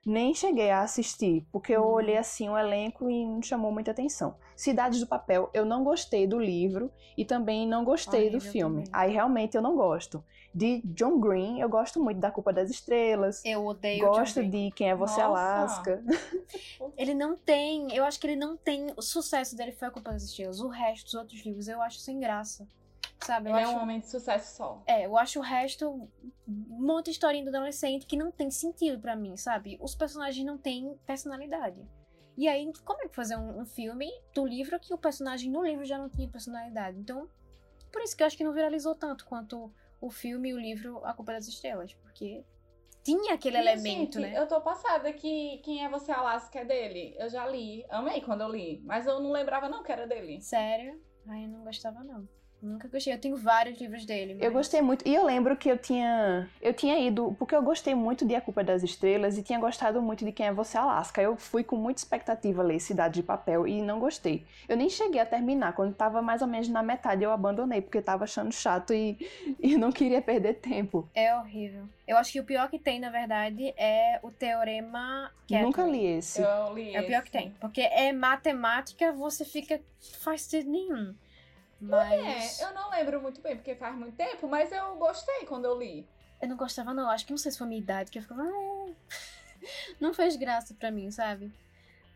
nem 0.06 0.34
cheguei 0.34 0.72
a 0.72 0.82
assistir, 0.82 1.46
porque 1.52 1.74
eu 1.74 1.86
olhei 1.86 2.18
assim 2.18 2.50
o 2.50 2.58
elenco 2.58 3.10
e 3.10 3.26
não 3.26 3.42
chamou 3.42 3.72
muita 3.72 3.92
atenção. 3.92 4.36
Cidades 4.56 5.00
do 5.00 5.08
Papel, 5.08 5.50
eu 5.54 5.66
não 5.66 5.84
gostei 5.84 6.26
do 6.26 6.40
livro 6.40 6.92
e 7.18 7.24
também 7.24 7.68
não 7.68 7.84
gostei 7.84 8.30
do 8.30 8.40
filme. 8.40 8.84
também. 8.84 8.90
Aí 8.94 9.14
realmente 9.14 9.56
eu 9.56 9.62
não 9.62 9.76
gosto. 9.76 10.24
De 10.54 10.82
John 10.84 11.20
Green, 11.20 11.62
eu 11.62 11.70
gosto 11.70 12.04
muito 12.04 12.20
da 12.20 12.30
Culpa 12.30 12.52
das 12.52 12.70
Estrelas. 12.70 13.42
Eu 13.46 13.66
odeio 13.66 14.06
Gosto 14.06 14.44
de 14.44 14.70
Quem 14.72 14.90
é 14.90 14.96
Você, 14.96 15.22
Nossa. 15.22 15.24
Alaska. 15.24 16.04
Ele 16.98 17.14
não 17.14 17.38
tem. 17.38 17.96
Eu 17.96 18.04
acho 18.04 18.20
que 18.20 18.28
ele 18.28 18.36
não 18.36 18.58
tem. 18.58 18.88
O 18.98 19.02
sucesso 19.02 19.56
dele 19.56 19.72
foi 19.72 19.88
a 19.88 19.92
culpa 19.92 20.12
das 20.12 20.24
estrelas. 20.24 20.60
O 20.60 20.68
resto 20.68 21.06
dos 21.06 21.14
outros 21.14 21.46
livros 21.46 21.68
eu 21.70 21.82
acho 21.82 22.00
sem 22.00 22.20
graça. 22.20 22.68
Sabe? 23.24 23.50
Eu 23.50 23.56
Ele 23.56 23.64
acho. 23.64 23.72
é 23.74 23.76
um 23.76 23.82
homem 23.82 24.00
de 24.00 24.08
sucesso 24.10 24.56
só. 24.56 24.84
É, 24.88 25.06
eu 25.06 25.18
acho 25.18 25.40
o 25.40 25.44
resto 25.44 25.88
um 25.90 26.10
monte 26.48 27.06
de 27.06 27.12
historinha 27.12 27.44
do 27.44 27.50
adolescente 27.50 28.06
que 28.06 28.18
não 28.18 28.32
tem 28.32 28.50
sentido 28.50 29.00
pra 29.00 29.16
mim, 29.16 29.38
sabe? 29.38 29.78
Os 29.80 29.96
personagens 29.96 30.46
não 30.46 30.58
têm 30.58 30.98
personalidade. 31.06 31.80
E 32.38 32.48
aí, 32.48 32.72
como 32.84 33.02
é 33.04 33.08
que 33.08 33.16
fazer 33.16 33.36
um, 33.36 33.60
um 33.60 33.66
filme 33.66 34.10
do 34.34 34.46
livro 34.46 34.80
que 34.80 34.94
o 34.94 34.98
personagem 34.98 35.52
no 35.52 35.64
livro 35.64 35.86
já 35.86 35.98
não 35.98 36.10
tinha 36.10 36.28
personalidade? 36.28 36.98
Então, 36.98 37.30
por 37.92 38.02
isso 38.02 38.16
que 38.16 38.24
eu 38.24 38.28
acho 38.28 38.38
que 38.38 38.44
não 38.44 38.54
viralizou 38.54 38.96
tanto 38.96 39.26
quanto 39.26 39.72
o 40.00 40.10
filme 40.10 40.50
e 40.50 40.54
o 40.54 40.60
livro 40.60 41.00
A 41.06 41.14
Culpa 41.14 41.34
das 41.34 41.48
Estrelas, 41.48 41.94
porque 41.94 42.44
tinha 43.04 43.36
aquele 43.36 43.58
E, 43.58 43.60
elemento, 43.60 44.20
gente, 44.20 44.20
né? 44.20 44.38
Eu 44.38 44.48
tô 44.48 44.60
passada 44.62 45.12
que 45.14 45.60
Quem 45.64 45.84
é 45.86 45.90
Você, 45.90 46.12
Alaska 46.12 46.60
é 46.60 46.66
dele. 46.66 47.16
Eu 47.20 47.30
já 47.30 47.46
li. 47.48 47.86
Amei 47.90 48.22
quando 48.22 48.42
eu 48.42 48.50
li. 48.50 48.82
Mas 48.84 49.06
eu 49.06 49.20
não 49.20 49.32
lembrava 49.32 49.70
não 49.70 49.84
que 49.84 49.92
era 49.92 50.08
dele. 50.08 50.40
Sério? 50.42 51.00
Ai, 51.28 51.46
eu 51.46 51.50
não 51.50 51.64
gostava, 51.64 52.04
não. 52.04 52.28
Nunca 52.62 52.88
gostei. 52.88 53.14
Eu 53.14 53.18
tenho 53.20 53.36
vários 53.38 53.80
livros 53.82 54.06
dele. 54.06 54.34
Eu 54.34 54.46
mas- 54.46 54.54
gostei 54.54 54.82
muito. 54.82 55.08
E 55.08 55.16
eu 55.16 55.26
lembro 55.26 55.56
que 55.58 55.68
eu 55.70 55.78
tinha. 55.78 56.48
Eu 56.62 56.74
tinha 56.74 57.00
ido. 57.00 57.36
Porque 57.40 57.56
eu 57.56 57.62
gostei 57.64 57.96
muito 57.96 58.24
de 58.26 58.36
A 58.36 58.42
Culpa 58.42 58.64
das 58.64 58.84
Estrelas 58.84 59.38
e 59.38 59.42
tinha 59.44 59.60
gostado 59.60 60.02
muito 60.02 60.24
de 60.24 60.32
Quem 60.32 60.46
é 60.46 60.54
Você 60.54 60.78
Alaska. 60.78 61.22
Eu 61.22 61.36
fui 61.36 61.64
com 61.64 61.76
muita 61.76 62.00
expectativa 62.02 62.62
ler 62.62 62.80
Cidade 62.80 63.16
de 63.16 63.24
Papel 63.24 63.68
e 63.68 63.82
não 63.82 64.00
gostei. 64.00 64.46
Eu 64.70 64.78
nem 64.78 64.90
cheguei 64.90 65.20
a 65.20 65.26
terminar. 65.26 65.74
Quando 65.74 65.96
tava 65.96 66.22
mais 66.22 66.42
ou 66.44 66.48
menos 66.48 66.68
na 66.70 66.84
metade, 66.84 67.24
eu 67.24 67.32
abandonei, 67.32 67.82
porque 67.82 68.02
tava 68.02 68.26
achando 68.26 68.52
chato 68.52 68.94
e, 68.94 69.18
e 69.60 69.76
não 69.76 69.92
queria 69.92 70.22
perder 70.22 70.56
tempo. 70.56 71.10
É 71.16 71.36
horrível. 71.36 71.86
Eu 72.08 72.18
acho 72.18 72.32
que 72.32 72.40
o 72.40 72.44
pior 72.44 72.70
que 72.70 72.78
tem, 72.78 73.00
na 73.00 73.10
verdade, 73.10 73.74
é 73.78 74.20
o 74.22 74.30
teorema. 74.30 75.32
Nunca 75.50 75.82
Catherine. 75.82 75.98
li 75.98 76.18
esse. 76.18 76.42
Eu 76.42 76.74
li 76.76 76.96
É 76.96 77.02
o 77.02 77.06
pior 77.08 77.18
esse. 77.22 77.26
que 77.26 77.32
tem. 77.32 77.52
Porque 77.60 77.82
é 77.82 78.12
matemática, 78.14 79.12
você 79.14 79.44
fica. 79.46 79.80
faz 80.24 80.44
sentido 80.44 80.70
nenhum. 80.70 81.16
Mas. 81.82 82.60
É, 82.62 82.66
eu 82.66 82.74
não 82.74 82.90
lembro 82.92 83.22
muito 83.22 83.42
bem, 83.42 83.56
porque 83.56 83.76
faz 83.76 83.96
muito 83.96 84.16
tempo, 84.16 84.48
mas 84.48 84.72
eu 84.72 84.96
gostei 84.98 85.46
quando 85.48 85.66
eu 85.66 85.78
li. 85.78 86.08
Eu 86.42 86.48
não 86.48 86.56
gostava, 86.58 86.94
não. 86.94 87.10
Acho 87.10 87.26
que 87.26 87.32
não 87.32 87.38
sei 87.38 87.52
se 87.52 87.58
foi 87.58 87.66
a 87.66 87.70
minha 87.70 87.82
idade, 87.82 88.12
que 88.12 88.20
eu 88.20 88.24
ficava. 88.24 88.44
"Ah". 88.44 88.92
Não 90.00 90.12
fez 90.14 90.36
graça 90.36 90.74
pra 90.74 90.90
mim, 90.90 91.12
sabe? 91.12 91.52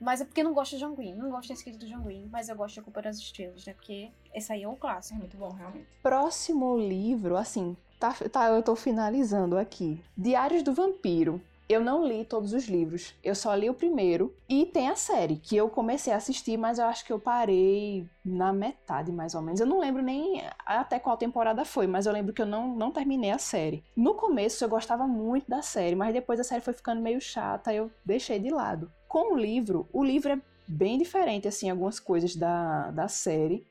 Mas 0.02 0.20
é 0.20 0.26
porque 0.26 0.42
eu 0.42 0.46
não 0.46 0.54
gosto 0.54 0.72
de 0.72 0.80
John 0.80 0.96
Green. 0.96 1.14
Não 1.14 1.30
gosto 1.30 1.50
da 1.50 1.54
escrita 1.54 1.78
do 1.78 1.86
John 1.88 2.02
Green, 2.02 2.28
mas 2.32 2.50
eu 2.50 2.56
gosto 2.56 2.74
de 2.74 2.80
A 2.80 2.84
Culpa 2.84 3.02
das 3.04 3.18
Estrelas, 3.18 3.66
né? 3.66 3.74
Porque 3.74 4.10
esse 4.34 4.52
aí 4.52 4.64
é 4.64 4.68
um 4.68 4.74
É 4.74 4.78
clássico. 4.78 5.20
muito 5.20 5.38
bom, 5.38 5.50
realmente. 5.52 5.88
Próximo 6.02 6.76
livro, 6.78 7.38
assim, 7.38 7.78
tá, 8.00 8.14
tá, 8.32 8.48
eu 8.50 8.64
tô 8.64 8.76
finalizando 8.76 9.58
aqui. 9.58 10.04
Diários 10.18 10.64
do 10.64 10.74
Vampiro. 10.74 11.40
Eu 11.68 11.82
não 11.82 12.06
li 12.06 12.24
todos 12.24 12.54
os 12.54 12.66
livros. 12.66 13.14
Eu 13.24 13.36
só 13.36 13.54
li 13.56 13.70
o 13.70 13.74
primeiro. 13.74 14.36
E 14.48 14.66
tem 14.66 14.90
a 14.90 14.96
série, 14.96 15.38
que 15.38 15.56
eu 15.56 15.70
comecei 15.70 16.14
a 16.14 16.18
assistir, 16.18 16.58
mas 16.58 16.80
eu 16.80 16.86
acho 16.86 17.06
que 17.06 17.12
eu 17.12 17.20
parei 17.20 18.08
na 18.24 18.54
metade, 18.54 19.12
mais 19.12 19.36
ou 19.36 19.42
menos. 19.42 19.60
Eu 19.60 19.66
não 19.66 19.80
lembro 19.80 20.02
nem 20.02 20.44
até 20.66 21.00
qual 21.00 21.18
temporada 21.18 21.66
foi, 21.66 21.88
mas 21.88 22.06
eu 22.06 22.14
lembro 22.14 22.34
que 22.34 22.42
eu 22.42 22.46
não, 22.46 22.76
não 22.76 22.92
terminei 22.92 23.32
a 23.32 23.38
série. 23.38 23.84
No 23.96 24.14
começo 24.14 24.64
eu 24.64 24.70
gostava 24.70 25.08
muito 25.08 25.50
da 25.50 25.62
série, 25.62 25.96
mas 25.96 26.14
depois 26.14 26.40
a 26.40 26.44
série 26.44 26.62
foi 26.62 26.74
ficando 26.74 27.02
meio 27.02 27.20
chata, 27.20 27.74
eu 27.74 27.92
deixei 28.04 28.40
de 28.40 28.50
lado. 28.50 28.92
Com 29.08 29.34
o 29.34 29.38
livro, 29.38 29.88
o 29.92 30.04
livro 30.04 30.34
é 30.34 30.42
bem 30.68 30.98
diferente, 30.98 31.48
assim, 31.48 31.70
algumas 31.70 32.00
coisas 32.00 32.36
da, 32.36 32.92
da 32.92 33.08
série 33.08 33.66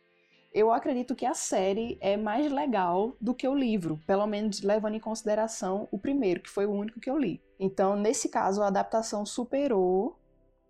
eu 0.54 0.72
acredito 0.72 1.16
que 1.16 1.26
a 1.26 1.34
série 1.34 1.98
é 2.00 2.16
mais 2.16 2.50
legal 2.50 3.16
do 3.20 3.34
que 3.34 3.46
o 3.46 3.54
livro, 3.54 4.00
pelo 4.06 4.24
menos 4.24 4.62
levando 4.62 4.94
em 4.94 5.00
consideração 5.00 5.88
o 5.90 5.98
primeiro, 5.98 6.40
que 6.40 6.48
foi 6.48 6.64
o 6.64 6.70
único 6.70 7.00
que 7.00 7.10
eu 7.10 7.18
li. 7.18 7.42
Então, 7.58 7.96
nesse 7.96 8.28
caso, 8.28 8.62
a 8.62 8.68
adaptação 8.68 9.26
superou 9.26 10.16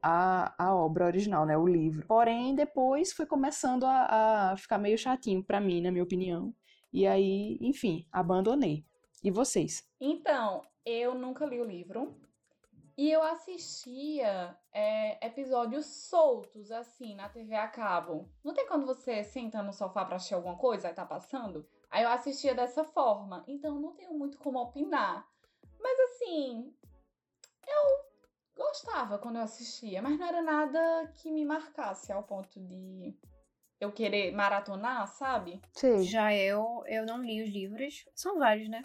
a, 0.03 0.55
a 0.57 0.74
obra 0.74 1.05
original, 1.05 1.45
né, 1.45 1.57
o 1.57 1.66
livro. 1.66 2.07
Porém, 2.07 2.55
depois 2.55 3.12
foi 3.12 3.26
começando 3.26 3.85
a, 3.85 4.53
a 4.53 4.57
ficar 4.57 4.78
meio 4.78 4.97
chatinho 4.97 5.45
para 5.45 5.61
mim, 5.61 5.82
na 5.82 5.93
minha 5.93 6.05
opinião. 6.05 6.55
E 6.91 7.07
aí, 7.07 7.59
enfim, 7.61 8.07
abandonei. 8.11 8.87
E 9.22 9.30
vocês? 9.30 9.85
Então, 10.01 10.62
eu 10.85 11.14
nunca 11.14 11.45
li 11.45 11.61
o 11.61 11.64
livro. 11.64 12.16
E 12.97 13.11
eu 13.11 13.22
assistia 13.22 14.57
é, 14.72 15.26
episódios 15.26 15.84
soltos, 15.86 16.70
assim, 16.70 17.14
na 17.16 17.28
TV 17.28 17.55
a 17.57 17.66
cabo. 17.66 18.30
Não 18.42 18.55
tem 18.55 18.68
quando 18.68 18.86
você 18.86 19.24
senta 19.24 19.62
no 19.62 19.72
sofá 19.72 20.05
pra 20.05 20.16
assistir 20.16 20.34
alguma 20.34 20.57
coisa 20.57 20.88
e 20.88 20.95
tá 20.95 21.05
passando? 21.05 21.68
Aí 21.90 22.05
eu 22.05 22.09
assistia 22.09 22.55
dessa 22.55 22.84
forma. 22.84 23.45
Então 23.49 23.80
não 23.80 23.95
tenho 23.95 24.14
muito 24.14 24.38
como 24.38 24.61
opinar. 24.61 25.28
Mas 25.80 25.99
assim, 26.01 26.72
eu 27.66 28.05
gostava 28.57 29.18
quando 29.18 29.36
eu 29.36 29.42
assistia, 29.42 30.01
mas 30.01 30.16
não 30.16 30.26
era 30.26 30.40
nada 30.40 31.12
que 31.16 31.32
me 31.32 31.45
marcasse 31.45 32.12
ao 32.12 32.22
ponto 32.22 32.61
de 32.61 33.12
eu 33.80 33.90
querer 33.90 34.32
maratonar, 34.32 35.09
sabe? 35.09 35.61
Sim. 35.72 36.05
Já 36.05 36.32
eu, 36.32 36.84
eu 36.86 37.05
não 37.05 37.22
li 37.22 37.42
os 37.42 37.51
livros. 37.51 38.07
São 38.14 38.38
vários, 38.38 38.68
né? 38.68 38.84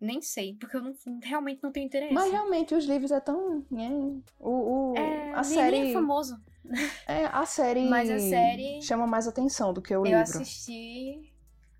Nem 0.00 0.22
sei, 0.22 0.54
porque 0.54 0.76
eu 0.76 0.82
não, 0.82 0.94
realmente 1.22 1.60
não 1.62 1.72
tenho 1.72 1.86
interesse. 1.86 2.14
Mas 2.14 2.30
realmente 2.30 2.74
os 2.74 2.84
livros 2.84 3.10
é 3.10 3.18
tão. 3.18 3.64
Né? 3.70 3.90
O, 4.38 4.92
o, 4.92 4.94
é, 4.96 5.32
a 5.32 5.42
série. 5.42 5.90
é 5.90 5.92
famoso. 5.92 6.40
É, 7.06 7.24
a 7.24 7.46
série. 7.46 7.88
Mas 7.88 8.10
a 8.10 8.18
série. 8.18 8.82
Chama 8.82 9.06
mais 9.06 9.26
atenção 9.26 9.72
do 9.72 9.80
que 9.80 9.94
o 9.94 10.00
eu 10.00 10.02
livro. 10.04 10.18
Eu 10.18 10.22
assisti 10.22 11.32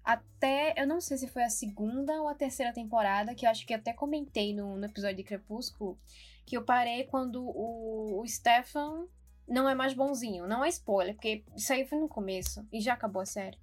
até. 0.03 0.73
Eu 0.79 0.87
não 0.87 0.99
sei 0.99 1.19
se 1.19 1.29
foi 1.29 1.43
a 1.45 1.51
segunda 1.51 2.23
ou 2.23 2.29
a 2.29 2.35
terceira 2.35 2.73
temporada, 2.73 3.35
que 3.35 3.45
eu 3.45 3.51
acho 3.51 3.67
que 3.67 3.75
até 3.75 3.93
comentei 3.93 4.55
no, 4.55 4.79
no 4.79 4.87
episódio 4.87 5.19
de 5.19 5.25
Crepúsculo, 5.25 5.99
que 6.47 6.57
eu 6.57 6.65
parei 6.65 7.05
quando 7.05 7.43
o, 7.43 8.23
o 8.23 8.27
Stefan 8.27 9.07
não 9.47 9.69
é 9.69 9.75
mais 9.75 9.93
bonzinho. 9.93 10.49
Não 10.49 10.65
é 10.65 10.71
spoiler, 10.71 11.15
porque 11.15 11.45
isso 11.55 11.71
aí 11.73 11.87
foi 11.87 11.99
no 11.99 12.09
começo 12.09 12.67
e 12.73 12.81
já 12.81 12.95
acabou 12.95 13.21
a 13.21 13.27
série 13.27 13.59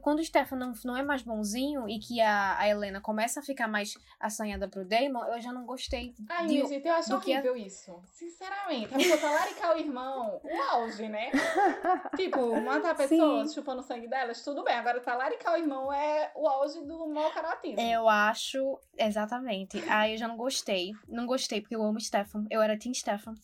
quando 0.00 0.20
o 0.20 0.24
Stefan 0.24 0.56
não, 0.56 0.72
não 0.84 0.96
é 0.96 1.02
mais 1.02 1.22
bonzinho 1.22 1.88
e 1.88 1.98
que 1.98 2.20
a, 2.20 2.58
a 2.58 2.68
Helena 2.68 3.00
começa 3.00 3.40
a 3.40 3.42
ficar 3.42 3.68
mais 3.68 3.96
assanhada 4.18 4.68
pro 4.68 4.84
Damon, 4.84 5.24
eu 5.26 5.40
já 5.40 5.52
não 5.52 5.64
gostei. 5.66 6.14
Ai, 6.28 6.46
de, 6.46 6.66
gente, 6.66 6.86
eu 6.86 6.94
acho 6.94 7.14
horrível 7.14 7.54
a... 7.54 7.58
isso. 7.58 8.02
Sinceramente. 8.12 8.94
A 8.94 8.96
pessoa 8.96 9.18
talaricar 9.18 9.76
o 9.76 9.78
irmão, 9.78 10.40
o 10.42 10.62
auge, 10.70 11.08
né? 11.08 11.30
tipo, 12.16 12.60
matar 12.60 12.96
pessoas 12.96 13.48
Sim. 13.48 13.54
chupando 13.54 13.80
o 13.80 13.84
sangue 13.84 14.08
delas, 14.08 14.42
tudo 14.42 14.64
bem. 14.64 14.74
Agora, 14.74 15.00
talaricar 15.00 15.54
o 15.54 15.56
irmão 15.56 15.92
é 15.92 16.32
o 16.34 16.48
auge 16.48 16.80
do 16.80 17.06
mau 17.08 17.30
caratismo. 17.30 17.80
Eu 17.80 18.08
acho, 18.08 18.78
exatamente. 18.96 19.82
Aí 19.88 20.12
eu 20.12 20.18
já 20.18 20.28
não 20.28 20.36
gostei. 20.36 20.92
Não 21.08 21.26
gostei, 21.26 21.60
porque 21.60 21.76
eu 21.76 21.82
amo 21.82 22.00
Stefan. 22.00 22.46
Eu 22.50 22.62
era 22.62 22.78
Team 22.78 22.94
Stefan. 22.94 23.34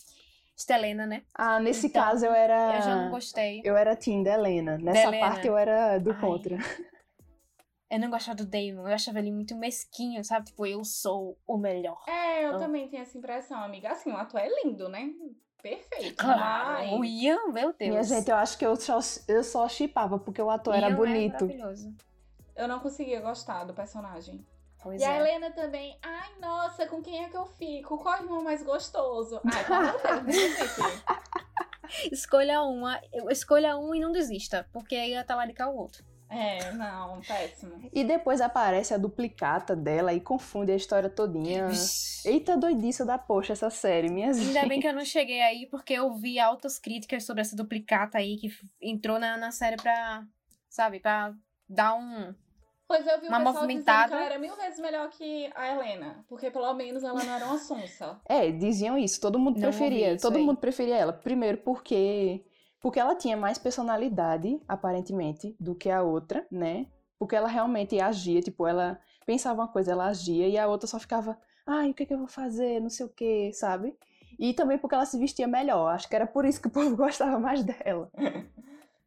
Estelena, 0.60 1.06
né? 1.06 1.22
Ah, 1.34 1.58
nesse 1.58 1.86
então, 1.86 2.02
caso 2.02 2.26
eu 2.26 2.32
era. 2.32 2.76
Eu 2.76 2.82
já 2.82 2.96
não 2.96 3.10
gostei. 3.10 3.62
Eu 3.64 3.76
era 3.76 3.96
Tim 3.96 4.22
da 4.22 4.34
Helena. 4.34 4.76
Nessa 4.76 5.08
Helena. 5.08 5.26
parte 5.26 5.46
eu 5.46 5.56
era 5.56 5.98
do 5.98 6.12
Ai. 6.12 6.20
contra. 6.20 6.58
Eu 7.90 7.98
não 7.98 8.08
gostava 8.08 8.36
do 8.36 8.46
Damon, 8.46 8.86
eu 8.86 8.94
achava 8.94 9.18
ele 9.18 9.32
muito 9.32 9.56
mesquinho, 9.56 10.22
sabe? 10.22 10.46
Tipo, 10.46 10.64
eu 10.64 10.84
sou 10.84 11.36
o 11.44 11.58
melhor. 11.58 12.00
É, 12.06 12.46
eu 12.46 12.56
também 12.56 12.88
tenho 12.88 13.02
essa 13.02 13.18
impressão, 13.18 13.58
amiga. 13.58 13.90
Assim, 13.90 14.12
o 14.12 14.16
ator 14.16 14.40
é 14.40 14.48
lindo, 14.62 14.88
né? 14.88 15.10
Perfeito. 15.60 16.22
Claro, 16.22 16.86
mas... 16.86 16.92
o 16.92 17.04
Ian, 17.04 17.48
meu 17.48 17.72
Deus. 17.72 17.90
Minha 17.90 18.02
gente, 18.04 18.30
eu 18.30 18.36
acho 18.36 18.56
que 18.56 18.64
eu 18.64 18.76
só, 18.76 19.00
eu 19.26 19.42
só 19.42 19.68
chipava 19.68 20.20
porque 20.20 20.40
o 20.40 20.48
ator 20.48 20.74
Ian 20.74 20.84
era 20.84 20.92
é 20.92 20.96
bonito. 20.96 21.44
É 21.44 21.46
maravilhoso. 21.46 21.92
Eu 22.54 22.68
não 22.68 22.78
conseguia 22.78 23.20
gostar 23.20 23.64
do 23.64 23.74
personagem. 23.74 24.46
Pois 24.82 25.00
e 25.00 25.04
é. 25.04 25.08
a 25.08 25.16
Helena 25.18 25.50
também, 25.50 25.98
ai, 26.02 26.30
nossa, 26.40 26.86
com 26.86 27.02
quem 27.02 27.24
é 27.24 27.28
que 27.28 27.36
eu 27.36 27.46
fico? 27.46 27.98
Qual 27.98 28.14
é 28.14 28.20
o 28.20 28.24
irmão 28.24 28.42
mais 28.42 28.62
gostoso? 28.62 29.40
Ai, 29.44 29.64
Escolha 32.10 32.62
uma, 32.62 33.00
escolha 33.30 33.76
um 33.76 33.94
e 33.94 34.00
não 34.00 34.12
desista, 34.12 34.66
porque 34.72 34.94
aí 34.94 35.10
ia 35.10 35.24
talaricar 35.24 35.70
o 35.70 35.76
outro. 35.76 36.04
É, 36.30 36.72
não, 36.74 37.20
péssimo. 37.22 37.90
E 37.92 38.04
depois 38.04 38.40
aparece 38.40 38.94
a 38.94 38.96
duplicata 38.96 39.74
dela 39.74 40.14
e 40.14 40.20
confunde 40.20 40.70
a 40.70 40.76
história 40.76 41.10
todinha. 41.10 41.66
Eita 42.24 42.56
doidice 42.56 43.04
da 43.04 43.18
poxa 43.18 43.52
essa 43.52 43.68
série, 43.68 44.08
minha 44.08 44.28
Ainda 44.28 44.40
gente. 44.40 44.68
bem 44.68 44.80
que 44.80 44.86
eu 44.86 44.94
não 44.94 45.04
cheguei 45.04 45.42
aí, 45.42 45.66
porque 45.66 45.94
eu 45.94 46.14
vi 46.14 46.38
altas 46.38 46.78
críticas 46.78 47.24
sobre 47.24 47.40
essa 47.40 47.56
duplicata 47.56 48.18
aí 48.18 48.36
que 48.36 48.48
entrou 48.80 49.18
na, 49.18 49.36
na 49.36 49.50
série 49.50 49.76
pra, 49.76 50.22
sabe, 50.68 51.00
pra 51.00 51.34
dar 51.68 51.94
um, 51.94 52.32
Pois 52.90 53.06
eu 53.06 53.20
vi 53.20 53.28
uma 53.28 53.38
movimentada. 53.38 54.08
que 54.08 54.14
ela 54.14 54.24
era 54.24 54.36
mil 54.36 54.56
vezes 54.56 54.80
melhor 54.80 55.08
que 55.10 55.48
a 55.54 55.72
Helena. 55.72 56.24
Porque 56.28 56.50
pelo 56.50 56.74
menos 56.74 57.04
ela 57.04 57.22
não 57.22 57.32
era 57.32 57.46
uma 57.46 57.58
sonsa. 57.58 58.20
É, 58.28 58.50
diziam 58.50 58.98
isso. 58.98 59.20
Todo 59.20 59.38
mundo 59.38 59.60
não 59.60 59.62
preferia. 59.62 60.18
Todo 60.18 60.36
aí. 60.36 60.42
mundo 60.42 60.56
preferia 60.56 60.96
ela. 60.96 61.12
Primeiro 61.12 61.58
porque. 61.58 62.44
Porque 62.80 62.98
ela 62.98 63.14
tinha 63.14 63.36
mais 63.36 63.58
personalidade, 63.58 64.60
aparentemente, 64.66 65.54
do 65.60 65.72
que 65.72 65.88
a 65.88 66.02
outra, 66.02 66.44
né? 66.50 66.86
Porque 67.16 67.36
ela 67.36 67.46
realmente 67.46 68.00
agia, 68.00 68.40
tipo, 68.40 68.66
ela 68.66 68.98
pensava 69.24 69.60
uma 69.60 69.68
coisa, 69.68 69.92
ela 69.92 70.06
agia, 70.06 70.48
e 70.48 70.58
a 70.58 70.66
outra 70.66 70.88
só 70.88 70.98
ficava, 70.98 71.38
ai, 71.64 71.90
o 71.90 71.94
que, 71.94 72.02
é 72.02 72.06
que 72.06 72.14
eu 72.14 72.18
vou 72.18 72.26
fazer? 72.26 72.80
Não 72.80 72.90
sei 72.90 73.06
o 73.06 73.10
que, 73.10 73.52
sabe? 73.52 73.94
E 74.36 74.52
também 74.52 74.78
porque 74.78 74.96
ela 74.96 75.06
se 75.06 75.16
vestia 75.16 75.46
melhor. 75.46 75.94
Acho 75.94 76.08
que 76.08 76.16
era 76.16 76.26
por 76.26 76.44
isso 76.44 76.60
que 76.60 76.66
o 76.66 76.72
povo 76.72 76.96
gostava 76.96 77.38
mais 77.38 77.62
dela. 77.62 78.10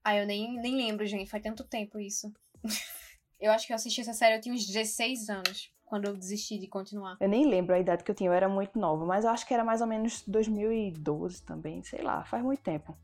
ah, 0.06 0.16
eu 0.16 0.26
nem, 0.26 0.54
nem 0.54 0.78
lembro, 0.78 1.06
gente. 1.06 1.30
Faz 1.30 1.44
tanto 1.44 1.66
tempo 1.66 2.00
isso. 2.00 2.32
Eu 3.44 3.52
acho 3.52 3.68
que 3.68 3.74
eu 3.74 3.76
assisti 3.76 4.00
essa 4.00 4.14
série, 4.14 4.38
eu 4.38 4.42
tinha 4.42 4.56
uns 4.56 4.66
16 4.66 5.30
anos, 5.30 5.70
quando 5.84 6.06
eu 6.06 6.16
desisti 6.16 6.58
de 6.58 6.66
continuar. 6.66 7.18
Eu 7.20 7.28
nem 7.28 7.46
lembro 7.46 7.76
a 7.76 7.80
idade 7.80 8.02
que 8.02 8.10
eu 8.10 8.16
tinha, 8.16 8.30
eu 8.30 8.34
era 8.34 8.48
muito 8.48 8.80
nova, 8.80 9.06
mas 9.06 9.26
eu 9.26 9.32
acho 9.32 9.46
que 9.46 9.54
era 9.54 9.66
mais 9.66 9.82
ou 9.82 9.88
menos 9.88 10.24
2012 10.26 11.44
também, 11.44 11.84
sei 11.84 12.02
lá, 12.02 12.24
faz 12.24 12.42
muito 12.42 12.62
tempo. 12.64 12.98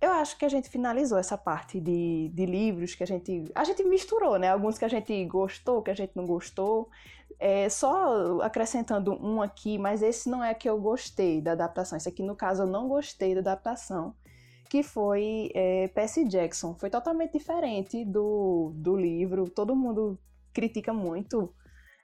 Eu 0.00 0.10
acho 0.10 0.36
que 0.36 0.44
a 0.44 0.48
gente 0.48 0.68
finalizou 0.68 1.16
essa 1.16 1.38
parte 1.38 1.78
de, 1.78 2.32
de 2.34 2.46
livros 2.46 2.96
que 2.96 3.04
a 3.04 3.06
gente. 3.06 3.44
A 3.54 3.62
gente 3.62 3.84
misturou, 3.84 4.40
né? 4.40 4.50
Alguns 4.50 4.76
que 4.76 4.84
a 4.84 4.88
gente 4.88 5.24
gostou, 5.26 5.82
que 5.82 5.90
a 5.92 5.94
gente 5.94 6.16
não 6.16 6.26
gostou. 6.26 6.90
É, 7.38 7.68
só 7.68 8.40
acrescentando 8.42 9.12
um 9.24 9.40
aqui, 9.40 9.78
mas 9.78 10.02
esse 10.02 10.28
não 10.28 10.42
é 10.42 10.52
que 10.52 10.68
eu 10.68 10.80
gostei 10.80 11.40
da 11.40 11.52
adaptação. 11.52 11.96
Esse 11.96 12.08
aqui, 12.08 12.24
no 12.24 12.34
caso, 12.34 12.64
eu 12.64 12.66
não 12.66 12.88
gostei 12.88 13.34
da 13.34 13.40
adaptação 13.40 14.14
que 14.74 14.82
foi 14.82 15.52
é, 15.54 15.86
Percy 15.86 16.24
Jackson. 16.24 16.74
Foi 16.74 16.90
totalmente 16.90 17.38
diferente 17.38 18.04
do, 18.04 18.72
do 18.74 18.96
livro. 18.96 19.48
Todo 19.48 19.76
mundo 19.76 20.18
critica 20.52 20.92
muito 20.92 21.54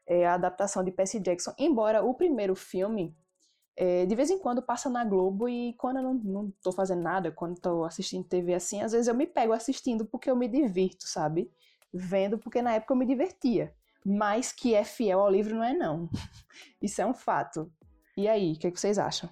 é, 0.07 0.25
a 0.25 0.35
adaptação 0.35 0.85
de 0.85 0.93
Percy 0.93 1.19
Jackson, 1.19 1.53
embora 1.59 2.01
o 2.05 2.15
primeiro 2.15 2.55
filme 2.55 3.13
é, 3.77 4.07
de 4.07 4.15
vez 4.15 4.31
em 4.31 4.39
quando 4.39 4.63
passa 4.63 4.89
na 4.89 5.05
Globo 5.05 5.49
e 5.49 5.75
quando 5.79 5.97
eu 5.97 6.03
não, 6.05 6.15
não 6.15 6.55
tô 6.63 6.71
fazendo 6.71 7.03
nada, 7.03 7.33
quando 7.33 7.61
tô 7.61 7.83
assistindo 7.83 8.23
TV 8.23 8.55
assim, 8.55 8.83
às 8.83 8.93
vezes 8.93 9.09
eu 9.09 9.17
me 9.17 9.27
pego 9.27 9.53
assistindo 9.53 10.05
porque 10.05 10.31
eu 10.31 10.37
me 10.37 10.47
divirto, 10.47 11.09
sabe? 11.09 11.51
Vendo 11.93 12.39
porque 12.39 12.63
na 12.63 12.75
época 12.75 12.93
eu 12.95 12.99
me 12.99 13.05
divertia. 13.05 13.75
Mas 14.07 14.53
que 14.53 14.77
é 14.77 14.85
fiel 14.85 15.19
ao 15.19 15.29
livro 15.29 15.57
não 15.57 15.65
é 15.65 15.75
não. 15.75 16.09
Isso 16.81 17.03
é 17.03 17.07
um 17.07 17.15
fato. 17.15 17.69
E 18.17 18.29
aí, 18.29 18.53
o 18.53 18.59
que, 18.61 18.69
é 18.69 18.71
que 18.71 18.79
vocês 18.79 18.97
acham? 18.97 19.29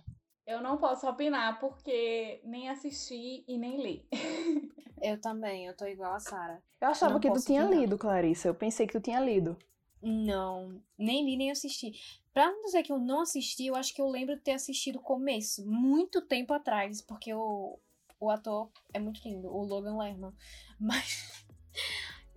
Eu 0.48 0.62
não 0.62 0.78
posso 0.78 1.06
opinar 1.06 1.60
porque 1.60 2.40
nem 2.42 2.70
assisti 2.70 3.44
e 3.46 3.58
nem 3.58 3.82
li. 3.82 4.08
eu 5.02 5.20
também, 5.20 5.66
eu 5.66 5.76
tô 5.76 5.84
igual 5.84 6.14
a 6.14 6.20
Sara. 6.20 6.62
Eu 6.80 6.88
achava 6.88 7.12
não 7.12 7.20
que 7.20 7.30
tu 7.30 7.44
tinha 7.44 7.66
opinar. 7.66 7.80
lido, 7.82 7.98
Clarissa. 7.98 8.48
Eu 8.48 8.54
pensei 8.54 8.86
que 8.86 8.94
tu 8.94 9.00
tinha 9.00 9.20
lido. 9.20 9.58
Não, 10.00 10.80
nem 10.96 11.22
li 11.22 11.36
nem 11.36 11.50
assisti. 11.50 11.92
Pra 12.32 12.50
não 12.50 12.62
dizer 12.62 12.82
que 12.82 12.90
eu 12.90 12.98
não 12.98 13.20
assisti, 13.20 13.66
eu 13.66 13.76
acho 13.76 13.94
que 13.94 14.00
eu 14.00 14.08
lembro 14.08 14.36
de 14.36 14.40
ter 14.40 14.52
assistido 14.52 14.96
o 14.96 15.02
começo, 15.02 15.66
muito 15.66 16.22
tempo 16.22 16.54
atrás, 16.54 17.02
porque 17.02 17.34
o, 17.34 17.78
o 18.18 18.30
ator 18.30 18.70
é 18.94 18.98
muito 18.98 19.20
lindo, 19.28 19.54
o 19.54 19.62
Logan 19.62 19.98
Lerman. 19.98 20.32
Mas 20.80 21.44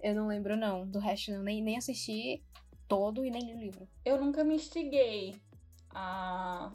eu 0.04 0.14
não 0.14 0.28
lembro, 0.28 0.58
não. 0.58 0.86
Do 0.86 1.00
resto, 1.00 1.32
eu 1.32 1.42
nem, 1.42 1.62
nem 1.64 1.78
assisti 1.78 2.44
todo 2.90 3.24
e 3.24 3.32
nem 3.32 3.46
li 3.46 3.54
o 3.54 3.60
livro. 3.60 3.88
Eu 4.04 4.20
nunca 4.20 4.44
me 4.44 4.56
instiguei 4.56 5.34
a 5.92 6.74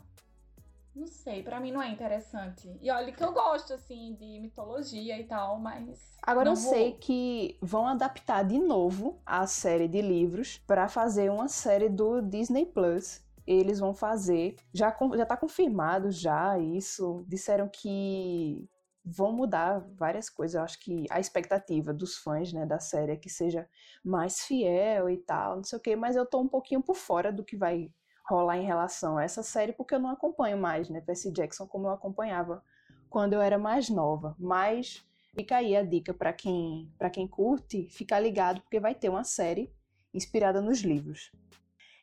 não 0.96 1.06
sei, 1.06 1.42
para 1.42 1.60
mim 1.60 1.70
não 1.70 1.82
é 1.82 1.90
interessante. 1.90 2.74
E 2.80 2.90
olha 2.90 3.12
que 3.12 3.22
eu 3.22 3.32
gosto, 3.32 3.74
assim, 3.74 4.14
de 4.14 4.40
mitologia 4.40 5.18
e 5.20 5.24
tal, 5.24 5.58
mas. 5.58 6.16
Agora 6.22 6.48
eu 6.48 6.54
vou. 6.54 6.72
sei 6.72 6.92
que 6.92 7.58
vão 7.60 7.86
adaptar 7.86 8.42
de 8.42 8.58
novo 8.58 9.20
a 9.24 9.46
série 9.46 9.86
de 9.86 10.00
livros 10.00 10.58
para 10.66 10.88
fazer 10.88 11.30
uma 11.30 11.48
série 11.48 11.88
do 11.88 12.22
Disney 12.22 12.64
Plus. 12.64 13.22
eles 13.46 13.78
vão 13.78 13.94
fazer. 13.94 14.56
Já, 14.72 14.96
já 15.14 15.26
tá 15.26 15.36
confirmado 15.36 16.10
já 16.10 16.58
isso. 16.58 17.24
Disseram 17.28 17.68
que 17.68 18.68
vão 19.04 19.32
mudar 19.32 19.86
várias 19.94 20.28
coisas. 20.28 20.56
Eu 20.56 20.62
acho 20.62 20.80
que 20.80 21.06
a 21.10 21.20
expectativa 21.20 21.92
dos 21.92 22.16
fãs 22.16 22.52
né, 22.52 22.66
da 22.66 22.80
série 22.80 23.12
é 23.12 23.16
que 23.16 23.30
seja 23.30 23.68
mais 24.02 24.40
fiel 24.40 25.08
e 25.08 25.18
tal, 25.18 25.56
não 25.56 25.64
sei 25.64 25.78
o 25.78 25.82
quê, 25.82 25.94
mas 25.94 26.16
eu 26.16 26.26
tô 26.26 26.40
um 26.40 26.48
pouquinho 26.48 26.82
por 26.82 26.96
fora 26.96 27.32
do 27.32 27.44
que 27.44 27.56
vai 27.56 27.88
rolar 28.28 28.58
em 28.58 28.66
relação 28.66 29.18
a 29.18 29.24
essa 29.24 29.42
série, 29.42 29.72
porque 29.72 29.94
eu 29.94 29.98
não 29.98 30.10
acompanho 30.10 30.58
mais, 30.58 30.88
né, 30.88 31.00
Percy 31.00 31.30
Jackson 31.30 31.66
como 31.66 31.86
eu 31.86 31.92
acompanhava 31.92 32.62
quando 33.08 33.34
eu 33.34 33.40
era 33.40 33.58
mais 33.58 33.88
nova. 33.88 34.34
Mas 34.38 35.04
fica 35.34 35.56
aí 35.56 35.76
a 35.76 35.82
dica 35.82 36.12
para 36.12 36.32
quem, 36.32 36.90
quem 37.12 37.28
curte, 37.28 37.88
ficar 37.90 38.20
ligado, 38.20 38.60
porque 38.60 38.80
vai 38.80 38.94
ter 38.94 39.08
uma 39.08 39.24
série 39.24 39.72
inspirada 40.12 40.60
nos 40.60 40.80
livros. 40.80 41.30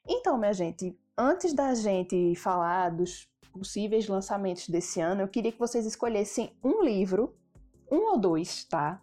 Então, 0.08 0.38
minha 0.38 0.54
gente, 0.54 0.98
antes 1.18 1.54
da 1.54 1.74
gente 1.74 2.36
falar 2.36 2.90
dos 2.90 3.28
possíveis 3.52 4.08
lançamentos 4.08 4.68
desse 4.68 5.00
ano, 5.00 5.22
eu 5.22 5.28
queria 5.28 5.52
que 5.52 5.60
vocês 5.60 5.86
escolhessem 5.86 6.52
um 6.64 6.84
livro, 6.84 7.36
um 7.92 8.12
ou 8.12 8.18
dois, 8.18 8.66
tá? 8.66 9.02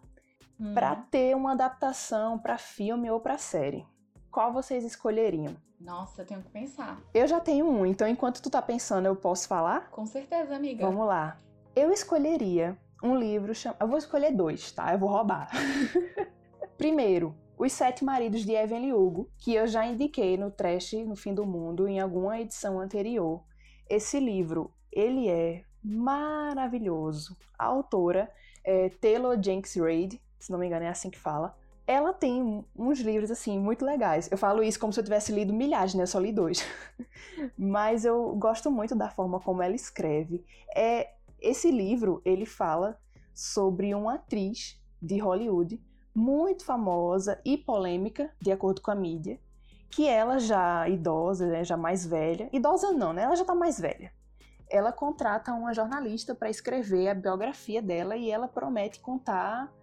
Hum. 0.59 0.73
Para 0.73 0.95
ter 0.95 1.35
uma 1.35 1.53
adaptação 1.53 2.37
para 2.37 2.57
filme 2.57 3.09
ou 3.09 3.19
para 3.19 3.37
série. 3.37 3.85
Qual 4.31 4.53
vocês 4.53 4.85
escolheriam? 4.85 5.57
Nossa, 5.77 6.21
eu 6.21 6.25
tenho 6.25 6.41
que 6.41 6.49
pensar. 6.49 7.01
Eu 7.13 7.27
já 7.27 7.39
tenho 7.41 7.67
um, 7.67 7.85
então 7.85 8.07
enquanto 8.07 8.41
tu 8.41 8.49
tá 8.49 8.61
pensando, 8.61 9.05
eu 9.05 9.15
posso 9.15 9.45
falar? 9.45 9.91
Com 9.91 10.05
certeza, 10.05 10.55
amiga. 10.55 10.85
Vamos 10.85 11.05
lá. 11.05 11.37
Eu 11.75 11.91
escolheria 11.91 12.77
um 13.03 13.15
livro, 13.15 13.53
cham... 13.53 13.75
eu 13.77 13.87
vou 13.89 13.97
escolher 13.97 14.31
dois, 14.31 14.71
tá? 14.71 14.93
Eu 14.93 14.99
vou 14.99 15.09
roubar. 15.09 15.49
Primeiro, 16.77 17.35
Os 17.57 17.73
Sete 17.73 18.05
Maridos 18.05 18.45
de 18.45 18.53
Evelyn 18.53 18.93
Hugo, 18.93 19.29
que 19.37 19.53
eu 19.53 19.67
já 19.67 19.85
indiquei 19.85 20.37
no 20.37 20.49
Trash 20.49 20.93
no 21.05 21.15
Fim 21.15 21.33
do 21.33 21.45
Mundo 21.45 21.85
em 21.87 21.99
alguma 21.99 22.39
edição 22.39 22.79
anterior. 22.79 23.43
Esse 23.89 24.17
livro, 24.17 24.73
ele 24.89 25.27
é 25.27 25.65
maravilhoso. 25.83 27.35
A 27.59 27.65
autora 27.65 28.31
é 28.63 28.87
Taylor 28.89 29.37
Jenks 29.41 29.75
Reid, 29.75 30.21
se 30.39 30.51
não 30.51 30.59
me 30.59 30.67
engano 30.67 30.85
é 30.85 30.89
assim 30.89 31.09
que 31.09 31.19
fala 31.19 31.59
ela 31.87 32.13
tem 32.13 32.65
uns 32.75 32.99
livros, 32.99 33.31
assim, 33.31 33.59
muito 33.59 33.83
legais. 33.83 34.31
Eu 34.31 34.37
falo 34.37 34.63
isso 34.63 34.79
como 34.79 34.93
se 34.93 34.99
eu 34.99 35.03
tivesse 35.03 35.31
lido 35.31 35.53
milhares, 35.53 35.93
né? 35.93 36.03
Eu 36.03 36.07
só 36.07 36.19
li 36.19 36.31
dois. 36.31 36.65
Mas 37.57 38.05
eu 38.05 38.35
gosto 38.35 38.71
muito 38.71 38.95
da 38.95 39.09
forma 39.09 39.39
como 39.39 39.61
ela 39.61 39.75
escreve. 39.75 40.45
É, 40.75 41.11
esse 41.39 41.71
livro, 41.71 42.21
ele 42.23 42.45
fala 42.45 42.99
sobre 43.33 43.93
uma 43.95 44.15
atriz 44.15 44.79
de 45.01 45.17
Hollywood 45.17 45.81
muito 46.13 46.63
famosa 46.63 47.41
e 47.43 47.57
polêmica, 47.57 48.31
de 48.39 48.51
acordo 48.51 48.81
com 48.81 48.91
a 48.91 48.95
mídia, 48.95 49.39
que 49.89 50.07
ela 50.07 50.39
já 50.39 50.87
idosa, 50.87 51.47
né, 51.47 51.63
já 51.63 51.75
mais 51.75 52.05
velha, 52.05 52.49
idosa 52.53 52.91
não, 52.91 53.11
né? 53.11 53.23
Ela 53.23 53.35
já 53.35 53.43
tá 53.43 53.55
mais 53.55 53.79
velha. 53.79 54.13
Ela 54.69 54.91
contrata 54.91 55.53
uma 55.53 55.73
jornalista 55.73 56.33
para 56.33 56.49
escrever 56.49 57.09
a 57.09 57.13
biografia 57.13 57.81
dela 57.81 58.15
e 58.15 58.29
ela 58.29 58.47
promete 58.47 58.99
contar 59.01 59.73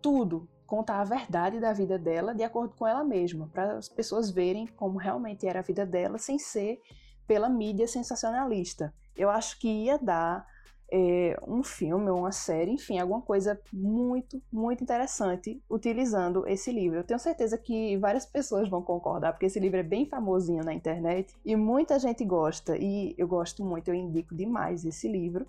tudo, 0.00 0.48
contar 0.66 1.00
a 1.00 1.04
verdade 1.04 1.60
da 1.60 1.72
vida 1.72 1.98
dela 1.98 2.34
de 2.34 2.42
acordo 2.42 2.74
com 2.76 2.86
ela 2.86 3.04
mesma, 3.04 3.48
para 3.52 3.78
as 3.78 3.88
pessoas 3.88 4.30
verem 4.30 4.66
como 4.66 4.98
realmente 4.98 5.46
era 5.46 5.60
a 5.60 5.62
vida 5.62 5.86
dela 5.86 6.18
sem 6.18 6.38
ser 6.38 6.80
pela 7.26 7.48
mídia 7.48 7.86
sensacionalista. 7.86 8.92
Eu 9.16 9.30
acho 9.30 9.58
que 9.58 9.68
ia 9.68 9.98
dar 9.98 10.46
é, 10.90 11.36
um 11.46 11.62
filme 11.62 12.08
ou 12.10 12.18
uma 12.18 12.32
série, 12.32 12.70
enfim, 12.70 12.98
alguma 12.98 13.20
coisa 13.20 13.60
muito, 13.72 14.40
muito 14.52 14.82
interessante 14.82 15.60
utilizando 15.68 16.46
esse 16.46 16.70
livro. 16.70 16.98
Eu 16.98 17.04
tenho 17.04 17.18
certeza 17.18 17.58
que 17.58 17.96
várias 17.96 18.24
pessoas 18.24 18.68
vão 18.68 18.82
concordar, 18.82 19.32
porque 19.32 19.46
esse 19.46 19.58
livro 19.58 19.80
é 19.80 19.82
bem 19.82 20.06
famosinho 20.06 20.64
na 20.64 20.72
internet 20.72 21.34
e 21.44 21.56
muita 21.56 21.98
gente 21.98 22.24
gosta, 22.24 22.76
e 22.76 23.14
eu 23.18 23.26
gosto 23.26 23.64
muito, 23.64 23.88
eu 23.88 23.94
indico 23.94 24.34
demais 24.34 24.84
esse 24.84 25.08
livro. 25.08 25.46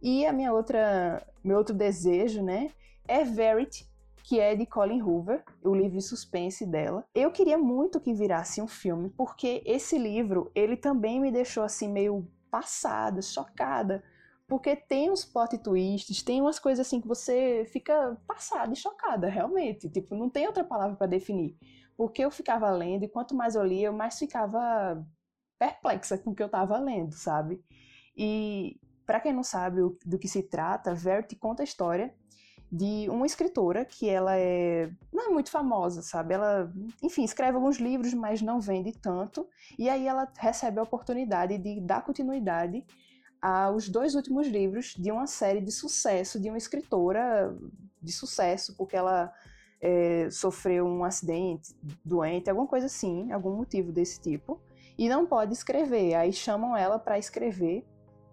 E 0.00 0.24
a 0.24 0.32
minha 0.32 0.52
outra, 0.52 1.26
meu 1.42 1.58
outro 1.58 1.74
desejo, 1.74 2.42
né, 2.42 2.70
é 3.06 3.24
Verity, 3.24 3.87
que 4.28 4.38
é 4.38 4.54
de 4.54 4.66
Colin 4.66 5.00
Hoover, 5.00 5.42
o 5.64 5.74
livro 5.74 5.96
de 5.96 6.04
suspense 6.04 6.66
dela. 6.66 7.02
Eu 7.14 7.30
queria 7.30 7.56
muito 7.56 7.98
que 7.98 8.12
virasse 8.12 8.60
um 8.60 8.68
filme, 8.68 9.08
porque 9.08 9.62
esse 9.64 9.96
livro, 9.96 10.52
ele 10.54 10.76
também 10.76 11.18
me 11.18 11.32
deixou 11.32 11.62
assim 11.62 11.90
meio 11.90 12.30
passada, 12.50 13.22
chocada, 13.22 14.04
porque 14.46 14.76
tem 14.76 15.10
uns 15.10 15.24
plot 15.24 15.56
twists, 15.56 16.22
tem 16.22 16.42
umas 16.42 16.58
coisas 16.58 16.86
assim 16.86 17.00
que 17.00 17.08
você 17.08 17.66
fica 17.72 18.20
passada 18.26 18.70
e 18.70 18.76
chocada, 18.76 19.30
realmente, 19.30 19.88
tipo, 19.88 20.14
não 20.14 20.28
tem 20.28 20.46
outra 20.46 20.62
palavra 20.62 20.94
para 20.94 21.06
definir. 21.06 21.56
Porque 21.96 22.22
eu 22.22 22.30
ficava 22.30 22.70
lendo 22.70 23.04
e 23.04 23.08
quanto 23.08 23.34
mais 23.34 23.54
eu 23.54 23.64
lia, 23.64 23.86
eu 23.86 23.94
mais 23.94 24.18
ficava 24.18 25.02
perplexa 25.58 26.18
com 26.18 26.32
o 26.32 26.34
que 26.34 26.42
eu 26.42 26.48
estava 26.48 26.78
lendo, 26.78 27.14
sabe? 27.14 27.64
E 28.14 28.78
para 29.06 29.20
quem 29.20 29.32
não 29.32 29.42
sabe 29.42 29.80
do 30.04 30.18
que 30.18 30.28
se 30.28 30.42
trata, 30.42 30.94
Verity 30.94 31.34
conta 31.34 31.62
a 31.62 31.64
história 31.64 32.14
de 32.70 33.08
uma 33.08 33.24
escritora 33.24 33.84
que 33.84 34.08
ela 34.08 34.36
é 34.36 34.90
não 35.12 35.26
é 35.26 35.28
muito 35.30 35.50
famosa, 35.50 36.02
sabe? 36.02 36.34
Ela, 36.34 36.70
enfim, 37.02 37.24
escreve 37.24 37.56
alguns 37.56 37.78
livros, 37.78 38.12
mas 38.12 38.42
não 38.42 38.60
vende 38.60 38.92
tanto. 38.92 39.48
E 39.78 39.88
aí 39.88 40.06
ela 40.06 40.30
recebe 40.36 40.78
a 40.78 40.82
oportunidade 40.82 41.56
de 41.58 41.80
dar 41.80 42.04
continuidade 42.04 42.84
aos 43.40 43.88
dois 43.88 44.14
últimos 44.14 44.46
livros 44.46 44.94
de 44.98 45.10
uma 45.10 45.26
série 45.26 45.60
de 45.60 45.72
sucesso 45.72 46.40
de 46.40 46.48
uma 46.48 46.58
escritora 46.58 47.56
de 48.02 48.12
sucesso, 48.12 48.76
porque 48.76 48.96
ela 48.96 49.32
é, 49.80 50.28
sofreu 50.30 50.86
um 50.86 51.04
acidente, 51.04 51.74
doente, 52.04 52.50
alguma 52.50 52.66
coisa 52.66 52.86
assim, 52.86 53.32
algum 53.32 53.56
motivo 53.56 53.92
desse 53.92 54.20
tipo, 54.20 54.60
e 54.96 55.08
não 55.08 55.26
pode 55.26 55.52
escrever. 55.52 56.14
Aí 56.14 56.32
chamam 56.32 56.76
ela 56.76 56.98
para 56.98 57.18
escrever, 57.18 57.84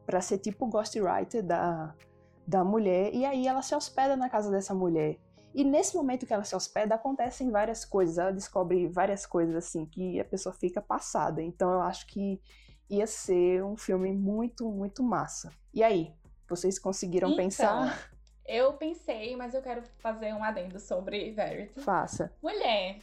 para 0.06 0.22
ser 0.22 0.40
tipo 0.40 0.68
ghostwriter 0.68 1.44
da 1.44 1.96
da 2.48 2.64
mulher, 2.64 3.14
e 3.14 3.26
aí 3.26 3.48
ela 3.48 3.62
se 3.62 3.74
hospeda 3.76 4.16
na 4.16 4.30
casa 4.30 4.52
dessa 4.52 4.74
mulher. 4.74 5.18
E 5.54 5.64
nesse 5.64 5.96
momento 5.96 6.26
que 6.26 6.34
ela 6.34 6.44
se 6.44 6.56
hospeda, 6.56 6.96
acontecem 6.96 7.50
várias 7.50 7.86
coisas, 7.86 8.18
ela 8.18 8.32
descobre 8.32 8.88
várias 8.88 9.26
coisas 9.26 9.56
assim 9.56 9.86
que 9.86 10.20
a 10.20 10.26
pessoa 10.26 10.54
fica 10.54 10.82
passada. 10.82 11.42
Então 11.42 11.72
eu 11.72 11.82
acho 11.82 12.06
que 12.08 12.42
ia 12.90 13.08
ser 13.08 13.64
um 13.64 13.78
filme 13.78 14.12
muito, 14.12 14.70
muito 14.70 15.02
massa. 15.02 15.52
E 15.74 15.82
aí, 15.82 16.14
vocês 16.48 16.78
conseguiram 16.78 17.30
então, 17.30 17.44
pensar? 17.44 18.12
Eu 18.46 18.74
pensei, 18.74 19.36
mas 19.36 19.54
eu 19.54 19.62
quero 19.62 19.82
fazer 19.98 20.34
um 20.34 20.44
adendo 20.44 20.80
sobre 20.80 21.32
Verity. 21.32 21.80
Faça. 21.80 22.32
Mulher, 22.44 23.00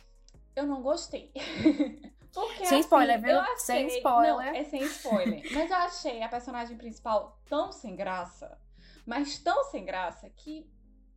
eu 0.55 0.67
não 0.67 0.83
gostei. 0.83 1.33
Porque, 2.33 2.65
sem 2.65 2.79
assim, 2.79 2.81
spoiler, 2.81 3.21
viu? 3.21 3.39
Achei... 3.41 3.57
Sem 3.59 3.87
spoiler. 3.99 4.33
Não, 4.33 4.41
é 4.41 4.65
sem 4.65 4.83
spoiler. 4.85 5.43
mas 5.53 5.71
eu 5.71 5.77
achei 5.77 6.23
a 6.23 6.29
personagem 6.29 6.77
principal 6.77 7.39
tão 7.47 7.73
sem 7.73 7.95
graça 7.95 8.59
mas 9.07 9.39
tão 9.39 9.65
sem 9.65 9.85
graça 9.85 10.29
que, 10.31 10.67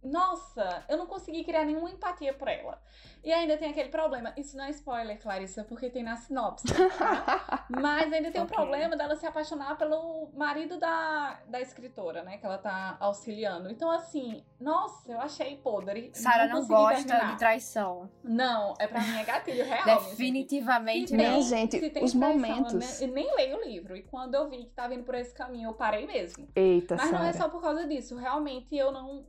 nossa, 0.06 0.86
eu 0.88 0.98
não 0.98 1.08
consegui 1.08 1.44
criar 1.44 1.66
nenhuma 1.66 1.90
empatia 1.90 2.34
por 2.34 2.48
ela. 2.48 2.80
E 3.24 3.34
ainda 3.34 3.58
tem 3.58 3.72
aquele 3.72 3.90
problema. 3.90 4.32
Isso 4.38 4.56
não 4.56 4.66
é 4.66 4.70
spoiler, 4.70 5.20
Clarissa, 5.20 5.64
porque 5.64 5.90
tem 5.90 6.04
na 6.04 6.16
sinopse. 6.16 6.68
Tá? 6.68 7.66
Mas 7.70 8.14
ainda 8.14 8.30
tem 8.30 8.40
o 8.40 8.44
okay. 8.44 8.56
um 8.56 8.62
problema 8.62 8.96
dela 8.96 9.16
se 9.16 9.26
apaixonar 9.26 9.76
pelo 9.80 10.30
marido 10.36 10.78
da, 10.78 11.40
da 11.48 11.60
escritora, 11.60 12.22
né? 12.22 12.38
Que 12.38 12.46
ela 12.46 12.60
tá 12.60 12.98
auxiliando. 13.00 13.72
Então, 13.72 13.90
assim, 13.90 14.44
nossa, 14.60 15.12
eu 15.12 15.20
achei 15.20 15.58
podre. 15.58 16.12
Sara 16.14 16.48
não, 16.48 16.62
não 16.62 16.68
gosta 16.68 17.04
terminar. 17.04 17.32
de 17.32 17.40
traição. 17.40 18.08
Não, 18.24 18.76
é 18.78 18.86
pra 18.86 19.02
mim 19.02 19.18
é 19.18 19.24
gatilho 19.24 19.66
real. 19.66 19.86
Definitivamente 19.86 21.18
não. 21.18 21.42
gente, 21.42 21.78
os 21.78 21.92
traição, 21.92 22.20
momentos. 22.20 23.02
Eu 23.02 23.08
nem, 23.08 23.36
leio 23.36 23.58
o 23.58 23.64
livro. 23.64 23.98
E 23.98 24.04
quando 24.04 24.36
eu 24.36 24.48
vi 24.48 24.66
que 24.66 24.72
tá 24.76 24.88
vindo 24.88 25.04
por 25.04 25.16
esse 25.16 25.34
caminho, 25.34 25.70
eu 25.70 25.74
parei 25.74 26.06
mesmo. 26.06 26.48
Eita, 26.56 26.96
Mas 26.96 27.10
Sarah. 27.10 27.24
não 27.24 27.30
é 27.30 27.34
só 27.34 27.50
por 27.50 27.60
causa 27.60 27.88
disso. 27.88 28.16
Realmente 28.18 28.76
eu 28.76 28.92
não 28.92 29.26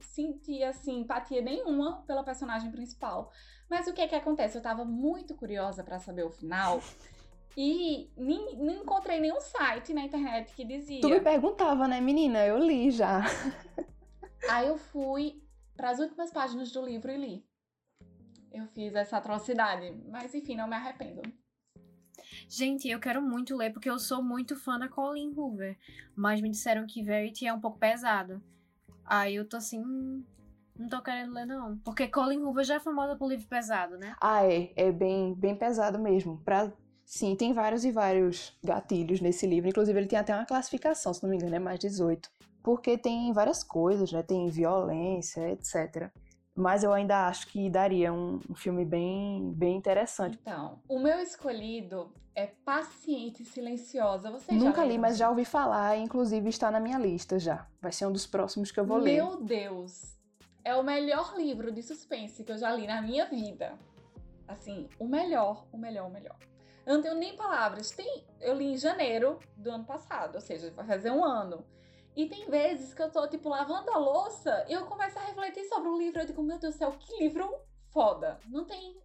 senti, 0.72 0.90
assim, 0.90 1.00
empatia 1.00 1.42
nenhuma 1.42 2.02
pela 2.06 2.22
personagem 2.22 2.70
principal. 2.70 3.30
Mas 3.68 3.86
o 3.86 3.92
que 3.92 4.00
é 4.00 4.08
que 4.08 4.14
acontece? 4.14 4.56
Eu 4.56 4.62
tava 4.62 4.84
muito 4.84 5.34
curiosa 5.34 5.82
para 5.82 5.98
saber 5.98 6.24
o 6.24 6.30
final. 6.30 6.80
E 7.58 8.10
nem, 8.18 8.54
não 8.58 8.82
encontrei 8.82 9.18
nenhum 9.18 9.40
site 9.40 9.94
na 9.94 10.02
internet 10.02 10.54
que 10.54 10.62
dizia. 10.62 11.00
Tu 11.00 11.08
me 11.08 11.22
perguntava, 11.22 11.88
né, 11.88 12.02
menina? 12.02 12.44
Eu 12.44 12.58
li 12.58 12.90
já. 12.90 13.22
Aí 14.50 14.68
eu 14.68 14.76
fui 14.76 15.42
para 15.74 15.88
as 15.88 15.98
últimas 15.98 16.30
páginas 16.30 16.70
do 16.70 16.84
livro 16.84 17.10
e 17.10 17.16
li. 17.16 17.46
Eu 18.52 18.66
fiz 18.66 18.94
essa 18.94 19.16
atrocidade, 19.16 19.90
mas 20.06 20.34
enfim, 20.34 20.54
não 20.54 20.68
me 20.68 20.76
arrependo. 20.76 21.22
Gente, 22.46 22.90
eu 22.90 23.00
quero 23.00 23.22
muito 23.22 23.56
ler 23.56 23.72
porque 23.72 23.88
eu 23.88 23.98
sou 23.98 24.22
muito 24.22 24.54
fã 24.54 24.78
da 24.78 24.86
Colleen 24.86 25.32
Hoover, 25.34 25.78
mas 26.14 26.42
me 26.42 26.50
disseram 26.50 26.86
que 26.86 27.02
Verity 27.02 27.46
é 27.46 27.54
um 27.54 27.60
pouco 27.60 27.78
pesado. 27.78 28.42
Aí 29.06 29.36
eu 29.36 29.48
tô 29.48 29.56
assim, 29.56 29.80
hum, 29.80 30.24
não 30.78 30.88
tô 30.88 31.02
querendo 31.02 31.32
ler, 31.32 31.46
não. 31.46 31.78
Porque 31.78 32.08
Colin 32.08 32.42
Hoover 32.42 32.64
já 32.64 32.74
é 32.76 32.80
famosa 32.80 33.16
por 33.16 33.28
livro 33.28 33.46
pesado, 33.46 33.96
né? 33.96 34.14
Ah, 34.20 34.44
é. 34.44 34.72
É 34.76 34.92
bem, 34.92 35.34
bem 35.34 35.56
pesado 35.56 35.98
mesmo. 35.98 36.40
Pra... 36.44 36.72
Sim, 37.04 37.36
tem 37.36 37.52
vários 37.52 37.84
e 37.84 37.92
vários 37.92 38.56
gatilhos 38.64 39.20
nesse 39.20 39.46
livro. 39.46 39.68
Inclusive, 39.68 39.98
ele 39.98 40.08
tem 40.08 40.18
até 40.18 40.34
uma 40.34 40.46
classificação, 40.46 41.14
se 41.14 41.22
não 41.22 41.30
me 41.30 41.36
engano, 41.36 41.54
é 41.54 41.58
mais 41.58 41.78
18. 41.78 42.28
Porque 42.62 42.98
tem 42.98 43.32
várias 43.32 43.62
coisas, 43.62 44.10
né? 44.10 44.22
Tem 44.22 44.48
violência, 44.48 45.50
etc. 45.50 46.10
Mas 46.54 46.82
eu 46.82 46.92
ainda 46.92 47.28
acho 47.28 47.48
que 47.48 47.70
daria 47.70 48.12
um, 48.12 48.40
um 48.50 48.54
filme 48.54 48.84
bem, 48.84 49.52
bem 49.52 49.76
interessante. 49.76 50.38
Então, 50.40 50.80
o 50.88 50.98
meu 50.98 51.20
escolhido 51.20 52.12
é 52.34 52.46
Paciente 52.46 53.42
e 53.42 53.46
Silenciosa. 53.46 54.30
Você 54.30 54.52
Nunca 54.52 54.82
já 54.82 54.86
li, 54.86 54.98
mas 54.98 55.16
já 55.16 55.30
ouvi 55.30 55.44
falar, 55.44 55.96
inclusive 55.98 56.48
está 56.48 56.70
na 56.70 56.80
minha 56.80 56.98
lista 56.98 57.38
já. 57.38 57.66
Vai 57.80 57.92
ser 57.92 58.06
um 58.06 58.12
dos 58.12 58.26
próximos 58.26 58.70
que 58.70 58.80
eu 58.80 58.84
vou 58.84 58.96
meu 58.96 59.04
ler. 59.04 59.16
Meu 59.16 59.42
Deus! 59.42 60.16
É 60.66 60.74
o 60.74 60.82
melhor 60.82 61.36
livro 61.36 61.70
de 61.70 61.80
suspense 61.80 62.42
que 62.42 62.50
eu 62.50 62.58
já 62.58 62.72
li 62.72 62.88
na 62.88 63.00
minha 63.00 63.24
vida. 63.26 63.78
Assim, 64.48 64.88
o 64.98 65.06
melhor, 65.06 65.64
o 65.70 65.78
melhor, 65.78 66.08
o 66.08 66.10
melhor. 66.10 66.36
Eu 66.84 66.96
não 66.96 67.02
tenho 67.02 67.14
nem 67.14 67.36
palavras. 67.36 67.92
Tem, 67.92 68.26
eu 68.40 68.52
li 68.52 68.72
em 68.72 68.76
janeiro 68.76 69.38
do 69.56 69.70
ano 69.70 69.84
passado, 69.84 70.34
ou 70.34 70.40
seja, 70.40 70.68
vai 70.72 70.84
fazer 70.84 71.12
um 71.12 71.24
ano. 71.24 71.64
E 72.16 72.26
tem 72.26 72.50
vezes 72.50 72.92
que 72.92 73.00
eu 73.00 73.12
tô, 73.12 73.28
tipo, 73.28 73.48
lavando 73.48 73.92
a 73.92 73.96
louça 73.96 74.66
e 74.68 74.72
eu 74.72 74.86
começo 74.86 75.16
a 75.16 75.22
refletir 75.22 75.62
sobre 75.66 75.88
o 75.88 75.96
livro. 75.96 76.20
Eu 76.20 76.26
digo, 76.26 76.42
meu 76.42 76.58
Deus 76.58 76.74
do 76.74 76.78
céu, 76.78 76.90
que 76.98 77.16
livro 77.16 77.48
foda. 77.92 78.40
Não 78.48 78.64
tem. 78.64 79.00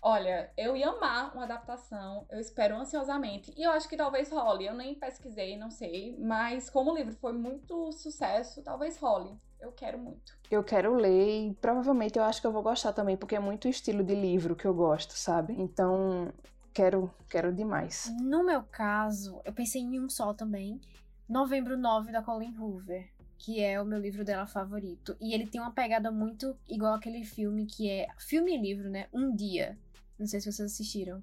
Olha, 0.00 0.52
eu 0.56 0.76
ia 0.76 0.90
amar 0.90 1.34
uma 1.34 1.46
adaptação, 1.46 2.28
eu 2.30 2.38
espero 2.38 2.76
ansiosamente. 2.76 3.52
E 3.56 3.64
eu 3.64 3.72
acho 3.72 3.88
que 3.88 3.96
talvez 3.96 4.30
role. 4.30 4.66
Eu 4.66 4.74
nem 4.74 4.94
pesquisei, 4.94 5.56
não 5.56 5.68
sei. 5.68 6.16
Mas 6.16 6.70
como 6.70 6.92
o 6.92 6.94
livro 6.94 7.16
foi 7.16 7.32
muito 7.32 7.90
sucesso, 7.90 8.62
talvez 8.62 8.96
role. 8.96 9.36
Eu 9.60 9.72
quero 9.72 9.98
muito. 9.98 10.38
Eu 10.50 10.64
quero 10.64 10.94
ler 10.94 11.48
e 11.48 11.54
provavelmente 11.54 12.18
eu 12.18 12.24
acho 12.24 12.40
que 12.40 12.46
eu 12.46 12.52
vou 12.52 12.62
gostar 12.62 12.92
também, 12.92 13.16
porque 13.16 13.36
é 13.36 13.40
muito 13.40 13.68
estilo 13.68 14.02
de 14.02 14.14
livro 14.14 14.56
que 14.56 14.64
eu 14.64 14.74
gosto, 14.74 15.12
sabe? 15.12 15.54
Então, 15.58 16.32
quero, 16.72 17.12
quero 17.28 17.52
demais. 17.52 18.12
No 18.20 18.44
meu 18.44 18.62
caso, 18.62 19.40
eu 19.44 19.52
pensei 19.52 19.82
em 19.82 20.00
um 20.00 20.08
só 20.08 20.32
também. 20.32 20.80
Novembro 21.28 21.76
9 21.76 22.10
da 22.10 22.22
Colleen 22.22 22.58
Hoover, 22.58 23.08
que 23.38 23.60
é 23.62 23.80
o 23.80 23.84
meu 23.84 23.98
livro 23.98 24.24
dela 24.24 24.46
favorito. 24.46 25.16
E 25.20 25.34
ele 25.34 25.46
tem 25.46 25.60
uma 25.60 25.72
pegada 25.72 26.10
muito 26.10 26.56
igual 26.68 26.94
aquele 26.94 27.24
filme 27.24 27.66
que 27.66 27.88
é 27.88 28.08
filme 28.18 28.56
e 28.56 28.60
livro, 28.60 28.88
né? 28.88 29.06
Um 29.12 29.34
dia. 29.34 29.78
Não 30.18 30.26
sei 30.26 30.40
se 30.40 30.50
vocês 30.50 30.72
assistiram. 30.72 31.22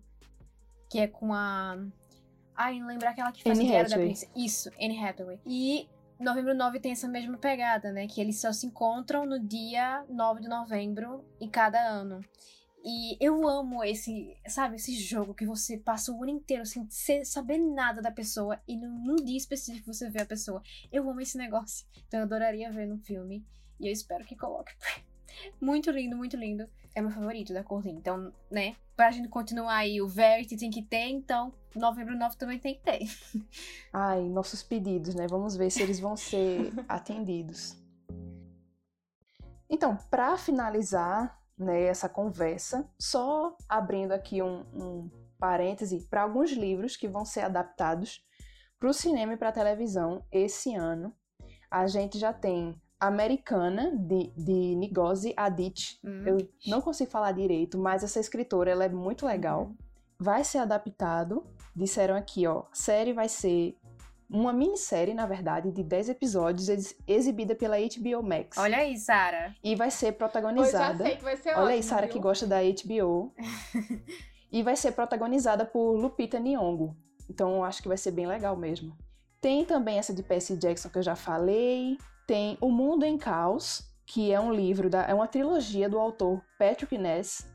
Que 0.89 0.99
é 0.99 1.07
com 1.07 1.33
a 1.33 1.77
Ai, 2.57 2.81
lembro 2.81 3.07
aquela 3.07 3.31
que 3.31 3.43
faz 3.43 3.59
Anne 3.59 3.67
Diário 3.67 3.87
da 3.87 3.95
Hathaway. 3.95 4.07
Princesa. 4.07 4.31
Isso, 4.35 4.69
Anne 4.81 5.05
Hathaway. 5.05 5.39
E 5.45 5.87
Novembro 6.19 6.55
9 6.55 6.79
tem 6.79 6.91
essa 6.91 7.07
mesma 7.07 7.37
pegada, 7.37 7.91
né? 7.91 8.07
Que 8.07 8.19
eles 8.19 8.41
só 8.41 8.51
se 8.51 8.65
encontram 8.65 9.25
no 9.25 9.39
dia 9.39 10.03
9 10.09 10.41
de 10.41 10.47
novembro 10.47 11.23
em 11.39 11.49
cada 11.49 11.79
ano. 11.79 12.21
E 12.83 13.17
eu 13.19 13.47
amo 13.47 13.83
esse, 13.83 14.35
sabe, 14.47 14.77
esse 14.77 14.95
jogo 14.95 15.33
que 15.33 15.45
você 15.45 15.77
passa 15.77 16.11
o 16.11 16.23
ano 16.23 16.31
inteiro 16.31 16.63
sem 16.65 17.25
saber 17.25 17.57
nada 17.57 18.01
da 18.01 18.11
pessoa 18.11 18.61
e 18.67 18.77
num, 18.77 18.97
num 19.03 19.15
dia 19.17 19.37
específico 19.37 19.93
você 19.93 20.09
vê 20.09 20.21
a 20.21 20.25
pessoa. 20.25 20.61
Eu 20.91 21.09
amo 21.09 21.21
esse 21.21 21.37
negócio. 21.37 21.85
Então 22.07 22.19
eu 22.19 22.25
adoraria 22.25 22.71
ver 22.71 22.87
no 22.87 22.97
filme. 22.97 23.45
E 23.79 23.87
eu 23.87 23.91
espero 23.91 24.25
que 24.25 24.35
coloque. 24.35 24.73
Muito 25.59 25.91
lindo, 25.91 26.15
muito 26.15 26.35
lindo. 26.35 26.67
É 26.95 27.01
meu 27.01 27.11
favorito 27.11 27.53
da 27.53 27.63
Corlin. 27.63 27.95
Então, 27.95 28.33
né? 28.49 28.75
Pra 28.95 29.11
gente 29.11 29.27
continuar 29.27 29.75
aí, 29.75 30.01
o 30.01 30.07
Verity 30.07 30.57
tem 30.57 30.71
que 30.71 30.81
ter, 30.81 31.07
então 31.09 31.53
novembro 31.75 32.17
9 32.17 32.37
também 32.37 32.59
tem 32.59 32.75
que 32.75 32.81
ter. 32.81 32.99
Ai, 33.93 34.21
nossos 34.23 34.63
pedidos, 34.63 35.15
né? 35.15 35.27
Vamos 35.27 35.55
ver 35.55 35.69
se 35.69 35.81
eles 35.81 35.99
vão 35.99 36.17
ser 36.17 36.73
atendidos. 36.89 37.77
Então, 39.69 39.97
para 40.09 40.37
finalizar 40.37 41.39
né, 41.57 41.83
essa 41.83 42.07
conversa, 42.07 42.89
só 42.99 43.55
abrindo 43.67 44.13
aqui 44.13 44.41
um, 44.41 44.61
um 44.73 45.11
parêntese 45.37 46.07
para 46.09 46.23
alguns 46.23 46.51
livros 46.51 46.95
que 46.95 47.07
vão 47.07 47.25
ser 47.25 47.41
adaptados 47.41 48.25
para 48.79 48.89
o 48.89 48.93
cinema 48.93 49.33
e 49.33 49.37
para 49.37 49.49
a 49.49 49.53
televisão 49.53 50.23
esse 50.31 50.73
ano. 50.75 51.13
A 51.69 51.85
gente 51.87 52.17
já 52.17 52.31
tem 52.31 52.79
Americana, 52.99 53.91
de, 53.95 54.31
de 54.35 54.89
Ngozi 54.91 55.33
Adichie. 55.37 55.97
Hum. 56.03 56.23
Eu 56.25 56.49
não 56.67 56.81
consigo 56.81 57.09
falar 57.11 57.31
direito, 57.31 57.77
mas 57.77 58.03
essa 58.03 58.19
escritora 58.19 58.71
ela 58.71 58.85
é 58.85 58.89
muito 58.89 59.25
legal. 59.25 59.63
Uhum. 59.65 59.75
Vai 60.19 60.43
ser 60.43 60.57
adaptado. 60.59 61.45
Disseram 61.75 62.15
aqui, 62.15 62.47
ó. 62.47 62.63
Série 62.73 63.13
vai 63.13 63.29
ser 63.29 63.77
uma 64.29 64.51
minissérie, 64.51 65.13
na 65.13 65.25
verdade, 65.25 65.71
de 65.71 65.83
10 65.83 66.09
episódios, 66.09 66.67
ex- 66.67 66.95
exibida 67.07 67.55
pela 67.55 67.77
HBO 67.77 68.21
Max. 68.23 68.57
Olha 68.57 68.77
aí, 68.79 68.97
Sara. 68.97 69.55
E 69.63 69.75
vai 69.75 69.89
ser 69.91 70.07
Eu 70.07 70.11
já 70.11 70.17
protagonizada. 70.17 71.03
sei 71.05 71.15
que 71.17 71.23
vai 71.23 71.37
ser 71.37 71.49
Olha 71.49 71.57
ótimo, 71.59 71.71
aí, 71.73 71.83
Sara, 71.83 72.07
que 72.07 72.19
gosta 72.19 72.45
da 72.47 72.57
HBO. 72.61 73.31
e 74.51 74.63
vai 74.63 74.75
ser 74.75 74.91
protagonizada 74.93 75.65
por 75.65 75.93
Lupita 75.95 76.39
Nyong'o. 76.39 76.95
Então, 77.29 77.55
eu 77.55 77.63
acho 77.63 77.81
que 77.81 77.87
vai 77.87 77.97
ser 77.97 78.11
bem 78.11 78.25
legal 78.27 78.55
mesmo. 78.57 78.97
Tem 79.39 79.63
também 79.63 79.97
essa 79.99 80.13
de 80.13 80.23
Percy 80.23 80.57
Jackson 80.57 80.89
que 80.89 80.97
eu 80.97 81.03
já 81.03 81.15
falei. 81.15 81.97
Tem 82.27 82.57
O 82.59 82.69
Mundo 82.69 83.05
em 83.05 83.17
Caos, 83.17 83.89
que 84.05 84.33
é 84.33 84.39
um 84.39 84.53
livro, 84.53 84.89
da, 84.89 85.03
é 85.03 85.13
uma 85.13 85.29
trilogia 85.29 85.89
do 85.89 85.97
autor 85.97 86.43
Patrick 86.59 86.97
Ness. 86.97 87.47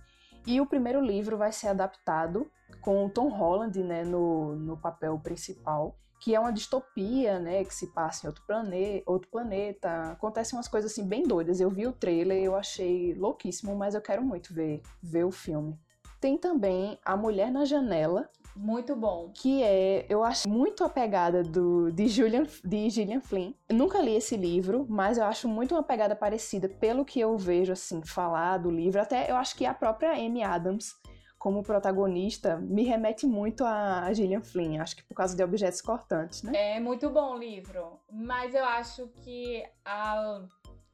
E 0.46 0.62
o 0.62 0.66
primeiro 0.66 0.98
livro 0.98 1.36
vai 1.36 1.52
ser 1.52 1.68
adaptado 1.68 2.50
com 2.80 3.04
o 3.04 3.10
Tom 3.10 3.28
Holland 3.28 3.78
né, 3.84 4.02
no, 4.02 4.56
no 4.56 4.74
papel 4.78 5.18
principal, 5.18 5.94
que 6.18 6.34
é 6.34 6.40
uma 6.40 6.50
distopia, 6.50 7.38
né, 7.38 7.62
que 7.64 7.74
se 7.74 7.88
passa 7.88 8.24
em 8.24 8.28
outro, 8.28 8.42
plane 8.46 9.02
outro 9.04 9.30
planeta. 9.30 10.12
Acontecem 10.12 10.56
umas 10.56 10.68
coisas 10.68 10.90
assim 10.90 11.06
bem 11.06 11.24
doidas. 11.24 11.60
Eu 11.60 11.68
vi 11.68 11.86
o 11.86 11.92
trailer, 11.92 12.42
eu 12.42 12.56
achei 12.56 13.12
louquíssimo, 13.12 13.76
mas 13.76 13.94
eu 13.94 14.00
quero 14.00 14.22
muito 14.22 14.54
ver, 14.54 14.80
ver 15.02 15.24
o 15.24 15.30
filme. 15.30 15.78
Tem 16.18 16.38
também 16.38 16.98
A 17.04 17.14
Mulher 17.14 17.52
na 17.52 17.66
Janela, 17.66 18.26
Muito 18.54 18.94
bom. 18.94 19.32
que 19.34 19.62
é, 19.62 20.06
eu 20.08 20.22
acho 20.22 20.48
muito 20.48 20.84
a 20.84 20.88
pegada 20.88 21.42
do, 21.42 21.90
de, 21.90 22.08
Julian, 22.08 22.46
de 22.64 22.90
Gillian 22.90 23.20
Flynn. 23.20 23.52
Eu 23.68 23.76
nunca 23.76 24.00
li 24.00 24.14
esse 24.14 24.36
livro, 24.36 24.86
mas 24.88 25.18
eu 25.18 25.24
acho 25.24 25.48
muito 25.48 25.74
uma 25.74 25.82
pegada 25.82 26.14
parecida 26.14 26.68
pelo 26.68 27.04
que 27.04 27.20
eu 27.20 27.36
vejo, 27.36 27.72
assim, 27.72 28.02
falar 28.02 28.58
do 28.58 28.70
livro. 28.70 29.00
Até 29.00 29.30
eu 29.30 29.36
acho 29.36 29.56
que 29.56 29.64
a 29.64 29.74
própria 29.74 30.12
Amy 30.12 30.42
Adams, 30.42 30.94
como 31.38 31.62
protagonista, 31.62 32.56
me 32.56 32.84
remete 32.84 33.26
muito 33.26 33.64
a, 33.64 34.04
a 34.04 34.12
Gillian 34.12 34.42
Flynn. 34.42 34.80
Acho 34.80 34.96
que 34.96 35.02
por 35.02 35.14
causa 35.14 35.36
de 35.36 35.42
objetos 35.42 35.80
cortantes, 35.80 36.42
né? 36.42 36.76
É 36.76 36.80
muito 36.80 37.10
bom 37.10 37.34
o 37.34 37.38
livro, 37.38 37.98
mas 38.10 38.54
eu 38.54 38.64
acho 38.64 39.08
que 39.24 39.64
a 39.84 40.42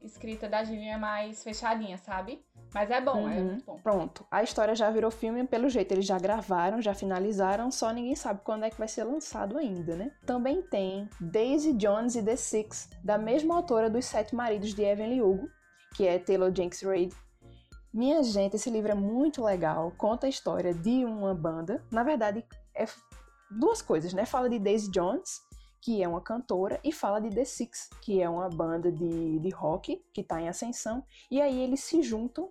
escrita 0.01 0.47
da 0.47 0.63
Gillian 0.63 0.93
é 0.93 0.97
mais 0.97 1.43
fechadinha, 1.43 1.97
sabe? 1.97 2.43
Mas 2.73 2.89
é 2.91 3.01
bom, 3.01 3.27
é 3.27 3.37
Uhum. 3.39 3.45
muito 3.45 3.65
bom. 3.65 3.79
Pronto, 3.81 4.25
a 4.29 4.43
história 4.43 4.75
já 4.75 4.89
virou 4.91 5.09
filme, 5.09 5.43
pelo 5.45 5.69
jeito 5.69 5.91
eles 5.91 6.05
já 6.05 6.17
gravaram, 6.19 6.81
já 6.81 6.93
finalizaram, 6.93 7.71
só 7.71 7.91
ninguém 7.91 8.15
sabe 8.15 8.41
quando 8.43 8.63
é 8.63 8.69
que 8.69 8.77
vai 8.77 8.87
ser 8.87 9.03
lançado 9.03 9.57
ainda, 9.57 9.95
né? 9.95 10.11
Também 10.25 10.61
tem 10.61 11.09
Daisy 11.19 11.73
Jones 11.73 12.15
e 12.15 12.23
The 12.23 12.35
Six, 12.35 12.89
da 13.03 13.17
mesma 13.17 13.55
autora 13.55 13.89
dos 13.89 14.05
Sete 14.05 14.35
Maridos 14.35 14.73
de 14.73 14.83
Evelyn 14.83 15.21
Hugo, 15.21 15.49
que 15.95 16.07
é 16.07 16.19
Taylor 16.19 16.53
Jenks 16.55 16.81
Reid. 16.83 17.13
Minha 17.91 18.21
gente, 18.21 18.55
esse 18.55 18.69
livro 18.69 18.91
é 18.91 18.95
muito 18.95 19.43
legal, 19.43 19.91
conta 19.97 20.27
a 20.27 20.29
história 20.29 20.71
de 20.73 21.03
uma 21.03 21.33
banda. 21.33 21.83
Na 21.91 22.03
verdade, 22.03 22.45
é 22.75 22.85
duas 23.49 23.81
coisas, 23.81 24.13
né? 24.13 24.25
Fala 24.25 24.47
de 24.47 24.59
Daisy 24.59 24.91
Jones, 24.91 25.41
que 25.81 26.03
é 26.03 26.07
uma 26.07 26.21
cantora, 26.21 26.79
e 26.83 26.91
fala 26.91 27.19
de 27.19 27.29
The 27.29 27.45
Six, 27.45 27.89
que 28.01 28.21
é 28.21 28.29
uma 28.29 28.49
banda 28.49 28.91
de, 28.91 29.39
de 29.39 29.49
rock 29.49 30.03
que 30.13 30.23
tá 30.23 30.41
em 30.41 30.49
ascensão. 30.49 31.03
E 31.31 31.41
aí 31.41 31.61
eles 31.61 31.81
se 31.81 32.01
juntam 32.01 32.49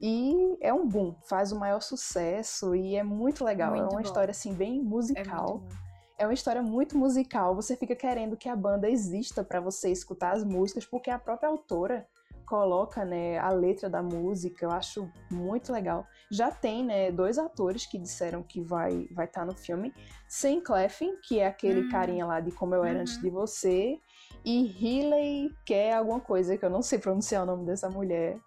e 0.00 0.56
é 0.60 0.72
um 0.72 0.86
boom, 0.86 1.14
faz 1.24 1.50
o 1.50 1.58
maior 1.58 1.80
sucesso 1.80 2.74
e 2.74 2.94
é 2.94 3.02
muito 3.02 3.44
legal. 3.44 3.70
Muito 3.70 3.82
é 3.82 3.86
uma 3.86 3.92
bom. 3.94 4.00
história 4.00 4.30
assim 4.30 4.54
bem 4.54 4.78
É 4.78 4.82
musical. 4.82 5.58
bom. 5.58 5.68
É 6.16 6.26
uma 6.26 6.34
história 6.34 6.62
muito 6.62 6.98
musical. 6.98 7.54
Você 7.54 7.76
fica 7.76 7.94
querendo 7.94 8.36
que 8.36 8.48
a 8.48 8.56
banda 8.56 8.90
exista 8.90 9.44
para 9.44 9.60
você 9.60 9.90
escutar 9.90 10.32
as 10.34 10.42
músicas, 10.44 10.84
porque 10.84 11.10
a 11.10 11.18
própria 11.18 11.48
autora 11.48 12.08
coloca, 12.48 13.04
né, 13.04 13.38
a 13.38 13.50
letra 13.50 13.90
da 13.90 14.02
música. 14.02 14.64
Eu 14.64 14.70
acho 14.70 15.10
muito 15.30 15.70
legal. 15.72 16.06
Já 16.30 16.50
tem, 16.50 16.84
né, 16.84 17.12
dois 17.12 17.36
atores 17.38 17.84
que 17.84 17.98
disseram 17.98 18.42
que 18.42 18.60
vai 18.62 19.06
vai 19.12 19.26
estar 19.26 19.44
no 19.44 19.54
filme. 19.54 19.92
Sam 20.28 20.60
Cleffin, 20.62 21.16
que 21.22 21.38
é 21.40 21.46
aquele 21.46 21.82
Hum. 21.82 21.88
carinha 21.90 22.24
lá 22.26 22.40
de 22.40 22.50
Como 22.50 22.74
Eu 22.74 22.84
Era 22.84 22.94
Uhum. 22.96 23.00
Antes 23.02 23.20
de 23.20 23.28
Você, 23.30 23.98
e 24.44 24.66
Healy, 24.82 25.54
que 25.66 25.74
é 25.74 25.94
alguma 25.94 26.20
coisa 26.20 26.56
que 26.56 26.64
eu 26.64 26.70
não 26.70 26.80
sei 26.80 26.98
pronunciar 26.98 27.42
o 27.42 27.46
nome 27.46 27.66
dessa 27.66 27.90
mulher, 27.90 28.38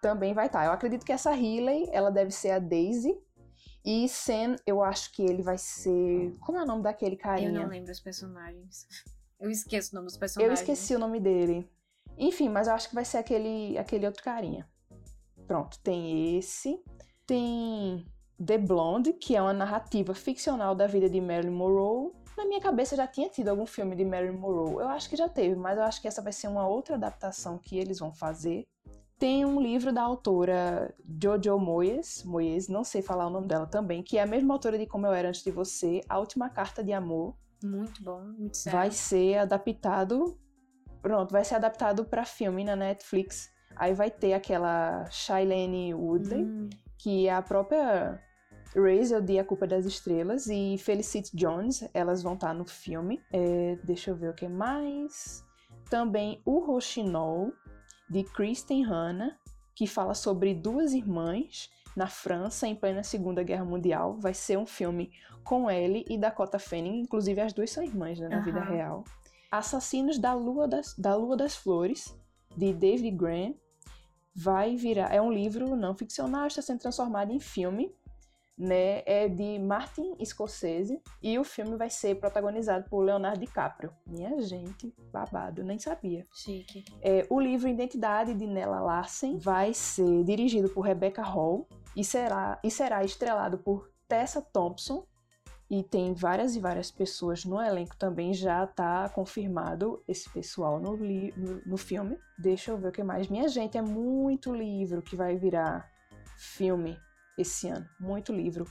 também 0.00 0.32
vai 0.34 0.46
estar. 0.46 0.64
Eu 0.64 0.72
acredito 0.72 1.04
que 1.04 1.12
essa 1.12 1.32
Healy, 1.32 1.88
ela 1.90 2.10
deve 2.10 2.30
ser 2.30 2.50
a 2.52 2.58
Daisy. 2.58 3.12
E 3.84 4.08
Sam, 4.08 4.54
eu 4.64 4.80
acho 4.82 5.10
que 5.12 5.22
ele 5.22 5.42
vai 5.42 5.58
ser. 5.58 6.32
Como 6.40 6.56
é 6.58 6.62
o 6.62 6.66
nome 6.66 6.82
daquele 6.84 7.16
Eu 7.16 7.20
carinha? 7.20 7.50
não 7.62 7.68
lembro 7.68 7.90
os 7.90 7.98
personagens. 7.98 8.86
Eu 9.40 9.50
esqueço 9.50 9.90
o 9.92 9.94
nome 9.96 10.06
dos 10.06 10.14
Eu 10.14 10.20
personagens. 10.20 10.60
esqueci 10.60 10.94
o 10.94 10.98
nome 11.00 11.18
dele. 11.18 11.68
Enfim, 12.16 12.48
mas 12.48 12.68
eu 12.68 12.74
acho 12.74 12.88
que 12.88 12.94
vai 12.94 13.04
ser 13.04 13.18
aquele, 13.18 13.76
aquele 13.78 14.06
outro 14.06 14.22
carinha. 14.22 14.68
Pronto, 15.46 15.78
tem 15.80 16.38
esse. 16.38 16.82
Tem 17.26 18.06
The 18.44 18.58
Blonde, 18.58 19.12
que 19.12 19.36
é 19.36 19.42
uma 19.42 19.52
narrativa 19.52 20.14
ficcional 20.14 20.74
da 20.74 20.86
vida 20.86 21.08
de 21.08 21.20
Marilyn 21.20 21.52
Monroe. 21.52 22.12
Na 22.36 22.44
minha 22.46 22.60
cabeça 22.60 22.96
já 22.96 23.06
tinha 23.06 23.28
tido 23.28 23.48
algum 23.48 23.66
filme 23.66 23.94
de 23.94 24.04
Marilyn 24.04 24.36
Monroe. 24.36 24.82
Eu 24.82 24.88
acho 24.88 25.08
que 25.08 25.16
já 25.16 25.28
teve, 25.28 25.54
mas 25.54 25.76
eu 25.76 25.84
acho 25.84 26.00
que 26.00 26.08
essa 26.08 26.22
vai 26.22 26.32
ser 26.32 26.48
uma 26.48 26.66
outra 26.66 26.96
adaptação 26.96 27.58
que 27.58 27.78
eles 27.78 27.98
vão 27.98 28.12
fazer. 28.12 28.66
Tem 29.18 29.44
um 29.44 29.60
livro 29.60 29.92
da 29.92 30.02
autora 30.02 30.92
Jojo 31.22 31.56
Moyes, 31.56 32.24
Moyes, 32.24 32.66
não 32.66 32.82
sei 32.82 33.02
falar 33.02 33.28
o 33.28 33.30
nome 33.30 33.46
dela 33.46 33.66
também, 33.66 34.02
que 34.02 34.18
é 34.18 34.22
a 34.22 34.26
mesma 34.26 34.52
autora 34.52 34.76
de 34.76 34.84
Como 34.84 35.06
Eu 35.06 35.12
Era 35.12 35.28
Antes 35.28 35.44
de 35.44 35.50
Você, 35.52 36.00
A 36.08 36.18
Última 36.18 36.48
Carta 36.48 36.82
de 36.82 36.92
Amor. 36.92 37.36
Muito 37.62 38.02
bom, 38.02 38.20
muito 38.20 38.56
sério. 38.56 38.78
Vai 38.78 38.90
ser 38.90 39.38
adaptado. 39.38 40.36
Pronto, 41.02 41.32
vai 41.32 41.44
ser 41.44 41.56
adaptado 41.56 42.04
para 42.04 42.24
filme 42.24 42.64
na 42.64 42.76
Netflix. 42.76 43.50
Aí 43.74 43.92
vai 43.92 44.10
ter 44.10 44.34
aquela 44.34 45.04
Shailene 45.10 45.92
Woodley, 45.92 46.44
Hum, 46.44 46.70
que 46.98 47.26
é 47.26 47.34
a 47.34 47.42
própria 47.42 48.22
Razel 48.74 49.20
de 49.20 49.38
A 49.38 49.44
Culpa 49.44 49.66
das 49.66 49.84
Estrelas 49.84 50.46
e 50.46 50.76
Felicity 50.78 51.36
Jones, 51.36 51.86
elas 51.92 52.22
vão 52.22 52.34
estar 52.34 52.54
no 52.54 52.64
filme. 52.64 53.22
É, 53.32 53.76
deixa 53.82 54.10
eu 54.10 54.16
ver 54.16 54.30
o 54.30 54.34
que 54.34 54.48
mais. 54.48 55.44
Também 55.90 56.40
o 56.44 56.60
Rochinol, 56.60 57.52
de 58.08 58.24
Kristen 58.24 58.82
Hanna, 58.84 59.38
que 59.74 59.86
fala 59.86 60.14
sobre 60.14 60.54
duas 60.54 60.92
irmãs 60.92 61.70
na 61.96 62.06
França 62.06 62.66
em 62.66 62.74
plena 62.74 63.02
Segunda 63.02 63.42
Guerra 63.42 63.64
Mundial. 63.64 64.16
Vai 64.18 64.32
ser 64.34 64.58
um 64.58 64.66
filme 64.66 65.10
com 65.44 65.70
Ellie 65.70 66.04
e 66.08 66.16
Dakota 66.16 66.58
Fanning, 66.58 67.00
inclusive 67.00 67.40
as 67.40 67.52
duas 67.52 67.70
são 67.70 67.82
irmãs 67.82 68.18
né, 68.18 68.28
na 68.28 68.40
vida 68.40 68.60
Aham. 68.60 68.70
real. 68.70 69.04
Assassinos 69.52 70.18
da 70.18 70.32
Lua 70.32 70.66
das, 70.66 70.94
da 70.96 71.14
Lua 71.14 71.36
das 71.36 71.54
Flores, 71.54 72.16
de 72.56 72.72
David 72.72 73.14
Graham, 73.14 73.54
vai 74.34 74.76
virar. 74.76 75.12
É 75.12 75.20
um 75.20 75.30
livro 75.30 75.76
não 75.76 75.94
ficcional, 75.94 76.46
está 76.46 76.62
sendo 76.62 76.80
transformado 76.80 77.30
em 77.32 77.38
filme. 77.38 77.94
Né, 78.56 79.02
é 79.06 79.28
de 79.28 79.58
Martin 79.58 80.14
Scorsese 80.24 81.02
e 81.22 81.36
o 81.38 81.42
filme 81.42 81.74
vai 81.74 81.88
ser 81.88 82.20
protagonizado 82.20 82.88
por 82.88 83.00
Leonardo 83.00 83.40
DiCaprio. 83.40 83.90
Minha 84.06 84.40
gente, 84.42 84.94
babado, 85.10 85.64
nem 85.64 85.78
sabia. 85.78 86.26
chique. 86.32 86.84
É, 87.00 87.26
o 87.30 87.40
livro 87.40 87.66
Identidade 87.66 88.34
de 88.34 88.46
Nella 88.46 88.78
Larsen 88.78 89.38
vai 89.38 89.72
ser 89.74 90.22
dirigido 90.22 90.68
por 90.68 90.82
Rebecca 90.82 91.22
Hall 91.22 91.66
e 91.96 92.04
será, 92.04 92.60
e 92.62 92.70
será 92.70 93.02
estrelado 93.02 93.58
por 93.58 93.90
Tessa 94.06 94.42
Thompson. 94.42 95.06
E 95.74 95.82
tem 95.82 96.12
várias 96.12 96.54
e 96.54 96.60
várias 96.60 96.90
pessoas 96.90 97.46
no 97.46 97.58
elenco 97.58 97.96
também, 97.96 98.34
já 98.34 98.66
tá 98.66 99.08
confirmado 99.08 100.02
esse 100.06 100.28
pessoal 100.28 100.78
no, 100.78 100.94
li- 100.94 101.32
no, 101.34 101.62
no 101.64 101.76
filme. 101.78 102.18
Deixa 102.38 102.72
eu 102.72 102.76
ver 102.76 102.88
o 102.88 102.92
que 102.92 103.02
mais. 103.02 103.28
Minha 103.28 103.48
gente, 103.48 103.78
é 103.78 103.80
muito 103.80 104.54
livro 104.54 105.00
que 105.00 105.16
vai 105.16 105.34
virar 105.38 105.90
filme 106.36 106.98
esse 107.38 107.68
ano. 107.68 107.88
Muito 107.98 108.34
livro. 108.34 108.66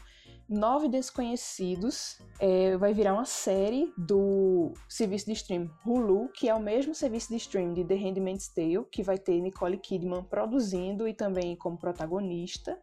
Nove 0.48 0.90
Desconhecidos 0.90 2.20
é, 2.40 2.78
vai 2.78 2.94
virar 2.94 3.14
uma 3.14 3.26
série 3.26 3.92
do 3.98 4.72
serviço 4.88 5.26
de 5.26 5.32
stream 5.32 5.72
Hulu, 5.84 6.30
que 6.30 6.50
é 6.50 6.54
o 6.54 6.60
mesmo 6.60 6.94
serviço 6.94 7.30
de 7.30 7.38
stream 7.38 7.74
de 7.74 7.84
The 7.84 7.96
Handmaid's 7.96 8.50
Tale, 8.50 8.86
que 8.92 9.02
vai 9.02 9.18
ter 9.18 9.42
Nicole 9.42 9.78
Kidman 9.78 10.24
produzindo 10.26 11.08
e 11.08 11.16
também 11.16 11.56
como 11.56 11.80
protagonista. 11.80 12.78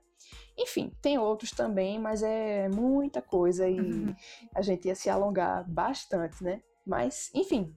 Enfim, 0.58 0.92
tem 1.00 1.18
outros 1.18 1.52
também, 1.52 1.98
mas 1.98 2.22
é 2.22 2.68
muita 2.68 3.22
coisa 3.22 3.68
e 3.68 3.78
Uhum. 3.78 4.14
a 4.54 4.60
gente 4.60 4.88
ia 4.88 4.94
se 4.94 5.08
alongar 5.08 5.64
bastante, 5.70 6.42
né? 6.42 6.60
Mas, 6.84 7.30
enfim, 7.32 7.72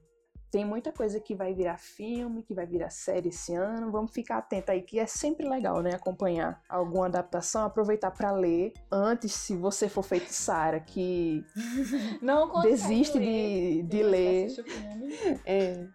tem 0.52 0.66
muita 0.66 0.92
coisa 0.92 1.20
que 1.20 1.34
vai 1.36 1.54
virar 1.54 1.78
filme, 1.78 2.44
que 2.44 2.54
vai 2.54 2.66
virar 2.66 2.90
série 2.90 3.30
esse 3.30 3.56
ano. 3.56 3.92
Vamos 3.92 4.12
ficar 4.12 4.40
atento 4.40 4.72
aí, 4.72 4.82
que 4.82 5.00
é 5.00 5.06
sempre 5.06 5.48
legal, 5.48 5.82
né? 5.82 5.92
Acompanhar 5.94 6.62
alguma 6.68 7.06
adaptação, 7.06 7.64
aproveitar 7.64 8.12
para 8.12 8.32
ler 8.32 8.74
antes, 8.92 9.32
se 9.32 9.56
você 9.56 9.88
for 9.88 10.04
feito 10.04 10.28
Sara, 10.30 10.80
que 10.80 11.46
Não 12.22 12.62
desiste 12.62 13.18
ler 13.18 13.26
de, 13.26 13.84
de 13.84 14.04
ler, 14.04 14.48
é, 15.46 15.88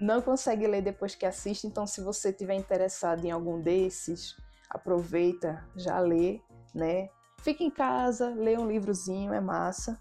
não 0.00 0.20
consegue 0.22 0.66
ler 0.66 0.82
depois 0.82 1.14
que 1.14 1.26
assiste. 1.26 1.66
Então, 1.66 1.86
se 1.86 2.00
você 2.00 2.32
tiver 2.32 2.54
interessado 2.54 3.24
em 3.24 3.30
algum 3.30 3.60
desses, 3.60 4.36
aproveita, 4.74 5.64
já 5.76 6.00
lê, 6.00 6.40
né? 6.74 7.08
Fica 7.40 7.62
em 7.62 7.70
casa, 7.70 8.30
lê 8.30 8.58
um 8.58 8.66
livrozinho, 8.66 9.32
é 9.32 9.40
massa. 9.40 9.98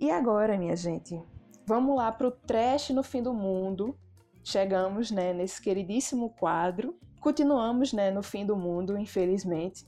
E 0.00 0.10
agora, 0.10 0.56
minha 0.56 0.74
gente, 0.74 1.20
vamos 1.66 1.96
lá 1.96 2.10
pro 2.10 2.30
trash 2.30 2.90
no 2.90 3.02
fim 3.02 3.22
do 3.22 3.34
mundo. 3.34 3.96
Chegamos, 4.42 5.10
né, 5.10 5.32
nesse 5.32 5.60
queridíssimo 5.60 6.30
quadro. 6.30 6.98
Continuamos, 7.20 7.92
né, 7.92 8.10
no 8.10 8.22
fim 8.22 8.46
do 8.46 8.56
mundo, 8.56 8.96
infelizmente, 8.96 9.84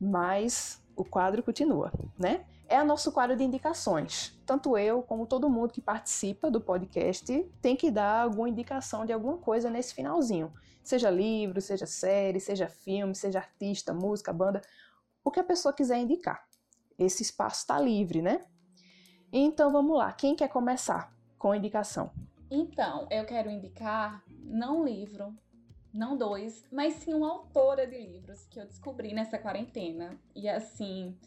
mas 0.00 0.82
o 0.96 1.04
quadro 1.04 1.42
continua, 1.42 1.92
né? 2.18 2.44
É 2.70 2.80
o 2.80 2.86
nosso 2.86 3.10
quadro 3.10 3.36
de 3.36 3.42
indicações. 3.42 4.32
Tanto 4.46 4.78
eu 4.78 5.02
como 5.02 5.26
todo 5.26 5.50
mundo 5.50 5.72
que 5.72 5.80
participa 5.80 6.48
do 6.48 6.60
podcast 6.60 7.44
tem 7.60 7.74
que 7.74 7.90
dar 7.90 8.22
alguma 8.22 8.48
indicação 8.48 9.04
de 9.04 9.12
alguma 9.12 9.38
coisa 9.38 9.68
nesse 9.68 9.92
finalzinho. 9.92 10.52
Seja 10.80 11.10
livro, 11.10 11.60
seja 11.60 11.84
série, 11.84 12.38
seja 12.38 12.68
filme, 12.68 13.12
seja 13.12 13.40
artista, 13.40 13.92
música, 13.92 14.32
banda, 14.32 14.62
o 15.24 15.32
que 15.32 15.40
a 15.40 15.44
pessoa 15.44 15.74
quiser 15.74 15.98
indicar. 15.98 16.46
Esse 16.96 17.24
espaço 17.24 17.62
está 17.62 17.76
livre, 17.80 18.22
né? 18.22 18.40
Então 19.32 19.72
vamos 19.72 19.98
lá, 19.98 20.12
quem 20.12 20.36
quer 20.36 20.48
começar 20.48 21.12
com 21.40 21.50
a 21.50 21.56
indicação? 21.56 22.12
Então, 22.48 23.08
eu 23.10 23.24
quero 23.24 23.50
indicar 23.50 24.22
não 24.44 24.82
um 24.82 24.84
livro, 24.84 25.36
não 25.92 26.16
dois, 26.16 26.64
mas 26.70 26.94
sim 26.94 27.14
uma 27.14 27.32
autora 27.32 27.84
de 27.84 27.98
livros 27.98 28.46
que 28.46 28.60
eu 28.60 28.66
descobri 28.66 29.12
nessa 29.12 29.38
quarentena. 29.38 30.16
E 30.36 30.48
assim, 30.48 31.18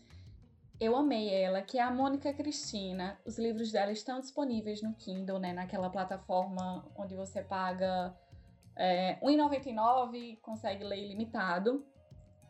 eu 0.79 0.95
amei 0.95 1.33
ela, 1.33 1.61
que 1.61 1.77
é 1.77 1.81
a 1.81 1.91
Mônica 1.91 2.33
Cristina. 2.33 3.19
Os 3.25 3.37
livros 3.37 3.71
dela 3.71 3.91
estão 3.91 4.19
disponíveis 4.19 4.81
no 4.81 4.93
Kindle, 4.95 5.39
né? 5.39 5.53
Naquela 5.53 5.89
plataforma 5.89 6.85
onde 6.95 7.15
você 7.15 7.41
paga 7.41 8.15
é, 8.75 9.13
R$ 9.13 9.37
1,99 9.37 10.15
e 10.15 10.35
consegue 10.37 10.83
ler 10.83 11.03
ilimitado. 11.03 11.85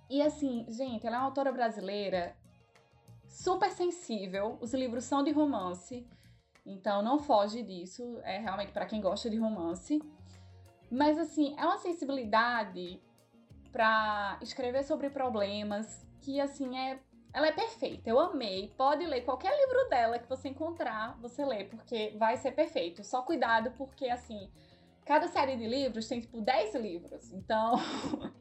E 0.09 0.21
assim, 0.21 0.65
gente, 0.69 1.05
ela 1.05 1.17
é 1.17 1.19
uma 1.19 1.25
autora 1.25 1.51
brasileira 1.51 2.35
super 3.27 3.71
sensível. 3.71 4.57
Os 4.61 4.73
livros 4.73 5.03
são 5.03 5.23
de 5.23 5.31
romance. 5.31 6.07
Então 6.65 7.01
não 7.01 7.19
foge 7.19 7.61
disso, 7.61 8.19
é 8.23 8.39
realmente 8.39 8.71
para 8.71 8.85
quem 8.85 9.01
gosta 9.01 9.29
de 9.29 9.37
romance. 9.37 10.01
Mas 10.89 11.17
assim, 11.17 11.55
é 11.57 11.65
uma 11.65 11.77
sensibilidade 11.77 13.01
para 13.71 14.37
escrever 14.41 14.83
sobre 14.83 15.09
problemas 15.09 16.07
que 16.21 16.39
assim 16.39 16.77
é 16.77 16.99
ela 17.33 17.47
é 17.47 17.51
perfeita. 17.51 18.09
Eu 18.09 18.19
amei. 18.19 18.71
Pode 18.77 19.05
ler 19.05 19.21
qualquer 19.21 19.51
livro 19.57 19.89
dela 19.89 20.19
que 20.19 20.29
você 20.29 20.49
encontrar, 20.49 21.17
você 21.19 21.43
lê, 21.43 21.65
porque 21.65 22.13
vai 22.17 22.37
ser 22.37 22.51
perfeito. 22.51 23.03
Só 23.03 23.23
cuidado 23.23 23.71
porque 23.71 24.07
assim, 24.07 24.51
cada 25.03 25.27
série 25.27 25.57
de 25.57 25.67
livros 25.67 26.07
tem 26.07 26.21
tipo 26.21 26.39
10 26.39 26.75
livros. 26.75 27.31
Então, 27.33 27.75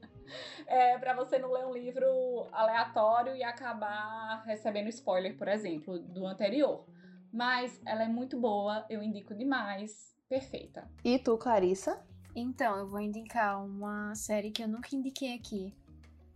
é 0.67 0.99
para 0.99 1.15
você 1.15 1.39
não 1.39 1.51
ler 1.51 1.65
um 1.65 1.73
livro 1.73 2.47
aleatório 2.53 3.35
e 3.35 3.43
acabar 3.43 4.43
recebendo 4.45 4.89
spoiler, 4.89 5.37
por 5.39 5.49
exemplo, 5.49 5.99
do 5.99 6.27
anterior. 6.27 6.85
Mas 7.33 7.81
ela 7.87 8.03
é 8.03 8.09
muito 8.09 8.39
boa, 8.39 8.85
eu 8.91 9.03
indico 9.03 9.35
demais. 9.35 10.13
Perfeita. 10.29 10.87
E 11.03 11.19
tu, 11.19 11.37
Clarissa? 11.39 12.05
Então, 12.35 12.79
eu 12.79 12.89
vou 12.89 13.01
indicar 13.01 13.63
uma 13.63 14.15
série 14.15 14.51
que 14.51 14.63
eu 14.63 14.69
nunca 14.69 14.95
indiquei 14.95 15.35
aqui. 15.35 15.75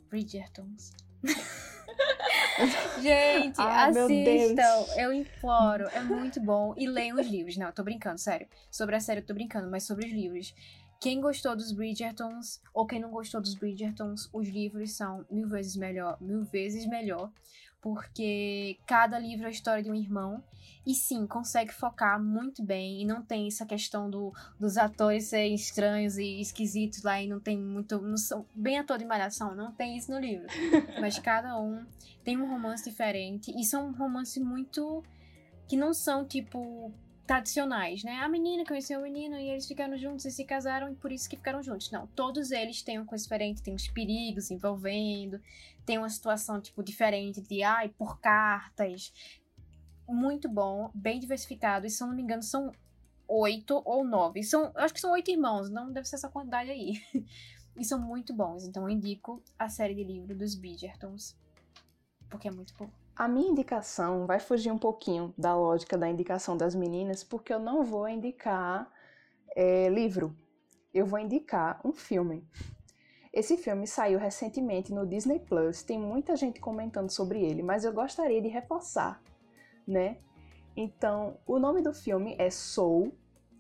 Bridgertons. 0.09 0.93
Gente, 3.02 3.56
meu 3.93 4.06
assistam, 4.06 5.01
eu 5.01 5.12
imploro, 5.12 5.85
é 5.89 6.01
muito 6.01 6.40
bom. 6.40 6.74
E 6.77 6.86
leiam 6.86 7.18
os 7.18 7.27
livros. 7.27 7.56
Não, 7.56 7.66
eu 7.66 7.73
tô 7.73 7.82
brincando, 7.82 8.18
sério. 8.18 8.47
Sobre 8.70 8.97
a 8.97 9.01
série 9.01 9.20
eu 9.20 9.27
tô 9.27 9.35
brincando, 9.35 9.70
mas 9.70 9.85
sobre 9.85 10.06
os 10.06 10.12
livros. 10.12 10.55
Quem 10.98 11.20
gostou 11.20 11.55
dos 11.55 11.73
Bridgertons, 11.73 12.60
ou 12.73 12.86
quem 12.86 12.98
não 12.98 13.10
gostou 13.10 13.40
dos 13.40 13.55
Bridgertons, 13.55 14.31
os 14.32 14.48
livros 14.48 14.93
são 14.93 15.27
mil 15.31 15.47
vezes 15.47 15.77
melhor, 15.77 16.16
mil 16.20 16.43
vezes 16.44 16.86
melhor. 16.86 17.31
Porque 17.87 18.81
cada 18.85 19.17
livro 19.17 19.45
é 19.45 19.47
a 19.47 19.51
história 19.51 19.81
de 19.81 19.89
um 19.89 19.95
irmão. 19.95 20.43
E 20.85 20.93
sim, 20.93 21.25
consegue 21.25 21.73
focar 21.73 22.21
muito 22.21 22.61
bem. 22.61 23.01
E 23.01 23.05
não 23.05 23.23
tem 23.23 23.47
essa 23.47 23.65
questão 23.65 24.11
do, 24.11 24.33
dos 24.59 24.77
atores 24.77 25.27
serem 25.27 25.55
estranhos 25.55 26.19
e 26.19 26.41
esquisitos 26.41 27.05
lá 27.05 27.23
e 27.23 27.29
não 27.29 27.39
tem 27.39 27.57
muito. 27.57 28.03
Não 28.03 28.17
são 28.17 28.45
bem 28.53 28.77
ator 28.77 28.99
de 28.99 29.05
malhação, 29.05 29.55
não 29.55 29.71
tem 29.71 29.97
isso 29.97 30.11
no 30.11 30.19
livro. 30.19 30.49
Mas 31.01 31.17
cada 31.21 31.57
um 31.61 31.87
tem 32.25 32.37
um 32.37 32.51
romance 32.51 32.91
diferente. 32.91 33.53
E 33.57 33.63
são 33.63 33.93
romances 33.93 34.43
muito. 34.43 35.05
que 35.69 35.77
não 35.77 35.95
são 35.95 36.25
tipo. 36.27 36.93
Tradicionais, 37.27 38.05
né? 38.05 38.20
A 38.20 38.28
menina 38.28 38.65
conheceu 38.65 39.01
o 39.01 39.03
menino 39.03 39.36
e 39.36 39.51
eles 39.51 39.66
ficaram 39.66 39.98
juntos 39.98 40.24
e 40.27 40.31
se 40.31 40.44
casaram 40.44 40.93
e 40.93 40.94
por 40.94 41.11
isso 41.11 41.28
que 41.28 41.36
ficaram 41.36 41.61
juntos. 41.61 41.90
Não, 41.90 42.07
todos 42.07 42.53
eles 42.53 42.82
têm 42.82 42.98
uma 42.98 43.07
coisa 43.07 43.24
diferente, 43.24 43.62
tem 43.62 43.74
uns 43.74 43.89
perigos 43.89 44.51
envolvendo, 44.51 45.40
tem 45.85 45.98
uma 45.98 46.09
situação 46.09 46.61
tipo 46.61 46.85
diferente 46.85 47.40
de 47.40 47.65
ai, 47.65 47.89
por 47.89 48.20
cartas. 48.20 49.12
Muito 50.09 50.48
bom, 50.48 50.89
bem 50.94 51.19
diversificado. 51.19 51.85
E 51.85 51.90
se 51.90 52.01
eu 52.01 52.07
não 52.07 52.15
me 52.15 52.23
engano, 52.23 52.44
são 52.44 52.70
oito 53.27 53.82
ou 53.85 54.05
nove. 54.05 54.44
São, 54.44 54.66
eu 54.66 54.81
acho 54.82 54.94
que 54.94 55.01
são 55.01 55.11
oito 55.11 55.28
irmãos, 55.28 55.69
não 55.69 55.93
deve 55.93 56.07
ser 56.07 56.15
essa 56.15 56.28
quantidade 56.28 56.70
aí. 56.70 57.03
e 57.77 57.85
são 57.85 57.98
muito 57.98 58.32
bons. 58.32 58.65
Então 58.65 58.85
eu 58.85 58.90
indico 58.90 59.43
a 59.59 59.69
série 59.69 59.97
de 59.97 60.05
livro 60.05 60.35
dos 60.35 60.55
Bridgertons. 60.55 61.36
Porque 62.31 62.47
é 62.47 62.53
muito 62.53 62.73
bom. 62.78 62.89
A 63.16 63.26
minha 63.26 63.48
indicação 63.48 64.26
vai 64.26 64.38
fugir 64.38 64.70
um 64.70 64.76
pouquinho 64.76 65.32
da 65.38 65.56
lógica 65.56 65.97
da 65.97 66.06
indicação 66.06 66.55
das 66.55 66.74
meninas, 66.74 67.24
porque 67.24 67.51
eu 67.51 67.59
não 67.59 67.82
vou 67.82 68.06
indicar 68.06 68.93
é, 69.56 69.88
livro. 69.88 70.36
Eu 70.93 71.06
vou 71.06 71.18
indicar 71.18 71.80
um 71.82 71.93
filme. 71.93 72.47
Esse 73.32 73.56
filme 73.56 73.86
saiu 73.86 74.18
recentemente 74.18 74.93
no 74.93 75.06
Disney 75.06 75.38
Plus, 75.38 75.82
tem 75.82 75.98
muita 75.98 76.36
gente 76.36 76.60
comentando 76.60 77.10
sobre 77.10 77.43
ele, 77.43 77.62
mas 77.62 77.86
eu 77.86 77.93
gostaria 77.93 78.40
de 78.43 78.48
reforçar, 78.48 79.22
né? 79.88 80.18
Então, 80.76 81.38
o 81.47 81.59
nome 81.59 81.80
do 81.80 81.94
filme 81.94 82.36
é 82.38 82.51
Soul, 82.51 83.14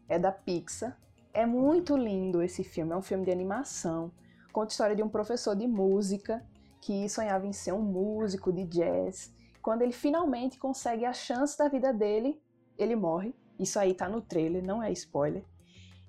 é 0.06 0.18
da 0.18 0.32
Pixar. 0.32 1.00
É 1.32 1.46
muito 1.46 1.96
lindo 1.96 2.42
esse 2.42 2.62
filme, 2.62 2.92
é 2.92 2.96
um 2.96 3.02
filme 3.02 3.24
de 3.24 3.30
animação. 3.30 4.12
Conta 4.52 4.68
a 4.68 4.72
história 4.72 4.96
de 4.96 5.02
um 5.02 5.08
professor 5.08 5.56
de 5.56 5.66
música 5.66 6.44
que 6.82 7.08
sonhava 7.08 7.46
em 7.46 7.54
ser 7.54 7.72
um 7.72 7.80
músico 7.80 8.52
de 8.52 8.64
jazz. 8.64 9.34
Quando 9.66 9.82
ele 9.82 9.90
finalmente 9.90 10.60
consegue 10.60 11.04
a 11.04 11.12
chance 11.12 11.58
da 11.58 11.66
vida 11.66 11.92
dele, 11.92 12.40
ele 12.78 12.94
morre. 12.94 13.34
Isso 13.58 13.80
aí 13.80 13.94
tá 13.94 14.08
no 14.08 14.20
trailer, 14.20 14.64
não 14.64 14.80
é 14.80 14.92
spoiler. 14.92 15.44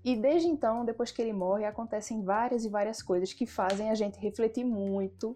E 0.06 0.16
desde 0.16 0.48
então, 0.48 0.86
depois 0.86 1.10
que 1.10 1.20
ele 1.20 1.34
morre, 1.34 1.66
acontecem 1.66 2.24
várias 2.24 2.66
e 2.66 2.70
várias 2.70 3.02
coisas 3.02 3.34
que 3.34 3.48
fazem 3.48 3.90
a 3.90 3.96
gente 3.96 4.20
refletir 4.20 4.64
muito, 4.64 5.36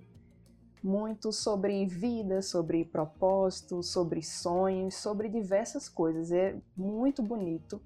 muito 0.84 1.32
sobre 1.32 1.84
vida, 1.88 2.44
sobre 2.44 2.86
propósito, 2.86 3.82
sobre 3.82 4.22
sonhos, 4.22 4.94
sobre 4.94 5.28
diversas 5.28 5.90
coisas. 5.90 6.32
É 6.32 6.56
muito 6.78 7.24
bonito. 7.24 7.82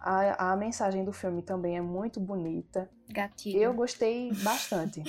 A, 0.00 0.54
a 0.54 0.56
mensagem 0.56 1.04
do 1.04 1.12
filme 1.12 1.40
também 1.40 1.76
é 1.76 1.80
muito 1.80 2.18
bonita. 2.18 2.90
Gatilho. 3.08 3.62
Eu 3.62 3.72
gostei 3.72 4.32
bastante. 4.42 5.04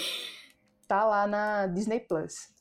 tá 0.88 1.08
lá 1.08 1.26
na 1.26 1.66
Disney 1.66 2.02
Plus. 2.02 2.59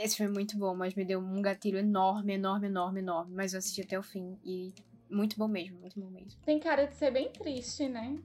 Esse 0.00 0.16
filme 0.16 0.32
é 0.32 0.34
muito 0.34 0.56
bom, 0.56 0.74
mas 0.74 0.94
me 0.94 1.04
deu 1.04 1.20
um 1.20 1.42
gatilho 1.42 1.78
enorme, 1.78 2.32
enorme, 2.32 2.68
enorme, 2.68 3.00
enorme. 3.00 3.34
Mas 3.34 3.52
eu 3.52 3.58
assisti 3.58 3.82
até 3.82 3.98
o 3.98 4.02
fim 4.02 4.38
e 4.42 4.72
muito 5.10 5.36
bom 5.36 5.46
mesmo, 5.46 5.78
muito 5.78 6.00
bom 6.00 6.08
mesmo. 6.08 6.40
Tem 6.42 6.58
cara 6.58 6.86
de 6.86 6.96
ser 6.96 7.10
bem 7.10 7.30
triste, 7.30 7.86
né? 7.86 8.18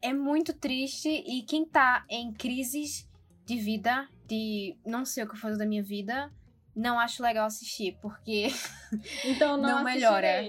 É 0.00 0.14
muito 0.14 0.54
triste 0.54 1.10
e 1.10 1.42
quem 1.42 1.66
tá 1.66 2.06
em 2.08 2.32
crises 2.32 3.06
de 3.44 3.58
vida, 3.58 4.08
de 4.26 4.78
não 4.86 5.04
sei 5.04 5.24
o 5.24 5.28
que 5.28 5.36
fazer 5.36 5.58
da 5.58 5.66
minha 5.66 5.82
vida, 5.82 6.32
não 6.74 6.98
acho 6.98 7.22
legal 7.22 7.44
assistir, 7.44 7.98
porque 8.00 8.48
então 9.26 9.58
não, 9.58 9.76
não 9.76 9.84
melhora. 9.84 10.42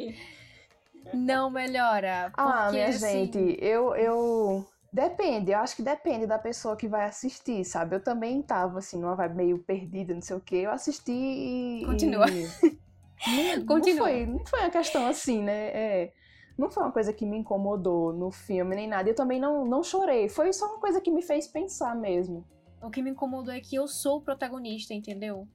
Não 1.13 1.49
melhora. 1.49 2.31
Ah, 2.35 2.72
minha 2.72 2.88
assim... 2.88 3.26
gente, 3.26 3.57
eu, 3.59 3.93
eu. 3.95 4.65
Depende, 4.93 5.51
eu 5.51 5.59
acho 5.59 5.76
que 5.76 5.81
depende 5.81 6.27
da 6.27 6.38
pessoa 6.38 6.76
que 6.76 6.88
vai 6.88 7.05
assistir, 7.05 7.63
sabe? 7.63 7.95
Eu 7.95 8.03
também 8.03 8.41
tava, 8.41 8.80
assim, 8.80 8.99
numa 8.99 9.15
vibe 9.15 9.35
meio 9.35 9.59
perdida, 9.59 10.13
não 10.13 10.22
sei 10.22 10.35
o 10.35 10.41
quê. 10.41 10.57
Eu 10.57 10.72
assisti 10.72 11.11
e. 11.11 11.84
Continua. 11.85 12.26
Não, 13.27 13.65
Continua. 13.68 14.07
Não 14.09 14.13
foi, 14.15 14.26
não 14.26 14.45
foi 14.47 14.59
uma 14.61 14.69
questão 14.72 15.05
assim, 15.05 15.43
né? 15.43 15.68
É, 15.68 16.13
não 16.57 16.72
foi 16.72 16.81
uma 16.81 16.91
coisa 16.91 17.13
que 17.13 17.23
me 17.23 17.38
incomodou 17.38 18.11
no 18.11 18.31
filme 18.31 18.76
nem 18.76 18.88
nada. 18.88 19.07
Eu 19.07 19.13
também 19.13 19.39
não, 19.39 19.63
não 19.63 19.84
chorei. 19.84 20.27
Foi 20.27 20.51
só 20.51 20.65
uma 20.65 20.80
coisa 20.80 20.99
que 20.99 21.11
me 21.11 21.22
fez 21.22 21.47
pensar 21.47 21.95
mesmo. 21.95 22.43
O 22.81 22.89
que 22.89 23.01
me 23.03 23.11
incomodou 23.11 23.53
é 23.53 23.59
que 23.59 23.76
eu 23.76 23.88
sou 23.88 24.18
o 24.18 24.22
protagonista, 24.22 24.91
entendeu? 24.93 25.47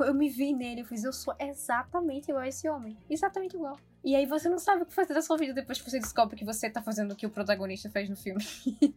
Eu 0.00 0.14
me 0.14 0.28
vi 0.28 0.52
nele, 0.52 0.80
eu 0.80 0.84
fiz, 0.84 1.04
eu 1.04 1.12
sou 1.12 1.32
exatamente 1.38 2.28
igual 2.28 2.42
a 2.42 2.48
esse 2.48 2.68
homem. 2.68 2.98
Exatamente 3.08 3.54
igual. 3.54 3.76
E 4.04 4.16
aí 4.16 4.26
você 4.26 4.48
não 4.48 4.58
sabe 4.58 4.82
o 4.82 4.86
que 4.86 4.92
fazer 4.92 5.14
da 5.14 5.22
sua 5.22 5.36
vida 5.36 5.52
depois 5.52 5.80
que 5.80 5.88
você 5.88 5.98
descobre 5.98 6.36
que 6.36 6.44
você 6.44 6.68
tá 6.68 6.82
fazendo 6.82 7.12
o 7.12 7.16
que 7.16 7.26
o 7.26 7.30
protagonista 7.30 7.88
fez 7.88 8.08
no 8.08 8.16
filme. 8.16 8.44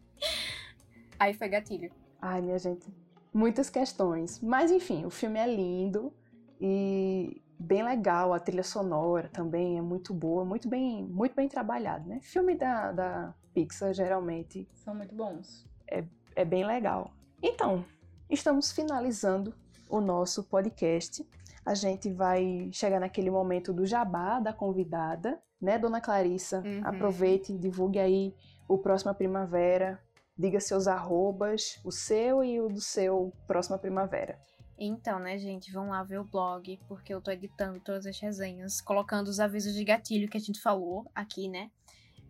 aí 1.19 1.33
foi 1.33 1.47
gatilho. 1.47 1.91
Ai, 2.21 2.41
minha 2.41 2.57
gente. 2.57 2.87
Muitas 3.33 3.69
questões. 3.69 4.39
Mas 4.41 4.71
enfim, 4.71 5.05
o 5.05 5.09
filme 5.09 5.39
é 5.39 5.45
lindo 5.45 6.11
e 6.59 7.41
bem 7.59 7.83
legal. 7.83 8.33
A 8.33 8.39
trilha 8.39 8.63
sonora 8.63 9.29
também 9.29 9.77
é 9.77 9.81
muito 9.81 10.13
boa, 10.13 10.43
muito 10.43 10.67
bem, 10.67 11.03
muito 11.03 11.35
bem 11.35 11.47
trabalhado, 11.47 12.07
né? 12.07 12.19
Filme 12.21 12.55
da, 12.55 12.91
da 12.91 13.35
Pixar 13.53 13.93
geralmente 13.93 14.67
são 14.73 14.95
muito 14.95 15.13
bons. 15.13 15.67
É, 15.87 16.03
é 16.35 16.43
bem 16.43 16.65
legal. 16.65 17.11
Então, 17.41 17.85
estamos 18.29 18.71
finalizando 18.71 19.53
o 19.89 20.01
nosso 20.01 20.43
podcast. 20.43 21.25
A 21.65 21.73
gente 21.73 22.11
vai 22.11 22.69
chegar 22.71 22.99
naquele 22.99 23.31
momento 23.31 23.73
do 23.73 23.85
jabá 23.85 24.39
da 24.39 24.53
convidada, 24.53 25.41
né, 25.59 25.79
dona 25.79 25.99
Clarissa? 25.99 26.59
Uhum. 26.59 26.81
Aproveite, 26.83 27.57
divulgue 27.57 27.99
aí 27.99 28.35
o 28.67 28.77
Próxima 28.77 29.13
Primavera, 29.13 29.99
diga 30.37 30.59
seus 30.59 30.87
arrobas, 30.87 31.79
o 31.83 31.91
seu 31.91 32.43
e 32.43 32.61
o 32.61 32.67
do 32.67 32.81
seu 32.81 33.33
Próxima 33.47 33.79
Primavera. 33.79 34.39
Então, 34.77 35.19
né, 35.19 35.37
gente, 35.37 35.71
vão 35.71 35.89
lá 35.89 36.03
ver 36.03 36.19
o 36.19 36.25
blog, 36.25 36.79
porque 36.87 37.13
eu 37.13 37.21
tô 37.21 37.31
editando 37.31 37.79
todas 37.79 38.05
as 38.05 38.19
resenhas, 38.19 38.81
colocando 38.81 39.29
os 39.29 39.39
avisos 39.39 39.73
de 39.73 39.83
gatilho 39.85 40.29
que 40.29 40.37
a 40.37 40.41
gente 40.41 40.61
falou 40.61 41.09
aqui, 41.15 41.47
né? 41.47 41.71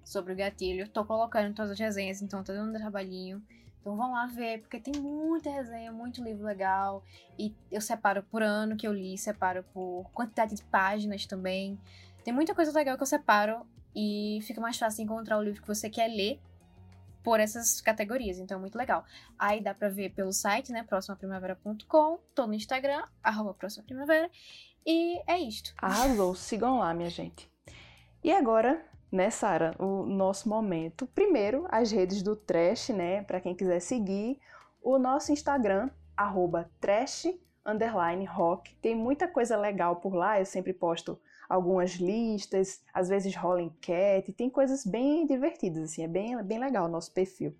Sobre 0.03 0.33
o 0.33 0.35
gatilho. 0.35 0.87
Tô 0.87 1.03
colocando 1.03 1.55
todas 1.55 1.71
as 1.71 1.79
resenhas, 1.79 2.21
então 2.21 2.43
tô 2.43 2.53
dando 2.53 2.69
um 2.69 2.79
trabalhinho. 2.79 3.41
Então 3.85 3.95
vão 3.95 4.13
lá 4.13 4.25
ver, 4.25 4.61
porque 4.61 4.79
tem 4.79 4.99
muita 4.99 5.47
resenha, 5.51 5.91
muito 5.91 6.23
livro 6.23 6.43
legal. 6.43 7.03
E 7.37 7.53
eu 7.71 7.79
separo 7.79 8.23
por 8.23 8.41
ano 8.41 8.75
que 8.75 8.87
eu 8.87 8.91
li, 8.91 9.15
separo 9.15 9.63
por 9.71 10.09
quantidade 10.11 10.55
de 10.55 10.63
páginas 10.63 11.27
também. 11.27 11.79
Tem 12.23 12.33
muita 12.33 12.55
coisa 12.55 12.71
legal 12.71 12.97
que 12.97 13.03
eu 13.03 13.07
separo 13.07 13.63
e 13.95 14.39
fica 14.41 14.59
mais 14.59 14.75
fácil 14.79 15.03
encontrar 15.03 15.37
o 15.37 15.43
livro 15.43 15.61
que 15.61 15.67
você 15.67 15.87
quer 15.87 16.07
ler 16.07 16.41
por 17.21 17.39
essas 17.39 17.79
categorias, 17.79 18.39
então 18.39 18.57
é 18.57 18.59
muito 18.59 18.75
legal. 18.75 19.05
Aí 19.37 19.61
dá 19.61 19.71
pra 19.71 19.87
ver 19.87 20.09
pelo 20.15 20.33
site, 20.33 20.71
né, 20.71 20.81
próximaprimavera.com, 20.81 22.19
tô 22.33 22.47
no 22.47 22.55
Instagram, 22.55 23.03
arroba 23.21 23.53
próxima 23.53 23.83
primavera, 23.83 24.31
e 24.83 25.21
é 25.27 25.37
isto. 25.37 25.75
Arrasou, 25.77 26.33
sigam 26.33 26.79
lá, 26.79 26.91
minha 26.91 27.11
gente. 27.11 27.51
E 28.23 28.31
agora, 28.31 28.83
né, 29.15 29.29
Sara, 29.29 29.75
o 29.79 30.05
nosso 30.05 30.49
momento. 30.49 31.07
Primeiro, 31.07 31.65
as 31.69 31.91
redes 31.91 32.21
do 32.21 32.35
Trash, 32.35 32.89
né, 32.89 33.23
para 33.23 33.39
quem 33.39 33.55
quiser 33.55 33.79
seguir, 33.79 34.39
o 34.83 34.99
nosso 34.99 35.31
Instagram, 35.31 35.89
arroba 36.15 36.69
trash, 36.79 37.27
rock. 38.29 38.75
Tem 38.75 38.95
muita 38.95 39.27
coisa 39.27 39.57
legal 39.57 39.95
por 39.95 40.13
lá, 40.13 40.39
eu 40.39 40.45
sempre 40.45 40.73
posto 40.73 41.19
algumas 41.49 41.93
listas, 41.93 42.81
às 42.93 43.09
vezes 43.09 43.35
rola 43.35 43.61
enquete, 43.61 44.33
tem 44.33 44.49
coisas 44.49 44.85
bem 44.85 45.25
divertidas, 45.25 45.83
assim, 45.83 46.03
é 46.03 46.07
bem, 46.07 46.41
bem 46.43 46.59
legal 46.59 46.85
o 46.85 46.89
nosso 46.89 47.11
perfil. 47.11 47.55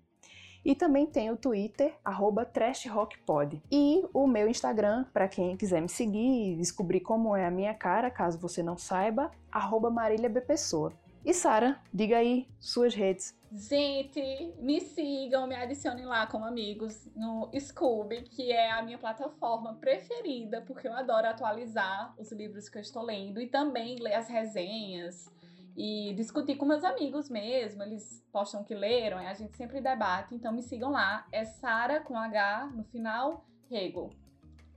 E 0.64 0.74
também 0.74 1.06
tem 1.06 1.30
o 1.30 1.36
Twitter, 1.36 1.94
arroba 2.04 2.44
trashrockpod. 2.44 3.62
E 3.70 4.04
o 4.12 4.26
meu 4.26 4.48
Instagram, 4.48 5.04
para 5.12 5.28
quem 5.28 5.56
quiser 5.56 5.80
me 5.80 5.88
seguir 5.88 6.54
e 6.54 6.56
descobrir 6.56 7.00
como 7.00 7.36
é 7.36 7.46
a 7.46 7.50
minha 7.52 7.72
cara, 7.72 8.10
caso 8.10 8.36
você 8.40 8.64
não 8.64 8.76
saiba, 8.76 9.30
arroba 9.50 9.90
maríliabpessoa. 9.90 10.92
E 11.26 11.34
Sara, 11.34 11.82
diga 11.92 12.18
aí 12.18 12.46
suas 12.60 12.94
redes. 12.94 13.36
Gente, 13.50 14.54
me 14.60 14.80
sigam, 14.80 15.48
me 15.48 15.56
adicionem 15.56 16.04
lá 16.04 16.24
como 16.28 16.44
amigos 16.44 17.10
no 17.16 17.50
Scooby, 17.58 18.22
que 18.22 18.52
é 18.52 18.70
a 18.70 18.80
minha 18.80 18.96
plataforma 18.96 19.74
preferida, 19.74 20.62
porque 20.62 20.86
eu 20.86 20.92
adoro 20.92 21.26
atualizar 21.26 22.14
os 22.16 22.30
livros 22.30 22.68
que 22.68 22.78
eu 22.78 22.82
estou 22.82 23.02
lendo 23.02 23.40
e 23.40 23.48
também 23.48 23.96
ler 23.96 24.14
as 24.14 24.28
resenhas 24.28 25.28
e 25.76 26.14
discutir 26.14 26.54
com 26.54 26.64
meus 26.64 26.84
amigos 26.84 27.28
mesmo. 27.28 27.82
Eles 27.82 28.24
postam 28.30 28.62
que 28.62 28.72
leram, 28.76 29.18
a 29.18 29.34
gente 29.34 29.56
sempre 29.56 29.80
debate, 29.80 30.32
então 30.32 30.52
me 30.52 30.62
sigam 30.62 30.92
lá. 30.92 31.26
É 31.32 31.44
Sara 31.44 31.98
com 31.98 32.16
H 32.16 32.70
no 32.72 32.84
final, 32.84 33.44
Rego. 33.68 34.10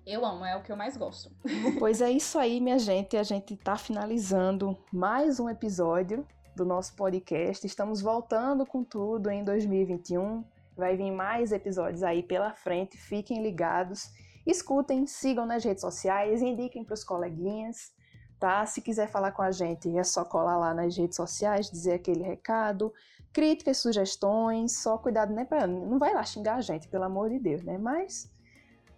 Eu 0.03 0.25
amo, 0.25 0.43
é 0.43 0.55
o 0.55 0.63
que 0.63 0.71
eu 0.71 0.75
mais 0.75 0.97
gosto. 0.97 1.31
Pois 1.77 2.01
é 2.01 2.09
isso 2.09 2.39
aí, 2.39 2.59
minha 2.59 2.79
gente. 2.79 3.15
A 3.15 3.21
gente 3.21 3.55
tá 3.55 3.77
finalizando 3.77 4.75
mais 4.91 5.39
um 5.39 5.47
episódio 5.47 6.25
do 6.59 6.65
nosso 6.65 6.93
podcast. 6.93 7.65
Estamos 7.65 8.01
voltando 8.01 8.65
com 8.65 8.83
tudo 8.83 9.29
em 9.29 9.45
2021. 9.45 10.43
Vai 10.75 10.97
vir 10.97 11.09
mais 11.09 11.53
episódios 11.53 12.03
aí 12.03 12.21
pela 12.21 12.53
frente. 12.53 12.97
Fiquem 12.97 13.41
ligados. 13.41 14.11
Escutem, 14.45 15.07
sigam 15.07 15.45
nas 15.45 15.63
redes 15.63 15.79
sociais, 15.79 16.41
indiquem 16.41 16.83
para 16.83 16.93
os 16.93 17.03
coleguinhas, 17.03 17.93
tá? 18.37 18.65
Se 18.65 18.81
quiser 18.81 19.07
falar 19.07 19.31
com 19.31 19.41
a 19.41 19.51
gente, 19.51 19.97
é 19.97 20.03
só 20.03 20.25
colar 20.25 20.57
lá 20.57 20.73
nas 20.73 20.97
redes 20.97 21.15
sociais, 21.15 21.69
dizer 21.69 21.93
aquele 21.93 22.23
recado, 22.23 22.93
críticas, 23.31 23.77
sugestões, 23.77 24.81
só 24.81 24.97
cuidado, 24.97 25.33
né? 25.33 25.45
Pra, 25.45 25.65
não 25.65 25.97
vai 25.97 26.13
lá 26.13 26.23
xingar 26.23 26.55
a 26.55 26.61
gente, 26.61 26.89
pelo 26.89 27.05
amor 27.05 27.29
de 27.29 27.39
Deus, 27.39 27.63
né? 27.63 27.77
Mas 27.77 28.29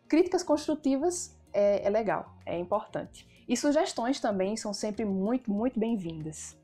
críticas 0.07 0.41
construtivas 0.41 1.37
é, 1.53 1.85
é 1.85 1.89
legal, 1.89 2.33
é 2.43 2.57
importante. 2.57 3.27
E 3.47 3.55
sugestões 3.55 4.19
também 4.19 4.55
são 4.55 4.73
sempre 4.73 5.05
muito, 5.05 5.51
muito 5.51 5.79
bem-vindas. 5.79 6.59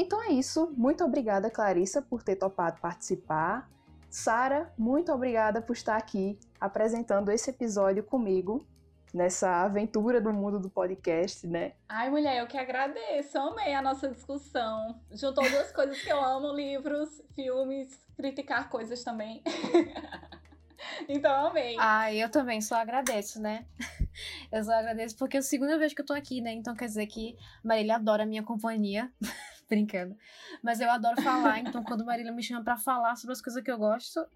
Então 0.00 0.22
é 0.22 0.28
isso. 0.28 0.72
Muito 0.76 1.02
obrigada, 1.04 1.50
Clarissa, 1.50 2.00
por 2.00 2.22
ter 2.22 2.36
topado 2.36 2.80
participar. 2.80 3.68
Sara, 4.08 4.72
muito 4.78 5.10
obrigada 5.12 5.60
por 5.60 5.72
estar 5.72 5.96
aqui 5.96 6.38
apresentando 6.60 7.32
esse 7.32 7.50
episódio 7.50 8.04
comigo 8.04 8.64
nessa 9.12 9.64
aventura 9.64 10.20
do 10.20 10.32
mundo 10.32 10.60
do 10.60 10.70
podcast, 10.70 11.48
né? 11.48 11.72
Ai, 11.88 12.10
mulher, 12.10 12.38
eu 12.38 12.46
que 12.46 12.56
agradeço. 12.56 13.36
Amei 13.38 13.74
a 13.74 13.82
nossa 13.82 14.08
discussão. 14.08 15.00
Juntou 15.10 15.42
duas 15.50 15.72
coisas 15.72 16.00
que 16.00 16.12
eu 16.12 16.22
amo: 16.22 16.52
livros, 16.52 17.20
filmes, 17.34 17.88
criticar 18.16 18.68
coisas 18.68 19.02
também. 19.02 19.42
então, 21.08 21.48
amei. 21.48 21.74
Ai, 21.76 22.22
eu 22.22 22.30
também 22.30 22.60
só 22.60 22.76
agradeço, 22.76 23.40
né? 23.42 23.66
Eu 24.50 24.64
só 24.64 24.72
agradeço 24.72 25.16
porque 25.16 25.36
é 25.36 25.40
a 25.40 25.42
segunda 25.42 25.78
vez 25.78 25.94
que 25.94 26.00
eu 26.00 26.06
tô 26.06 26.12
aqui, 26.12 26.40
né? 26.40 26.52
Então 26.52 26.74
quer 26.74 26.86
dizer 26.86 27.06
que 27.06 27.36
Marília 27.62 27.94
adora 27.94 28.24
a 28.24 28.26
minha 28.26 28.42
companhia. 28.42 29.12
Brincando. 29.70 30.16
Mas 30.62 30.80
eu 30.80 30.90
adoro 30.90 31.20
falar, 31.22 31.58
então 31.60 31.82
quando 31.84 32.04
Marília 32.04 32.32
me 32.32 32.42
chama 32.42 32.64
para 32.64 32.76
falar 32.76 33.16
sobre 33.16 33.32
as 33.32 33.42
coisas 33.42 33.62
que 33.62 33.70
eu 33.70 33.78
gosto, 33.78 34.26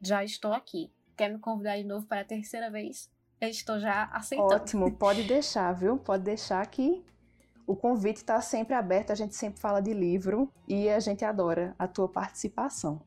já 0.00 0.22
estou 0.22 0.52
aqui. 0.52 0.92
Quer 1.16 1.32
me 1.32 1.38
convidar 1.38 1.76
de 1.76 1.84
novo 1.84 2.06
para 2.06 2.20
a 2.20 2.24
terceira 2.24 2.70
vez? 2.70 3.10
Eu 3.40 3.48
estou 3.48 3.78
já 3.78 4.04
aceitando. 4.12 4.54
Ótimo, 4.54 4.92
pode 4.92 5.22
deixar, 5.24 5.72
viu? 5.72 5.96
Pode 5.96 6.22
deixar 6.24 6.64
que 6.66 7.04
o 7.66 7.74
convite 7.74 8.18
está 8.18 8.40
sempre 8.40 8.74
aberto, 8.74 9.10
a 9.10 9.14
gente 9.14 9.34
sempre 9.34 9.60
fala 9.60 9.80
de 9.80 9.92
livro 9.92 10.50
e 10.68 10.88
a 10.88 11.00
gente 11.00 11.24
adora 11.24 11.74
a 11.78 11.88
tua 11.88 12.08
participação. 12.08 13.00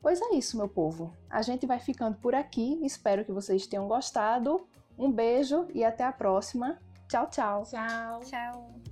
Pois 0.00 0.20
é 0.20 0.34
isso, 0.34 0.56
meu 0.56 0.68
povo. 0.68 1.16
A 1.30 1.42
gente 1.42 1.64
vai 1.64 1.78
ficando 1.78 2.16
por 2.16 2.34
aqui. 2.34 2.80
Espero 2.82 3.24
que 3.24 3.30
vocês 3.30 3.66
tenham 3.68 3.86
gostado. 3.86 4.66
Um 4.98 5.12
beijo 5.12 5.68
e 5.72 5.84
até 5.84 6.04
a 6.04 6.12
próxima. 6.12 6.78
Tchau, 7.08 7.28
tchau. 7.30 7.62
Tchau. 7.62 8.20
Tchau. 8.24 8.91